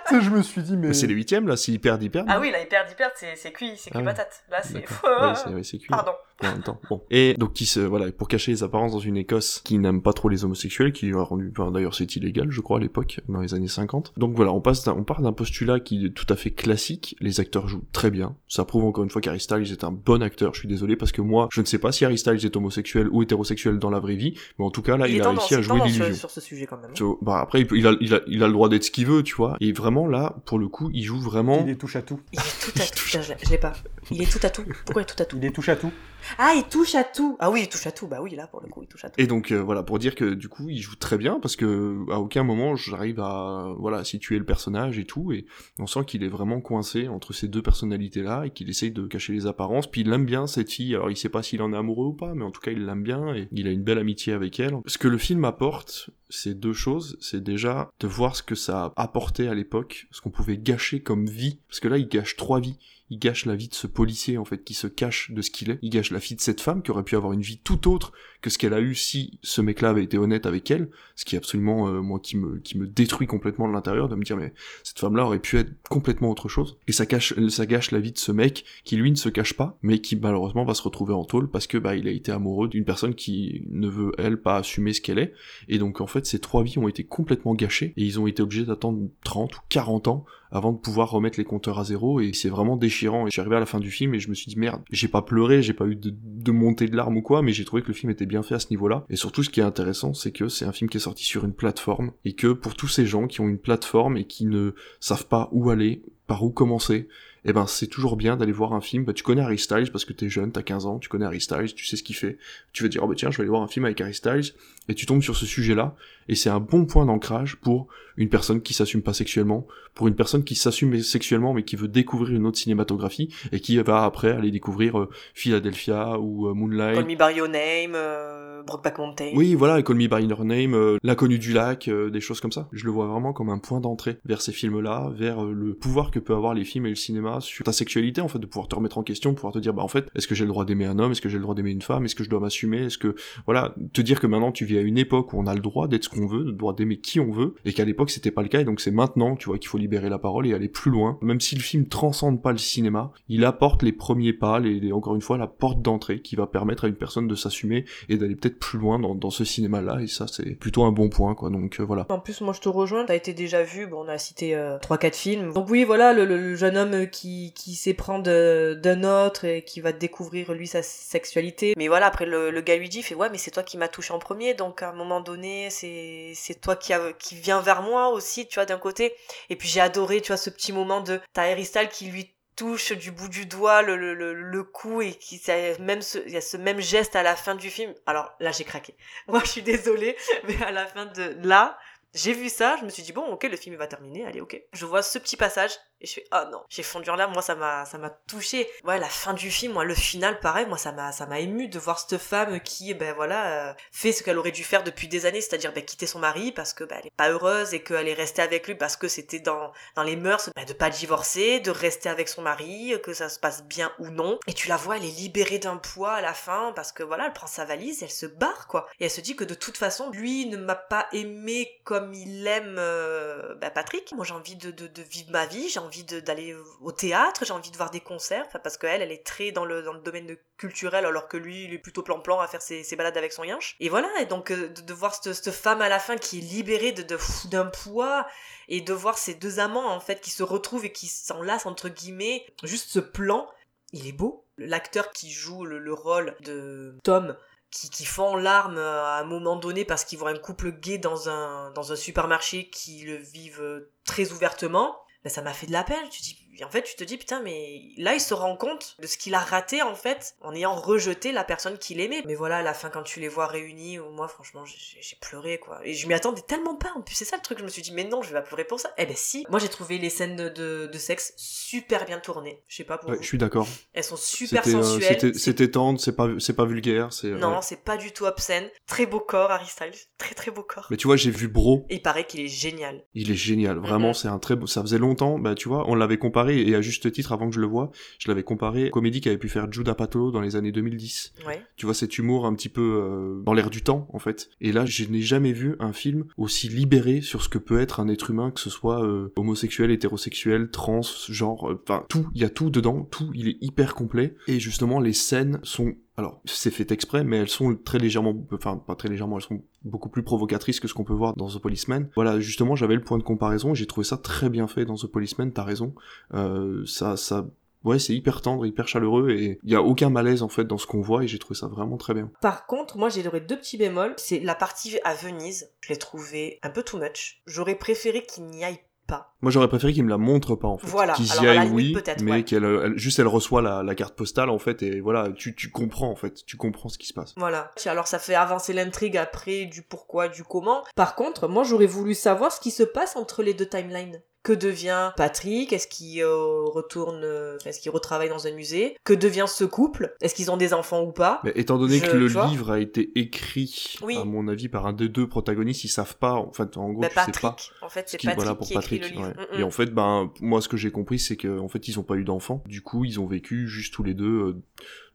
Tu 0.08 0.14
sais, 0.18 0.22
je 0.22 0.30
me 0.30 0.44
suis 0.44 0.62
dit, 0.62 0.78
mais. 0.78 0.90
Mais 0.90 0.94
c'est 0.94 1.08
les 1.08 1.16
huitièmes 1.16 1.48
là, 1.48 1.58
s'ils 1.58 1.80
perdent, 1.82 2.04
ils 2.04 2.12
perdent. 2.12 2.28
Ah 2.30 2.40
oui, 2.40 2.52
là, 2.52 2.62
ils 2.62 2.68
perdent, 2.68 2.88
ils 2.92 2.96
perdent, 2.96 3.14
c'est 3.16 3.36
c'est 3.36 3.52
cuit, 3.52 3.72
c'est 3.76 3.90
cuit 3.90 3.94
Ah 3.96 3.98
ouais. 4.00 4.04
patate. 4.06 4.44
Là, 4.52 4.62
c'est. 4.62 4.76
Ouais, 4.76 5.34
c'est- 5.36 5.50
ouais, 5.50 5.64
c'est 5.64 5.78
cuit. 5.80 5.88
Pardon. 5.90 6.12
En 6.44 6.48
même 6.48 6.62
temps. 6.62 6.80
Bon. 6.90 7.02
Et 7.10 7.34
donc, 7.40 7.54
qui 7.54 7.66
se, 7.66 7.80
voilà, 7.80 8.12
pour 8.12 8.28
cacher 8.28 8.52
les 8.52 8.62
apparences 8.62 8.92
dans 8.92 9.00
une 9.00 9.16
Écosse 9.18 9.62
qui 9.64 9.80
n'aime 9.80 10.02
pas 10.04 10.12
trop 10.14 10.28
les 10.30 10.44
homosexuels, 10.46 10.92
qui 10.92 11.06
lui 11.08 11.16
a 11.18 11.24
rendu, 11.24 11.52
enfin, 11.58 11.72
d'ailleurs, 11.72 11.96
c'est 11.96 12.16
illégal, 12.18 12.52
je 12.52 12.60
crois, 12.62 12.78
à 12.78 12.82
l'époque, 12.82 13.22
dans 13.30 13.40
les 13.40 13.54
années 13.56 13.68
50. 13.70 14.14
Donc 14.18 14.36
voilà, 14.36 14.52
on 14.52 14.60
passe 14.62 14.86
on 14.90 15.04
part 15.06 15.22
d'un 15.22 15.32
postulat 15.34 15.80
qui 15.80 16.06
est 16.06 16.10
tout 16.10 16.26
à 16.32 16.36
fait 16.36 16.52
classique. 16.52 17.16
Les 17.20 17.40
acteurs 17.40 17.68
jouent 17.68 17.86
très 17.94 18.12
bien. 18.12 18.36
Ça 18.48 18.64
prouve 18.66 18.84
encore 18.86 19.06
une 19.06 19.10
fois 19.10 19.22
qu'Harry 19.22 19.40
Styles 19.40 19.72
est 19.72 19.84
un 19.86 19.92
bon 19.92 20.22
acteur. 20.22 20.54
Je 20.54 20.60
suis 20.60 20.68
désolé 20.68 20.96
parce 20.98 21.12
que 21.14 21.22
moi, 21.22 21.45
je 21.52 21.62
ne 21.62 21.66
sais 21.66 21.78
pas 21.80 21.92
si 21.92 22.06
Harry 22.06 22.18
Styles 22.18 22.46
est 22.46 22.56
homosexuel 22.56 23.08
ou 23.10 23.22
hétérosexuel 23.24 23.80
dans 23.80 23.90
la 23.90 24.00
vraie 24.00 24.16
vie, 24.16 24.34
mais 24.60 24.66
en 24.66 24.70
tout 24.72 24.82
cas, 24.82 24.98
là, 24.98 25.08
il, 25.08 25.20
a 25.22 25.26
tendance- 25.26 25.40
réussi 25.50 25.56
à 25.56 25.62
jouer 25.62 25.80
l'illusion. 25.86 26.14
sur 26.14 26.32
ce 26.32 26.42
sujet 26.42 26.66
quand 26.66 26.78
même. 26.82 26.96
So, 26.96 27.18
bah 27.22 27.40
après, 27.42 27.60
il, 27.62 27.68
peut- 27.68 27.78
il 27.78 27.88
a, 27.88 27.96
il, 28.02 28.14
a, 28.14 28.22
il 28.28 28.44
a 28.44 28.48
le 28.48 28.54
droit 28.54 28.70
d'être 28.70 28.84
ce 28.84 28.92
qu'il 28.92 29.06
veut, 29.08 29.24
tu 29.24 29.36
vois. 29.36 29.58
Et 29.62 29.72
vraiment, 29.72 30.08
là, 30.08 30.36
pour 30.46 30.60
le 30.60 30.68
coup, 30.68 30.90
il 30.94 31.04
joue 31.04 31.20
vraiment... 31.20 31.64
Il 31.66 31.72
est 31.72 31.76
touche 31.76 31.96
à 31.96 32.02
tout. 32.02 32.20
Il 32.34 32.40
est 32.40 32.62
tout 32.62 32.72
à 32.80 32.86
tout. 32.96 33.04
Putain, 33.06 33.22
je 33.22 33.30
l'ai- 33.30 33.38
je 33.46 33.50
l'ai 33.50 33.58
pas. 33.58 33.74
Il 34.12 34.22
est 34.22 34.32
tout 34.32 34.40
à 34.46 34.50
tout. 34.50 34.64
Pourquoi 34.86 35.02
il 35.02 35.06
est 35.06 35.16
tout 35.16 35.22
à 35.22 35.26
tout? 35.26 35.38
Il 35.38 35.46
est 35.46 35.52
touche 35.52 35.70
à 35.70 35.76
tout. 35.76 35.92
Ah, 36.38 36.54
il 36.56 36.64
touche 36.64 36.96
à 36.96 37.04
tout. 37.04 37.38
Ah 37.40 37.52
oui, 37.52 37.62
il 37.64 37.70
touche 37.70 37.88
à 37.88 37.92
tout. 37.92 38.08
Bah 38.08 38.20
oui, 38.22 38.36
là, 38.36 38.48
pour 38.48 38.62
le 38.62 38.68
coup, 38.68 38.84
il 38.84 38.88
touche 38.88 39.06
à 39.06 39.10
tout. 39.10 39.20
Et 39.20 39.28
donc 39.28 39.52
euh, 39.52 39.62
voilà 39.62 39.84
pour 39.84 40.00
dire 40.00 40.16
que 40.16 40.34
du 40.34 40.50
coup 40.50 40.70
il 40.70 40.80
joue 40.80 40.96
très 40.96 41.18
bien 41.18 41.40
parce 41.40 41.56
que 41.56 42.06
à 42.12 42.20
aucun 42.20 42.44
moment 42.44 42.76
j'arrive 42.76 43.20
à 43.20 43.74
voilà 43.78 44.04
situer 44.04 44.38
le 44.38 44.46
personnage 44.46 45.00
et 45.00 45.06
tout 45.06 45.32
et 45.32 45.46
on 45.80 45.88
sent 45.88 46.06
qu'il 46.06 46.24
est 46.24 46.30
vraiment 46.30 46.62
coincé 46.62 47.08
entre 47.08 47.34
ces 47.34 47.48
deux 47.48 47.62
personnalités 47.62 48.22
là 48.22 48.44
et 48.46 48.50
qu'il 48.50 48.70
essaye 48.70 48.92
de 48.92 49.06
cacher 49.08 49.34
les 49.34 49.48
apparences 49.48 49.90
puis 49.90 50.02
il 50.02 50.12
aime 50.12 50.26
bien 50.26 50.48
cette 50.48 50.72
fille 50.72 50.96
alors 50.96 51.10
il 51.10 51.18
sait 51.18 51.30
pas 51.30 51.44
s'il 51.44 51.62
en 51.62 51.74
est 51.74 51.78
amoureux 51.78 52.08
ou 52.08 52.14
pas, 52.14 52.34
mais 52.34 52.44
en 52.44 52.52
tout 52.52 52.62
cas 52.62 52.72
il 52.72 52.86
l'aime 52.86 53.04
bien 53.04 53.34
et 53.36 53.48
il 53.52 53.68
a 53.68 53.72
une 53.72 53.84
belle 53.84 54.00
amitié 54.00 54.34
avec 54.34 54.60
elle. 54.60 54.76
Ce 54.86 54.98
que 54.98 55.08
le 55.08 55.18
film 55.18 55.46
apporte, 55.46 56.10
c'est 56.30 56.60
deux 56.60 56.74
choses. 56.74 57.18
C'est 57.22 57.44
déjà 57.44 57.90
de 58.00 58.08
voir 58.08 58.36
ce 58.36 58.44
que 58.44 58.56
ça 58.56 58.94
a 58.96 59.04
apporté 59.04 59.48
à 59.48 59.54
l'époque, 59.54 60.08
ce 60.12 60.22
qu'on 60.22 60.30
pouvait 60.32 60.58
gâcher 60.58 61.02
comme 61.02 61.26
vie, 61.26 61.60
parce 61.68 61.80
que 61.80 61.88
là 61.88 61.98
il 61.98 62.08
gâche 62.08 62.36
trois 62.36 62.60
vies 62.60 62.78
il 63.10 63.20
gâche 63.20 63.46
la 63.46 63.56
vie 63.56 63.68
de 63.68 63.76
ce 63.76 63.88
policier 63.88 64.38
en 64.38 64.46
fait 64.46 64.64
qui 64.64 64.74
se 64.74 64.88
cache 64.88 65.32
de 65.32 65.42
ce 65.42 65.52
qu'il 65.52 65.70
est. 65.70 65.80
Il 65.82 65.90
gâche 65.92 66.12
la 66.12 66.20
vie 66.20 66.36
de 66.36 66.42
cette 66.42 66.62
femme 66.62 66.82
qui 66.82 66.92
aurait 66.92 67.04
pu 67.04 67.16
avoir 67.16 67.34
une 67.34 67.42
vie 67.42 67.60
tout 67.60 67.90
autre 67.92 68.14
que 68.46 68.52
ce 68.52 68.60
qu'elle 68.60 68.76
a 68.76 68.80
eu 68.80 68.94
si 68.94 69.40
ce 69.42 69.60
mec-là 69.60 69.90
avait 69.90 70.04
été 70.04 70.20
honnête 70.20 70.46
avec 70.46 70.70
elle. 70.70 70.92
Ce 71.16 71.26
qui 71.26 71.34
est 71.34 71.40
absolument 71.40 71.88
euh, 71.88 72.02
moi 72.02 72.20
qui 72.20 72.38
me 72.38 72.60
qui 72.60 72.78
me 72.78 72.86
détruit 72.86 73.26
complètement 73.26 73.68
de 73.68 73.74
l'intérieur 73.74 74.08
de 74.08 74.14
me 74.14 74.24
dire 74.24 74.38
mais 74.38 74.54
cette 74.84 75.00
femme-là 75.00 75.26
aurait 75.26 75.40
pu 75.40 75.58
être 75.58 75.72
complètement 75.90 76.30
autre 76.30 76.48
chose. 76.48 76.78
Et 76.88 76.92
ça 76.92 77.08
cache 77.08 77.34
ça 77.50 77.66
gâche 77.66 77.90
la 77.90 78.00
vie 78.00 78.12
de 78.12 78.20
ce 78.20 78.32
mec 78.32 78.64
qui 78.84 78.98
lui 78.98 79.10
ne 79.10 79.16
se 79.16 79.30
cache 79.30 79.56
pas 79.56 79.80
mais 79.82 79.98
qui 79.98 80.16
malheureusement 80.16 80.64
va 80.64 80.76
se 80.76 80.84
retrouver 80.84 81.16
en 81.16 81.26
tôle 81.26 81.50
parce 81.50 81.66
que 81.66 81.80
bah 81.80 81.96
il 81.96 82.08
a 82.08 82.12
été 82.12 82.32
amoureux 82.32 82.68
d'une 82.68 82.86
personne 82.86 83.16
qui 83.16 83.64
ne 83.72 83.88
veut 83.88 84.12
elle 84.20 84.40
pas 84.40 84.58
assumer 84.58 84.94
ce 84.94 85.02
qu'elle 85.02 85.18
est. 85.18 85.34
Et 85.68 85.80
donc 85.80 86.00
en 86.00 86.08
fait 86.08 86.28
ces 86.28 86.38
trois 86.38 86.62
vies 86.62 86.78
ont 86.78 86.88
été 86.88 87.04
complètement 87.04 87.56
gâchées 87.56 87.94
et 87.98 88.04
ils 88.06 88.20
ont 88.20 88.28
été 88.28 88.44
obligés 88.44 88.66
d'attendre 88.66 89.10
30 89.24 89.56
ou 89.56 89.60
40 89.70 90.08
ans 90.08 90.26
avant 90.52 90.72
de 90.72 90.78
pouvoir 90.78 91.10
remettre 91.10 91.38
les 91.38 91.44
compteurs 91.44 91.80
à 91.80 91.84
zéro 91.84 92.22
et 92.22 92.32
c'est 92.34 92.50
vraiment 92.50 92.78
déchirant 92.78 93.24
et 93.26 93.30
je 93.30 93.34
suis 93.34 93.42
arrivé 93.42 93.56
à 93.56 93.60
la 93.60 93.66
fin 93.66 93.80
du 93.80 93.92
film 93.92 94.14
et 94.14 94.20
je 94.20 94.30
me 94.30 94.34
suis 94.34 94.48
dit 94.48 94.58
merde 94.58 94.82
j'ai 94.92 95.08
pas 95.08 95.22
pleuré 95.22 95.62
j'ai 95.62 95.74
pas 95.74 95.86
eu 95.86 95.96
de, 95.96 96.14
de 96.16 96.52
montée 96.52 96.88
de 96.88 96.96
larmes 96.96 97.18
ou 97.18 97.22
quoi 97.22 97.42
mais 97.42 97.52
j'ai 97.52 97.66
trouvé 97.66 97.82
que 97.82 97.88
le 97.88 97.94
film 97.94 98.12
était 98.12 98.26
bien 98.26 98.35
fait 98.44 98.56
à 98.56 98.60
ce 98.60 98.70
niveau 98.70 98.88
là 98.88 99.06
et 99.10 99.16
surtout 99.16 99.44
ce 99.44 99.50
qui 99.50 99.60
est 99.60 99.64
intéressant 99.64 100.14
c'est 100.14 100.32
que 100.32 100.48
c'est 100.48 100.66
un 100.66 100.72
film 100.72 100.90
qui 100.90 100.98
est 100.98 101.02
sorti 101.02 101.24
sur 101.24 101.46
une 101.46 101.54
plateforme 101.54 102.12
et 102.24 102.34
que 102.34 102.54
pour 102.54 102.76
tous 102.76 102.88
ces 102.88 103.06
gens 103.06 103.28
qui 103.28 103.42
ont 103.42 103.48
une 103.48 103.60
plateforme 103.60 104.18
et 104.18 104.26
qui 104.26 104.46
ne 104.46 104.74
savent 105.00 105.28
pas 105.28 105.50
où 105.52 105.70
aller 105.70 106.02
par 106.28 106.44
où 106.44 106.50
commencer 106.50 107.08
eh 107.46 107.54
ben 107.54 107.68
c'est 107.68 107.88
toujours 107.88 108.18
bien 108.18 108.36
d'aller 108.38 108.52
voir 108.52 108.74
un 108.74 108.82
film. 108.82 109.06
Bah, 109.06 109.14
tu 109.14 109.24
connais 109.24 109.42
Harry 109.42 109.60
Styles 109.60 109.92
parce 109.92 110.04
que 110.04 110.14
t'es 110.14 110.30
jeune, 110.30 110.52
t'as 110.52 110.64
15 110.64 110.88
ans, 110.88 110.98
tu 110.98 111.10
connais 111.10 111.26
Harry 111.26 111.40
Styles, 111.40 111.74
tu 111.76 111.86
sais 111.86 111.96
ce 111.96 112.04
qu'il 112.04 112.16
fait. 112.16 112.38
Tu 112.74 112.82
vas 112.84 112.90
dire 112.90 113.04
oh 113.04 113.08
bah 113.08 113.14
tiens 113.16 113.30
je 113.30 113.38
vais 113.38 113.42
aller 113.42 113.50
voir 113.50 113.62
un 113.62 113.68
film 113.68 113.86
avec 113.86 114.02
Harry 114.02 114.16
Styles 114.16 114.54
et 114.90 114.96
tu 114.96 115.06
tombes 115.06 115.22
sur 115.22 115.36
ce 115.36 115.46
sujet-là 115.46 115.96
et 116.28 116.36
c'est 116.36 116.50
un 116.50 116.60
bon 116.60 116.86
point 116.86 117.06
d'ancrage 117.06 117.58
pour 117.58 117.88
une 118.18 118.30
personne 118.30 118.62
qui 118.62 118.74
s'assume 118.74 119.02
pas 119.02 119.14
sexuellement, 119.14 119.68
pour 119.94 120.08
une 120.08 120.16
personne 120.16 120.44
qui 120.44 120.56
s'assume 120.56 121.00
sexuellement 121.02 121.54
mais 121.54 121.64
qui 121.64 121.76
veut 121.76 121.88
découvrir 121.88 122.36
une 122.36 122.46
autre 122.46 122.58
cinématographie 122.58 123.34
et 123.52 123.60
qui 123.60 123.78
va 123.78 124.04
après 124.06 124.32
aller 124.32 124.52
découvrir 124.52 125.00
euh, 125.00 125.10
Philadelphia 125.34 126.20
ou 126.20 126.48
euh, 126.48 126.54
Moonlight. 126.54 126.96
Call 126.96 127.06
Me 127.06 127.16
By 127.16 127.38
Your 127.38 127.50
Name, 127.50 127.94
euh, 127.94 128.64
Brokeback 128.64 128.98
Mountain. 128.98 129.32
Oui, 129.36 129.54
voilà, 129.54 129.82
Call 129.82 129.98
Me 129.98 130.08
By 130.08 130.26
Your 130.26 130.44
Name, 130.44 130.74
euh, 130.74 130.98
L'inconnu 131.04 131.38
du 131.40 131.54
lac, 131.54 131.88
euh, 131.88 132.10
des 132.10 132.22
choses 132.22 132.40
comme 132.40 132.52
ça. 132.52 132.68
Je 132.72 132.86
le 132.86 132.92
vois 132.92 133.08
vraiment 133.08 133.34
comme 133.34 133.50
un 133.50 133.60
point 133.60 133.80
d'entrée 133.80 134.18
vers 134.26 134.42
ces 134.42 134.52
films-là, 134.52 135.12
vers 135.16 135.44
le 135.44 135.74
pouvoir 135.74 136.12
que 136.12 136.20
peut 136.20 136.34
avoir 136.34 136.54
les 136.54 136.64
films 136.64 136.86
et 136.86 136.90
le 136.90 136.96
cinéma 136.96 137.40
sur 137.42 137.66
ta 137.66 137.74
sexualité, 137.74 138.22
en 138.22 138.28
fait, 138.28 138.40
de 138.40 138.46
pouvoir 138.46 138.68
te 138.68 138.76
remettre 138.76 138.98
en 138.98 139.04
question, 139.04 139.32
de 139.32 139.36
pouvoir 139.36 139.54
te 139.54 139.60
dire, 139.60 139.74
bah 139.74 139.84
en 139.84 139.88
fait, 139.88 140.08
est-ce 140.16 140.28
que 140.28 140.36
j'ai 140.36 140.46
le 140.46 140.50
droit 140.50 140.66
d'aimer 140.66 140.86
un 140.86 141.00
homme, 141.00 141.12
est-ce 141.12 141.22
que 141.22 141.30
j'ai 141.30 141.38
le 141.38 141.44
droit 141.44 141.56
d'aimer 141.56 141.72
une 141.72 141.82
femme, 141.82 142.06
est-ce 142.06 142.16
que 142.16 142.24
je 142.24 142.30
dois 142.30 142.40
m'assumer, 142.40 142.86
est-ce 142.86 142.98
que, 142.98 143.16
voilà, 143.46 143.76
te 143.94 144.02
dire 144.02 144.20
que 144.20 144.28
maintenant 144.28 144.52
tu 144.52 144.66
vis 144.66 144.78
à 144.78 144.82
une 144.82 144.98
époque 144.98 145.34
où 145.34 145.40
on 145.40 145.48
a 145.48 145.54
le 145.54 145.60
droit 145.60 145.88
d'être 145.88 146.06
ce 146.06 146.10
qu'on 146.16 146.28
veut, 146.28 146.44
le 146.44 146.52
droit 146.54 146.74
d'aimer 146.74 146.98
qui 146.98 147.20
on 147.20 147.32
veut, 147.32 147.56
et 147.66 147.74
qu'à 147.74 147.86
l'époque 147.86 148.10
c'était 148.10 148.32
pas 148.32 148.42
le 148.42 148.48
cas, 148.48 148.62
et 148.62 148.64
donc 148.66 148.80
c'est 148.82 148.92
maintenant, 148.92 149.36
tu 149.36 149.48
vois, 149.50 149.58
qu'il 149.58 149.68
faut 149.68 149.78
libérer 149.78 150.10
la 150.10 150.18
parole 150.20 150.48
et 150.48 150.54
aller 150.54 150.70
plus 150.70 150.92
loin. 150.92 151.18
Même 151.22 151.42
si 151.42 151.56
le 151.56 151.62
film 151.62 151.86
transcende 151.88 152.42
pas 152.42 152.52
le 152.52 152.58
cinéma, 152.58 153.12
il 153.30 153.44
apporte 153.46 153.84
les 153.84 153.92
premiers 153.92 154.34
pas, 154.34 154.60
les, 154.60 154.80
les- 154.80 154.92
encore 154.92 155.16
une 155.16 155.22
fois, 155.22 155.38
la 155.38 155.48
porte 155.48 155.82
d'entrée 155.82 156.22
qui 156.22 156.36
va 156.36 156.48
permettre 156.48 156.86
à 156.86 156.88
une 156.88 156.96
personne 156.96 157.28
de 157.28 157.36
s'assumer 157.36 157.86
et 158.10 158.18
d'aller 158.18 158.36
peut-être 158.36 158.60
plus 158.60 158.80
loin 158.80 159.00
dans, 159.00 159.30
ce 159.30 159.44
cinéma-là, 159.44 160.02
et 160.02 160.08
ça 160.08 160.28
c'est 160.28 160.56
plutôt 160.56 160.84
un 160.84 160.92
bon 160.92 161.10
point, 161.10 161.36
quoi. 161.36 161.50
Donc 161.50 161.80
euh, 161.80 161.84
voilà. 161.84 162.06
En 162.10 162.20
plus, 162.20 162.42
moi 162.42 162.54
je 162.54 162.62
te 162.62 162.70
rejoins, 162.70 163.06
t'as 163.06 163.16
été 163.16 163.34
déjà 163.34 163.64
vu, 163.64 163.88
bon, 163.88 164.06
on 164.06 164.08
a 164.08 164.18
cité 164.18 164.56
euh, 164.56 164.78
3-4 164.80 165.14
films. 165.16 165.54
Donc 165.54 165.70
oui, 165.70 165.84
voilà, 165.84 166.14
le, 166.14 166.56
jeune 166.56 166.78
homme 166.78 167.08
qui, 167.10 167.52
qui 167.56 167.74
s'éprend 167.76 168.20
de- 168.20 168.80
d'un 168.82 169.04
autre 169.04 169.46
et 169.46 169.64
qui 169.64 169.82
va 169.82 169.92
découvrir 169.92 170.54
lui 170.54 170.68
sa 170.68 170.82
sexualité. 170.82 171.74
Mais 171.78 171.88
voilà, 171.88 172.06
après 172.08 172.26
le, 172.26 172.52
le 172.52 172.62
gars 172.62 172.76
lui 172.78 172.90
dit, 172.90 173.02
fait 173.02 173.16
ouais, 173.16 173.30
mais 173.32 173.38
c'est 173.38 173.52
toi 173.52 173.64
qui 173.64 173.78
m'as 173.78 173.88
touché 173.88 174.14
en 174.14 174.20
premier, 174.20 174.54
donc 174.54 174.82
à 174.84 174.90
un 174.92 174.94
moment 174.94 175.22
donné, 175.22 175.68
c'est 175.70 176.05
c'est 176.36 176.60
toi 176.62 176.76
qui, 176.76 176.94
a, 176.94 177.14
qui 177.14 177.36
vient 177.36 177.62
vers 177.62 177.82
moi 177.82 178.10
aussi, 178.10 178.48
tu 178.48 178.56
vois, 178.56 178.66
d'un 178.66 178.78
côté. 178.80 179.16
Et 179.50 179.56
puis 179.56 179.68
j'ai 179.68 179.82
adoré, 179.82 180.22
tu 180.22 180.28
vois, 180.28 180.38
ce 180.38 180.50
petit 180.50 180.74
moment 180.74 181.02
de 181.02 181.20
Styles 181.34 181.90
qui 181.90 182.06
lui 182.08 182.36
touche 182.56 182.94
du 182.94 183.12
bout 183.12 183.28
du 183.28 183.46
doigt 183.46 183.82
le, 183.82 184.64
cou 184.64 185.02
et 185.02 185.14
qui 185.14 185.38
ça- 185.38 185.78
même 185.80 186.00
il 186.26 186.32
y 186.32 186.38
a 186.38 186.42
ce 186.42 186.58
même 186.58 186.80
geste 186.80 187.16
à 187.16 187.24
la 187.24 187.36
fin 187.36 187.56
du 187.56 187.70
film. 187.70 187.94
Alors 188.06 188.34
là 188.40 188.52
j'ai 188.52 188.64
craqué. 188.64 188.96
Moi 189.28 189.42
je 189.44 189.50
suis 189.50 189.62
désolée, 189.62 190.16
mais 190.48 190.62
à 190.64 190.72
la 190.72 190.86
fin 190.86 191.06
de 191.06 191.36
là, 191.44 191.78
j'ai 192.14 192.34
vu 192.34 192.48
ça, 192.50 192.78
je 192.80 192.86
me 192.86 192.90
suis 192.90 193.04
dit 193.04 193.12
bon 193.12 193.26
ok 193.26 193.44
le 193.44 193.58
film 193.58 193.76
va 193.76 193.88
terminer, 193.88 194.26
allez 194.26 194.42
ok. 194.42 194.62
Je 194.74 194.86
vois 194.86 195.02
ce 195.02 195.20
petit 195.20 195.36
passage 195.38 195.72
et 196.02 196.08
je 196.08 196.14
fais 196.14 196.26
ah 196.32 196.48
non, 196.52 196.62
j'ai 196.70 196.84
fondu 196.84 197.10
en 197.10 197.16
larmes, 197.16 197.34
moi 197.34 197.42
ça 197.42 197.56
m'a 197.56 197.86
ça 197.86 197.98
m'a 197.98 198.10
touché. 198.10 198.70
Ouais 198.84 199.00
la 199.00 199.10
fin 199.10 199.34
du 199.34 199.52
film, 199.52 199.74
moi 199.74 199.84
le 199.84 199.96
final 199.96 200.40
pareil, 200.40 200.66
moi 200.66 200.78
ça 200.78 200.92
m'a 200.92 201.12
ça 201.12 201.26
m'a 201.26 201.40
ému 201.40 201.68
de 201.68 201.80
voir 201.80 202.00
cette 202.00 202.18
femme 202.20 202.60
qui 202.60 202.94
ben 202.94 203.14
voilà 203.14 203.70
euh, 203.70 203.74
fait 203.92 204.12
ce 204.12 204.24
qu'elle 204.24 204.38
aurait 204.38 204.52
dû 204.52 204.64
faire 204.64 204.84
depuis 204.84 205.08
des 205.08 205.26
années, 205.26 205.42
c'est-à-dire 205.42 205.74
ben, 205.74 205.84
quitter 205.84 206.08
son 206.08 206.20
mari 206.20 206.52
parce 206.52 206.74
que 206.74 206.84
ben, 206.84 206.98
elle 207.00 207.08
est 207.08 207.16
pas 207.16 207.30
heureuse 207.30 207.74
et 207.74 207.82
qu'elle 207.82 208.08
est 208.08 208.14
restée 208.14 208.42
avec 208.42 208.68
lui 208.68 208.76
parce 208.76 208.98
que 208.98 209.08
c'était 209.08 209.40
dans 209.40 209.72
dans 209.96 210.04
les 210.04 210.16
mœurs 210.16 210.50
ben, 210.56 210.66
de 210.66 210.74
pas 210.74 210.90
divorcer, 210.90 211.60
de 211.60 211.72
rester 211.72 212.10
avec 212.10 212.30
son 212.30 212.42
mari, 212.42 212.94
que 213.04 213.14
ça 213.14 213.30
se 213.30 213.40
passe 213.40 213.64
bien 213.64 213.92
ou 214.00 214.10
non. 214.10 214.40
Et 214.48 214.54
tu 214.54 214.68
la 214.68 214.78
vois, 214.78 214.98
elle 214.98 215.06
est 215.06 215.18
libérée 215.20 215.60
d'un 215.60 215.78
poids 215.78 216.14
à 216.14 216.22
la 216.22 216.34
fin 216.34 216.74
parce 216.76 216.92
que 216.92 217.04
voilà, 217.04 217.28
elle 217.28 217.34
prend 217.34 217.48
sa 217.48 217.66
valise, 217.66 218.04
elle 218.04 218.12
se 218.12 218.26
barre 218.26 218.68
quoi. 218.68 218.88
Et 219.00 219.06
elle 219.06 219.12
se 219.12 219.22
dit 219.22 219.36
que 219.36 219.44
de 219.44 219.54
toute 219.54 219.78
façon, 219.78 220.10
lui 220.12 220.46
ne 220.48 220.58
m'a 220.58 220.76
pas 220.76 221.08
aimé 221.14 221.80
comme 221.84 222.14
il 222.14 222.46
aime 222.48 222.76
euh, 222.78 223.56
bah, 223.56 223.70
Patrick. 223.70 224.14
Moi 224.14 224.26
j'ai 224.26 224.34
envie 224.34 224.56
de, 224.56 224.72
de, 224.72 224.88
de 224.88 225.02
vivre 225.02 225.32
ma 225.32 225.46
vie, 225.46 225.70
j'ai 225.70 225.80
envie 225.80 225.95
d'aller 226.04 226.56
au 226.82 226.92
théâtre, 226.92 227.46
j'ai 227.46 227.54
envie 227.54 227.72
de 227.72 227.78
voir 227.78 227.92
des 227.92 228.00
concerts, 228.00 228.48
parce 228.64 228.78
qu'elle, 228.78 229.02
elle 229.02 229.12
est 229.12 229.26
très 229.26 229.52
dans 229.52 229.66
le, 229.66 229.82
dans 229.82 229.94
le 229.94 230.00
domaine 230.00 230.36
culturel 230.58 231.06
alors 231.06 231.28
que 231.28 231.38
lui, 231.38 231.66
il 231.66 231.74
est 231.74 231.80
plutôt 231.80 232.04
plan-plan 232.04 232.40
à 232.40 232.48
faire 232.48 232.62
ses, 232.62 232.84
ses 232.84 232.96
balades 232.96 233.18
avec 233.18 233.34
son 233.34 233.44
yinche. 233.44 233.76
Et 233.80 233.90
voilà, 233.90 234.10
et 234.20 234.26
donc 234.26 234.52
euh, 234.52 234.70
de, 234.70 234.94
voir 234.94 235.16
cette, 235.16 235.34
cette 235.34 235.54
femme 235.54 235.82
à 235.82 235.90
la 235.90 236.00
fin 236.00 236.18
qui 236.18 236.40
est 236.40 236.42
libérée 236.42 236.92
de, 236.92 237.04
de 237.04 237.18
d'un 237.50 237.66
poids 237.66 238.28
et 238.68 238.82
de 238.82 238.94
voir 238.94 239.18
ces 239.18 239.36
deux 239.36 239.60
amants 239.60 239.90
en 239.90 240.00
fait 240.00 240.22
qui 240.22 240.32
se 240.32 240.44
retrouvent 240.44 240.86
et 240.86 240.92
qui 240.92 241.08
s'enlacent 241.08 241.66
entre 241.66 241.90
guillemets, 241.90 242.46
juste 242.64 242.90
ce 242.90 243.00
plan, 243.00 243.48
il 243.92 244.08
est 244.08 244.14
beau. 244.14 244.46
L'acteur 244.58 245.12
qui 245.12 245.32
joue 245.32 245.66
le, 245.66 245.80
le 245.80 245.94
rôle 245.94 246.36
de 246.42 246.98
Tom 247.04 247.36
qui, 247.72 247.90
qui 247.90 248.06
fend 248.06 248.36
larmes 248.36 248.78
à 248.78 249.18
un 249.18 249.26
moment 249.26 249.58
donné 249.58 249.84
parce 249.84 250.06
qu'ils 250.06 250.18
voient 250.18 250.30
un 250.30 250.38
couple 250.38 250.72
gay 250.72 250.98
dans 250.98 251.30
un, 251.30 251.72
dans 251.72 251.92
un 251.92 251.96
supermarché 251.96 252.70
qui 252.70 253.04
le 253.04 253.18
vivent 253.18 253.86
très 254.06 254.32
ouvertement, 254.32 254.98
ben 255.26 255.32
ça 255.32 255.42
m'a 255.42 255.54
fait 255.54 255.66
de 255.66 255.72
la 255.72 255.84
peine. 255.84 256.08
Tu 256.12 256.22
dis, 256.22 256.38
en 256.64 256.70
fait, 256.70 256.84
tu 256.84 256.96
te 256.96 257.04
dis, 257.04 257.18
putain, 257.18 257.42
mais 257.42 257.82
là, 257.98 258.14
il 258.14 258.20
se 258.22 258.34
rend 258.34 258.56
compte 258.56 258.96
de 259.02 259.08
ce 259.08 259.18
qu'il 259.18 259.34
a 259.36 259.40
raté, 259.40 259.82
en 259.82 259.96
fait, 259.96 260.36
en 260.42 260.54
ayant 260.54 260.76
rejeté 260.76 261.32
la 261.32 261.44
personne 261.44 261.78
qu'il 261.78 262.00
aimait. 262.00 262.22
Mais 262.26 262.36
voilà, 262.36 262.58
à 262.58 262.62
la 262.62 262.74
fin, 262.74 262.90
quand 262.90 263.04
tu 263.04 263.20
les 263.20 263.28
vois 263.28 263.48
réunis, 263.48 263.98
moi, 264.14 264.28
franchement, 264.28 264.64
j'ai 264.66 265.18
pleuré, 265.22 265.58
quoi. 265.58 265.80
Et 265.84 265.94
je 265.94 266.08
m'y 266.08 266.14
attendais 266.14 266.42
tellement 266.42 266.76
pas. 266.76 266.92
En 266.96 267.02
plus, 267.02 267.16
c'est 267.16 267.26
ça 267.26 267.36
le 267.36 267.42
truc. 267.42 267.60
Je 267.60 267.64
me 267.64 267.70
suis 267.70 267.82
dit, 267.82 267.92
mais 267.92 268.04
non, 268.06 268.22
je 268.22 268.30
vais 268.30 268.36
pas 268.36 268.42
pleurer 268.42 268.64
pour 268.66 268.80
ça. 268.80 268.92
Eh 268.98 269.06
ben, 269.06 269.16
si. 269.16 269.46
Moi, 269.50 269.60
j'ai 269.60 269.70
trouvé 269.70 269.98
les 269.98 270.10
scènes 270.10 270.36
de, 270.36 270.50
de, 270.50 270.90
de 270.92 270.98
sexe 270.98 271.34
super 271.38 272.06
bien 272.06 272.20
tournées. 272.20 272.62
Je 272.68 272.78
sais 272.78 272.84
pas 272.84 272.98
pour 272.98 273.10
Ouais, 273.10 273.18
je 273.20 273.26
suis 273.28 273.38
d'accord. 273.38 273.68
Elles 273.94 274.04
sont 274.04 274.16
super 274.18 274.66
euh, 274.68 274.72
sensuelles. 274.84 275.36
c'était- 275.38 275.72
tendre, 275.72 276.00
c'est 276.00 276.16
pas, 276.16 276.28
pas 276.56 276.66
vulgaire, 276.66 277.12
c'est. 277.12 277.28
Non, 277.30 277.56
ouais. 277.56 277.60
c'est 277.62 277.84
pas 277.84 277.98
du 277.98 278.12
tout 278.12 278.26
obscène. 278.26 278.70
Très 278.88 279.06
beau 279.06 279.20
corps, 279.20 279.52
Harry 279.52 279.66
Styles. 279.68 279.92
Très 280.18 280.36
très 280.36 280.52
beau 280.52 280.64
corps. 280.64 280.88
Mais 280.92 280.98
tu 280.98 281.08
vois, 281.08 281.16
j'ai 281.18 281.32
vu 281.32 281.48
Bro. 281.48 281.86
Et 281.90 281.96
il 281.96 282.02
paraît 282.02 282.26
qu'il 282.26 282.40
est 282.42 282.48
génial. 282.48 283.04
Il 283.14 283.32
est 283.32 283.36
génial, 283.36 283.78
vraiment, 283.80 284.10
Mhm. 284.10 284.14
c'est 284.14 284.28
un 284.28 284.40
très 284.40 284.56
beau. 284.56 284.68
Ça 284.68 284.82
faisait 284.82 284.98
longtemps, 285.00 285.40
bah 285.40 285.56
tu 285.56 285.68
vois, 285.68 285.84
on 285.90 285.96
l'avait 285.96 286.18
comparé 286.18 286.45
et 286.54 286.76
à 286.76 286.82
juste 286.82 287.12
titre 287.12 287.32
avant 287.32 287.50
que 287.50 287.56
je 287.56 287.60
le 287.60 287.68
voie, 287.68 287.92
je 288.20 288.28
l'avais 288.28 288.44
comparé 288.44 288.88
aux 288.88 288.92
comédies 288.92 289.22
qu'avait 289.22 289.38
pu 289.38 289.50
faire 289.50 289.72
Judah 289.72 289.92
Apatow 289.92 290.32
dans 290.32 290.42
les 290.42 290.56
années 290.56 290.72
2010. 290.72 291.34
Ouais. 291.48 291.62
Tu 291.76 291.86
vois 291.86 291.96
cet 291.96 292.18
humour 292.18 292.46
un 292.46 292.54
petit 292.54 292.70
peu 292.70 292.82
euh, 292.82 293.42
dans 293.44 293.54
l'air 293.54 293.70
du 293.70 293.82
temps 293.82 294.08
en 294.12 294.20
fait. 294.20 294.50
Et 294.62 294.72
là, 294.72 294.86
je 294.86 295.06
n'ai 295.06 295.22
jamais 295.22 295.54
vu 295.54 295.76
un 295.80 295.94
film 295.94 296.26
aussi 296.38 296.70
libéré 296.70 297.22
sur 297.22 297.42
ce 297.42 297.50
que 297.50 297.58
peut 297.58 297.80
être 297.80 298.00
un 298.00 298.08
être 298.08 298.30
humain, 298.30 298.52
que 298.52 298.60
ce 298.60 298.70
soit 298.70 299.06
euh, 299.06 299.32
homosexuel, 299.36 299.92
hétérosexuel, 299.92 300.70
trans, 300.70 301.02
genre, 301.30 301.70
euh, 301.70 301.82
enfin 301.84 302.06
tout, 302.10 302.28
il 302.34 302.42
y 302.42 302.46
a 302.46 302.50
tout 302.50 302.70
dedans, 302.70 303.04
tout, 303.04 303.32
il 303.34 303.48
est 303.48 303.58
hyper 303.62 303.96
complet. 303.96 304.36
Et 304.48 304.60
justement, 304.60 305.00
les 305.00 305.14
scènes 305.14 305.60
sont 305.64 305.96
alors, 306.18 306.42
c'est 306.46 306.72
fait 306.72 306.92
exprès, 306.92 307.24
mais 307.24 307.38
elles 307.38 307.50
sont 307.50 307.76
très 307.76 308.00
légèrement, 308.00 308.34
enfin, 308.54 308.78
pas 308.78 308.96
très 308.96 309.10
légèrement, 309.10 309.38
elles 309.38 309.44
sont 309.44 309.62
beaucoup 309.84 310.10
plus 310.10 310.24
provocatrices 310.24 310.80
que 310.80 310.88
ce 310.88 310.94
qu'on 310.94 311.04
peut 311.04 311.14
voir 311.14 311.36
dans 311.36 311.50
The 311.50 311.60
Policeman. 311.60 312.08
Voilà, 312.16 312.40
justement, 312.40 312.76
j'avais 312.76 312.96
le 312.96 313.02
point 313.02 313.18
de 313.18 313.24
comparaison, 313.24 313.74
j'ai 313.74 313.86
trouvé 313.86 314.06
ça 314.06 314.18
très 314.18 314.50
bien 314.50 314.68
fait 314.68 314.86
dans 314.86 314.96
The 314.96 315.08
Policeman, 315.08 315.52
t'as 315.52 315.64
raison. 315.64 315.94
Euh, 316.34 316.86
ça, 316.86 317.18
ça, 317.18 317.48
ouais, 317.84 318.00
c'est 318.00 318.14
hyper 318.14 318.42
tendre, 318.42 318.66
hyper 318.66 318.88
chaleureux, 318.88 319.32
et 319.32 319.60
il 319.62 319.70
y 319.70 319.76
a 319.76 319.82
aucun 319.82 320.10
malaise, 320.10 320.42
en 320.42 320.48
fait, 320.48 320.64
dans 320.64 320.78
ce 320.78 320.88
qu'on 320.88 321.02
voit, 321.02 321.26
et 321.26 321.28
j'ai 321.28 321.40
trouvé 321.40 321.60
ça 321.60 321.68
vraiment 321.68 321.98
très 321.98 322.14
bien. 322.14 322.32
Par 322.40 322.66
contre, 322.66 322.98
moi 322.98 323.10
j'ai 323.10 323.24
deux 323.24 323.58
petits 323.58 323.78
bémols. 323.78 324.14
C'est 324.16 324.40
la 324.40 324.56
partie 324.56 324.98
à 325.04 325.14
Venise. 325.14 325.70
Je 325.82 325.90
l'ai 325.90 325.98
trouvé 326.00 326.60
un 326.64 326.70
peu 326.70 326.82
too 326.82 326.98
much. 326.98 327.42
J'aurais 327.46 327.76
préféré 327.76 328.26
qu'il 328.26 328.46
n'y 328.46 328.64
aille 328.64 328.80
pas. 329.06 329.34
Moi, 329.42 329.52
j'aurais 329.52 329.68
préféré 329.68 329.94
qu'ils 329.94 330.04
me 330.04 330.10
la 330.10 330.18
montrent 330.18 330.56
pas, 330.56 330.68
en 330.68 330.78
fait. 330.78 330.88
Voilà, 330.88 331.14
Qu'ils 331.14 331.28
y 331.28 331.48
aillent, 331.48 331.70
oui, 331.70 331.94
peut-être, 331.94 332.22
mais 332.24 332.32
ouais. 332.32 332.44
qu'elle, 332.44 332.64
elle- 332.64 332.98
juste 332.98 333.20
elle 333.20 333.28
reçoit 333.28 333.62
la, 333.62 333.84
la 333.84 333.96
carte 333.96 334.16
postale, 334.16 334.50
en 334.50 334.60
fait, 334.60 334.82
et 334.84 335.00
voilà, 335.00 335.30
tu, 335.36 335.56
tu 335.56 335.70
comprends, 335.72 336.10
en 336.10 336.16
fait, 336.16 336.44
tu 336.46 336.58
comprends 336.58 336.90
ce 336.90 336.98
qui 336.98 337.08
se 337.08 337.14
passe. 337.14 337.34
Voilà. 337.38 337.72
Alors 337.86 338.08
ça 338.08 338.20
fait 338.20 338.36
avancer 338.36 338.74
l'intrigue 338.74 339.18
après 339.18 339.66
du 339.66 339.82
pourquoi, 339.84 340.28
du 340.28 340.44
comment. 340.44 340.84
Par 340.96 341.16
contre, 341.16 341.48
moi 341.48 341.64
j'aurais 341.64 341.86
voulu 341.86 342.14
savoir 342.16 342.52
ce 342.52 342.60
qui 342.60 342.72
se 342.72 342.84
passe 342.84 343.16
entre 343.16 343.44
les 343.44 343.54
deux 343.54 343.68
timelines. 343.68 344.22
Que 344.46 344.54
devient 344.54 345.12
Patrick? 345.18 345.74
Est-ce 345.74 345.88
qu'il 345.88 346.22
euh, 346.22 346.64
retourne, 346.66 347.22
euh, 347.24 347.58
est-ce 347.66 347.80
qu'il 347.80 347.90
retravaille 347.92 348.30
dans 348.30 348.46
un 348.46 348.52
musée? 348.52 348.96
Que 349.04 349.14
devient 349.14 349.46
ce 349.48 349.64
couple? 349.64 350.16
Est-ce 350.22 350.36
qu'ils 350.36 350.52
ont 350.52 350.58
des 350.58 350.72
enfants 350.74 351.02
ou 351.04 351.12
pas? 351.12 351.42
Mais 351.44 351.52
étant 351.56 351.80
donné 351.80 351.98
Je- 351.98 352.06
que 352.06 352.16
le 352.16 352.28
livre 352.28 352.70
a 352.72 352.80
été 352.80 353.12
écrit, 353.20 353.96
Oui. 354.04 354.16
à 354.18 354.24
mon 354.24 354.48
avis, 354.48 354.70
par 354.70 354.86
un 354.86 354.94
des 354.94 355.10
deux 355.10 355.28
protagonistes, 355.28 355.84
ils 355.84 355.88
savent 355.90 356.16
pas, 356.18 356.34
en 356.34 356.52
fait, 356.52 356.78
en 356.78 356.92
gros, 356.92 357.02
Bah, 357.02 357.08
tu 357.10 357.16
sais 357.16 357.22
pas. 357.26 357.32
Patrick. 357.32 357.72
En 357.82 357.90
fait, 357.90 358.04
c'est 358.08 358.14
ce 358.14 358.18
qui- 358.18 358.28
Patrick 358.28 358.44
voilà, 358.44 358.56
pour 358.56 358.68
qui 358.68 358.74
écrit 358.74 359.00
Patrick, 359.00 359.02
le 359.02 359.08
livre. 359.24 359.36
ouais. 359.36 359.46
Mm, 359.52 359.58
mm. 359.58 359.60
Et 359.62 359.64
en 359.64 359.72
fait, 359.72 359.88
ben, 359.88 360.32
moi, 360.42 360.62
ce 360.62 360.70
que 360.70 360.78
j'ai 360.78 360.92
compris, 360.92 361.18
c'est 361.18 361.38
que, 361.38 361.58
en 361.60 361.68
fait, 361.68 361.88
ils 361.88 362.00
ont 362.00 362.04
pas 362.04 362.16
eu 362.16 362.24
d'enfants. 362.24 362.64
Du 362.68 362.82
coup, 362.84 363.04
ils 363.04 363.20
ont 363.20 363.26
vécu 363.26 363.68
juste 363.68 363.96
tous 363.96 364.04
les 364.04 364.14
deux 364.14 364.26
euh, 364.44 364.56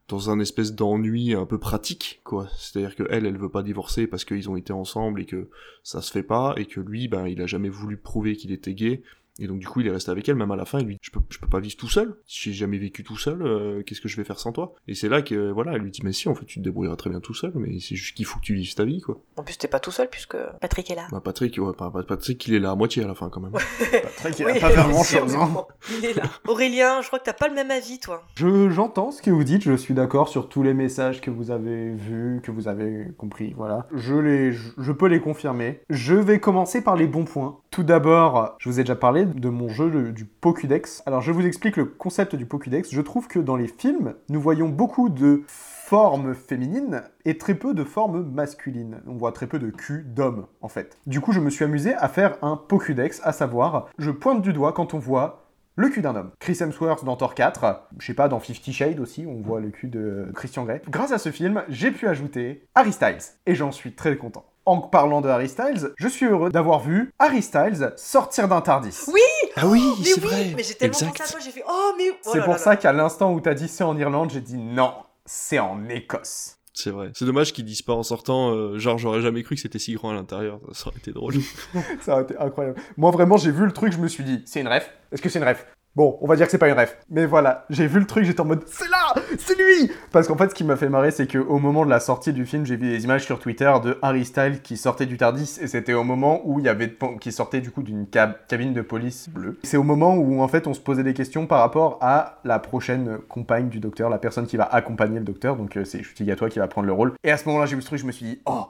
dans 0.08 0.28
un 0.28 0.40
espèce 0.40 0.72
d'ennui 0.74 1.34
un 1.34 1.46
peu 1.46 1.58
pratique, 1.60 2.20
quoi. 2.24 2.48
C'est-à-dire 2.58 2.96
que 2.96 3.04
elle, 3.10 3.26
elle 3.26 3.38
veut 3.38 3.48
pas 3.48 3.62
divorcer 3.62 4.08
parce 4.08 4.24
qu'ils 4.24 4.50
ont 4.50 4.56
été 4.56 4.72
ensemble 4.72 5.20
et 5.20 5.24
que 5.24 5.50
ça 5.84 6.02
se 6.02 6.10
fait 6.10 6.24
pas, 6.24 6.52
et 6.56 6.64
que 6.66 6.80
lui, 6.80 7.06
ben, 7.06 7.28
il 7.28 7.40
a 7.40 7.46
jamais 7.46 7.68
voulu 7.68 7.96
prouver 7.96 8.34
qu'il 8.34 8.50
était 8.50 8.74
gay. 8.74 9.02
Et 9.38 9.46
donc 9.46 9.58
du 9.58 9.66
coup, 9.66 9.80
il 9.80 9.86
est 9.86 9.90
resté 9.90 10.10
avec 10.10 10.28
elle, 10.28 10.36
même 10.36 10.50
à 10.50 10.56
la 10.56 10.64
fin, 10.64 10.78
il 10.80 10.86
lui 10.86 10.94
dit, 10.94 11.00
je 11.02 11.10
peux, 11.10 11.20
je 11.30 11.38
peux 11.38 11.46
pas 11.48 11.60
vivre 11.60 11.76
tout 11.76 11.88
seul. 11.88 12.14
J'ai 12.26 12.52
jamais 12.52 12.78
vécu 12.78 13.02
tout 13.04 13.16
seul, 13.16 13.42
euh, 13.42 13.82
qu'est-ce 13.82 14.00
que 14.00 14.08
je 14.08 14.16
vais 14.16 14.24
faire 14.24 14.38
sans 14.38 14.52
toi? 14.52 14.74
Et 14.88 14.94
c'est 14.94 15.08
là 15.08 15.22
que, 15.22 15.50
voilà, 15.50 15.72
elle 15.74 15.82
lui 15.82 15.90
dit, 15.90 16.00
mais 16.04 16.12
si, 16.12 16.28
en 16.28 16.34
fait, 16.34 16.44
tu 16.44 16.58
te 16.58 16.64
débrouilleras 16.64 16.96
très 16.96 17.10
bien 17.10 17.20
tout 17.20 17.34
seul, 17.34 17.52
mais 17.54 17.78
c'est 17.80 17.94
juste 17.96 18.16
qu'il 18.16 18.26
faut 18.26 18.38
que 18.38 18.44
tu 18.44 18.54
vives 18.54 18.74
ta 18.74 18.84
vie, 18.84 19.00
quoi. 19.00 19.20
En 19.36 19.42
plus, 19.42 19.56
t'es 19.56 19.68
pas 19.68 19.80
tout 19.80 19.90
seul 19.90 20.08
puisque 20.10 20.36
Patrick 20.60 20.90
est 20.90 20.94
là. 20.94 21.06
Bah, 21.12 21.20
Patrick, 21.24 21.56
ouais, 21.58 21.72
pas- 21.74 21.90
Patrick, 22.06 22.46
il 22.48 22.54
est 22.54 22.58
là 22.58 22.72
à 22.72 22.74
moitié 22.74 23.04
à 23.04 23.06
la 23.06 23.14
fin, 23.14 23.28
quand 23.30 23.40
même. 23.40 23.52
Patrick, 23.92 24.38
il 24.40 24.46
Oui, 24.46 24.52
a 24.58 24.60
pas 24.60 25.02
sûr, 25.04 25.20
chose. 25.20 25.34
Hein. 25.36 25.64
il 25.98 26.04
est 26.04 26.14
là. 26.14 26.24
Aurélien, 26.48 27.00
je 27.02 27.06
crois 27.06 27.18
que 27.18 27.24
t'as 27.24 27.32
pas 27.32 27.48
le 27.48 27.54
même 27.54 27.70
avis, 27.70 27.98
toi. 27.98 28.22
Je, 28.36 28.70
j'entends 28.70 29.10
ce 29.10 29.22
que 29.22 29.30
vous 29.30 29.44
dites, 29.44 29.62
je 29.62 29.74
suis 29.76 29.94
d'accord 29.94 30.28
sur 30.28 30.48
tous 30.48 30.62
les 30.62 30.74
messages 30.74 31.20
que 31.20 31.30
vous 31.30 31.50
avez 31.50 31.90
vus, 31.94 32.40
que 32.42 32.50
vous 32.50 32.68
avez 32.68 33.06
compris, 33.16 33.54
voilà. 33.56 33.86
Je, 33.94 34.14
les, 34.14 34.52
je, 34.52 34.70
je 34.78 34.92
peux 34.92 35.06
les 35.06 35.20
confirmer. 35.20 35.80
Je 35.90 36.14
vais 36.14 36.40
commencer 36.40 36.82
par 36.82 36.96
les 36.96 37.06
bons 37.06 37.24
points. 37.24 37.58
Tout 37.70 37.82
d'abord, 37.84 38.56
je 38.58 38.68
vous 38.68 38.80
ai 38.80 38.82
déjà 38.82 38.96
parlé 38.96 39.19
de 39.24 39.48
mon 39.48 39.68
jeu 39.68 40.12
du 40.12 40.24
Pokédex. 40.24 41.02
Alors 41.06 41.20
je 41.20 41.32
vous 41.32 41.46
explique 41.46 41.76
le 41.76 41.84
concept 41.84 42.36
du 42.36 42.46
Pokédex. 42.46 42.90
Je 42.92 43.00
trouve 43.00 43.28
que 43.28 43.38
dans 43.38 43.56
les 43.56 43.68
films, 43.68 44.14
nous 44.28 44.40
voyons 44.40 44.68
beaucoup 44.68 45.08
de 45.08 45.44
formes 45.46 46.34
féminines 46.34 47.02
et 47.24 47.36
très 47.36 47.54
peu 47.54 47.74
de 47.74 47.82
formes 47.82 48.30
masculines. 48.30 49.00
On 49.06 49.14
voit 49.14 49.32
très 49.32 49.46
peu 49.46 49.58
de 49.58 49.70
cul 49.70 50.04
d'hommes, 50.06 50.46
en 50.60 50.68
fait. 50.68 50.96
Du 51.06 51.20
coup, 51.20 51.32
je 51.32 51.40
me 51.40 51.50
suis 51.50 51.64
amusé 51.64 51.94
à 51.94 52.08
faire 52.08 52.36
un 52.42 52.56
Pokédex, 52.56 53.20
à 53.24 53.32
savoir, 53.32 53.88
je 53.98 54.10
pointe 54.10 54.40
du 54.42 54.52
doigt 54.52 54.72
quand 54.72 54.94
on 54.94 54.98
voit 54.98 55.48
le 55.76 55.88
cul 55.88 56.02
d'un 56.02 56.14
homme. 56.14 56.30
Chris 56.38 56.58
Hemsworth 56.60 57.04
dans 57.04 57.16
Thor 57.16 57.34
4, 57.34 57.88
je 57.98 58.06
sais 58.06 58.14
pas, 58.14 58.28
dans 58.28 58.38
Fifty 58.38 58.72
Shades 58.72 59.00
aussi, 59.00 59.24
on 59.26 59.40
voit 59.40 59.60
le 59.60 59.70
cul 59.70 59.88
de 59.88 60.30
Christian 60.34 60.64
Grey. 60.64 60.82
Grâce 60.88 61.12
à 61.12 61.18
ce 61.18 61.30
film, 61.30 61.64
j'ai 61.68 61.90
pu 61.90 62.06
ajouter 62.06 62.68
Harry 62.74 62.92
Styles, 62.92 63.34
et 63.46 63.54
j'en 63.54 63.72
suis 63.72 63.92
très 63.92 64.16
content. 64.16 64.44
En 64.66 64.78
parlant 64.78 65.20
de 65.20 65.28
Harry 65.28 65.48
Styles, 65.48 65.90
je 65.96 66.08
suis 66.08 66.26
heureux 66.26 66.50
d'avoir 66.50 66.80
vu 66.80 67.12
Harry 67.18 67.42
Styles 67.42 67.92
sortir 67.96 68.46
d'un 68.46 68.60
Tardis. 68.60 69.04
Oui 69.08 69.20
Ah 69.56 69.66
oui, 69.66 69.82
c'est 70.04 70.14
oui, 70.14 70.20
vrai. 70.20 70.52
Mais 70.56 70.62
j'ai 70.62 70.74
tellement 70.74 70.92
Exact. 70.98 71.16
pensé 71.18 71.22
à 71.22 71.26
toi, 71.32 71.40
j'ai 71.42 71.50
fait 71.50 71.64
oh 71.68 71.92
mais. 71.96 72.10
oh 72.10 72.30
C'est 72.32 72.40
pour 72.40 72.52
là 72.52 72.58
ça 72.58 72.76
qu'à 72.76 72.92
l'instant 72.92 73.32
où 73.32 73.40
t'as 73.40 73.54
dit 73.54 73.68
c'est 73.68 73.84
en 73.84 73.96
Irlande, 73.96 74.30
j'ai 74.32 74.40
dit 74.42 74.58
non, 74.58 74.92
c'est 75.24 75.58
en 75.58 75.88
Écosse. 75.88 76.56
C'est 76.74 76.90
vrai. 76.90 77.10
C'est 77.14 77.24
dommage 77.24 77.52
qu'ils 77.52 77.64
disent 77.64 77.82
pas 77.82 77.94
en 77.94 78.02
sortant, 78.02 78.50
euh, 78.54 78.78
genre 78.78 78.96
j'aurais 78.96 79.22
jamais 79.22 79.42
cru 79.42 79.54
que 79.56 79.60
c'était 79.60 79.78
si 79.78 79.94
grand 79.94 80.10
à 80.10 80.14
l'intérieur, 80.14 80.60
ça 80.72 80.88
aurait 80.88 80.98
été 80.98 81.12
drôle. 81.12 81.34
ça 82.00 82.12
aurait 82.12 82.22
été 82.22 82.36
incroyable. 82.38 82.80
Moi 82.96 83.10
vraiment, 83.10 83.36
j'ai 83.38 83.50
vu 83.50 83.64
le 83.66 83.72
truc, 83.72 83.92
je 83.92 83.98
me 83.98 84.08
suis 84.08 84.24
dit, 84.24 84.42
c'est 84.46 84.60
une 84.60 84.68
ref 84.68 84.90
Est-ce 85.10 85.20
que 85.22 85.28
c'est 85.28 85.38
une 85.40 85.46
ref? 85.48 85.66
Bon, 85.96 86.16
on 86.20 86.28
va 86.28 86.36
dire 86.36 86.46
que 86.46 86.52
c'est 86.52 86.58
pas 86.58 86.68
une 86.68 86.78
ref. 86.78 86.96
Mais 87.10 87.26
voilà, 87.26 87.64
j'ai 87.68 87.88
vu 87.88 87.98
le 87.98 88.06
truc, 88.06 88.24
j'étais 88.24 88.40
en 88.40 88.44
mode, 88.44 88.62
c'est 88.68 88.88
là 88.88 89.12
C'est 89.38 89.58
lui 89.58 89.90
Parce 90.12 90.28
qu'en 90.28 90.36
fait, 90.36 90.48
ce 90.50 90.54
qui 90.54 90.62
m'a 90.62 90.76
fait 90.76 90.88
marrer, 90.88 91.10
c'est 91.10 91.26
qu'au 91.26 91.58
moment 91.58 91.84
de 91.84 91.90
la 91.90 91.98
sortie 91.98 92.32
du 92.32 92.46
film, 92.46 92.64
j'ai 92.64 92.76
vu 92.76 92.88
des 92.90 93.02
images 93.04 93.24
sur 93.24 93.40
Twitter 93.40 93.72
de 93.82 93.98
Harry 94.00 94.24
Styles 94.24 94.62
qui 94.62 94.76
sortait 94.76 95.06
du 95.06 95.16
Tardis, 95.16 95.58
et 95.60 95.66
c'était 95.66 95.92
au 95.92 96.04
moment 96.04 96.42
où 96.44 96.60
il 96.60 96.66
y 96.66 96.68
avait, 96.68 96.96
qui 97.20 97.32
sortait 97.32 97.60
du 97.60 97.72
coup 97.72 97.82
d'une 97.82 98.06
cab- 98.06 98.34
cabine 98.46 98.72
de 98.72 98.82
police 98.82 99.28
bleue. 99.28 99.58
C'est 99.64 99.76
au 99.76 99.82
moment 99.82 100.14
où 100.14 100.40
en 100.40 100.46
fait 100.48 100.68
on 100.68 100.74
se 100.74 100.80
posait 100.80 101.02
des 101.02 101.12
questions 101.14 101.46
par 101.48 101.58
rapport 101.58 101.98
à 102.00 102.38
la 102.44 102.60
prochaine 102.60 103.18
compagne 103.28 103.68
du 103.68 103.80
docteur, 103.80 104.10
la 104.10 104.18
personne 104.18 104.46
qui 104.46 104.56
va 104.56 104.64
accompagner 104.64 105.18
le 105.18 105.24
docteur, 105.24 105.56
donc 105.56 105.76
euh, 105.76 105.84
c'est 105.84 106.02
Gatois 106.24 106.50
qui 106.50 106.60
va 106.60 106.68
prendre 106.68 106.86
le 106.86 106.92
rôle. 106.92 107.14
Et 107.24 107.32
à 107.32 107.36
ce 107.36 107.46
moment-là, 107.48 107.66
j'ai 107.66 107.74
vu 107.74 107.82
ce 107.82 107.86
truc, 107.88 107.98
je 107.98 108.06
me 108.06 108.12
suis 108.12 108.26
dit, 108.26 108.40
oh, 108.46 108.66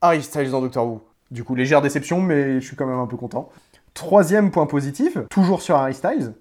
Harry 0.00 0.22
Styles 0.24 0.50
dans 0.50 0.60
Doctor 0.60 0.84
Who. 0.86 1.02
Du 1.30 1.44
coup, 1.44 1.54
légère 1.54 1.82
déception, 1.82 2.20
mais 2.20 2.60
je 2.60 2.66
suis 2.66 2.76
quand 2.76 2.86
même 2.86 2.98
un 2.98 3.06
peu 3.06 3.16
content. 3.16 3.48
Troisième 3.94 4.50
point 4.50 4.66
positif, 4.66 5.18
toujours 5.30 5.62
sur 5.62 5.76
Harry 5.76 5.94
Styles, 5.94 6.32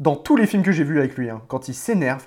dans 0.00 0.16
tous 0.16 0.36
les 0.36 0.46
films 0.46 0.64
que 0.64 0.72
j'ai 0.72 0.82
vus 0.82 0.98
avec 0.98 1.16
lui, 1.16 1.30
hein, 1.30 1.42
quand 1.46 1.68
il 1.68 1.74
s'énerve, 1.74 2.26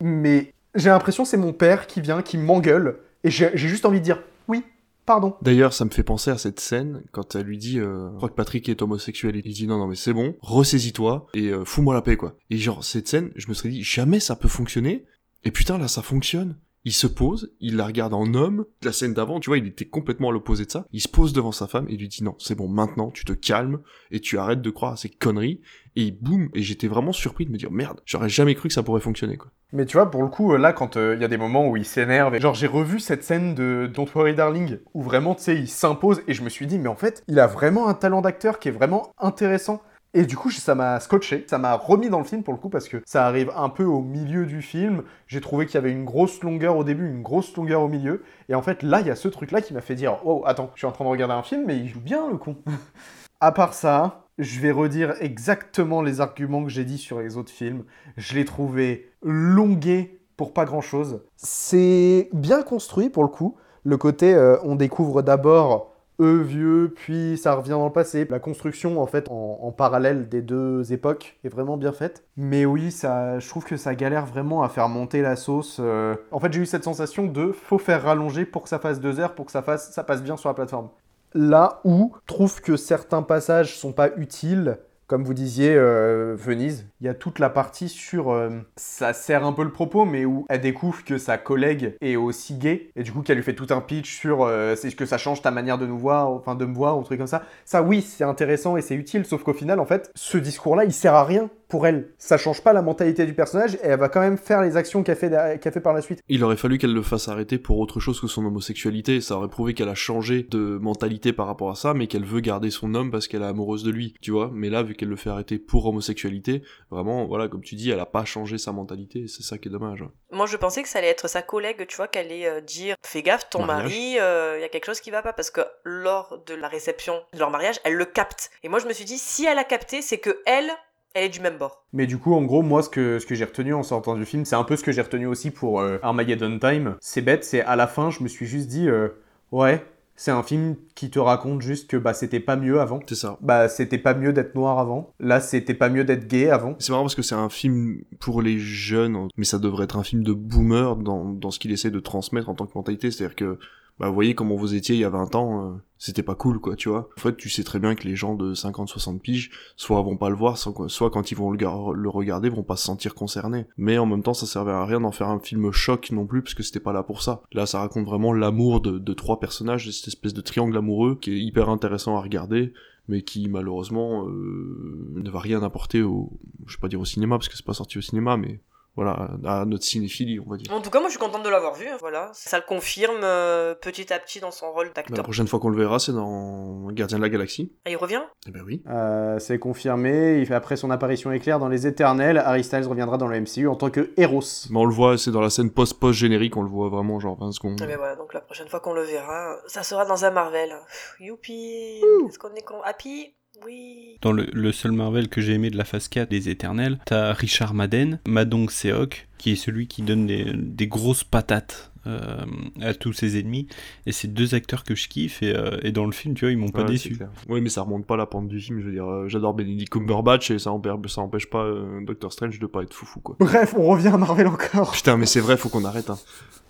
mais 0.00 0.54
j'ai 0.74 0.88
l'impression 0.88 1.24
c'est 1.24 1.36
mon 1.36 1.52
père 1.52 1.86
qui 1.86 2.00
vient, 2.00 2.22
qui 2.22 2.38
m'engueule, 2.38 3.00
et 3.24 3.30
j'ai 3.30 3.56
juste 3.56 3.84
envie 3.84 3.98
de 3.98 4.04
dire 4.04 4.22
oui, 4.46 4.64
pardon. 5.04 5.34
D'ailleurs, 5.42 5.72
ça 5.72 5.84
me 5.84 5.90
fait 5.90 6.04
penser 6.04 6.30
à 6.30 6.38
cette 6.38 6.60
scène 6.60 7.02
quand 7.12 7.34
elle 7.34 7.46
lui 7.46 7.58
dit 7.58 7.80
euh, 7.80 8.10
Je 8.12 8.16
crois 8.16 8.28
que 8.28 8.34
Patrick 8.34 8.68
est 8.68 8.80
homosexuel. 8.80 9.36
Il 9.36 9.52
dit 9.52 9.66
Non, 9.66 9.78
non, 9.78 9.88
mais 9.88 9.96
c'est 9.96 10.12
bon, 10.12 10.36
ressaisis-toi 10.40 11.26
et 11.34 11.48
euh, 11.48 11.64
fous-moi 11.64 11.94
la 11.94 12.02
paix, 12.02 12.16
quoi. 12.16 12.36
Et 12.50 12.56
genre, 12.56 12.84
cette 12.84 13.08
scène, 13.08 13.30
je 13.34 13.48
me 13.48 13.54
serais 13.54 13.70
dit 13.70 13.82
Jamais 13.82 14.20
ça 14.20 14.36
peut 14.36 14.48
fonctionner. 14.48 15.04
Et 15.44 15.50
putain, 15.50 15.78
là, 15.78 15.88
ça 15.88 16.02
fonctionne. 16.02 16.56
Il 16.84 16.92
se 16.92 17.06
pose, 17.06 17.52
il 17.60 17.76
la 17.76 17.86
regarde 17.86 18.14
en 18.14 18.32
homme. 18.34 18.64
La 18.82 18.92
scène 18.92 19.14
d'avant, 19.14 19.40
tu 19.40 19.50
vois, 19.50 19.58
il 19.58 19.66
était 19.66 19.84
complètement 19.84 20.30
à 20.30 20.32
l'opposé 20.32 20.64
de 20.64 20.70
ça. 20.70 20.86
Il 20.92 21.00
se 21.00 21.08
pose 21.08 21.32
devant 21.32 21.52
sa 21.52 21.66
femme 21.66 21.86
et 21.88 21.96
lui 21.96 22.08
dit 22.08 22.22
Non, 22.22 22.34
c'est 22.38 22.54
bon, 22.54 22.68
maintenant, 22.68 23.10
tu 23.10 23.24
te 23.24 23.32
calmes 23.32 23.80
et 24.10 24.20
tu 24.20 24.38
arrêtes 24.38 24.62
de 24.62 24.70
croire 24.70 24.92
à 24.92 24.96
ces 24.96 25.08
conneries. 25.08 25.60
Et 25.96 26.12
boum, 26.12 26.48
et 26.54 26.62
j'étais 26.62 26.86
vraiment 26.86 27.12
surpris 27.12 27.44
de 27.44 27.50
me 27.50 27.56
dire 27.56 27.72
Merde, 27.72 28.00
j'aurais 28.04 28.28
jamais 28.28 28.54
cru 28.54 28.68
que 28.68 28.74
ça 28.74 28.82
pourrait 28.82 29.00
fonctionner, 29.00 29.36
quoi. 29.36 29.50
Mais 29.72 29.84
tu 29.84 29.96
vois, 29.96 30.10
pour 30.10 30.22
le 30.22 30.28
coup, 30.28 30.54
euh, 30.54 30.58
là, 30.58 30.72
quand 30.72 30.96
il 30.96 31.20
y 31.20 31.24
a 31.24 31.28
des 31.28 31.36
moments 31.36 31.68
où 31.68 31.76
il 31.76 31.84
s'énerve, 31.84 32.38
genre 32.38 32.54
j'ai 32.54 32.66
revu 32.66 33.00
cette 33.00 33.22
scène 33.22 33.54
de 33.54 33.90
Don't 33.92 34.08
Worry 34.14 34.34
Darling, 34.34 34.78
où 34.94 35.02
vraiment, 35.02 35.34
tu 35.34 35.42
sais, 35.42 35.56
il 35.56 35.68
s'impose, 35.68 36.22
et 36.26 36.32
je 36.32 36.42
me 36.42 36.48
suis 36.48 36.66
dit, 36.66 36.78
mais 36.78 36.88
en 36.88 36.96
fait, 36.96 37.22
il 37.28 37.38
a 37.38 37.46
vraiment 37.46 37.88
un 37.88 37.94
talent 37.94 38.22
d'acteur 38.22 38.58
qui 38.60 38.68
est 38.68 38.72
vraiment 38.72 39.12
intéressant. 39.18 39.82
Et 40.14 40.24
du 40.24 40.36
coup, 40.36 40.50
ça 40.50 40.74
m'a 40.74 41.00
scotché, 41.00 41.44
ça 41.48 41.58
m'a 41.58 41.74
remis 41.74 42.08
dans 42.08 42.18
le 42.18 42.24
film 42.24 42.42
pour 42.42 42.54
le 42.54 42.58
coup, 42.58 42.70
parce 42.70 42.88
que 42.88 43.02
ça 43.04 43.26
arrive 43.26 43.52
un 43.54 43.68
peu 43.68 43.84
au 43.84 44.00
milieu 44.00 44.46
du 44.46 44.62
film. 44.62 45.02
J'ai 45.26 45.40
trouvé 45.40 45.66
qu'il 45.66 45.74
y 45.74 45.78
avait 45.78 45.92
une 45.92 46.04
grosse 46.04 46.42
longueur 46.42 46.76
au 46.76 46.84
début, 46.84 47.08
une 47.08 47.22
grosse 47.22 47.54
longueur 47.56 47.82
au 47.82 47.88
milieu. 47.88 48.22
Et 48.48 48.54
en 48.54 48.62
fait, 48.62 48.82
là, 48.82 49.00
il 49.00 49.06
y 49.06 49.10
a 49.10 49.16
ce 49.16 49.28
truc-là 49.28 49.60
qui 49.60 49.74
m'a 49.74 49.82
fait 49.82 49.94
dire, 49.94 50.18
oh, 50.24 50.42
attends, 50.46 50.70
je 50.74 50.80
suis 50.80 50.86
en 50.86 50.92
train 50.92 51.04
de 51.04 51.10
regarder 51.10 51.34
un 51.34 51.42
film, 51.42 51.64
mais 51.66 51.76
il 51.76 51.88
joue 51.88 52.00
bien, 52.00 52.28
le 52.30 52.38
con. 52.38 52.56
à 53.40 53.52
part 53.52 53.74
ça, 53.74 54.28
je 54.38 54.60
vais 54.60 54.70
redire 54.70 55.14
exactement 55.20 56.00
les 56.00 56.20
arguments 56.20 56.64
que 56.64 56.70
j'ai 56.70 56.84
dit 56.84 56.98
sur 56.98 57.20
les 57.20 57.36
autres 57.36 57.52
films. 57.52 57.84
Je 58.16 58.34
l'ai 58.34 58.44
trouvé 58.44 59.10
longué 59.22 60.20
pour 60.36 60.54
pas 60.54 60.64
grand 60.64 60.80
chose. 60.80 61.22
C'est 61.36 62.30
bien 62.32 62.62
construit 62.62 63.10
pour 63.10 63.24
le 63.24 63.28
coup. 63.28 63.56
Le 63.84 63.96
côté, 63.96 64.34
euh, 64.34 64.56
on 64.62 64.74
découvre 64.74 65.22
d'abord 65.22 65.92
eux 66.20 66.40
vieux, 66.40 66.92
puis 66.94 67.38
ça 67.38 67.54
revient 67.54 67.70
dans 67.70 67.86
le 67.86 67.92
passé. 67.92 68.26
La 68.28 68.40
construction, 68.40 69.00
en 69.00 69.06
fait, 69.06 69.28
en, 69.30 69.72
parallèle 69.72 70.28
des 70.28 70.42
deux 70.42 70.92
époques 70.92 71.38
est 71.44 71.48
vraiment 71.48 71.76
bien 71.76 71.92
faite. 71.92 72.24
Mais 72.36 72.64
oui, 72.64 72.90
ça, 72.90 73.38
je 73.38 73.48
trouve 73.48 73.64
que 73.64 73.76
ça 73.76 73.94
galère 73.94 74.26
vraiment 74.26 74.62
à 74.62 74.68
faire 74.68 74.88
monter 74.88 75.22
la 75.22 75.36
sauce. 75.36 75.78
euh. 75.80 76.16
En 76.32 76.40
fait, 76.40 76.52
j'ai 76.52 76.60
eu 76.60 76.66
cette 76.66 76.84
sensation 76.84 77.26
de 77.26 77.52
faut 77.52 77.78
faire 77.78 78.02
rallonger 78.02 78.44
pour 78.44 78.62
que 78.62 78.68
ça 78.68 78.78
fasse 78.78 79.00
deux 79.00 79.20
heures, 79.20 79.34
pour 79.34 79.46
que 79.46 79.52
ça, 79.52 79.62
fasse, 79.62 79.92
ça 79.92 80.02
passe 80.02 80.22
bien 80.22 80.36
sur 80.36 80.48
la 80.48 80.54
plateforme. 80.54 80.88
Là 81.34 81.80
où 81.84 82.12
trouve 82.26 82.60
que 82.60 82.76
certains 82.76 83.22
passages 83.22 83.76
sont 83.76 83.92
pas 83.92 84.10
utiles, 84.16 84.78
comme 85.06 85.24
vous 85.24 85.34
disiez, 85.34 85.74
euh, 85.74 86.34
Venise, 86.36 86.86
il 87.00 87.06
y 87.06 87.08
a 87.08 87.14
toute 87.14 87.38
la 87.38 87.50
partie 87.50 87.88
sur... 87.88 88.30
euh, 88.30 88.50
ça 88.76 89.12
sert 89.12 89.44
un 89.44 89.52
peu 89.52 89.62
le 89.62 89.72
propos, 89.72 90.04
mais 90.04 90.24
où 90.24 90.46
elle 90.48 90.60
découvre 90.60 91.04
que 91.04 91.18
sa 91.18 91.38
collègue 91.38 91.96
est 92.00 92.16
aussi 92.16 92.54
gay, 92.54 92.90
et 92.96 93.02
du 93.02 93.12
coup 93.12 93.22
qu'elle 93.22 93.36
lui 93.36 93.44
fait 93.44 93.54
tout 93.54 93.66
un 93.70 93.80
pitch 93.80 94.16
sur 94.16 94.42
euh, 94.42 94.74
c'est 94.76 94.94
que 94.94 95.06
ça 95.06 95.18
change 95.18 95.42
ta 95.42 95.50
manière 95.50 95.78
de 95.78 95.86
nous 95.86 95.98
voir, 95.98 96.30
enfin 96.30 96.54
de 96.54 96.64
me 96.64 96.74
voir, 96.74 96.96
ou 96.96 97.00
un 97.00 97.04
truc 97.04 97.18
comme 97.18 97.26
ça. 97.26 97.42
Ça 97.64 97.82
oui, 97.82 98.02
c'est 98.02 98.24
intéressant 98.24 98.76
et 98.76 98.82
c'est 98.82 98.94
utile, 98.94 99.24
sauf 99.24 99.42
qu'au 99.42 99.52
final, 99.52 99.80
en 99.80 99.86
fait, 99.86 100.10
ce 100.14 100.38
discours-là, 100.38 100.84
il 100.84 100.92
sert 100.92 101.14
à 101.14 101.24
rien 101.24 101.50
pour 101.68 101.86
elle. 101.86 102.08
Ça 102.16 102.38
change 102.38 102.62
pas 102.62 102.72
la 102.72 102.80
mentalité 102.80 103.26
du 103.26 103.34
personnage, 103.34 103.74
et 103.74 103.88
elle 103.88 103.98
va 103.98 104.08
quand 104.08 104.20
même 104.20 104.38
faire 104.38 104.62
les 104.62 104.76
actions 104.76 105.02
qu'elle 105.02 105.16
fait, 105.16 105.60
fait 105.62 105.80
par 105.80 105.92
la 105.92 106.00
suite. 106.00 106.20
Il 106.28 106.42
aurait 106.42 106.56
fallu 106.56 106.78
qu'elle 106.78 106.94
le 106.94 107.02
fasse 107.02 107.28
arrêter 107.28 107.58
pour 107.58 107.78
autre 107.78 108.00
chose 108.00 108.20
que 108.20 108.26
son 108.26 108.44
homosexualité. 108.44 109.20
Ça 109.20 109.36
aurait 109.36 109.48
prouvé 109.48 109.74
qu'elle 109.74 109.90
a 109.90 109.94
changé 109.94 110.46
de 110.50 110.78
mentalité 110.80 111.32
par 111.32 111.46
rapport 111.46 111.70
à 111.70 111.74
ça, 111.74 111.92
mais 111.92 112.06
qu'elle 112.06 112.24
veut 112.24 112.40
garder 112.40 112.70
son 112.70 112.94
homme 112.94 113.10
parce 113.10 113.28
qu'elle 113.28 113.42
est 113.42 113.46
amoureuse 113.46 113.84
de 113.84 113.90
lui, 113.90 114.14
tu 114.22 114.30
vois. 114.30 114.50
Mais 114.52 114.70
là, 114.70 114.82
vu 114.82 114.94
qu'elle 114.94 115.10
le 115.10 115.16
fait 115.16 115.28
arrêter 115.28 115.58
pour 115.58 115.84
homosexualité, 115.86 116.62
vraiment, 116.90 117.26
voilà, 117.26 117.48
comme 117.48 117.62
tu 117.62 117.74
dis, 117.74 117.90
elle 117.90 118.00
a 118.00 118.06
pas 118.06 118.24
changé 118.24 118.58
sa 118.58 118.72
mentalité. 118.72 119.26
C'est 119.28 119.42
ça 119.42 119.58
qui 119.58 119.68
est 119.68 119.70
dommage. 119.70 120.04
Moi, 120.30 120.46
je 120.46 120.56
pensais 120.56 120.82
que 120.82 120.88
ça 120.88 120.98
allait 120.98 121.08
être 121.08 121.28
sa 121.28 121.42
collègue, 121.42 121.86
tu 121.86 121.96
vois, 121.96 122.08
qu'elle 122.08 122.26
allait 122.26 122.46
euh, 122.46 122.60
dire 122.60 122.96
Fais 123.04 123.22
gaffe, 123.22 123.48
ton 123.50 123.64
Mariage. 123.64 123.92
mari, 123.92 124.18
euh, 124.18 124.58
il 124.58 124.62
y 124.62 124.64
a 124.64 124.68
quelque 124.68 124.86
chose 124.86 125.00
qui 125.00 125.10
va 125.10 125.22
pas. 125.22 125.32
Parce 125.32 125.50
que 125.50 125.60
lors 125.84 126.42
de 126.46 126.54
la 126.54 126.68
réception 126.68 127.14
de 127.32 127.38
leur 127.38 127.50
mariage, 127.50 127.80
elle 127.84 127.94
le 127.94 128.04
capte. 128.04 128.50
Et 128.62 128.68
moi, 128.68 128.78
je 128.78 128.86
me 128.86 128.92
suis 128.92 129.04
dit 129.04 129.18
Si 129.18 129.44
elle 129.44 129.58
a 129.58 129.64
capté, 129.64 130.02
c'est 130.02 130.18
que 130.18 130.40
elle, 130.46 130.70
elle 131.14 131.24
est 131.24 131.28
du 131.28 131.40
même 131.40 131.56
bord. 131.58 131.84
Mais 131.92 132.06
du 132.06 132.18
coup, 132.18 132.34
en 132.34 132.42
gros, 132.42 132.62
moi, 132.62 132.82
ce 132.82 132.88
que, 132.88 133.18
ce 133.18 133.26
que 133.26 133.34
j'ai 133.34 133.44
retenu 133.44 133.74
en 133.74 133.82
sortant 133.82 134.14
du 134.14 134.24
film, 134.24 134.44
c'est 134.44 134.56
un 134.56 134.64
peu 134.64 134.76
ce 134.76 134.82
que 134.84 134.92
j'ai 134.92 135.02
retenu 135.02 135.26
aussi 135.26 135.50
pour 135.50 135.80
euh, 135.80 135.98
Armageddon 136.02 136.58
Time. 136.58 136.96
C'est 137.00 137.22
bête, 137.22 137.44
c'est 137.44 137.62
à 137.62 137.76
la 137.76 137.86
fin, 137.86 138.10
je 138.10 138.22
me 138.22 138.28
suis 138.28 138.46
juste 138.46 138.68
dit, 138.68 138.88
euh, 138.88 139.08
ouais, 139.52 139.84
c'est 140.18 140.32
un 140.32 140.42
film 140.42 140.74
qui 140.96 141.10
te 141.10 141.20
raconte 141.20 141.62
juste 141.62 141.88
que 141.88 141.96
bah 141.96 142.12
c'était 142.12 142.40
pas 142.40 142.56
mieux 142.56 142.80
avant. 142.80 142.98
C'est 143.08 143.14
ça. 143.14 143.38
Bah 143.40 143.68
c'était 143.68 143.98
pas 143.98 144.14
mieux 144.14 144.32
d'être 144.32 144.56
noir 144.56 144.80
avant. 144.80 145.14
Là, 145.20 145.40
c'était 145.40 145.74
pas 145.74 145.88
mieux 145.88 146.02
d'être 146.02 146.26
gay 146.26 146.50
avant. 146.50 146.74
C'est 146.80 146.90
marrant 146.90 147.04
parce 147.04 147.14
que 147.14 147.22
c'est 147.22 147.36
un 147.36 147.48
film 147.48 148.02
pour 148.18 148.42
les 148.42 148.58
jeunes, 148.58 149.28
mais 149.36 149.44
ça 149.44 149.60
devrait 149.60 149.84
être 149.84 149.96
un 149.96 150.02
film 150.02 150.24
de 150.24 150.32
boomer 150.32 150.96
dans, 150.96 151.24
dans 151.24 151.52
ce 151.52 151.60
qu'il 151.60 151.70
essaie 151.70 151.92
de 151.92 152.00
transmettre 152.00 152.48
en 152.48 152.54
tant 152.54 152.66
que 152.66 152.72
mentalité. 152.74 153.12
C'est-à-dire 153.12 153.36
que 153.36 153.58
bah, 153.98 154.10
voyez 154.10 154.34
comment 154.34 154.56
vous 154.56 154.74
étiez 154.74 154.94
il 154.94 155.00
y 155.00 155.04
a 155.04 155.10
20 155.10 155.34
ans, 155.34 155.64
euh, 155.64 155.76
c'était 155.98 156.22
pas 156.22 156.36
cool, 156.36 156.60
quoi, 156.60 156.76
tu 156.76 156.88
vois. 156.88 157.08
En 157.16 157.20
fait, 157.20 157.36
tu 157.36 157.48
sais 157.50 157.64
très 157.64 157.80
bien 157.80 157.94
que 157.96 158.06
les 158.06 158.14
gens 158.14 158.34
de 158.34 158.54
50, 158.54 158.88
60 158.88 159.20
piges, 159.20 159.50
soit 159.76 160.00
vont 160.02 160.16
pas 160.16 160.30
le 160.30 160.36
voir, 160.36 160.56
soit, 160.56 161.10
quand 161.10 161.30
ils 161.30 161.34
vont 161.34 161.50
le, 161.50 161.58
le 161.58 162.08
regarder, 162.08 162.48
vont 162.48 162.62
pas 162.62 162.76
se 162.76 162.84
sentir 162.84 163.14
concernés. 163.14 163.66
Mais 163.76 163.98
en 163.98 164.06
même 164.06 164.22
temps, 164.22 164.34
ça 164.34 164.46
servait 164.46 164.72
à 164.72 164.84
rien 164.84 165.00
d'en 165.00 165.10
faire 165.10 165.28
un 165.28 165.40
film 165.40 165.72
choc 165.72 166.10
non 166.12 166.26
plus, 166.26 166.42
parce 166.42 166.54
que 166.54 166.62
c'était 166.62 166.80
pas 166.80 166.92
là 166.92 167.02
pour 167.02 167.22
ça. 167.22 167.42
Là, 167.52 167.66
ça 167.66 167.80
raconte 167.80 168.06
vraiment 168.06 168.32
l'amour 168.32 168.80
de, 168.80 168.98
de 168.98 169.12
trois 169.12 169.40
personnages, 169.40 169.90
cette 169.90 170.08
espèce 170.08 170.34
de 170.34 170.40
triangle 170.40 170.76
amoureux, 170.76 171.18
qui 171.20 171.32
est 171.32 171.40
hyper 171.40 171.68
intéressant 171.68 172.16
à 172.16 172.20
regarder, 172.20 172.72
mais 173.08 173.22
qui, 173.22 173.48
malheureusement, 173.48 174.28
euh, 174.28 175.12
ne 175.16 175.30
va 175.30 175.40
rien 175.40 175.62
apporter 175.64 176.02
au, 176.02 176.30
je 176.66 176.76
vais 176.76 176.80
pas 176.80 176.88
dire 176.88 177.00
au 177.00 177.04
cinéma, 177.04 177.36
parce 177.36 177.48
que 177.48 177.56
c'est 177.56 177.66
pas 177.66 177.74
sorti 177.74 177.98
au 177.98 178.02
cinéma, 178.02 178.36
mais 178.36 178.60
voilà, 178.98 179.28
à 179.46 179.64
notre 179.64 179.84
cinéphilie, 179.84 180.40
on 180.40 180.50
va 180.50 180.56
dire. 180.56 180.72
En 180.72 180.80
tout 180.80 180.90
cas, 180.90 180.98
moi 180.98 181.08
je 181.08 181.12
suis 181.12 181.20
contente 181.20 181.44
de 181.44 181.48
l'avoir 181.48 181.74
vu. 181.74 181.86
hein, 181.86 181.96
Voilà, 182.00 182.30
ça 182.34 182.56
le 182.58 182.64
confirme 182.66 183.20
euh, 183.22 183.74
petit 183.76 184.12
à 184.12 184.18
petit 184.18 184.40
dans 184.40 184.50
son 184.50 184.72
rôle 184.72 184.86
La 184.88 184.92
d'acteur. 184.92 185.22
prochaine 185.22 185.46
fois 185.46 185.60
qu'on 185.60 185.68
le 185.68 185.76
verra, 185.78 185.98
c'est 186.00 186.10
dans 186.12 186.88
Gardien 186.90 187.18
de 187.18 187.22
la 187.22 187.28
Galaxie. 187.28 187.72
Ah, 187.84 187.90
il 187.90 187.96
revient? 187.96 188.22
Eh 188.48 188.50
ben 188.50 188.62
oui. 188.66 188.82
Euh, 188.88 189.38
c'est 189.38 189.58
confirmé. 189.60 190.38
Il 190.40 190.46
fait 190.46 190.54
après 190.54 190.76
son 190.76 190.90
apparition 190.90 191.30
éclair 191.30 191.58
dans 191.60 191.68
Les 191.68 191.86
Éternels, 191.86 192.38
Harry 192.38 192.64
Styles 192.64 192.86
reviendra 192.86 193.18
dans 193.18 193.28
le 193.28 193.40
MCU 193.40 193.68
en 193.68 193.76
tant 193.76 193.90
que 193.90 194.10
Eros. 194.16 194.40
Mais 194.70 194.78
on 194.80 194.84
le 194.84 194.92
voit, 194.94 195.16
c'est 195.16 195.30
dans 195.30 195.40
la 195.40 195.50
scène 195.50 195.70
post-post-générique, 195.70 196.56
on 196.56 196.62
le 196.62 196.68
voit 196.70 196.88
vraiment 196.88 197.20
genre 197.20 197.38
20 197.38 197.52
secondes. 197.52 197.80
Ah, 197.80 197.86
mais 197.86 197.96
voilà, 197.96 198.16
donc 198.16 198.34
la 198.34 198.40
prochaine 198.40 198.68
fois 198.68 198.80
qu'on 198.80 198.94
le 198.94 199.02
verra, 199.02 199.56
ça 199.68 199.82
sera 199.84 200.04
dans 200.06 200.24
un 200.24 200.30
Marvel. 200.30 200.70
Pff, 200.70 201.14
Youpi 201.20 202.00
Est-ce 202.28 202.38
qu'on 202.38 202.54
est 202.54 202.62
con 202.62 202.80
Happy? 202.82 203.34
Oui 203.66 204.16
Dans 204.22 204.32
le, 204.32 204.46
le 204.52 204.72
seul 204.72 204.92
Marvel 204.92 205.28
que 205.28 205.40
j'ai 205.40 205.54
aimé 205.54 205.70
de 205.70 205.76
la 205.76 205.84
phase 205.84 206.08
4 206.08 206.30
des 206.30 206.48
Éternels, 206.48 206.98
t'as 207.06 207.32
Richard 207.32 207.74
Madden, 207.74 208.20
Madong 208.26 208.70
Seok, 208.70 209.28
qui 209.38 209.52
est 209.52 209.56
celui 209.56 209.86
qui 209.86 210.02
donne 210.02 210.26
des, 210.26 210.52
des 210.54 210.86
grosses 210.86 211.24
patates 211.24 211.92
euh, 212.06 212.38
à 212.80 212.94
tous 212.94 213.12
ses 213.12 213.38
ennemis. 213.38 213.66
Et 214.06 214.12
c'est 214.12 214.28
deux 214.28 214.54
acteurs 214.54 214.84
que 214.84 214.94
je 214.94 215.08
kiffe, 215.08 215.42
et, 215.42 215.54
euh, 215.54 215.78
et 215.82 215.92
dans 215.92 216.06
le 216.06 216.12
film, 216.12 216.34
tu 216.34 216.44
vois, 216.44 216.52
ils 216.52 216.58
m'ont 216.58 216.68
pas 216.70 216.82
Ouais, 216.82 216.88
déçu. 216.88 217.18
Oui, 217.48 217.60
mais 217.60 217.68
ça 217.68 217.82
remonte 217.82 218.06
pas 218.06 218.16
la 218.16 218.26
pente 218.26 218.48
du 218.48 218.60
film, 218.60 218.80
je 218.80 218.86
veux 218.86 218.92
dire, 218.92 219.06
euh, 219.06 219.28
j'adore 219.28 219.54
Benedict 219.54 219.92
Cumberbatch 219.92 220.50
et 220.50 220.58
ça, 220.58 220.70
empêche, 220.72 220.92
ça 221.08 221.20
empêche 221.20 221.50
pas 221.50 221.64
euh, 221.64 222.00
Doctor 222.04 222.32
Strange 222.32 222.58
de 222.58 222.66
pas 222.66 222.82
être 222.82 222.94
foufou, 222.94 223.20
quoi. 223.20 223.36
Bref, 223.40 223.74
on 223.76 223.86
revient 223.88 224.08
à 224.08 224.16
Marvel 224.16 224.46
encore. 224.46 224.92
Putain, 224.92 225.16
mais 225.16 225.26
c'est 225.26 225.40
vrai, 225.40 225.56
faut 225.56 225.68
qu'on 225.68 225.84
arrête, 225.84 226.10
hein. 226.10 226.18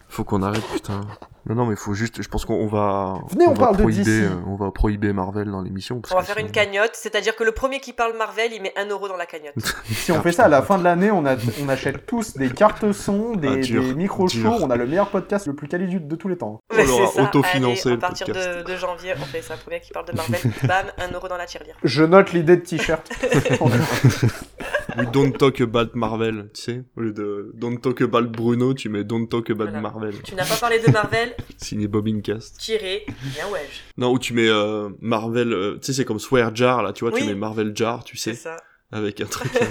Faut 0.09 0.25
qu'on 0.25 0.43
arrête, 0.43 0.65
putain. 0.73 1.03
Non, 1.49 1.55
non, 1.55 1.67
mais 1.67 1.77
faut 1.77 1.95
juste, 1.95 2.21
je 2.23 2.29
pense 2.29 2.45
qu'on 2.45 2.55
on 2.55 2.67
va, 2.67 3.15
Venez, 3.31 3.47
on 3.47 3.55
va 3.55 3.59
parle 3.67 3.77
de 3.77 3.83
prohiber, 3.83 4.05
DC. 4.05 4.25
euh, 4.25 4.35
on 4.47 4.57
va 4.57 4.71
prohiber 4.71 5.13
Marvel 5.15 5.51
dans 5.51 5.63
l'émission. 5.63 6.03
On 6.11 6.15
va 6.17 6.23
faire 6.23 6.37
une 6.39 6.51
cagnotte, 6.51 6.91
c'est-à-dire 6.93 7.35
que 7.37 7.45
le 7.45 7.53
premier 7.53 7.81
qui 7.81 7.95
parle 7.95 8.15
Marvel, 8.19 8.53
il 8.53 8.61
met 8.61 8.73
1 8.77 8.87
euro 8.89 9.09
dans 9.09 9.17
la 9.17 9.25
cagnotte. 9.25 9.55
Si 9.87 10.13
on 10.13 10.21
fait 10.21 10.33
ça 10.33 10.45
à 10.45 10.49
la 10.49 10.61
fin 10.63 10.77
de 10.77 10.85
l'année, 10.85 11.11
on, 11.11 11.25
a- 11.25 11.37
on 11.63 11.69
achète 11.71 12.05
tous 12.07 12.37
des 12.37 12.51
cartes 12.51 12.93
son, 12.93 13.35
des, 13.35 13.49
Ah, 13.49 13.57
des 13.57 13.95
micros 13.95 14.27
dur. 14.27 14.43
chauds, 14.43 14.59
on 14.65 14.69
a 14.71 14.77
le 14.77 14.87
meilleur 14.87 15.09
podcast 15.11 15.47
le 15.47 15.55
plus 15.55 15.69
quali 15.69 15.87
de 16.01 16.17
tous 16.17 16.29
les 16.29 16.37
temps. 16.37 16.61
Mais 16.77 16.85
l'aura 16.85 17.23
autofinancé, 17.23 17.93
à 17.93 17.97
partir 17.97 18.27
podcast. 18.27 18.59
de, 18.59 18.63
de 18.71 18.77
janvier, 18.77 19.15
on 19.19 19.25
fait 19.25 19.41
ça. 19.43 19.55
Le 19.55 19.61
premier 19.61 19.81
qui 19.81 19.93
parle 19.93 20.07
de 20.07 20.13
Marvel, 20.13 20.41
bam, 20.65 20.87
1 20.99 21.13
euro 21.15 21.29
dans 21.29 21.37
la 21.39 21.47
tirelire. 21.47 21.77
Je 21.83 22.05
note 22.05 22.33
l'idée 22.33 22.57
de 22.57 22.63
t-shirt. 22.63 23.09
Oui, 24.97 25.05
don't 25.13 25.33
talk 25.33 25.61
about 25.61 25.91
Marvel, 25.95 26.51
tu 26.55 26.63
sais. 26.63 26.83
Au 26.97 27.01
lieu 27.01 27.13
de 27.13 27.53
don't 27.55 27.77
talk 27.79 28.01
about 28.01 28.23
Bruno, 28.29 28.73
tu 28.75 28.89
mets 28.89 29.05
don't 29.05 29.27
talk 29.29 29.51
about 29.51 29.65
Voilà. 29.65 29.81
Marvel. 29.81 30.15
Tu 30.23 30.35
n'as 30.35 30.47
pas 30.47 30.57
parlé 30.57 30.79
de 30.81 30.91
Marvel, 30.91 31.35
Signé 31.59 31.89
Bobincast. 31.89 32.59
tiré, 32.59 33.05
bien 33.35 33.49
ouais. 33.53 33.67
Non, 33.99 34.13
ou 34.13 34.19
tu 34.19 34.33
mets 34.33 34.49
euh, 34.49 34.89
Marvel, 35.01 35.53
euh, 35.53 35.75
tu 35.75 35.87
sais, 35.87 35.93
c'est 35.93 36.05
comme 36.05 36.19
Swear 36.19 36.55
Jar, 36.57 36.83
là, 36.83 36.93
tu 36.93 37.05
vois, 37.05 37.13
Oui. 37.13 37.21
tu 37.21 37.27
mets 37.27 37.35
Marvel 37.35 37.73
Jar, 37.77 38.03
tu 38.05 38.17
sais. 38.17 38.33
C'est 38.35 38.43
ça. 38.45 38.57
Avec 38.91 39.21
un 39.21 39.27
truc, 39.27 39.51
euh, 39.63 39.67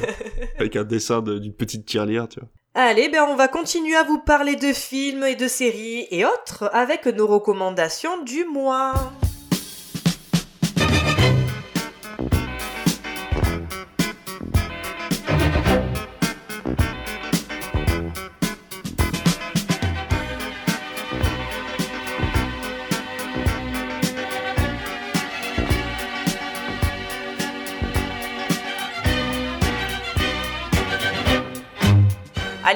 avec 0.60 0.76
un 0.76 0.84
dessin 0.84 1.22
de- 1.24 1.40
d'une 1.40 1.54
petite 1.56 1.86
tirelire, 1.86 2.28
tu 2.30 2.40
vois. 2.40 2.50
Allez, 2.76 3.10
ben 3.10 3.24
on 3.28 3.36
va 3.36 3.48
continuer 3.48 3.96
à 3.96 4.04
vous 4.04 4.20
parler 4.20 4.56
de 4.56 4.72
films 4.72 5.24
et 5.24 5.36
de 5.36 5.48
séries 5.48 6.06
et 6.12 6.26
autres 6.26 6.70
avec 6.74 7.08
nos 7.08 7.26
recommandations 7.26 8.22
du 8.24 8.46
mois. 8.46 8.94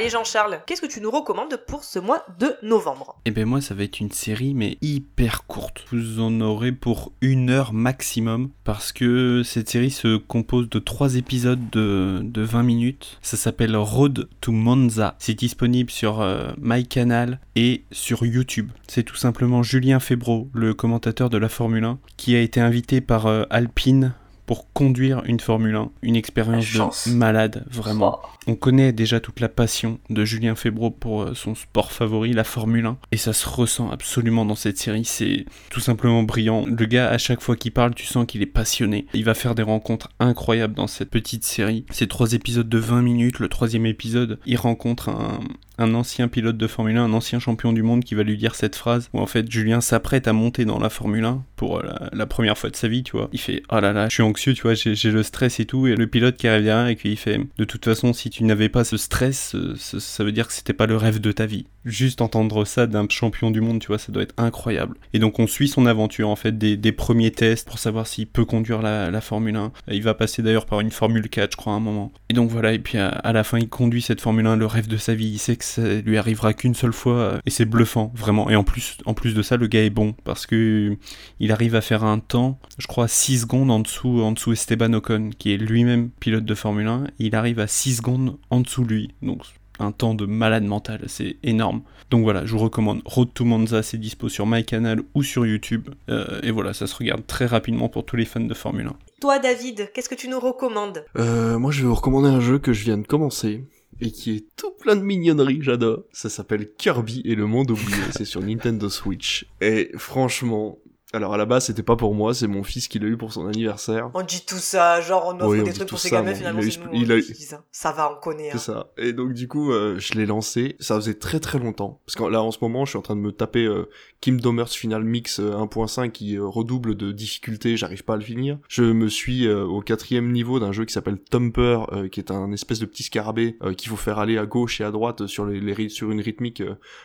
Allez 0.01 0.09
Jean-Charles, 0.09 0.61
qu'est-ce 0.65 0.81
que 0.81 0.87
tu 0.87 0.99
nous 0.99 1.11
recommandes 1.11 1.55
pour 1.67 1.83
ce 1.83 1.99
mois 1.99 2.25
de 2.39 2.55
novembre? 2.63 3.17
Et 3.25 3.29
ben 3.29 3.45
moi 3.45 3.61
ça 3.61 3.75
va 3.75 3.83
être 3.83 3.99
une 3.99 4.09
série 4.09 4.55
mais 4.55 4.79
hyper 4.81 5.45
courte. 5.45 5.85
Vous 5.91 6.19
en 6.19 6.41
aurez 6.41 6.71
pour 6.71 7.11
une 7.21 7.51
heure 7.51 7.71
maximum 7.71 8.49
parce 8.63 8.93
que 8.93 9.43
cette 9.43 9.69
série 9.69 9.91
se 9.91 10.17
compose 10.17 10.71
de 10.71 10.79
trois 10.79 11.17
épisodes 11.17 11.69
de, 11.69 12.21
de 12.23 12.41
20 12.41 12.63
minutes. 12.63 13.19
Ça 13.21 13.37
s'appelle 13.37 13.75
Road 13.75 14.27
to 14.41 14.51
Monza. 14.51 15.13
C'est 15.19 15.35
disponible 15.35 15.91
sur 15.91 16.19
euh, 16.19 16.51
MyCanal 16.59 17.39
et 17.55 17.83
sur 17.91 18.25
YouTube. 18.25 18.71
C'est 18.87 19.03
tout 19.03 19.17
simplement 19.17 19.61
Julien 19.61 19.99
Febro, 19.99 20.49
le 20.51 20.73
commentateur 20.73 21.29
de 21.29 21.37
la 21.37 21.47
Formule 21.47 21.83
1, 21.83 21.99
qui 22.17 22.35
a 22.35 22.41
été 22.41 22.59
invité 22.59 23.01
par 23.01 23.27
euh, 23.27 23.43
Alpine 23.51 24.15
pour 24.51 24.73
conduire 24.73 25.21
une 25.23 25.39
Formule 25.39 25.75
1. 25.77 25.91
Une 26.01 26.17
expérience 26.17 27.07
de 27.07 27.13
malade, 27.13 27.63
vraiment. 27.71 28.19
On 28.47 28.55
connaît 28.55 28.91
déjà 28.91 29.19
toute 29.19 29.39
la 29.39 29.49
passion 29.49 29.99
de 30.09 30.25
Julien 30.25 30.55
Febro 30.55 30.89
pour 30.89 31.21
euh, 31.21 31.33
son 31.35 31.53
sport 31.53 31.91
favori, 31.91 32.33
la 32.33 32.43
Formule 32.43 32.87
1, 32.87 32.97
et 33.11 33.17
ça 33.17 33.33
se 33.33 33.47
ressent 33.47 33.91
absolument 33.91 34.45
dans 34.45 34.55
cette 34.55 34.79
série, 34.79 35.05
c'est 35.05 35.45
tout 35.69 35.79
simplement 35.79 36.23
brillant. 36.23 36.65
Le 36.65 36.85
gars, 36.85 37.09
à 37.09 37.19
chaque 37.19 37.41
fois 37.41 37.55
qu'il 37.55 37.71
parle, 37.71 37.93
tu 37.93 38.07
sens 38.07 38.25
qu'il 38.25 38.41
est 38.41 38.47
passionné. 38.47 39.05
Il 39.13 39.25
va 39.25 39.35
faire 39.35 39.53
des 39.53 39.61
rencontres 39.61 40.09
incroyables 40.19 40.73
dans 40.73 40.87
cette 40.87 41.11
petite 41.11 41.43
série. 41.43 41.85
C'est 41.91 42.07
trois 42.07 42.33
épisodes 42.33 42.67
de 42.67 42.77
20 42.79 43.03
minutes, 43.03 43.39
le 43.39 43.47
troisième 43.47 43.85
épisode, 43.85 44.39
il 44.47 44.57
rencontre 44.57 45.09
un, 45.09 45.39
un 45.81 45.93
ancien 45.95 46.27
pilote 46.27 46.57
de 46.57 46.67
Formule 46.67 46.97
1, 46.97 47.05
un 47.05 47.13
ancien 47.13 47.39
champion 47.39 47.73
du 47.73 47.83
monde 47.83 48.03
qui 48.03 48.15
va 48.15 48.23
lui 48.23 48.37
dire 48.37 48.55
cette 48.55 48.75
phrase 48.75 49.09
où 49.13 49.19
en 49.19 49.25
fait 49.25 49.49
Julien 49.51 49.81
s'apprête 49.81 50.27
à 50.27 50.33
monter 50.33 50.65
dans 50.65 50.79
la 50.79 50.89
Formule 50.89 51.25
1 51.25 51.43
pour 51.55 51.79
euh, 51.79 51.83
la, 52.13 52.25
première 52.25 52.57
fois 52.57 52.69
de 52.69 52.75
sa 52.75 52.87
vie, 52.87 53.03
tu 53.03 53.17
vois. 53.17 53.29
Il 53.33 53.39
fait 53.39 53.63
oh 53.71 53.79
là 53.79 53.91
là, 53.93 54.07
je 54.07 54.15
suis 54.15 54.23
anxieux, 54.23 54.53
tu 54.53 54.61
vois, 54.61 54.73
j'ai 54.73 55.11
le 55.11 55.23
stress 55.23 55.59
et 55.59 55.65
tout. 55.65 55.87
Et 55.87 55.95
le 55.95 56.07
pilote 56.07 56.37
qui 56.37 56.47
arrive 56.47 56.63
derrière 56.63 56.87
et 56.87 56.95
qui 56.95 57.11
il 57.11 57.17
fait 57.17 57.39
de 57.57 57.63
toute 57.63 57.83
façon, 57.83 58.13
si 58.13 58.29
tu 58.31 58.43
n'avais 58.45 58.69
pas 58.69 58.83
ce 58.83 58.97
stress, 58.97 59.53
euh, 59.55 59.75
ça 59.75 60.23
veut 60.23 60.31
dire 60.31 60.47
que 60.47 60.53
c'était 60.53 60.73
pas 60.73 60.87
le 60.87 60.97
rêve 60.97 61.19
de 61.19 61.31
ta 61.31 61.45
vie. 61.45 61.67
Juste 61.83 62.21
entendre 62.21 62.63
ça 62.65 62.85
d'un 62.85 63.07
champion 63.09 63.49
du 63.49 63.59
monde, 63.59 63.79
tu 63.79 63.87
vois, 63.87 63.97
ça 63.97 64.11
doit 64.11 64.23
être 64.23 64.35
incroyable. 64.37 64.97
Et 65.13 65.19
donc 65.19 65.39
on 65.39 65.47
suit 65.47 65.67
son 65.67 65.85
aventure 65.85 66.29
en 66.29 66.35
fait 66.35 66.57
des, 66.57 66.91
premiers 66.91 67.31
tests 67.31 67.67
pour 67.67 67.79
savoir 67.79 68.05
s'il 68.05 68.27
peut 68.27 68.45
conduire 68.45 68.81
la, 68.81 69.21
Formule 69.21 69.55
1. 69.55 69.71
Il 69.89 70.03
va 70.03 70.13
passer 70.13 70.41
d'ailleurs 70.41 70.65
par 70.65 70.79
une 70.79 70.91
Formule 70.91 71.29
4, 71.29 71.51
je 71.51 71.57
crois, 71.57 71.73
à 71.73 71.75
un 71.75 71.79
moment. 71.79 72.11
Et 72.29 72.33
donc 72.33 72.49
voilà, 72.49 72.73
et 72.73 72.79
puis 72.79 72.97
à, 72.97 73.33
la 73.33 73.43
fin, 73.43 73.59
il 73.59 73.69
conduit 73.69 74.01
cette 74.01 74.21
Formule 74.21 74.45
1, 74.45 74.55
le 74.57 74.65
rêve 74.65 74.87
de 74.87 74.97
sa 74.97 75.15
vie. 75.15 75.27
Il 75.27 75.39
sait 75.39 75.55
que 75.55 75.65
ça 75.65 75.81
lui 76.01 76.17
arrivera 76.17 76.53
qu'une 76.53 76.75
seule 76.75 76.93
fois, 76.93 77.13
euh, 77.13 77.39
et 77.45 77.49
c'est 77.49 77.65
bluffant, 77.65 78.11
vraiment. 78.15 78.49
Et 78.49 78.55
en 78.55 78.63
plus, 78.63 78.97
en 79.05 79.13
plus 79.13 79.33
de 79.33 79.41
ça, 79.41 79.57
le 79.57 79.67
gars 79.67 79.83
est 79.83 79.89
bon 79.89 80.13
parce 80.23 80.45
que 80.45 80.97
il 81.39 81.51
arrive 81.51 81.75
à 81.75 81.81
faire 81.81 82.03
un 82.03 82.19
temps, 82.19 82.59
je 82.77 82.87
crois, 82.87 83.07
6 83.07 83.41
secondes 83.41 83.71
en 83.71 83.79
dessous, 83.79 84.21
en 84.21 84.31
dessous 84.31 84.53
Esteban 84.53 84.93
Ocon, 84.93 85.31
qui 85.37 85.53
est 85.53 85.57
lui-même 85.57 86.09
pilote 86.19 86.45
de 86.45 86.55
Formule 86.55 86.87
1. 86.87 87.05
Et 87.19 87.25
il 87.25 87.35
arrive 87.35 87.59
à 87.59 87.67
6 87.67 87.97
secondes 87.97 88.37
en 88.49 88.61
dessous 88.61 88.83
lui. 88.83 89.09
Donc 89.21 89.43
un 89.81 89.91
temps 89.91 90.13
de 90.13 90.25
malade 90.25 90.63
mental, 90.63 91.01
c'est 91.07 91.37
énorme. 91.43 91.81
Donc 92.09 92.23
voilà, 92.23 92.45
je 92.45 92.51
vous 92.51 92.59
recommande 92.59 93.01
Road 93.05 93.29
to 93.33 93.45
Monza, 93.45 93.83
c'est 93.83 93.97
dispo 93.97 94.29
sur 94.29 94.45
MyCanal 94.45 95.01
ou 95.13 95.23
sur 95.23 95.45
YouTube. 95.45 95.89
Euh, 96.09 96.39
et 96.43 96.51
voilà, 96.51 96.73
ça 96.73 96.87
se 96.87 96.95
regarde 96.95 97.25
très 97.25 97.45
rapidement 97.45 97.89
pour 97.89 98.05
tous 98.05 98.15
les 98.15 98.25
fans 98.25 98.39
de 98.39 98.53
Formule 98.53 98.87
1. 98.87 98.95
Toi 99.21 99.39
David, 99.39 99.91
qu'est-ce 99.93 100.09
que 100.09 100.15
tu 100.15 100.27
nous 100.27 100.39
recommandes? 100.39 101.05
Euh, 101.17 101.59
moi, 101.59 101.71
je 101.71 101.81
vais 101.81 101.87
vous 101.87 101.95
recommander 101.95 102.29
un 102.29 102.39
jeu 102.39 102.59
que 102.59 102.73
je 102.73 102.83
viens 102.83 102.97
de 102.97 103.05
commencer 103.05 103.63
et 104.01 104.11
qui 104.11 104.35
est 104.35 104.45
tout 104.55 104.71
plein 104.79 104.95
de 104.95 105.01
mignonneries, 105.01 105.61
j'adore. 105.61 106.03
Ça 106.11 106.29
s'appelle 106.29 106.73
Kirby 106.75 107.21
et 107.23 107.35
le 107.35 107.45
monde 107.45 107.71
oublié. 107.71 107.97
c'est 108.11 108.25
sur 108.25 108.41
Nintendo 108.41 108.89
Switch. 108.89 109.45
Et 109.61 109.91
franchement, 109.95 110.79
alors 111.13 111.33
à 111.33 111.37
la 111.37 111.45
base, 111.45 111.65
c'était 111.65 111.83
pas 111.83 111.95
pour 111.95 112.13
moi, 112.15 112.33
c'est 112.33 112.47
mon 112.47 112.63
fils 112.63 112.87
qui 112.87 112.99
l'a 112.99 113.07
eu 113.07 113.17
pour 113.17 113.33
son 113.33 113.47
anniversaire. 113.47 114.09
On 114.13 114.21
dit 114.23 114.43
tout 114.45 114.55
ça, 114.57 115.01
genre 115.01 115.25
on 115.27 115.39
offre 115.39 115.47
Oui, 115.49 115.59
on 115.61 115.63
des 115.63 115.73
trucs 115.73 115.89
pour 115.89 115.99
ses 115.99 116.09
ça, 116.09 116.17
gamins, 116.17 116.31
bon, 116.31 116.37
finalement 116.37 116.61
il 116.61 116.67
a 116.67 116.71
c'est 116.71 116.79
eu- 116.79 116.83
nous 116.83 116.89
il 116.93 117.11
hein, 117.11 117.15
a 117.15 117.17
eu- 117.17 117.23
qui 117.23 117.33
disent. 117.33 117.57
Ça 117.71 117.91
va, 117.91 118.11
on 118.15 118.19
connaît. 118.21 118.49
C'est 118.51 118.55
hein. 118.71 118.85
ça. 118.85 118.91
Et 118.97 119.13
donc 119.13 119.33
du 119.33 119.47
coup, 119.47 119.71
euh, 119.71 119.97
je 119.99 120.13
l'ai 120.13 120.25
lancé. 120.25 120.75
Ça 120.79 120.95
faisait 120.95 121.15
très 121.15 121.39
très 121.39 121.59
longtemps. 121.59 121.99
Parce 122.05 122.15
que 122.15 122.23
là, 122.23 122.41
en 122.41 122.51
ce 122.51 122.59
moment, 122.61 122.85
je 122.85 122.91
suis 122.91 122.97
en 122.97 123.01
train 123.01 123.15
de 123.15 123.21
me 123.21 123.31
taper 123.31 123.65
euh, 123.65 123.89
Kingdom 124.21 124.57
Hearts 124.59 124.73
Final 124.73 125.03
Mix 125.03 125.39
euh, 125.39 125.53
1.5 125.53 126.11
qui 126.11 126.37
euh, 126.37 126.45
redouble 126.45 126.95
de 126.95 127.11
difficulté. 127.11 127.75
J'arrive 127.77 128.03
pas 128.03 128.13
à 128.13 128.17
le 128.17 128.23
finir. 128.23 128.57
Je 128.67 128.83
me 128.83 129.07
suis 129.07 129.47
au 129.49 129.81
quatrième 129.81 130.31
niveau 130.31 130.59
d'un 130.59 130.71
jeu 130.71 130.85
qui 130.85 130.93
s'appelle 130.93 131.17
Thumper, 131.19 131.79
euh, 131.91 132.07
qui 132.07 132.19
est 132.19 132.31
un 132.31 132.51
espèce 132.51 132.79
de 132.79 132.85
petit 132.85 133.03
scarabée 133.03 133.57
qu'il 133.77 133.89
faut 133.89 133.95
faire 133.97 134.19
aller 134.19 134.37
à 134.37 134.45
gauche 134.45 134.79
et 134.81 134.83
à 134.83 134.91
droite 134.91 135.27
sur 135.27 135.45
les, 135.45 135.89
sur 135.89 136.11
une 136.11 136.21
rythmique 136.21 136.63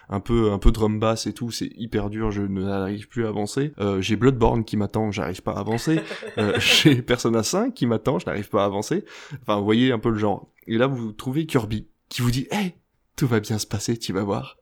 un 0.09 0.21
peu 0.21 0.51
un 0.53 0.59
peu 0.59 0.71
drum 0.71 0.99
bass 1.01 1.27
et 1.27 1.33
tout. 1.33 1.51
C'est 1.51 1.71
hyper 1.77 2.11
dur. 2.11 2.31
Je 2.31 2.43
n'arrive 2.43 3.09
plus 3.09 3.25
à 3.27 3.29
avancer. 3.29 3.73
Euh, 3.97 4.01
J'ai 4.01 4.17
Bloodborne 4.17 4.65
qui 4.65 4.77
m'attend. 4.77 5.11
J'arrive 5.11 5.43
pas 5.43 5.53
à 5.53 5.61
avancer. 5.61 6.01
Euh, 6.39 6.57
J'ai 6.61 7.03
Persona 7.03 7.43
5 7.43 7.75
qui 7.75 7.87
m'attend. 7.87 8.19
Je 8.19 8.27
n'arrive 8.27 8.49
pas 8.49 8.63
à 8.63 8.67
avancer. 8.67 9.05
Enfin, 9.43 9.59
vous 9.59 9.65
voyez 9.65 9.93
un 9.93 9.99
peu 9.99 10.11
le 10.11 10.19
genre. 10.19 10.51
Et 10.67 10.79
là, 10.79 10.87
vous 10.87 11.13
trouvez 11.13 11.47
Kirby 11.47 11.89
qui 12.09 12.23
vous 12.23 12.31
dit, 12.31 12.47
hey, 12.51 12.75
tout 13.17 13.27
va 13.27 13.41
bien 13.41 13.59
se 13.59 13.67
passer, 13.67 13.97
tu 13.97 14.13
vas 14.13 14.23
voir. 14.23 14.59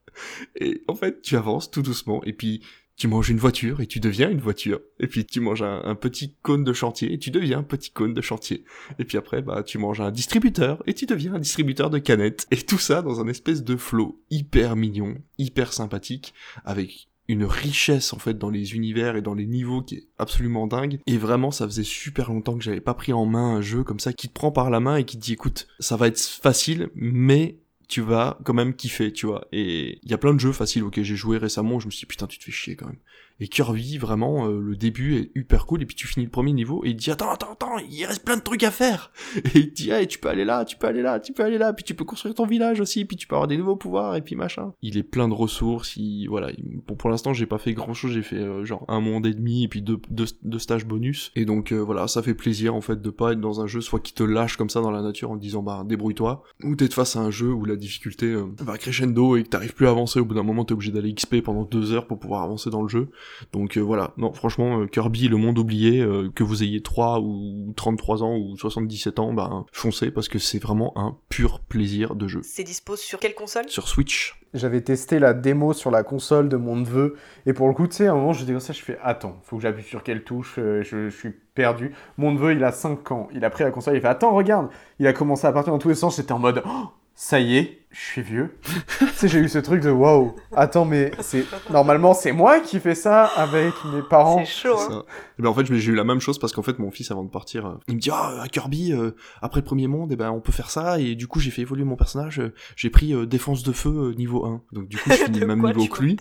Et 0.57 0.83
en 0.89 0.95
fait, 0.95 1.23
tu 1.23 1.37
avances 1.37 1.71
tout 1.71 1.83
doucement, 1.83 2.23
et 2.25 2.33
puis 2.33 2.63
tu 2.97 3.09
manges 3.09 3.29
une 3.29 3.39
voiture 3.39 3.81
et 3.81 3.87
tu 3.87 3.99
deviens 3.99 4.31
une 4.31 4.41
voiture. 4.41 4.81
Et 5.01 5.09
puis 5.09 5.25
tu 5.25 5.41
manges 5.41 5.63
un, 5.63 5.83
un 5.85 5.95
petit 5.97 6.37
cône 6.43 6.63
de 6.63 6.73
chantier 6.73 7.13
et 7.13 7.19
tu 7.19 7.31
deviens 7.31 7.59
un 7.59 7.65
petit 7.65 7.91
cône 7.91 8.15
de 8.15 8.21
chantier. 8.21 8.65
Et 8.99 9.05
puis 9.05 9.19
après, 9.19 9.43
bah, 9.43 9.65
tu 9.65 9.79
manges 9.79 10.01
un 10.01 10.13
distributeur 10.13 10.83
et 10.87 10.95
tu 10.95 11.07
deviens 11.07 11.35
un 11.35 11.41
distributeur 11.41 11.91
de 11.91 11.99
canettes. 11.99 12.47
Et 12.53 12.57
tout 12.57 12.79
ça 12.79 13.03
dans 13.03 13.21
un 13.21 13.27
espèce 13.27 13.65
de 13.65 13.77
flow 13.77 14.23
hyper 14.31 14.77
mignon, 14.77 15.17
hyper 15.39 15.73
sympathique, 15.73 16.35
avec 16.65 17.09
une 17.29 17.45
richesse 17.45 18.13
en 18.13 18.19
fait 18.19 18.39
dans 18.39 18.51
les 18.51 18.75
univers 18.75 19.17
et 19.17 19.23
dans 19.23 19.35
les 19.35 19.47
niveaux 19.47 19.83
qui 19.83 19.97
est 19.97 20.09
absolument 20.19 20.67
dingue 20.67 21.01
et 21.07 21.17
vraiment 21.17 21.51
ça 21.51 21.67
faisait 21.67 21.83
super 21.83 22.31
longtemps 22.31 22.59
que 22.59 22.65
j'avais 22.65 22.81
pas 22.81 22.95
pris 22.95 23.13
en 23.13 23.25
main 23.25 23.57
un 23.57 23.61
jeu 23.63 23.83
comme 23.83 24.01
ça 24.01 24.13
qui 24.13 24.29
te 24.29 24.35
prend 24.35 24.53
par 24.53 24.71
la 24.71 24.81
main 24.81 24.97
et 24.97 25.05
qui 25.05 25.17
te 25.17 25.23
dit 25.23 25.33
écoute 25.33 25.67
ça 25.81 25.97
va 25.97 26.07
être 26.07 26.21
facile 26.21 26.91
mais 26.95 27.61
tu 27.89 28.01
vas 28.01 28.39
quand 28.45 28.55
même 28.55 28.75
kiffer, 28.75 29.13
tu 29.13 29.27
vois. 29.27 29.47
Et 29.53 29.99
il 30.03 30.11
y 30.11 30.15
a 30.15 30.19
plein 30.19 30.35
de 30.35 30.41
jeux 30.41 30.53
faciles 30.53 30.83
auxquels 30.83 31.05
j'ai 31.05 31.17
joué 31.17 31.39
récemment, 31.39 31.81
je 31.81 31.87
me 31.87 31.91
suis 31.91 32.01
dit, 32.01 32.07
putain, 32.07 32.27
tu 32.27 32.39
te 32.39 32.45
fais 32.45 32.53
chier 32.53 32.77
quand 32.77 32.87
même. 32.87 32.99
Et 33.41 33.49
Kirby, 33.49 33.99
vraiment, 33.99 34.47
euh, 34.47 34.61
le 34.61 34.77
début 34.77 35.17
est 35.17 35.31
hyper 35.35 35.67
cool, 35.67 35.83
et 35.83 35.87
puis 35.87 35.97
tu 35.97 36.07
finis 36.07 36.25
le 36.25 36.31
premier 36.31 36.53
niveau, 36.53 36.85
et 36.85 36.91
il 36.91 36.97
dit, 36.97 37.11
attends, 37.11 37.31
attends, 37.31 37.53
attends, 37.53 37.79
il 37.91 38.05
reste 38.07 38.25
plein 38.25 38.37
de 38.37 38.43
trucs 38.43 38.63
à 38.63 38.71
faire. 38.71 39.11
Et 39.55 39.59
il 39.59 39.73
dit, 39.73 39.91
hey, 39.91 40.07
tu 40.07 40.19
peux 40.19 40.29
aller 40.29 40.45
là, 40.45 40.65
tu 40.65 40.77
peux 40.77 40.87
aller 40.87 41.03
là, 41.03 41.19
tu 41.19 41.33
peux 41.33 41.43
aller 41.43 41.59
là, 41.59 41.73
puis 41.73 41.85
tu 41.85 41.95
peux 41.95 42.05
construire 42.05 42.35
ton 42.35 42.47
village 42.47 42.81
aussi, 42.81 43.05
puis 43.05 43.17
tu 43.17 43.27
peux 43.27 43.35
avoir 43.35 43.49
des 43.49 43.57
nouveaux 43.57 43.77
pouvoirs, 43.77 44.15
et 44.17 44.23
puis 44.23 44.37
machin. 44.37 44.73
Il 44.83 44.97
est 44.97 45.03
plein 45.03 45.29
de 45.29 45.35
ressources, 45.35 45.97
il, 45.97 46.27
voilà, 46.29 46.51
il- 46.53 46.81
pour, 46.87 46.97
pour 46.97 47.11
l'instant, 47.11 47.33
j'ai 47.33 47.47
pas 47.47 47.59
fait 47.59 47.73
grand 47.75 47.93
chose, 47.95 48.13
j'ai 48.13 48.23
fait 48.23 48.37
euh, 48.37 48.65
genre 48.65 48.85
un 48.89 49.01
monde 49.01 49.27
et 49.27 49.35
demi, 49.35 49.65
et 49.65 49.69
puis 49.69 49.83
deux, 49.83 49.99
deux, 50.11 50.59
stages 50.59 50.87
bonus. 50.87 51.33
Et 51.35 51.45
donc, 51.45 51.73
euh, 51.73 51.79
voilà, 51.83 52.07
ça 52.09 52.23
fait 52.23 52.35
plaisir, 52.35 52.75
en 52.75 52.81
fait, 52.81 53.03
de 53.03 53.11
pas 53.11 53.33
être 53.33 53.41
dans 53.41 53.61
un 53.61 53.67
jeu, 53.67 53.81
soit 53.81 54.01
qui 54.01 54.15
te 54.15 54.23
lâche 54.23 54.57
comme 54.57 54.71
ça 54.71 54.81
dans 54.81 54.91
la 54.93 55.03
nature 55.03 55.31
en 55.33 55.37
te 55.37 55.43
disant, 55.43 55.63
bah, 55.63 55.83
débrouille-toi, 55.85 56.43
ou 56.63 56.77
d'être 56.77 56.95
face 56.95 57.17
à 57.17 57.21
un 57.21 57.31
jeu 57.31 57.53
où 57.53 57.65
la 57.65 57.77
difficulté 57.77 58.35
va 58.61 58.79
crescendo 58.79 59.37
et 59.37 59.43
que 59.43 59.49
t'arrives 59.49 59.75
plus 59.75 59.87
à 59.87 59.91
avancer, 59.91 60.21
au 60.21 60.25
bout 60.25 60.35
d'un 60.35 60.43
moment, 60.43 60.65
t'es 60.65 60.73
obligé 60.75 60.93
d'aller 60.93 61.13
XP 61.15 61.41
pendant 61.43 61.65
deux 61.65 61.93
heures 61.93 62.07
pour 62.07 62.19
pouvoir 62.19 62.43
avancer 62.43 62.71
dans 62.71 62.83
le 62.83 62.89
jeu. 62.89 63.09
Donc 63.53 63.77
euh, 63.77 63.81
voilà, 63.81 64.13
non, 64.17 64.33
franchement, 64.33 64.81
euh, 64.81 64.87
Kirby, 64.87 65.29
le 65.29 65.37
monde 65.37 65.59
oublié, 65.59 66.01
euh, 66.01 66.31
que 66.35 66.43
vous 66.43 66.63
ayez 66.63 66.83
3 66.83 67.21
ou 67.21 67.73
33 67.77 68.23
ans 68.23 68.37
ou 68.37 68.57
77 68.57 69.19
ans, 69.19 69.33
bah 69.33 69.65
foncez 69.73 70.11
parce 70.11 70.29
que 70.29 70.39
c'est 70.39 70.59
vraiment 70.59 70.93
un 70.97 71.17
pur 71.29 71.61
plaisir 71.61 72.15
de 72.15 72.29
jeu. 72.29 72.41
C'est 72.43 72.65
dispo 72.65 72.97
sur 72.97 73.19
quelle 73.19 73.35
console? 73.35 73.69
Sur 73.69 73.89
Switch. 73.89 74.41
J'avais 74.55 74.83
testé 74.83 75.19
la 75.19 75.35
démo 75.35 75.73
sur 75.73 75.91
la 75.91 76.05
console 76.05 76.49
de 76.49 76.57
mon 76.57 76.77
neveu, 76.77 77.17
et 77.45 77.53
pour 77.53 77.67
le 77.67 77.75
coup, 77.75 77.89
tu 77.89 77.97
sais, 77.97 78.07
à 78.07 78.13
un 78.13 78.15
moment, 78.15 78.33
j'étais 78.33 78.53
comme 78.53 78.61
ça, 78.61 78.73
je 78.73 78.83
fais 78.83 78.99
Attends, 79.03 79.41
faut 79.43 79.57
que 79.57 79.63
j'appuie 79.63 79.83
sur 79.83 80.05
quelle 80.05 80.23
touche, 80.23 80.55
euh, 80.59 80.83
je, 80.85 81.09
je 81.11 81.17
suis 81.17 81.31
perdu. 81.55 81.93
Mon 82.19 82.33
neveu, 82.33 82.53
il 82.53 82.63
a 82.63 82.71
5 82.71 83.11
ans, 83.11 83.29
il 83.35 83.45
a 83.45 83.51
pris 83.51 83.65
la 83.65 83.73
console, 83.73 83.97
il 83.97 84.01
fait 84.01 84.07
Attends, 84.07 84.33
regarde 84.33 84.69
Il 85.01 85.09
a 85.09 85.13
commencé 85.13 85.47
à 85.47 85.53
partir 85.53 85.73
dans 85.73 85.81
tous 85.81 85.89
les 85.89 85.97
sens, 85.97 86.17
j'étais 86.17 86.33
en 86.33 86.39
mode 86.39 86.63
Oh, 86.65 86.87
Ça 87.15 87.39
y 87.39 87.57
est, 87.57 87.87
je 87.91 88.01
suis 88.01 88.23
vieux. 88.23 88.59
tu 88.99 89.07
sais, 89.15 89.29
j'ai 89.29 89.39
eu 89.39 89.49
ce 89.49 89.59
truc 89.59 89.83
de 89.83 89.91
Waouh, 89.91 90.35
attends, 90.55 90.85
mais 90.85 91.13
c'est 91.21 91.45
normalement, 91.71 92.13
c'est 92.13 92.33
moi 92.33 92.59
qui 92.59 92.81
fais 92.81 92.97
ça 92.97 93.27
avec 93.37 93.73
mes 93.93 94.03
parents. 94.03 94.39
C'est 94.45 94.63
chaud, 94.63 94.77
hein. 94.79 94.89
ça. 94.89 95.05
Et 95.39 95.43
ben 95.43 95.49
en 95.49 95.55
fait 95.55 95.65
j'ai 95.67 95.91
eu 95.91 95.95
la 95.95 96.05
même 96.05 96.21
chose 96.21 96.39
parce 96.39 96.53
qu'en 96.53 96.63
fait 96.63 96.79
mon 96.79 96.93
fils 96.93 97.11
avant 97.11 97.25
de 97.25 97.31
partir 97.31 97.67
euh, 97.67 97.75
il 97.89 97.97
me 97.97 98.01
dit 98.01 98.11
ah 98.13 98.41
à 98.41 98.49
Kirby 98.49 98.93
euh, 98.93 99.17
après 99.43 99.61
le 99.61 99.65
premier 99.65 99.89
monde 99.89 100.13
et 100.13 100.17
ben 100.17 100.31
on 100.31 100.41
peut 100.41 100.53
faire 100.53 100.71
ça 100.71 101.01
et 101.01 101.17
du 101.17 101.27
coup 101.27 101.41
j'ai 101.41 101.51
fait 101.51 101.63
évoluer 101.63 101.83
mon 101.83 101.97
personnage 101.97 102.39
euh, 102.39 102.53
j'ai 102.77 102.89
pris 102.89 103.13
euh, 103.13 103.27
défense 103.27 103.65
de 103.65 103.73
feu 103.73 104.15
niveau 104.17 104.45
1 104.45 104.63
donc 104.71 104.89
du 104.89 104.97
coup 104.97 105.11
je 105.11 105.15
finis 105.25 105.41
le 105.41 105.47
même 105.49 105.61
quoi 105.61 105.73
niveau 105.73 105.83
tu 105.83 105.91
que 105.91 106.03
lui 106.03 106.17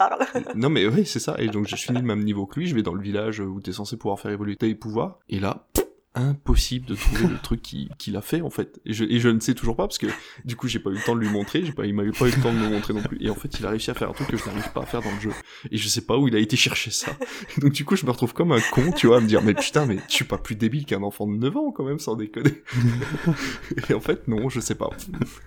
non 0.56 0.70
mais 0.70 0.88
oui 0.88 1.06
c'est 1.06 1.20
ça 1.20 1.36
et 1.38 1.48
donc 1.48 1.68
je 1.68 1.76
finis 1.76 2.00
le 2.00 2.08
même 2.08 2.24
niveau 2.24 2.48
que 2.48 2.60
lui 2.60 2.68
je 2.68 2.74
vais 2.74 2.82
dans 2.82 2.96
le 2.96 3.04
village 3.04 3.40
où 3.40 3.62
t'es 3.62 3.72
censé 3.72 3.98
pouvoir 3.98 4.20
faire 4.20 4.32
évoluer 4.32 4.56
tes 4.56 4.74
pouvoirs 4.74 5.20
et 5.30 5.40
là 5.40 5.68
pff, 5.74 5.83
impossible 6.16 6.86
de 6.86 6.96
trouver 6.96 7.28
le 7.28 7.38
truc 7.42 7.62
qui- 7.62 7.90
qu'il 7.98 8.16
a 8.18 8.22
fait 8.22 8.42
en 8.42 8.50
fait. 8.50 8.80
Et 8.86 8.94
je, 8.94 9.04
et 9.04 9.20
je 9.20 9.30
ne 9.30 9.40
sais 9.40 9.54
toujours 9.54 9.76
pas 9.76 9.84
parce 9.88 9.98
que 9.98 10.08
du 10.46 10.56
coup 10.56 10.68
j'ai 10.68 10.80
pas 10.80 10.90
eu 10.92 10.94
le 10.94 11.00
temps 11.02 11.16
de 11.16 11.22
lui 11.22 11.30
montrer 11.30 11.64
j'ai 11.66 11.72
pas 11.74 11.86
il 11.86 11.94
m'a 11.96 12.04
eu 12.04 12.12
pas 12.12 12.28
eu 12.28 12.32
le 12.36 12.42
temps 12.42 12.54
de 12.54 12.60
me 12.60 12.70
montrer 12.70 12.94
non 12.94 13.02
plus. 13.02 13.18
Et 13.22 13.30
en 13.30 13.36
fait 13.36 13.60
il 13.60 13.66
a 13.66 13.70
réussi 13.70 13.90
à 13.92 13.94
faire 13.94 14.10
un 14.10 14.14
truc 14.14 14.28
que 14.28 14.38
je 14.38 14.46
n'arrive 14.46 14.72
pas 14.74 14.82
à 14.82 14.86
faire 14.86 15.02
dans 15.02 15.12
le 15.14 15.20
jeu. 15.20 15.32
Et 15.72 15.78
je 15.78 15.88
sais 15.88 16.02
pas 16.06 16.18
où 16.18 16.28
il 16.28 16.36
a 16.36 16.40
été 16.40 16.56
chercher 16.56 16.92
ça. 16.92 17.12
Donc 17.58 17.72
du 17.74 17.86
coup 17.86 17.96
je 17.96 18.06
me 18.06 18.12
retrouve 18.12 18.34
comme 18.34 18.52
un 18.52 18.60
con 18.72 18.92
tu 18.96 19.08
vois 19.08 19.18
à 19.18 19.22
me 19.22 19.28
dire 19.28 19.42
mais 19.44 19.54
putain 19.54 19.86
mais 19.86 19.98
je 20.08 20.14
suis 20.14 20.26
pas 20.26 20.38
plus 20.38 20.56
débile 20.56 20.86
qu'un 20.86 21.04
enfant 21.04 21.26
de 21.28 21.34
9 21.36 21.58
ans 21.58 21.72
quand 21.72 21.84
même 21.86 22.00
sans 22.00 22.16
déconner. 22.16 22.62
Et 23.90 23.94
en 23.94 24.00
fait 24.00 24.28
non 24.28 24.50
je 24.50 24.60
sais 24.60 24.76
pas. 24.76 24.90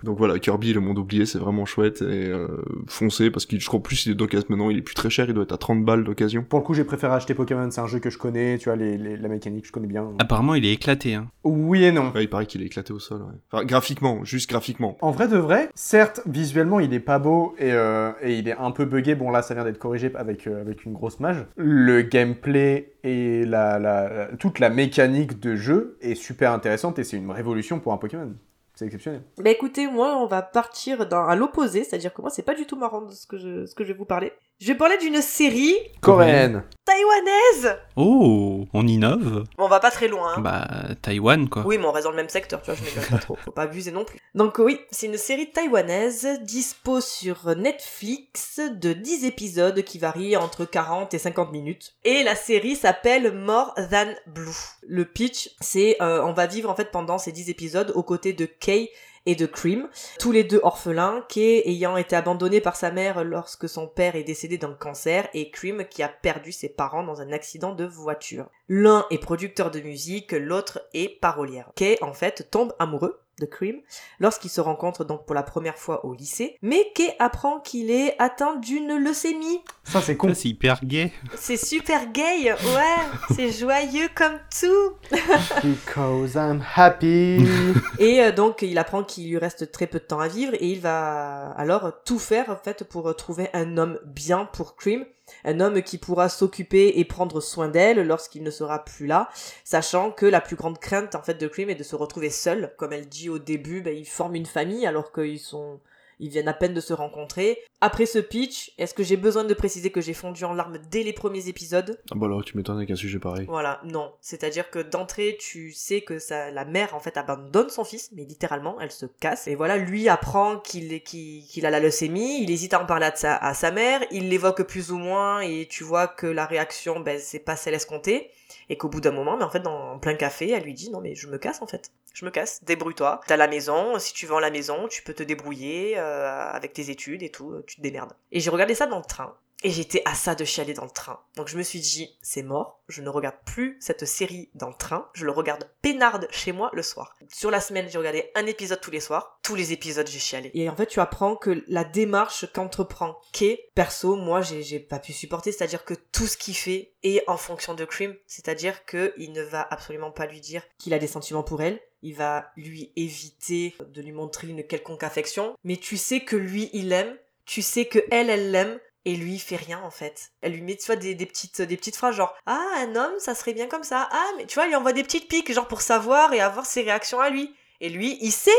Donc 0.03 0.17
voilà 0.17 0.37
Kirby 0.39 0.73
le 0.73 0.81
monde 0.81 0.99
oublié 0.99 1.25
c'est 1.25 1.39
vraiment 1.39 1.65
chouette 1.65 2.01
et 2.01 2.05
euh, 2.05 2.47
foncez 2.87 3.31
parce 3.31 3.45
que 3.45 3.57
je 3.59 3.65
crois 3.67 3.81
plus 3.81 4.05
il 4.05 4.11
est 4.11 4.15
d'occasion 4.15 4.47
maintenant 4.49 4.69
il 4.69 4.77
est 4.77 4.81
plus 4.81 4.95
très 4.95 5.09
cher 5.09 5.25
il 5.27 5.33
doit 5.33 5.43
être 5.43 5.53
à 5.53 5.57
30 5.57 5.83
balles 5.85 6.03
d'occasion. 6.03 6.43
Pour 6.47 6.59
le 6.59 6.65
coup, 6.65 6.73
j'ai 6.73 6.83
préféré 6.83 7.13
acheter 7.13 7.33
Pokémon, 7.33 7.69
c'est 7.71 7.81
un 7.81 7.87
jeu 7.87 7.99
que 7.99 8.09
je 8.09 8.17
connais, 8.17 8.57
tu 8.57 8.65
vois, 8.65 8.75
les, 8.75 8.97
les- 8.97 9.17
la 9.17 9.27
mécanique, 9.29 9.65
je 9.67 9.71
connais 9.71 9.87
bien. 9.87 10.09
Apparemment, 10.19 10.55
il 10.57 10.65
est 10.65 10.73
éclaté. 10.73 11.15
Hein. 11.15 11.27
Oui 11.43 11.83
et 11.85 11.91
non. 11.91 12.11
Ouais, 12.11 12.23
il 12.23 12.29
paraît 12.29 12.45
qu'il 12.45 12.61
est 12.61 12.65
éclaté 12.65 12.91
au 12.93 12.99
sol 12.99 13.21
ouais. 13.21 13.33
enfin 13.51 13.63
graphiquement 13.65 14.23
juste 14.25 14.49
graphiquement 14.49 14.97
En 15.01 15.11
vrai 15.11 15.27
de 15.27 15.37
vrai, 15.37 15.69
certes, 15.75 16.21
visuellement, 16.25 16.79
il 16.79 16.93
est 16.93 16.99
pas 16.99 17.19
beau 17.19 17.55
et, 17.57 17.71
euh, 17.71 18.11
et 18.21 18.37
il 18.37 18.47
est 18.47 18.57
un 18.57 18.71
peu 18.71 18.85
buggé. 18.85 19.15
Bon, 19.15 19.29
là, 19.31 19.41
ça 19.41 19.53
vient 19.53 19.63
d'être 19.63 19.77
corrigé 19.79 20.11
avec, 20.15 20.47
euh, 20.47 20.59
avec 20.61 20.83
une 20.85 20.93
grosse 20.93 21.19
mage. 21.19 21.45
Le 21.55 22.01
gameplay 22.01 22.93
et 23.03 23.45
la, 23.45 23.79
la- 23.79 24.09
la- 24.13 24.25
toute 24.37 24.59
la 24.59 24.69
mécanique 24.69 25.39
de 25.39 25.55
jeu 25.55 25.97
est 26.01 26.15
super 26.15 26.51
intéressante 26.51 26.99
et 26.99 27.03
c'est 27.03 27.17
une 27.17 27.31
révolution 27.31 27.79
pour 27.79 27.93
un 27.93 27.97
Pokémon. 27.97 28.33
C'est 28.75 28.85
exceptionnel. 28.85 29.23
Bah 29.43 29.49
écoutez, 29.49 29.87
moi, 29.87 30.17
on 30.21 30.27
va 30.27 30.43
partir 30.43 31.07
dans, 31.07 31.25
à 31.25 31.35
l'opposé, 31.35 31.83
c'est-à-dire 31.83 32.13
que 32.13 32.21
moi, 32.21 32.29
c'est 32.29 32.43
pas 32.43 32.53
du 32.53 32.67
tout 32.67 32.75
marrant 32.75 33.01
de 33.01 33.11
ce 33.11 33.25
que 33.25 33.37
je, 33.39 33.65
ce 33.65 33.73
que 33.73 33.83
je 33.83 33.91
vais 33.91 33.97
vous 33.97 34.05
parler. 34.05 34.33
Je 34.59 34.69
vais 34.69 34.75
parler 34.75 34.97
d'une 34.97 35.21
série 35.21 35.75
Coréenne. 36.01 36.63
taïwanaise 36.83 37.77
Oh, 37.95 38.65
on 38.73 38.87
innove. 38.87 39.43
Bon, 39.55 39.65
on 39.65 39.67
va 39.67 39.79
pas 39.79 39.91
très 39.91 40.07
loin, 40.07 40.33
hein. 40.35 40.41
Bah, 40.41 40.67
Taïwan, 40.99 41.47
quoi. 41.47 41.61
Oui, 41.63 41.77
mais 41.77 41.85
on 41.85 41.91
reste 41.91 42.05
dans 42.05 42.11
le 42.11 42.17
même 42.17 42.27
secteur, 42.27 42.63
tu 42.63 42.71
vois, 42.71 42.73
je 42.73 42.83
m'éloigne 42.83 43.07
pas 43.07 43.19
trop, 43.19 43.35
faut 43.35 43.51
pas 43.51 43.63
abuser 43.63 43.91
non 43.91 44.03
plus. 44.03 44.17
Donc 44.33 44.57
oui, 44.57 44.79
c'est 44.89 45.05
une 45.05 45.17
série 45.17 45.51
taïwanaise, 45.51 46.39
dispo 46.41 47.01
sur 47.01 47.55
Netflix, 47.55 48.59
de 48.59 48.93
10 48.93 49.25
épisodes 49.25 49.83
qui 49.83 49.99
varient 49.99 50.37
entre 50.37 50.65
40 50.65 51.13
et 51.13 51.19
50 51.19 51.51
minutes. 51.51 51.93
Et 52.03 52.23
la 52.23 52.35
série 52.35 52.75
s'appelle 52.75 53.33
More 53.33 53.75
Than 53.91 54.07
Blue. 54.25 54.57
Le 54.87 55.05
pitch, 55.05 55.51
c'est 55.61 55.97
euh, 56.01 56.23
on 56.23 56.33
va 56.33 56.47
vivre 56.47 56.71
en 56.71 56.75
fait 56.75 56.89
pendant 56.89 57.19
ces 57.19 57.31
10 57.31 57.51
épisodes 57.51 57.91
aux 57.93 58.03
côtés 58.03 58.33
de 58.33 58.45
Kay 58.47 58.89
et 59.27 59.35
de 59.35 59.45
Cream, 59.45 59.87
tous 60.19 60.31
les 60.31 60.43
deux 60.43 60.61
orphelins, 60.63 61.23
Kay 61.29 61.61
ayant 61.65 61.97
été 61.97 62.15
abandonné 62.15 62.61
par 62.61 62.75
sa 62.75 62.89
mère 62.89 63.23
lorsque 63.23 63.69
son 63.69 63.85
père 63.87 64.15
est 64.15 64.23
décédé 64.23 64.57
d'un 64.57 64.73
cancer 64.73 65.27
et 65.33 65.51
Cream 65.51 65.83
qui 65.87 66.01
a 66.01 66.07
perdu 66.07 66.51
ses 66.51 66.69
parents 66.69 67.03
dans 67.03 67.21
un 67.21 67.31
accident 67.33 67.75
de 67.75 67.83
voiture. 67.83 68.49
L'un 68.69 69.05
est 69.11 69.21
producteur 69.21 69.69
de 69.69 69.81
musique, 69.81 70.31
l'autre 70.31 70.81
est 70.93 71.19
parolière. 71.19 71.69
Kay 71.75 71.97
en 72.01 72.13
fait 72.13 72.49
tombe 72.49 72.73
amoureux 72.79 73.19
de 73.39 73.45
Cream 73.45 73.77
lorsqu'ils 74.19 74.49
se 74.49 74.61
rencontrent 74.61 75.05
donc 75.05 75.25
pour 75.25 75.35
la 75.35 75.43
première 75.43 75.77
fois 75.77 76.05
au 76.05 76.13
lycée, 76.13 76.57
mais 76.61 76.91
Kay 76.95 77.13
apprend 77.19 77.59
qu'il 77.59 77.91
est 77.91 78.15
atteint 78.19 78.55
d'une 78.55 78.97
leucémie. 78.97 79.61
Ça, 79.83 80.01
c'est 80.01 80.17
con. 80.17 80.33
C'est 80.33 80.49
hyper 80.49 80.83
gay. 80.83 81.11
C'est 81.35 81.57
super 81.57 82.11
gay, 82.11 82.51
ouais, 82.51 83.35
c'est 83.35 83.51
joyeux 83.51 84.09
comme 84.15 84.39
tout. 84.59 84.95
Because 85.63 86.35
I'm 86.35 86.63
happy. 86.75 87.45
Et 87.99 88.21
euh, 88.21 88.31
donc 88.31 88.61
il 88.61 88.77
apprend 88.77 89.03
qu'il 89.03 89.29
lui 89.29 89.37
reste 89.37 89.71
très 89.71 89.87
peu 89.87 89.99
de 89.99 90.03
temps 90.03 90.19
à 90.19 90.27
vivre 90.27 90.53
et 90.55 90.67
il 90.67 90.79
va 90.79 91.51
alors 91.51 91.91
tout 92.05 92.19
faire 92.19 92.49
en 92.49 92.55
fait 92.55 92.83
pour 92.83 93.15
trouver 93.15 93.49
un 93.53 93.77
homme 93.77 93.99
bien 94.05 94.45
pour 94.45 94.75
Cream, 94.75 95.05
un 95.43 95.59
homme 95.59 95.81
qui 95.81 95.97
pourra 95.97 96.29
s'occuper 96.29 96.99
et 96.99 97.05
prendre 97.05 97.41
soin 97.41 97.67
d'elle 97.67 98.05
lorsqu'il 98.05 98.43
ne 98.43 98.51
sera 98.51 98.83
plus 98.83 99.07
là, 99.07 99.29
sachant 99.63 100.11
que 100.11 100.25
la 100.25 100.41
plus 100.41 100.55
grande 100.55 100.79
crainte 100.79 101.15
en 101.15 101.21
fait 101.21 101.35
de 101.35 101.47
Cream 101.47 101.69
est 101.69 101.75
de 101.75 101.83
se 101.83 101.95
retrouver 101.95 102.29
seule, 102.29 102.73
comme 102.77 102.93
elle 102.93 103.07
dit 103.07 103.29
au 103.29 103.39
début, 103.39 103.81
ben, 103.81 103.95
ils 103.95 104.07
forment 104.07 104.35
une 104.35 104.45
famille 104.45 104.85
alors 104.85 105.11
qu'ils 105.11 105.39
sont 105.39 105.79
ils 106.19 106.29
viennent 106.29 106.47
à 106.47 106.53
peine 106.53 106.73
de 106.73 106.81
se 106.81 106.93
rencontrer. 106.93 107.59
Après 107.81 108.05
ce 108.05 108.19
pitch, 108.19 108.71
est-ce 108.77 108.93
que 108.93 109.03
j'ai 109.03 109.17
besoin 109.17 109.43
de 109.43 109.53
préciser 109.53 109.91
que 109.91 110.01
j'ai 110.01 110.13
fondu 110.13 110.43
en 110.45 110.53
larmes 110.53 110.79
dès 110.89 111.03
les 111.03 111.13
premiers 111.13 111.47
épisodes? 111.47 111.99
Ah 112.11 112.15
bah 112.15 112.27
là 112.27 112.41
tu 112.43 112.57
m'étonnes 112.57 112.77
avec 112.77 112.89
un 112.91 112.95
sujet 112.95 113.19
pareil 113.19 113.45
voilà, 113.47 113.79
non. 113.83 114.11
C'est-à-dire 114.21 114.69
que 114.69 114.79
d'entrée, 114.79 115.37
tu 115.39 115.71
sais 115.71 116.01
que 116.01 116.19
ça, 116.19 116.51
la 116.51 116.65
mère, 116.65 116.95
en 116.95 116.99
fait, 116.99 117.17
abandonne 117.17 117.69
son 117.69 117.83
fils, 117.83 118.09
mais 118.15 118.23
littéralement, 118.23 118.79
elle 118.81 118.91
se 118.91 119.05
casse. 119.05 119.47
Et 119.47 119.55
voilà, 119.55 119.77
lui 119.77 120.09
apprend 120.09 120.57
qu'il 120.59 120.91
est- 120.93 121.01
qu'il 121.01 121.43
qu'il 121.45 121.65
a 121.65 121.69
la 121.69 121.79
leucémie, 121.79 122.41
il 122.43 122.51
hésite 122.51 122.73
à 122.73 122.81
en 122.81 122.85
parler 122.85 123.05
à 123.05 123.15
sa, 123.15 123.35
à 123.35 123.53
sa 123.53 123.71
mère, 123.71 124.01
il 124.11 124.29
l'évoque 124.29 124.63
plus 124.63 124.91
ou 124.91 124.97
moins, 124.97 125.39
et 125.41 125.67
tu 125.69 125.83
vois 125.83 126.07
que 126.07 126.27
la 126.27 126.45
réaction, 126.45 126.99
ben, 126.99 127.19
c'est 127.21 127.39
pas 127.39 127.55
celle 127.55 127.73
escomptée. 127.75 128.31
Et 128.69 128.77
qu'au 128.77 128.89
bout 128.89 129.01
d'un 129.01 129.11
moment, 129.11 129.37
mais 129.37 129.43
en 129.43 129.49
fait, 129.49 129.61
dans 129.61 129.97
plein 129.99 130.15
café, 130.15 130.51
elle 130.51 130.63
lui 130.63 130.73
dit, 130.73 130.89
non, 130.89 130.99
mais 130.99 131.15
je 131.15 131.27
me 131.27 131.37
casse, 131.37 131.61
en 131.61 131.67
fait. 131.67 131.91
Je 132.13 132.25
me 132.25 132.31
casse, 132.31 132.63
débrouille-toi. 132.63 133.21
T'as 133.27 133.37
la 133.37 133.47
maison, 133.47 133.97
si 133.99 134.13
tu 134.13 134.25
vends 134.25 134.39
la 134.39 134.51
maison, 134.51 134.87
tu 134.87 135.03
peux 135.03 135.13
te 135.13 135.23
débrouiller 135.23 135.97
euh, 135.97 136.49
avec 136.51 136.73
tes 136.73 136.89
études 136.89 137.23
et 137.23 137.29
tout, 137.29 137.61
tu 137.65 137.77
te 137.77 137.81
démerdes. 137.81 138.13
Et 138.31 138.39
j'ai 138.39 138.49
regardé 138.49 138.75
ça 138.75 138.87
dans 138.87 138.97
le 138.97 139.05
train. 139.05 139.35
Et 139.63 139.71
j'étais 139.71 140.03
à 140.05 140.13
ça 140.13 140.35
de 140.35 140.45
chialer 140.45 140.73
dans 140.73 140.83
le 140.83 140.91
train. 140.91 141.19
Donc 141.35 141.47
je 141.47 141.57
me 141.57 141.63
suis 141.63 141.79
dit, 141.79 142.15
c'est 142.21 142.43
mort, 142.43 142.83
je 142.87 143.01
ne 143.01 143.09
regarde 143.09 143.37
plus 143.43 143.77
cette 143.79 144.05
série 144.05 144.49
dans 144.53 144.69
le 144.69 144.75
train, 144.75 145.09
je 145.13 145.25
le 145.25 145.31
regarde 145.31 145.69
peinarde 145.81 146.27
chez 146.29 146.51
moi 146.51 146.69
le 146.73 146.83
soir. 146.83 147.15
Sur 147.29 147.49
la 147.49 147.59
semaine, 147.59 147.89
j'ai 147.89 147.97
regardé 147.97 148.29
un 148.35 148.45
épisode 148.45 148.79
tous 148.79 148.91
les 148.91 148.99
soirs, 148.99 149.39
tous 149.41 149.55
les 149.55 149.73
épisodes 149.73 150.07
j'ai 150.07 150.19
chialé. 150.19 150.51
Et 150.53 150.69
en 150.69 150.75
fait, 150.75 150.85
tu 150.85 150.99
apprends 150.99 151.35
que 151.35 151.63
la 151.67 151.83
démarche 151.83 152.45
qu'entreprend 152.53 153.19
Kay, 153.33 153.71
perso, 153.73 154.15
moi 154.15 154.41
j'ai 154.41 154.79
pas 154.79 154.99
pu 154.99 155.11
supporter, 155.11 155.51
c'est-à-dire 155.51 155.85
que 155.85 155.95
tout 155.95 156.27
ce 156.27 156.37
qu'il 156.37 156.55
fait 156.55 156.93
est 157.03 157.23
en 157.27 157.37
fonction 157.37 157.73
de 157.73 157.85
Cream, 157.85 158.15
c'est-à-dire 158.27 158.85
que 158.85 159.13
il 159.17 159.31
ne 159.31 159.41
va 159.41 159.67
absolument 159.69 160.11
pas 160.11 160.27
lui 160.27 160.39
dire 160.39 160.61
qu'il 160.77 160.93
a 160.93 160.99
des 160.99 161.07
sentiments 161.07 161.43
pour 161.43 161.61
elle, 161.61 161.79
il 162.03 162.15
va 162.15 162.51
lui 162.55 162.91
éviter 162.95 163.75
de 163.89 164.01
lui 164.01 164.11
montrer 164.11 164.47
une 164.47 164.63
quelconque 164.63 165.03
affection, 165.03 165.55
mais 165.63 165.77
tu 165.77 165.97
sais 165.97 166.19
que 166.19 166.35
lui 166.35 166.69
il 166.73 166.91
aime, 166.91 167.17
tu 167.45 167.61
sais 167.61 167.85
que 167.85 167.99
elle 168.11 168.29
elle 168.29 168.51
l'aime, 168.51 168.79
Et 169.07 169.15
lui, 169.15 169.35
il 169.35 169.39
fait 169.39 169.55
rien 169.55 169.81
en 169.83 169.89
fait. 169.89 170.33
Elle 170.41 170.51
lui 170.51 170.61
met, 170.61 170.75
tu 170.75 170.85
vois, 170.85 170.97
des, 170.97 171.15
petites, 171.15 171.61
des 171.61 171.77
petites 171.77 171.95
phrases 171.95 172.17
genre 172.17 172.35
Ah, 172.45 172.67
un 172.79 172.93
homme, 172.97 173.17
ça 173.19 173.35
serait 173.35 173.53
bien 173.53 173.67
comme 173.67 173.85
ça. 173.85 174.09
Ah, 174.11 174.31
mais 174.35 174.45
tu 174.45 174.55
vois, 174.55 174.65
il 174.65 174.67
lui 174.67 174.75
envoie 174.75 174.91
des 174.91 175.03
petites 175.03 175.29
piques, 175.29 175.53
genre 175.53 175.69
pour 175.69 175.79
savoir 175.79 176.33
et 176.33 176.41
avoir 176.41 176.65
ses 176.65 176.81
réactions 176.81 177.21
à 177.21 177.29
lui. 177.29 177.55
Et 177.79 177.87
lui, 177.87 178.17
il 178.19 178.33
sait, 178.33 178.51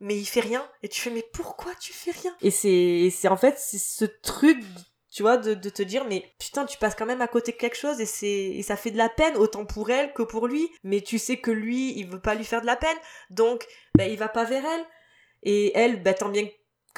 mais 0.00 0.18
il 0.18 0.24
fait 0.24 0.40
rien. 0.40 0.68
Et 0.82 0.88
tu 0.88 1.00
fais 1.00 1.10
Mais 1.10 1.22
pourquoi 1.32 1.72
tu 1.76 1.92
fais 1.92 2.10
rien? 2.10 2.34
Et 2.42 2.50
c'est, 2.50 3.10
c'est 3.16 3.28
en 3.28 3.36
fait, 3.36 3.60
c'est 3.60 3.78
ce 3.78 4.04
truc 4.04 4.58
tu 5.12 5.22
vois, 5.22 5.36
de, 5.36 5.54
de, 5.54 5.70
te 5.70 5.82
dire, 5.82 6.04
mais 6.04 6.24
putain, 6.40 6.66
tu 6.66 6.78
passes 6.78 6.96
quand 6.96 7.06
même 7.06 7.22
à 7.22 7.28
côté 7.28 7.52
de 7.52 7.56
quelque 7.56 7.76
chose 7.76 8.00
et 8.00 8.06
c'est, 8.06 8.60
ça 8.62 8.76
fait 8.76 8.90
de 8.90 8.98
la 8.98 9.08
peine, 9.08 9.36
autant 9.36 9.64
pour 9.64 9.88
elle 9.90 10.12
que 10.12 10.22
pour 10.22 10.46
lui, 10.46 10.68
mais 10.82 11.00
tu 11.00 11.18
sais 11.18 11.38
que 11.38 11.52
lui, 11.52 11.96
il 11.96 12.06
veut 12.06 12.20
pas 12.20 12.34
lui 12.34 12.44
faire 12.44 12.60
de 12.60 12.66
la 12.66 12.76
peine, 12.76 12.98
donc, 13.30 13.64
ben, 13.94 14.10
il 14.10 14.18
va 14.18 14.28
pas 14.28 14.44
vers 14.44 14.64
elle. 14.66 14.84
Et 15.42 15.72
elle, 15.74 16.02
ben, 16.02 16.12
tant 16.12 16.28
bien 16.28 16.44
que 16.44 16.52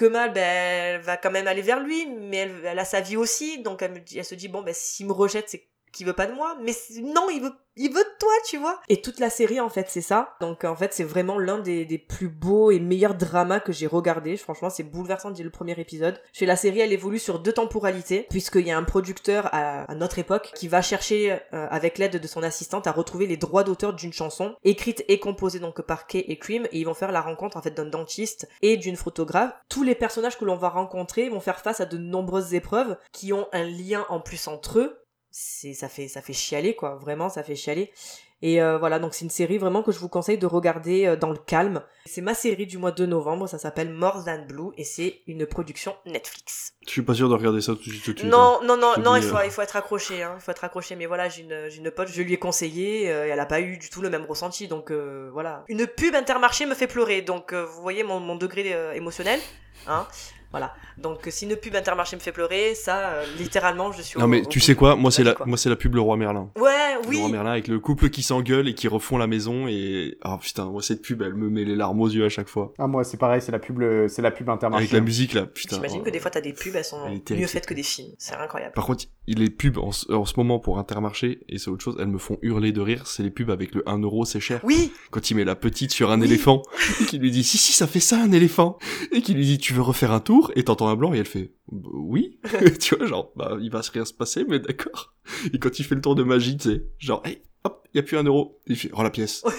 mal, 0.05 0.33
ben, 0.33 0.43
elle 0.43 1.01
va 1.01 1.17
quand 1.17 1.31
même 1.31 1.47
aller 1.47 1.63
vers 1.63 1.81
lui, 1.81 2.07
mais 2.07 2.39
elle, 2.39 2.65
elle 2.65 2.79
a 2.79 2.85
sa 2.85 3.01
vie 3.01 3.17
aussi, 3.17 3.63
donc 3.63 3.83
elle, 3.83 4.05
elle 4.15 4.25
se 4.25 4.35
dit, 4.35 4.49
bon, 4.49 4.63
ben, 4.63 4.75
s'il 4.75 5.07
me 5.07 5.13
rejette, 5.13 5.49
c'est 5.49 5.69
qu'il 5.93 6.07
veut 6.07 6.13
pas 6.13 6.27
de 6.27 6.35
moi, 6.35 6.57
mais 6.63 6.73
non, 7.03 7.29
il 7.31 7.41
veut, 7.43 7.53
il 7.77 7.93
veut 7.93 8.03
de 8.03 8.19
toi, 8.19 8.33
tu 8.47 8.59
vois. 8.59 8.81
Et 8.89 9.01
toute 9.01 9.21
la 9.21 9.31
série, 9.31 9.61
en 9.61 9.69
fait, 9.69 9.87
c'est 9.89 10.01
ça. 10.01 10.35
Donc, 10.41 10.65
en 10.65 10.75
fait, 10.75 10.93
c'est 10.93 11.05
vraiment 11.05 11.39
l'un 11.39 11.59
des, 11.59 11.85
des, 11.85 11.99
plus 11.99 12.29
beaux 12.29 12.71
et 12.71 12.81
meilleurs 12.81 13.15
dramas 13.15 13.61
que 13.61 13.73
j'ai 13.73 13.87
regardé. 13.87 14.37
Franchement, 14.37 14.69
c'est 14.69 14.83
bouleversant 14.83 15.31
dès 15.31 15.43
le 15.43 15.51
premier 15.51 15.79
épisode. 15.79 16.21
Chez 16.33 16.47
la 16.47 16.57
série, 16.57 16.81
elle 16.81 16.93
évolue 16.93 17.19
sur 17.19 17.39
deux 17.39 17.53
temporalités, 17.53 18.27
puisqu'il 18.31 18.67
y 18.67 18.71
a 18.71 18.77
un 18.77 18.83
producteur 18.83 19.49
à, 19.53 19.91
à, 19.91 19.95
notre 19.95 20.19
époque 20.19 20.51
qui 20.55 20.67
va 20.69 20.83
chercher, 20.83 21.33
euh, 21.33 21.67
avec 21.71 21.99
l'aide 21.99 22.17
de 22.17 22.27
son 22.27 22.43
assistante, 22.43 22.87
à 22.87 22.93
retrouver 22.93 23.27
les 23.27 23.37
droits 23.37 23.65
d'auteur 23.65 23.93
d'une 23.93 24.13
chanson, 24.13 24.57
écrite 24.65 25.05
et 25.09 25.21
composée 25.21 25.61
donc 25.61 25.81
par 25.83 26.07
Kay 26.07 26.25
et 26.27 26.39
Cream, 26.39 26.67
et 26.73 26.81
ils 26.81 26.85
vont 26.85 26.95
faire 26.95 27.13
la 27.13 27.21
rencontre, 27.21 27.57
en 27.57 27.63
fait, 27.63 27.71
d'un 27.71 27.87
dentiste 27.87 28.49
et 28.63 28.77
d'une 28.77 28.97
photographe. 28.97 29.53
Tous 29.69 29.85
les 29.85 29.95
personnages 29.95 30.39
que 30.39 30.45
l'on 30.45 30.57
va 30.57 30.69
rencontrer 30.69 31.29
vont 31.29 31.41
faire 31.41 31.61
face 31.61 31.81
à 31.81 31.87
de 31.87 31.97
nombreuses 31.97 32.55
épreuves 32.55 32.97
qui 33.13 33.33
ont 33.33 33.47
un 33.53 33.65
lien 33.65 34.05
en 34.09 34.21
plus 34.21 34.49
entre 34.49 34.79
eux 34.81 35.05
c'est 35.31 35.75
ça 35.75 35.89
fait 35.89 36.09
ça 36.09 36.23
fait 36.23 36.33
chialer 36.33 36.75
quoi. 36.75 36.97
Vraiment 36.97 37.29
ça 37.29 37.43
fait 37.43 37.57
chialer. 37.57 37.93
Et 38.41 38.63
euh, 38.63 38.79
voilà. 38.79 38.99
Donc 38.99 39.15
c'est 39.15 39.25
une 39.25 39.31
série 39.31 39.59
vraiment 39.59 39.83
que 39.83 39.91
je 39.91 39.99
vous 39.99 40.09
conseille 40.09 40.39
de 40.39 40.47
regarder 40.47 41.07
euh, 41.07 41.17
dans 41.17 41.31
le 41.31 41.39
calme. 41.39 41.83
C'est 42.07 42.21
ma 42.21 42.35
série 42.35 42.67
du 42.67 42.79
mois 42.79 42.93
de 42.93 43.05
novembre. 43.05 43.49
Ça 43.49 43.59
s'appelle 43.59 43.93
More 43.93 44.25
Than 44.25 44.45
Blue 44.47 44.71
et 44.77 44.85
c'est 44.85 45.23
une 45.27 45.45
production 45.47 45.97
Netflix. 46.07 46.75
Je 46.87 46.91
suis 46.91 47.03
pas 47.03 47.15
sûr 47.15 47.29
de 47.29 47.35
regarder 47.35 47.61
ça 47.61 47.75
tout 47.75 47.91
de 47.91 47.95
suite 47.95 48.25
non 48.25 48.59
hein. 48.63 48.65
non 48.65 48.77
non 48.77 48.95
non 48.99 49.17
il 49.17 49.23
faut 49.23 49.37
il 49.45 49.51
faut 49.51 49.63
être 49.63 49.77
accroché 49.77 50.23
hein, 50.23 50.35
il 50.37 50.41
faut 50.41 50.53
être 50.53 50.65
accroché. 50.65 50.95
Mais 50.95 51.07
voilà 51.07 51.29
j'ai 51.29 51.43
une 51.43 51.69
j'ai 51.69 51.79
une 51.79 51.91
pote 51.91 52.09
je 52.09 52.23
lui 52.23 52.33
ai 52.33 52.39
conseillé 52.39 53.11
euh, 53.11 53.27
et 53.27 53.31
elle 53.31 53.41
a 53.41 53.47
pas 53.47 53.61
eu 53.61 53.77
du 53.77 53.91
tout 53.91 54.03
le 54.03 54.11
même 54.11 54.25
ressenti. 54.25 54.69
Donc 54.69 54.93
voilà. 54.93 55.65
Une 55.69 55.87
pub 55.87 56.15
Intermarché 56.15 56.67
me 56.67 56.75
fait 56.75 56.87
pleurer. 56.87 57.23
Donc 57.23 57.53
vous 57.53 57.83
voyez 57.83 58.05
mon, 58.05 58.21
mon 58.21 58.37
degré 58.37 58.75
émotionnel 58.95 59.41
hein 59.87 60.07
voilà. 60.51 60.75
Donc 60.97 61.21
si 61.29 61.45
une 61.45 61.57
pub 61.57 61.77
Intermarché 61.77 62.17
me 62.17 62.21
fait 62.21 62.33
pleurer, 62.33 62.75
ça, 62.75 63.11
euh, 63.11 63.25
littéralement, 63.39 63.93
je 63.93 64.03
suis. 64.03 64.19
Non 64.19 64.27
mais 64.27 64.43
tu 64.45 64.61
sais 64.61 64.75
quoi, 64.75 64.97
moi 64.97 65.11
c'est 65.11 65.23
la, 65.23 65.35
moi 65.45 65.59
c'est 65.59 65.69
la 65.69 65.77
pub 65.77 65.95
Le 65.95 66.01
Roi 66.01 66.17
Merlin. 66.17 66.51
Ouais, 66.57 66.97
oui. 67.07 67.17
Le 67.17 67.21
Roi 67.21 67.29
Merlin 67.29 67.51
avec 67.53 67.69
le 67.69 67.79
couple 67.79 68.09
qui 68.09 68.23
s'engueule 68.23 68.67
et 68.69 68.75
qui 68.75 68.89
refont 68.89 69.19
la 69.19 69.27
maison 69.27 69.69
et 69.69 70.17
ah 70.23 70.39
putain, 70.41 70.65
moi 70.67 70.83
cette 70.83 71.03
pub, 71.03 71.23
elle 71.23 71.35
me 71.35 71.51
met 71.51 71.65
les 71.65 71.77
larmes 71.77 72.01
aux 72.01 72.09
yeux 72.09 72.25
à 72.25 72.29
chaque 72.29 72.49
fois. 72.49 72.73
Ah 72.79 72.87
moi 72.87 73.05
c'est 73.05 73.19
pareil, 73.19 73.43
c'est 73.43 73.53
la 73.53 73.59
pub, 73.59 73.83
c'est 74.09 74.23
la 74.23 74.31
pub 74.31 74.49
Intermarché. 74.49 74.85
Avec 74.85 74.93
la 74.93 75.01
musique 75.01 75.35
là, 75.35 75.47
putain. 75.47 75.77
J'imagine 75.77 76.03
que 76.03 76.11
des 76.11 76.19
fois 76.19 76.31
t'as 76.31 76.41
des 76.41 76.55
pubs, 76.55 76.75
elles 76.75 76.85
sont 76.85 77.09
mieux 77.31 77.47
faites 77.47 77.67
que 77.67 77.75
des 77.75 77.83
films. 77.83 78.13
C'est 78.19 78.35
incroyable. 78.35 78.73
Par 78.75 78.87
contre, 78.87 79.05
les 79.27 79.51
pubs 79.51 79.79
en, 79.79 79.91
en, 80.09 80.25
ce 80.25 80.35
moment 80.37 80.59
pour 80.59 80.79
Intermarché 80.79 81.41
et 81.49 81.59
c'est 81.59 81.69
autre 81.69 81.85
chose, 81.85 81.97
elles 82.01 82.09
me 82.09 82.19
font 82.19 82.39
hurler 82.41 82.73
de 82.73 82.81
rire. 82.81 83.07
C'est 83.07 83.23
les 83.23 83.31
pubs 83.31 83.51
avec 83.51 83.75
le 83.75 83.87
1 83.89 83.99
euro, 83.99 84.25
c'est 84.25 84.41
cher. 84.41 84.61
Oui. 84.65 84.93
Quand 85.11 85.31
il 85.31 85.37
met 85.37 85.45
la 85.45 85.55
petite 85.55 85.93
sur 85.93 86.11
un 86.11 86.21
oui. 86.21 86.27
éléphant 86.27 86.63
et 87.01 87.05
qui 87.05 87.19
lui 87.19 87.31
dit 87.31 87.45
si 87.45 87.59
si 87.59 87.73
ça 87.73 87.87
fait 87.87 88.01
ça 88.01 88.19
un 88.21 88.33
éléphant 88.33 88.79
et 89.13 89.21
qui 89.21 89.35
lui 89.35 89.45
dit 89.45 89.59
tu 89.59 89.75
veux 89.75 89.83
refaire 89.83 90.13
un 90.13 90.21
tour? 90.21 90.38
Et 90.55 90.65
t'entends 90.65 90.89
un 90.89 90.97
blanc 90.97 91.13
et 91.15 91.19
elle 91.19 91.27
fait 91.27 91.53
bah, 91.71 91.89
oui. 91.93 92.39
Tu 92.81 92.95
vois 92.95 93.07
genre 93.07 93.33
bah 93.37 93.57
il 93.61 93.71
va 93.71 93.81
rien 93.93 94.05
se 94.05 94.13
passer 94.13 94.45
mais 94.49 94.59
d'accord. 94.59 95.15
Et 95.53 95.59
quand 95.59 95.79
il 95.79 95.85
fait 95.85 95.95
le 95.95 96.01
tour 96.01 96.15
de 96.15 96.23
magie 96.23 96.57
tu 96.57 96.71
sais 96.71 96.85
genre 96.99 97.23
hey, 97.25 97.43
hop 97.65 97.87
il 97.93 97.99
y 97.99 98.01
a 98.01 98.03
plus 98.03 98.17
un 98.17 98.25
euro. 98.25 98.61
Il 98.67 98.77
fait 98.77 98.91
rends 98.93 99.03
la 99.03 99.11
pièce. 99.11 99.45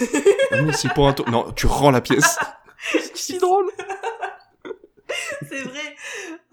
Ah, 0.52 0.64
mais 0.64 0.74
c'est 0.74 0.92
pour 0.96 1.08
un 1.08 1.14
tour. 1.14 1.30
Non 1.30 1.52
tu 1.52 1.68
rends 1.68 1.92
la 1.92 2.02
pièce. 2.02 2.40
C'est 2.92 3.16
si 3.16 3.38
drôle 3.38 3.68
c'est 5.50 5.62
vrai. 5.62 5.96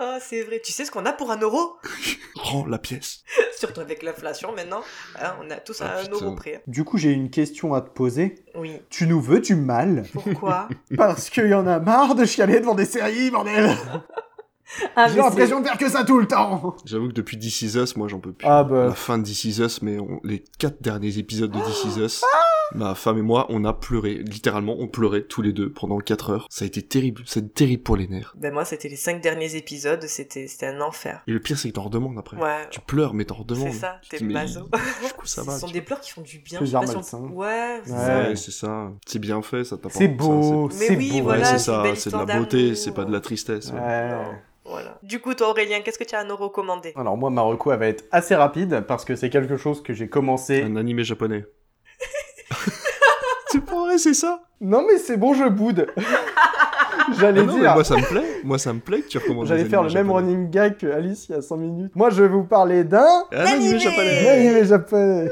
Oh, 0.00 0.16
c'est 0.20 0.42
vrai. 0.42 0.60
Tu 0.64 0.72
sais 0.72 0.84
ce 0.84 0.90
qu'on 0.90 1.06
a 1.06 1.12
pour 1.12 1.30
un 1.30 1.38
euro 1.38 1.76
rends 2.36 2.66
la 2.66 2.78
pièce. 2.78 3.22
Surtout 3.58 3.80
avec 3.80 4.02
l'inflation 4.02 4.54
maintenant. 4.54 4.82
Hein, 5.20 5.34
on 5.42 5.50
a 5.50 5.56
tous 5.56 5.80
ah, 5.80 5.98
un 5.98 6.10
euro 6.10 6.34
près. 6.34 6.62
Du 6.66 6.84
coup 6.84 6.98
j'ai 6.98 7.10
une 7.10 7.30
question 7.30 7.74
à 7.74 7.80
te 7.80 7.90
poser. 7.90 8.44
Oui. 8.54 8.80
Tu 8.90 9.06
nous 9.06 9.20
veux 9.20 9.40
du 9.40 9.54
mal 9.54 10.04
pourquoi 10.12 10.68
parce 10.96 11.30
qu'il 11.30 11.48
y 11.48 11.54
en 11.54 11.66
a 11.66 11.78
marre 11.78 12.14
de 12.14 12.24
chialer 12.24 12.60
devant 12.60 12.74
des 12.74 12.86
séries 12.86 13.30
bordel. 13.30 13.76
Ah, 14.96 15.06
J'ai 15.08 15.16
l'impression 15.16 15.60
de 15.60 15.66
faire 15.66 15.78
que 15.78 15.88
ça 15.88 16.04
tout 16.04 16.18
le 16.18 16.26
temps. 16.26 16.76
J'avoue 16.84 17.08
que 17.08 17.12
depuis 17.12 17.38
This 17.38 17.62
Is 17.62 17.78
Us, 17.78 17.96
moi 17.96 18.08
j'en 18.08 18.18
peux 18.18 18.32
plus. 18.32 18.46
Ah 18.48 18.64
bah. 18.64 18.86
La 18.88 18.94
fin 18.94 19.18
de 19.18 19.24
This 19.24 19.44
Is 19.44 19.60
Us, 19.62 19.80
mais 19.80 19.98
on... 19.98 20.20
les 20.24 20.42
quatre 20.58 20.82
derniers 20.82 21.18
épisodes 21.18 21.50
de 21.50 21.60
This 21.60 21.84
Is 21.84 22.00
Us, 22.00 22.24
ma 22.74 22.94
femme 22.94 23.18
et 23.18 23.22
moi, 23.22 23.46
on 23.48 23.64
a 23.64 23.72
pleuré. 23.72 24.14
Littéralement, 24.14 24.76
on 24.78 24.88
pleurait 24.88 25.22
tous 25.22 25.42
les 25.42 25.52
deux 25.52 25.70
pendant 25.70 25.98
4 25.98 26.30
heures. 26.30 26.46
Ça 26.50 26.64
a 26.64 26.66
été 26.66 26.82
terrible. 26.82 27.22
C'est 27.26 27.54
terrible 27.54 27.82
pour 27.82 27.96
les 27.96 28.08
nerfs. 28.08 28.34
Ben 28.36 28.52
moi, 28.52 28.64
c'était 28.64 28.88
les 28.88 28.96
cinq 28.96 29.20
derniers 29.20 29.56
épisodes. 29.56 30.02
C'était 30.06 30.46
c'était 30.48 30.66
un 30.66 30.80
enfer. 30.80 31.22
Et 31.26 31.32
le 31.32 31.40
pire, 31.40 31.58
c'est 31.58 31.68
que 31.68 31.74
t'en 31.74 31.84
redemandes 31.84 32.18
après. 32.18 32.36
Ouais. 32.36 32.68
Tu 32.70 32.80
pleures, 32.80 33.14
mais 33.14 33.24
t'en 33.24 33.36
redemandes. 33.36 33.72
C'est 33.72 33.78
ça. 33.78 34.00
T'es 34.08 34.22
maso. 34.24 34.62
Du 34.62 35.12
coup, 35.16 35.26
ça 35.26 35.42
va. 35.42 35.52
Ce 35.54 35.60
sont 35.60 35.70
des 35.70 35.82
pleurs 35.82 36.00
qui 36.00 36.10
font 36.10 36.22
du 36.22 36.38
bien. 36.38 36.64
Si 36.64 36.74
on... 37.14 37.16
on... 37.16 37.28
Ouais. 37.32 37.80
Ouais, 37.86 38.36
c'est 38.36 38.50
ça. 38.50 38.92
C'est 39.06 39.18
bien 39.18 39.42
fait, 39.42 39.64
ça 39.64 39.76
t'apporte. 39.76 39.94
C'est 39.94 40.08
beau. 40.08 40.68
Mais 40.68 40.86
c'est 40.86 40.96
oui, 40.96 41.18
beau. 41.18 41.24
voilà. 41.24 41.42
Ouais, 41.42 41.58
c'est 41.58 41.64
ça. 41.64 41.84
C'est 41.94 42.12
de 42.12 42.16
la 42.16 42.38
beauté. 42.38 42.74
C'est 42.74 42.92
pas 42.92 43.04
de 43.04 43.12
la 43.12 43.20
tristesse. 43.20 43.70
Ouais. 43.72 44.10
Non. 44.10 44.34
Voilà. 44.64 44.98
Du 45.02 45.20
coup, 45.20 45.32
toi, 45.34 45.50
Aurélien, 45.50 45.80
qu'est-ce 45.80 45.98
que 45.98 46.04
tu 46.04 46.14
as 46.16 46.20
à 46.20 46.24
nous 46.24 46.36
recommander? 46.36 46.92
Alors, 46.96 47.16
moi, 47.16 47.30
Marocco, 47.30 47.70
elle 47.70 47.78
va 47.78 47.86
être 47.86 48.04
assez 48.10 48.34
rapide 48.34 48.84
parce 48.88 49.04
que 49.04 49.14
c'est 49.14 49.30
quelque 49.30 49.56
chose 49.56 49.82
que 49.82 49.92
j'ai 49.92 50.08
commencé. 50.08 50.62
Un 50.62 50.76
animé 50.76 51.04
japonais. 51.04 51.44
C'est 53.48 53.64
pas 53.64 53.80
vrai, 53.80 53.98
c'est 53.98 54.14
ça? 54.14 54.40
Non, 54.60 54.84
mais 54.88 54.98
c'est 54.98 55.16
bon, 55.16 55.34
je 55.34 55.44
boude. 55.48 55.86
J'allais 57.20 57.40
Ah 57.40 57.44
non, 57.44 57.52
mais 57.54 57.60
dire. 57.60 57.74
moi 57.74 57.84
ça 57.84 57.96
me 57.96 58.02
plaît. 58.02 58.40
Moi 58.42 58.58
ça 58.58 58.72
me 58.72 58.80
plaît 58.80 59.00
que 59.00 59.06
tu 59.08 59.18
recommandes. 59.18 59.46
J'allais 59.46 59.64
faire 59.66 59.82
le 59.82 59.88
même 59.88 60.06
japonais. 60.06 60.26
running 60.26 60.50
gag 60.50 60.76
que 60.76 60.86
Alice 60.88 61.26
il 61.28 61.36
y 61.36 61.38
a 61.38 61.42
5 61.42 61.56
minutes. 61.56 61.92
Moi, 61.94 62.10
je 62.10 62.22
vais 62.22 62.28
vous 62.28 62.42
parler 62.42 62.82
d'un. 62.82 63.06
Un 63.32 63.44
animé 63.44 63.78
japonais. 63.78 64.28
Un 64.28 64.32
animé 64.32 64.64
japonais. 64.64 65.30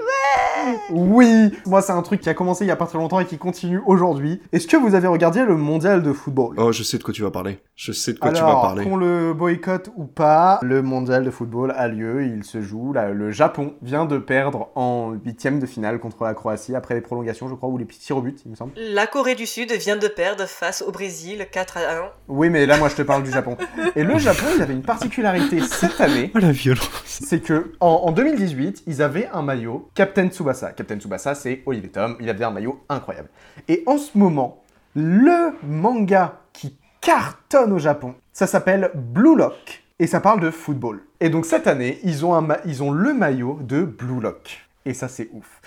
Oui 0.93 1.51
Moi, 1.67 1.83
c'est 1.83 1.93
un 1.93 2.03
truc 2.03 2.21
qui 2.21 2.29
a 2.29 2.35
commencé 2.35 2.65
il 2.65 2.69
y 2.69 2.71
a 2.71 2.77
pas 2.77 2.87
très 2.87 2.99
longtemps 2.99 3.19
et 3.21 3.27
qui 3.27 3.39
continue 3.39 3.81
aujourd'hui. 3.87 4.41
Est-ce 4.53 4.67
que 4.67 4.77
vous 4.77 4.95
avez 4.95 5.09
regardé 5.09 5.45
le 5.45 5.57
mondial 5.57 6.03
de 6.03 6.13
football? 6.13 6.55
Oh, 6.59 6.71
je 6.73 6.83
sais 6.83 6.97
de 6.99 7.03
quoi 7.03 7.13
tu 7.13 7.23
vas 7.23 7.31
parler. 7.31 7.59
Je 7.77 7.91
sais 7.91 8.13
de 8.13 8.21
quoi 8.21 8.31
tu 8.31 8.41
vas 8.41 8.47
Alors, 8.47 8.63
parler. 8.63 8.85
qu'on 8.85 8.97
le 8.97 9.35
boycotte 9.35 9.91
ou 9.97 10.05
pas, 10.05 10.61
le 10.63 10.81
mondial 10.81 11.25
de 11.25 11.31
football 11.31 11.73
a 11.77 11.89
lieu, 11.89 12.25
il 12.25 12.45
se 12.45 12.61
joue. 12.63 12.93
Là, 12.93 13.11
le 13.11 13.33
Japon 13.33 13.75
vient 13.83 14.05
de 14.05 14.17
perdre 14.19 14.69
en 14.77 15.11
huitième 15.25 15.59
de 15.59 15.67
finale 15.67 15.99
contre 15.99 16.23
la 16.23 16.35
Croatie 16.35 16.77
après 16.77 16.95
les 16.95 17.01
prolongations, 17.01 17.49
je 17.49 17.55
crois, 17.55 17.69
ou 17.69 17.77
les 17.77 17.85
petits 17.85 18.13
rebuts, 18.13 18.37
il 18.45 18.53
me 18.53 18.57
semble. 18.57 18.73
La 18.77 19.09
Corée 19.09 19.35
du 19.35 19.45
Sud 19.47 19.73
vient 19.73 19.97
de 19.97 20.07
perdre 20.07 20.45
face 20.47 20.83
au 20.83 20.93
Brésil 20.93 21.47
4 21.51 21.79
à 21.79 21.81
1. 21.81 22.11
Oui, 22.29 22.49
mais 22.49 22.65
là, 22.67 22.79
moi, 22.79 22.89
je 22.89 22.95
te 22.95 23.03
parle 23.03 23.25
du 23.25 23.33
Japon. 23.33 23.57
Et 23.97 24.05
le 24.05 24.19
Japon, 24.19 24.47
il 24.55 24.63
avait 24.63 24.73
une 24.75 24.83
particularité 24.83 25.61
cette 25.61 26.01
année. 26.01 26.31
Oh 26.37 26.39
la 26.39 26.53
violence. 26.53 27.03
C'est 27.05 27.41
que 27.41 27.73
en, 27.81 28.03
en 28.05 28.13
2018, 28.13 28.85
ils 28.87 29.03
avaient 29.03 29.29
un 29.33 29.43
maillot 29.43 29.89
Captain 29.95 30.29
Tsubasa. 30.29 30.71
Captain 30.73 30.99
Tsubasa, 31.01 31.35
c'est 31.35 31.63
Olivier 31.67 31.91
Tom. 31.91 32.17
Il 32.21 32.31
avait 32.31 32.45
un 32.45 32.53
maillot 32.53 32.85
incroyable. 32.89 33.31
Et 33.67 33.83
en 33.87 33.99
ce 33.99 34.17
moment, 34.17 34.63
le 34.95 35.55
manga 35.67 36.41
cartonne 37.05 37.73
au 37.73 37.79
Japon, 37.79 38.15
ça 38.33 38.47
s'appelle 38.47 38.91
Blue 38.95 39.37
Lock. 39.37 39.85
Et 40.01 40.09
ça 40.09 40.21
parle 40.21 40.41
de 40.41 40.51
football. 40.51 41.03
Et 41.21 41.29
donc 41.29 41.45
cette 41.45 41.67
année, 41.67 42.01
ils 42.03 42.25
ont, 42.25 42.35
un 42.35 42.47
le 42.47 43.15
maillot 43.15 43.61
de 43.63 43.85
Blue 43.85 44.21
Lock. 44.21 44.67
Et 44.87 44.95
ça, 44.95 45.09
c'est 45.09 45.29
ouf. 45.33 45.61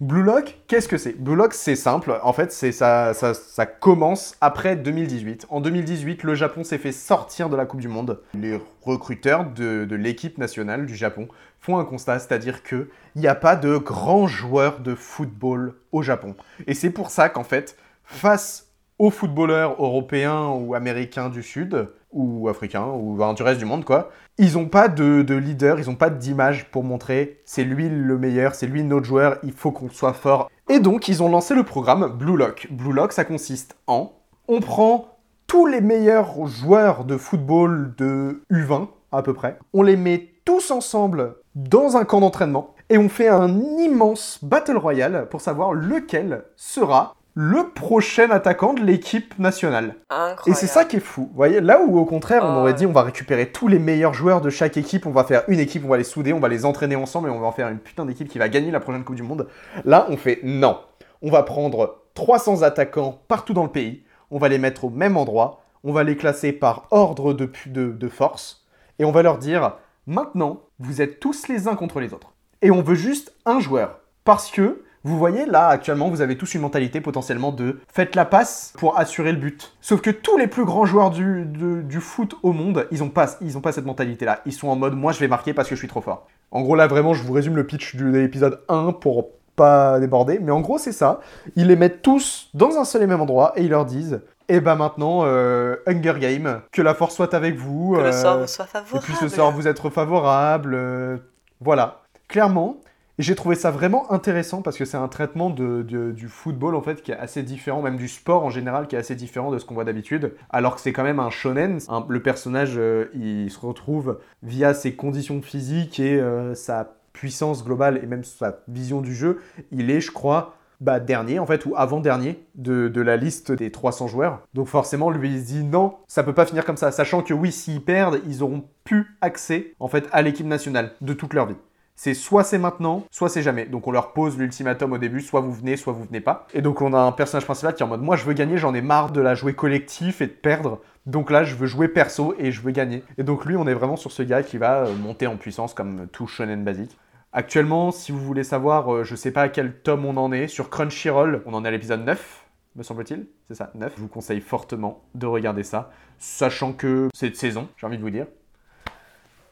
Blue 0.00 0.22
Lock, 0.22 0.58
qu'est-ce 0.68 0.88
que 0.88 0.98
c'est? 0.98 1.18
Blue 1.18 1.34
Lock, 1.34 1.54
c'est 1.54 1.76
simple. 1.76 2.20
En 2.22 2.32
fait, 2.32 2.52
ça, 2.52 3.14
ça, 3.14 3.34
ça 3.34 3.66
commence 3.66 4.36
après 4.40 4.76
2018. 4.76 5.46
En 5.48 5.60
2018, 5.60 6.22
le 6.24 6.34
Japon 6.34 6.62
s'est 6.62 6.78
fait 6.78 6.92
sortir 6.92 7.48
de 7.48 7.56
la 7.56 7.64
Coupe 7.64 7.80
du 7.80 7.88
Monde. 7.88 8.20
Les 8.34 8.60
recruteurs 8.82 9.46
de, 9.46 9.88
l'équipe 9.90 10.36
nationale 10.38 10.86
du 10.86 10.94
Japon 10.94 11.28
font 11.58 11.78
un 11.78 11.84
constat, 11.84 12.18
c'est-à-dire 12.18 12.62
que 12.62 12.90
il 13.16 13.22
n'y 13.22 13.28
a 13.28 13.34
pas 13.34 13.56
de 13.56 13.78
grands 13.78 14.26
joueurs 14.26 14.80
de 14.80 14.94
football 14.94 15.74
au 15.90 16.02
Japon. 16.02 16.36
Et 16.66 16.74
c'est 16.74 16.90
pour 16.90 17.10
ça 17.10 17.30
qu'en 17.30 17.44
fait, 17.44 17.76
face 18.04 18.71
aux 18.98 19.10
footballeurs 19.10 19.76
européens 19.82 20.48
ou 20.48 20.74
américains 20.74 21.28
du 21.28 21.42
Sud, 21.42 21.88
ou 22.12 22.48
africains, 22.48 22.86
ou 22.86 23.18
du 23.34 23.42
reste 23.42 23.58
du 23.58 23.64
monde, 23.64 23.84
quoi, 23.84 24.10
ils 24.38 24.54
n'ont 24.54 24.68
pas 24.68 24.88
de, 24.88 25.22
de 25.22 25.34
leader, 25.34 25.80
ils 25.80 25.86
n'ont 25.86 25.94
pas 25.94 26.10
d'image 26.10 26.70
pour 26.70 26.84
montrer 26.84 27.40
c'est 27.44 27.64
lui 27.64 27.88
le 27.88 28.18
meilleur, 28.18 28.54
c'est 28.54 28.66
lui 28.66 28.82
notre 28.84 29.06
joueur, 29.06 29.38
il 29.42 29.52
faut 29.52 29.70
qu'on 29.72 29.88
soit 29.88 30.12
fort. 30.12 30.50
Et 30.68 30.78
donc, 30.78 31.08
ils 31.08 31.22
ont 31.22 31.30
lancé 31.30 31.54
le 31.54 31.62
programme 31.62 32.06
Blue 32.16 32.36
Lock. 32.36 32.68
Blue 32.70 32.92
Lock, 32.92 33.12
ça 33.12 33.24
consiste 33.24 33.76
en 33.86 34.12
on 34.48 34.60
prend 34.60 35.18
tous 35.46 35.66
les 35.66 35.80
meilleurs 35.80 36.46
joueurs 36.46 37.04
de 37.04 37.16
football 37.16 37.94
de 37.96 38.42
U20, 38.50 38.88
à 39.12 39.22
peu 39.22 39.34
près, 39.34 39.58
on 39.72 39.82
les 39.82 39.96
met 39.96 40.30
tous 40.44 40.70
ensemble 40.70 41.36
dans 41.54 41.96
un 41.96 42.04
camp 42.04 42.20
d'entraînement 42.20 42.74
et 42.90 42.98
on 42.98 43.08
fait 43.08 43.28
un 43.28 43.60
immense 43.78 44.38
battle 44.42 44.76
royale 44.76 45.28
pour 45.30 45.40
savoir 45.40 45.72
lequel 45.72 46.44
sera 46.56 47.14
le 47.34 47.70
prochain 47.70 48.30
attaquant 48.30 48.74
de 48.74 48.82
l'équipe 48.82 49.38
nationale. 49.38 49.94
Incroyable. 50.10 50.42
Et 50.46 50.54
c'est 50.54 50.66
ça 50.66 50.84
qui 50.84 50.96
est 50.96 51.00
fou. 51.00 51.28
Vous 51.30 51.36
voyez, 51.36 51.60
là 51.60 51.80
où 51.82 51.98
au 51.98 52.04
contraire, 52.04 52.42
on 52.44 52.56
Oh, 52.56 52.58
aurait 52.60 52.74
dit 52.74 52.84
on 52.86 52.92
va 52.92 53.02
récupérer 53.02 53.50
tous 53.50 53.68
les 53.68 53.78
meilleurs 53.78 54.12
joueurs 54.12 54.40
de 54.42 54.50
chaque 54.50 54.76
équipe, 54.76 55.06
on 55.06 55.12
va 55.12 55.24
faire 55.24 55.42
une 55.48 55.58
équipe, 55.60 55.84
on 55.84 55.88
va 55.88 55.96
les 55.96 56.04
souder, 56.04 56.32
on 56.32 56.40
va 56.40 56.48
les 56.48 56.64
entraîner 56.64 56.96
ensemble 56.96 57.28
et 57.28 57.32
on 57.32 57.40
va 57.40 57.46
en 57.46 57.52
faire 57.52 57.68
une 57.68 57.78
putain 57.78 58.04
d'équipe 58.04 58.28
qui 58.28 58.38
va 58.38 58.48
gagner 58.48 58.70
la 58.70 58.80
prochaine 58.80 59.04
Coupe 59.04 59.16
du 59.16 59.22
Monde. 59.22 59.48
Là, 59.84 60.06
on 60.10 60.16
fait 60.16 60.40
non. 60.42 60.78
On 61.22 61.30
va 61.30 61.42
prendre 61.42 62.02
300 62.14 62.62
attaquants 62.62 63.22
partout 63.28 63.54
dans 63.54 63.62
le 63.62 63.70
pays, 63.70 64.04
on 64.30 64.38
va 64.38 64.48
les 64.48 64.58
mettre 64.58 64.84
au 64.84 64.90
même 64.90 65.16
endroit, 65.16 65.62
on 65.84 65.92
va 65.92 66.04
les 66.04 66.16
classer 66.16 66.52
par 66.52 66.86
ordre 66.90 67.32
de, 67.32 67.50
de 67.66 68.08
force 68.08 68.66
et 68.98 69.04
on 69.04 69.12
va 69.12 69.22
leur 69.22 69.38
dire 69.38 69.76
maintenant, 70.06 70.60
vous 70.78 71.00
êtes 71.00 71.20
tous 71.20 71.48
les 71.48 71.68
uns 71.68 71.76
contre 71.76 72.00
les 72.00 72.12
autres. 72.12 72.34
Et 72.60 72.70
on 72.70 72.82
veut 72.82 72.94
juste 72.94 73.34
un 73.46 73.58
joueur. 73.60 74.00
Parce 74.24 74.50
que, 74.50 74.84
vous 75.04 75.18
voyez, 75.18 75.46
là, 75.46 75.66
actuellement, 75.68 76.08
vous 76.10 76.20
avez 76.20 76.36
tous 76.36 76.54
une 76.54 76.60
mentalité 76.60 77.00
potentiellement 77.00 77.50
de 77.52 77.80
faites 77.92 78.14
la 78.14 78.24
passe 78.24 78.72
pour 78.78 78.98
assurer 78.98 79.32
le 79.32 79.38
but. 79.38 79.74
Sauf 79.80 80.00
que 80.00 80.10
tous 80.10 80.36
les 80.38 80.46
plus 80.46 80.64
grands 80.64 80.84
joueurs 80.86 81.10
du, 81.10 81.44
de- 81.44 81.82
du 81.82 82.00
foot 82.00 82.36
au 82.42 82.52
monde, 82.52 82.86
ils 82.90 83.02
ont 83.02 83.08
pas, 83.08 83.26
ils 83.40 83.58
ont 83.58 83.60
pas 83.60 83.72
cette 83.72 83.86
mentalité-là. 83.86 84.40
Ils 84.46 84.52
sont 84.52 84.68
en 84.68 84.76
mode 84.76 84.94
moi, 84.94 85.12
je 85.12 85.18
vais 85.20 85.28
marquer 85.28 85.54
parce 85.54 85.68
que 85.68 85.74
je 85.74 85.80
suis 85.80 85.88
trop 85.88 86.00
fort. 86.00 86.26
En 86.50 86.60
gros, 86.62 86.76
là, 86.76 86.86
vraiment, 86.86 87.14
je 87.14 87.22
vous 87.22 87.32
résume 87.32 87.56
le 87.56 87.66
pitch 87.66 87.96
de 87.96 88.06
l'épisode 88.06 88.60
1 88.68 88.92
pour 88.92 89.30
pas 89.56 89.98
déborder. 90.00 90.38
Mais 90.40 90.52
en 90.52 90.60
gros, 90.60 90.78
c'est 90.78 90.92
ça. 90.92 91.20
Ils 91.56 91.66
les 91.66 91.76
mettent 91.76 92.02
tous 92.02 92.48
dans 92.54 92.78
un 92.78 92.84
seul 92.84 93.02
et 93.02 93.06
même 93.06 93.20
endroit 93.20 93.52
et 93.56 93.62
ils 93.62 93.70
leur 93.70 93.84
disent 93.84 94.20
et 94.48 94.60
ben 94.60 94.74
maintenant, 94.74 95.20
euh, 95.24 95.76
Hunger 95.86 96.14
Game, 96.20 96.60
que 96.72 96.82
la 96.82 96.94
force 96.94 97.14
soit 97.14 97.32
avec 97.32 97.56
vous. 97.56 97.94
Que 97.96 98.00
le 98.00 98.06
euh, 98.06 98.12
sort 98.12 98.38
vous 98.40 98.46
soit 98.46 98.64
Et 98.66 98.68
favorable. 98.68 99.04
puis 99.04 99.14
ce 99.14 99.28
sort 99.28 99.50
vous 99.52 99.66
être 99.68 99.88
favorable. 99.88 100.74
euh, 100.74 101.16
voilà. 101.60 102.02
Clairement. 102.28 102.76
Et 103.18 103.22
j'ai 103.22 103.34
trouvé 103.34 103.56
ça 103.56 103.70
vraiment 103.70 104.10
intéressant 104.10 104.62
parce 104.62 104.78
que 104.78 104.86
c'est 104.86 104.96
un 104.96 105.08
traitement 105.08 105.50
de, 105.50 105.82
du 105.82 106.28
football 106.28 106.74
en 106.74 106.80
fait 106.80 107.02
qui 107.02 107.12
est 107.12 107.16
assez 107.16 107.42
différent, 107.42 107.82
même 107.82 107.96
du 107.96 108.08
sport 108.08 108.44
en 108.44 108.50
général 108.50 108.86
qui 108.86 108.96
est 108.96 108.98
assez 108.98 109.14
différent 109.14 109.50
de 109.50 109.58
ce 109.58 109.66
qu'on 109.66 109.74
voit 109.74 109.84
d'habitude. 109.84 110.32
Alors 110.50 110.76
que 110.76 110.80
c'est 110.80 110.92
quand 110.92 111.02
même 111.04 111.20
un 111.20 111.30
shonen. 111.30 111.78
Le 112.08 112.22
personnage, 112.22 112.74
euh, 112.76 113.06
il 113.14 113.50
se 113.50 113.60
retrouve 113.60 114.18
via 114.42 114.72
ses 114.72 114.94
conditions 114.94 115.42
physiques 115.42 116.00
et 116.00 116.18
euh, 116.18 116.54
sa 116.54 116.94
puissance 117.12 117.64
globale 117.64 118.00
et 118.02 118.06
même 118.06 118.24
sa 118.24 118.60
vision 118.68 119.02
du 119.02 119.14
jeu, 119.14 119.42
il 119.70 119.90
est, 119.90 120.00
je 120.00 120.10
crois, 120.10 120.56
bah, 120.80 120.98
dernier 120.98 121.38
en 121.38 121.46
fait 121.46 121.64
ou 121.66 121.74
avant-dernier 121.76 122.42
de, 122.54 122.88
de 122.88 123.00
la 123.00 123.16
liste 123.16 123.52
des 123.52 123.70
300 123.70 124.08
joueurs. 124.08 124.40
Donc 124.54 124.66
forcément 124.66 125.10
lui 125.10 125.34
il 125.34 125.44
dit 125.44 125.62
non, 125.62 125.94
ça 126.08 126.24
peut 126.24 126.32
pas 126.32 126.46
finir 126.46 126.64
comme 126.64 126.76
ça, 126.76 126.90
sachant 126.90 127.22
que 127.22 127.34
oui 127.34 127.52
s'ils 127.52 127.84
perdent, 127.84 128.20
ils 128.26 128.42
auront 128.42 128.64
plus 128.84 129.16
accès 129.20 129.74
en 129.78 129.88
fait 129.88 130.08
à 130.12 130.22
l'équipe 130.22 130.46
nationale 130.46 130.92
de 131.00 131.12
toute 131.12 131.34
leur 131.34 131.46
vie. 131.46 131.56
C'est 131.94 132.14
soit 132.14 132.42
c'est 132.42 132.58
maintenant, 132.58 133.04
soit 133.10 133.28
c'est 133.28 133.42
jamais. 133.42 133.66
Donc 133.66 133.86
on 133.86 133.90
leur 133.90 134.12
pose 134.12 134.38
l'ultimatum 134.38 134.92
au 134.92 134.98
début, 134.98 135.20
soit 135.20 135.40
vous 135.40 135.52
venez, 135.52 135.76
soit 135.76 135.92
vous 135.92 136.04
venez 136.04 136.20
pas. 136.20 136.46
Et 136.54 136.62
donc 136.62 136.80
on 136.80 136.92
a 136.94 137.00
un 137.00 137.12
personnage 137.12 137.44
principal 137.44 137.74
qui 137.74 137.82
est 137.82 137.86
en 137.86 137.88
mode 137.88 138.02
moi 138.02 138.16
je 138.16 138.24
veux 138.24 138.32
gagner, 138.32 138.56
j'en 138.56 138.74
ai 138.74 138.80
marre 138.80 139.12
de 139.12 139.20
la 139.20 139.34
jouer 139.34 139.54
collectif 139.54 140.20
et 140.20 140.26
de 140.26 140.32
perdre. 140.32 140.80
Donc 141.06 141.30
là 141.30 141.44
je 141.44 141.54
veux 141.54 141.66
jouer 141.66 141.88
perso 141.88 142.34
et 142.38 142.50
je 142.50 142.62
veux 142.62 142.72
gagner. 142.72 143.04
Et 143.18 143.22
donc 143.22 143.44
lui 143.44 143.56
on 143.56 143.66
est 143.66 143.74
vraiment 143.74 143.96
sur 143.96 144.10
ce 144.10 144.22
gars 144.22 144.42
qui 144.42 144.58
va 144.58 144.84
euh, 144.84 144.94
monter 144.94 145.26
en 145.26 145.36
puissance 145.36 145.74
comme 145.74 146.08
tout 146.08 146.26
shonen 146.26 146.64
basique. 146.64 146.98
Actuellement, 147.34 147.92
si 147.92 148.12
vous 148.12 148.20
voulez 148.20 148.44
savoir, 148.44 148.92
euh, 148.92 149.04
je 149.04 149.16
sais 149.16 149.30
pas 149.30 149.42
à 149.42 149.48
quel 149.48 149.80
tome 149.80 150.04
on 150.04 150.18
en 150.18 150.32
est, 150.32 150.48
sur 150.48 150.68
Crunchyroll, 150.68 151.42
on 151.46 151.54
en 151.54 151.64
est 151.64 151.68
à 151.68 151.70
l'épisode 151.70 152.04
9, 152.04 152.44
me 152.76 152.82
semble-t-il. 152.82 153.26
C'est 153.48 153.54
ça, 153.54 153.70
9. 153.74 153.94
Je 153.96 154.00
vous 154.02 154.08
conseille 154.08 154.42
fortement 154.42 155.02
de 155.14 155.26
regarder 155.26 155.62
ça, 155.62 155.90
sachant 156.18 156.74
que 156.74 157.08
c'est 157.14 157.30
de 157.30 157.34
saison, 157.34 157.68
j'ai 157.78 157.86
envie 157.86 157.96
de 157.96 158.02
vous 158.02 158.10
dire. 158.10 158.26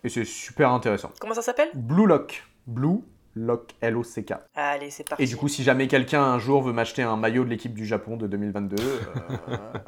Et 0.04 0.08
c'est 0.08 0.24
super 0.24 0.70
intéressant. 0.72 1.10
Comment 1.20 1.34
ça 1.34 1.42
s'appelle? 1.42 1.68
Blue 1.74 2.06
Lock. 2.06 2.44
Blue 2.66 3.00
Lock, 3.36 3.74
L-O-C-K. 3.80 4.34
Allez, 4.54 4.90
c'est 4.90 5.08
parti. 5.08 5.22
Et 5.22 5.26
du 5.26 5.36
coup, 5.36 5.48
si 5.48 5.62
jamais 5.62 5.86
quelqu'un 5.88 6.22
un 6.22 6.38
jour 6.38 6.62
veut 6.62 6.72
m'acheter 6.72 7.02
un 7.02 7.16
maillot 7.16 7.44
de 7.44 7.48
l'équipe 7.50 7.74
du 7.74 7.86
Japon 7.86 8.16
de 8.16 8.26
2022, 8.26 8.76
euh, 8.82 9.56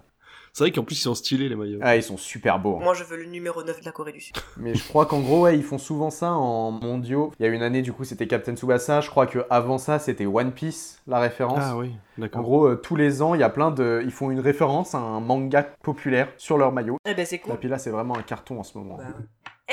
C'est 0.55 0.64
vrai 0.64 0.70
qu'en 0.70 0.84
plus 0.84 0.97
ils 0.98 1.02
sont 1.05 1.14
stylés 1.14 1.48
les 1.48 1.56
maillots. 1.56 1.78
ah, 1.80 1.97
ils 1.97 2.02
sont 2.02 2.18
super 2.18 2.59
beaux. 2.59 2.76
hein. 2.76 2.84
Moi, 2.84 2.93
je 2.93 3.05
veux 3.05 3.16
le 3.16 3.24
numéro 3.24 3.62
9 3.64 3.80
de 3.80 3.84
la 3.86 3.90
Corée 3.90 4.12
du 4.12 4.20
Sud. 4.20 4.36
Mais 4.59 4.74
je 4.74 4.86
crois 4.86 5.06
qu'en 5.06 5.20
gros, 5.20 5.40
ouais, 5.44 5.56
ils 5.56 5.62
font 5.64 5.78
souvent 5.78 6.10
ça 6.10 6.30
en 6.32 6.70
mondiaux. 6.72 7.32
Il 7.40 7.47
y 7.47 7.48
a 7.48 7.51
une 7.51 7.62
année, 7.62 7.80
du 7.80 7.90
coup, 7.94 8.05
c'était 8.05 8.26
Captain 8.26 8.55
Tsubasa. 8.55 9.01
Je 9.01 9.09
crois 9.09 9.26
que 9.26 9.47
avant 9.48 9.78
ça, 9.78 9.98
c'était 9.98 10.26
One 10.26 10.52
Piece, 10.52 11.01
la 11.06 11.20
référence. 11.20 11.59
Ah 11.62 11.76
oui, 11.78 11.93
En 12.18 12.20
d'accord. 12.20 12.43
gros, 12.43 12.66
euh, 12.66 12.76
tous 12.76 12.97
les 12.97 13.22
ans, 13.22 13.34
il 13.34 13.40
y 13.40 13.44
a 13.44 13.48
plein 13.48 13.70
de. 13.70 14.02
Ils 14.05 14.10
font 14.12 14.30
une 14.30 14.40
référence 14.40 14.94
à 14.94 14.98
un 14.98 15.20
manga 15.20 15.62
populaire 15.82 16.28
sur 16.36 16.59
leur 16.59 16.70
maillot. 16.70 16.98
Eh 17.06 17.14
ben, 17.14 17.24
c'est 17.24 17.36
Et 17.36 17.39
cool. 17.39 17.56
puis 17.56 17.68
là, 17.70 17.78
c'est 17.78 17.90
vraiment 17.90 18.16
un 18.18 18.22
carton 18.22 18.60
en 18.60 18.62
ce 18.62 18.76
moment. 18.76 18.98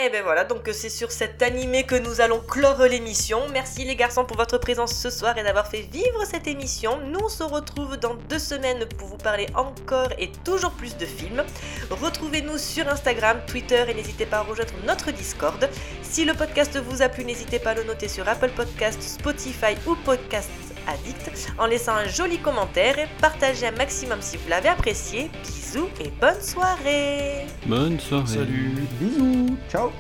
Eh 0.02 0.10
ben 0.10 0.24
voilà, 0.24 0.46
donc 0.46 0.70
c'est 0.72 0.90
sur 0.90 1.12
cet 1.12 1.42
animé 1.42 1.84
que 1.84 1.96
nous 1.96 2.22
allons 2.22 2.40
clore 2.40 2.84
l'émission. 2.84 3.42
Merci 3.52 3.84
les 3.84 3.98
garçons 3.98 4.24
pour 4.24 4.38
votre 4.38 4.58
présence 4.58 4.94
ce 4.94 5.10
soir 5.10 5.38
et 5.38 5.44
d'avoir 5.44 5.68
fait 5.68 5.82
vivre 5.82 6.24
cette 6.26 6.48
émission. 6.48 7.00
Nous 7.08 7.20
on 7.22 7.28
se 7.28 7.44
retrouve 7.44 7.98
dans 7.98 8.14
deux 8.14 8.40
semaines 8.40 8.86
pour 8.98 9.10
vous 9.10 9.18
parler 9.18 9.48
encore 9.56 10.08
et 10.18 10.32
toujours 10.46 10.72
plus 10.72 10.96
de 10.96 11.06
films. 11.06 11.44
Retrouvez-nous 11.90 12.58
sur 12.58 12.88
Instagram, 12.88 13.42
Twitter 13.46 13.84
et 13.90 13.94
n'hésitez 13.94 14.26
pas 14.26 14.38
à 14.38 14.44
rejoindre 14.44 14.74
notre 14.86 15.12
Discord. 15.12 15.70
Si 16.02 16.24
le 16.24 16.34
podcast 16.34 16.78
vous 16.78 17.02
a 17.02 17.10
plu, 17.10 17.26
n'hésitez 17.26 17.60
pas 17.60 17.72
à 17.72 17.76
le 17.76 17.84
noter 17.84 18.08
sur 18.08 18.26
Apple 18.30 18.52
Podcasts, 18.56 19.02
Spotify 19.02 19.76
ou 19.86 19.96
Podcast 19.96 20.69
Addict 20.90 21.52
en 21.58 21.66
laissant 21.68 21.94
un 21.94 22.08
joli 22.08 22.38
commentaire 22.40 23.00
et 23.00 23.08
partagez 23.22 23.68
un 23.68 23.72
maximum 23.72 24.22
si 24.22 24.38
vous 24.38 24.50
l'avez 24.50 24.70
apprécié. 24.70 25.30
Bisous 25.44 25.90
et 26.00 26.12
bonne 26.20 26.42
soirée 26.42 27.46
Bonne 27.66 28.00
soirée. 28.00 28.28
Salut. 28.28 28.74
Bisous, 29.00 29.58
ciao 29.70 29.92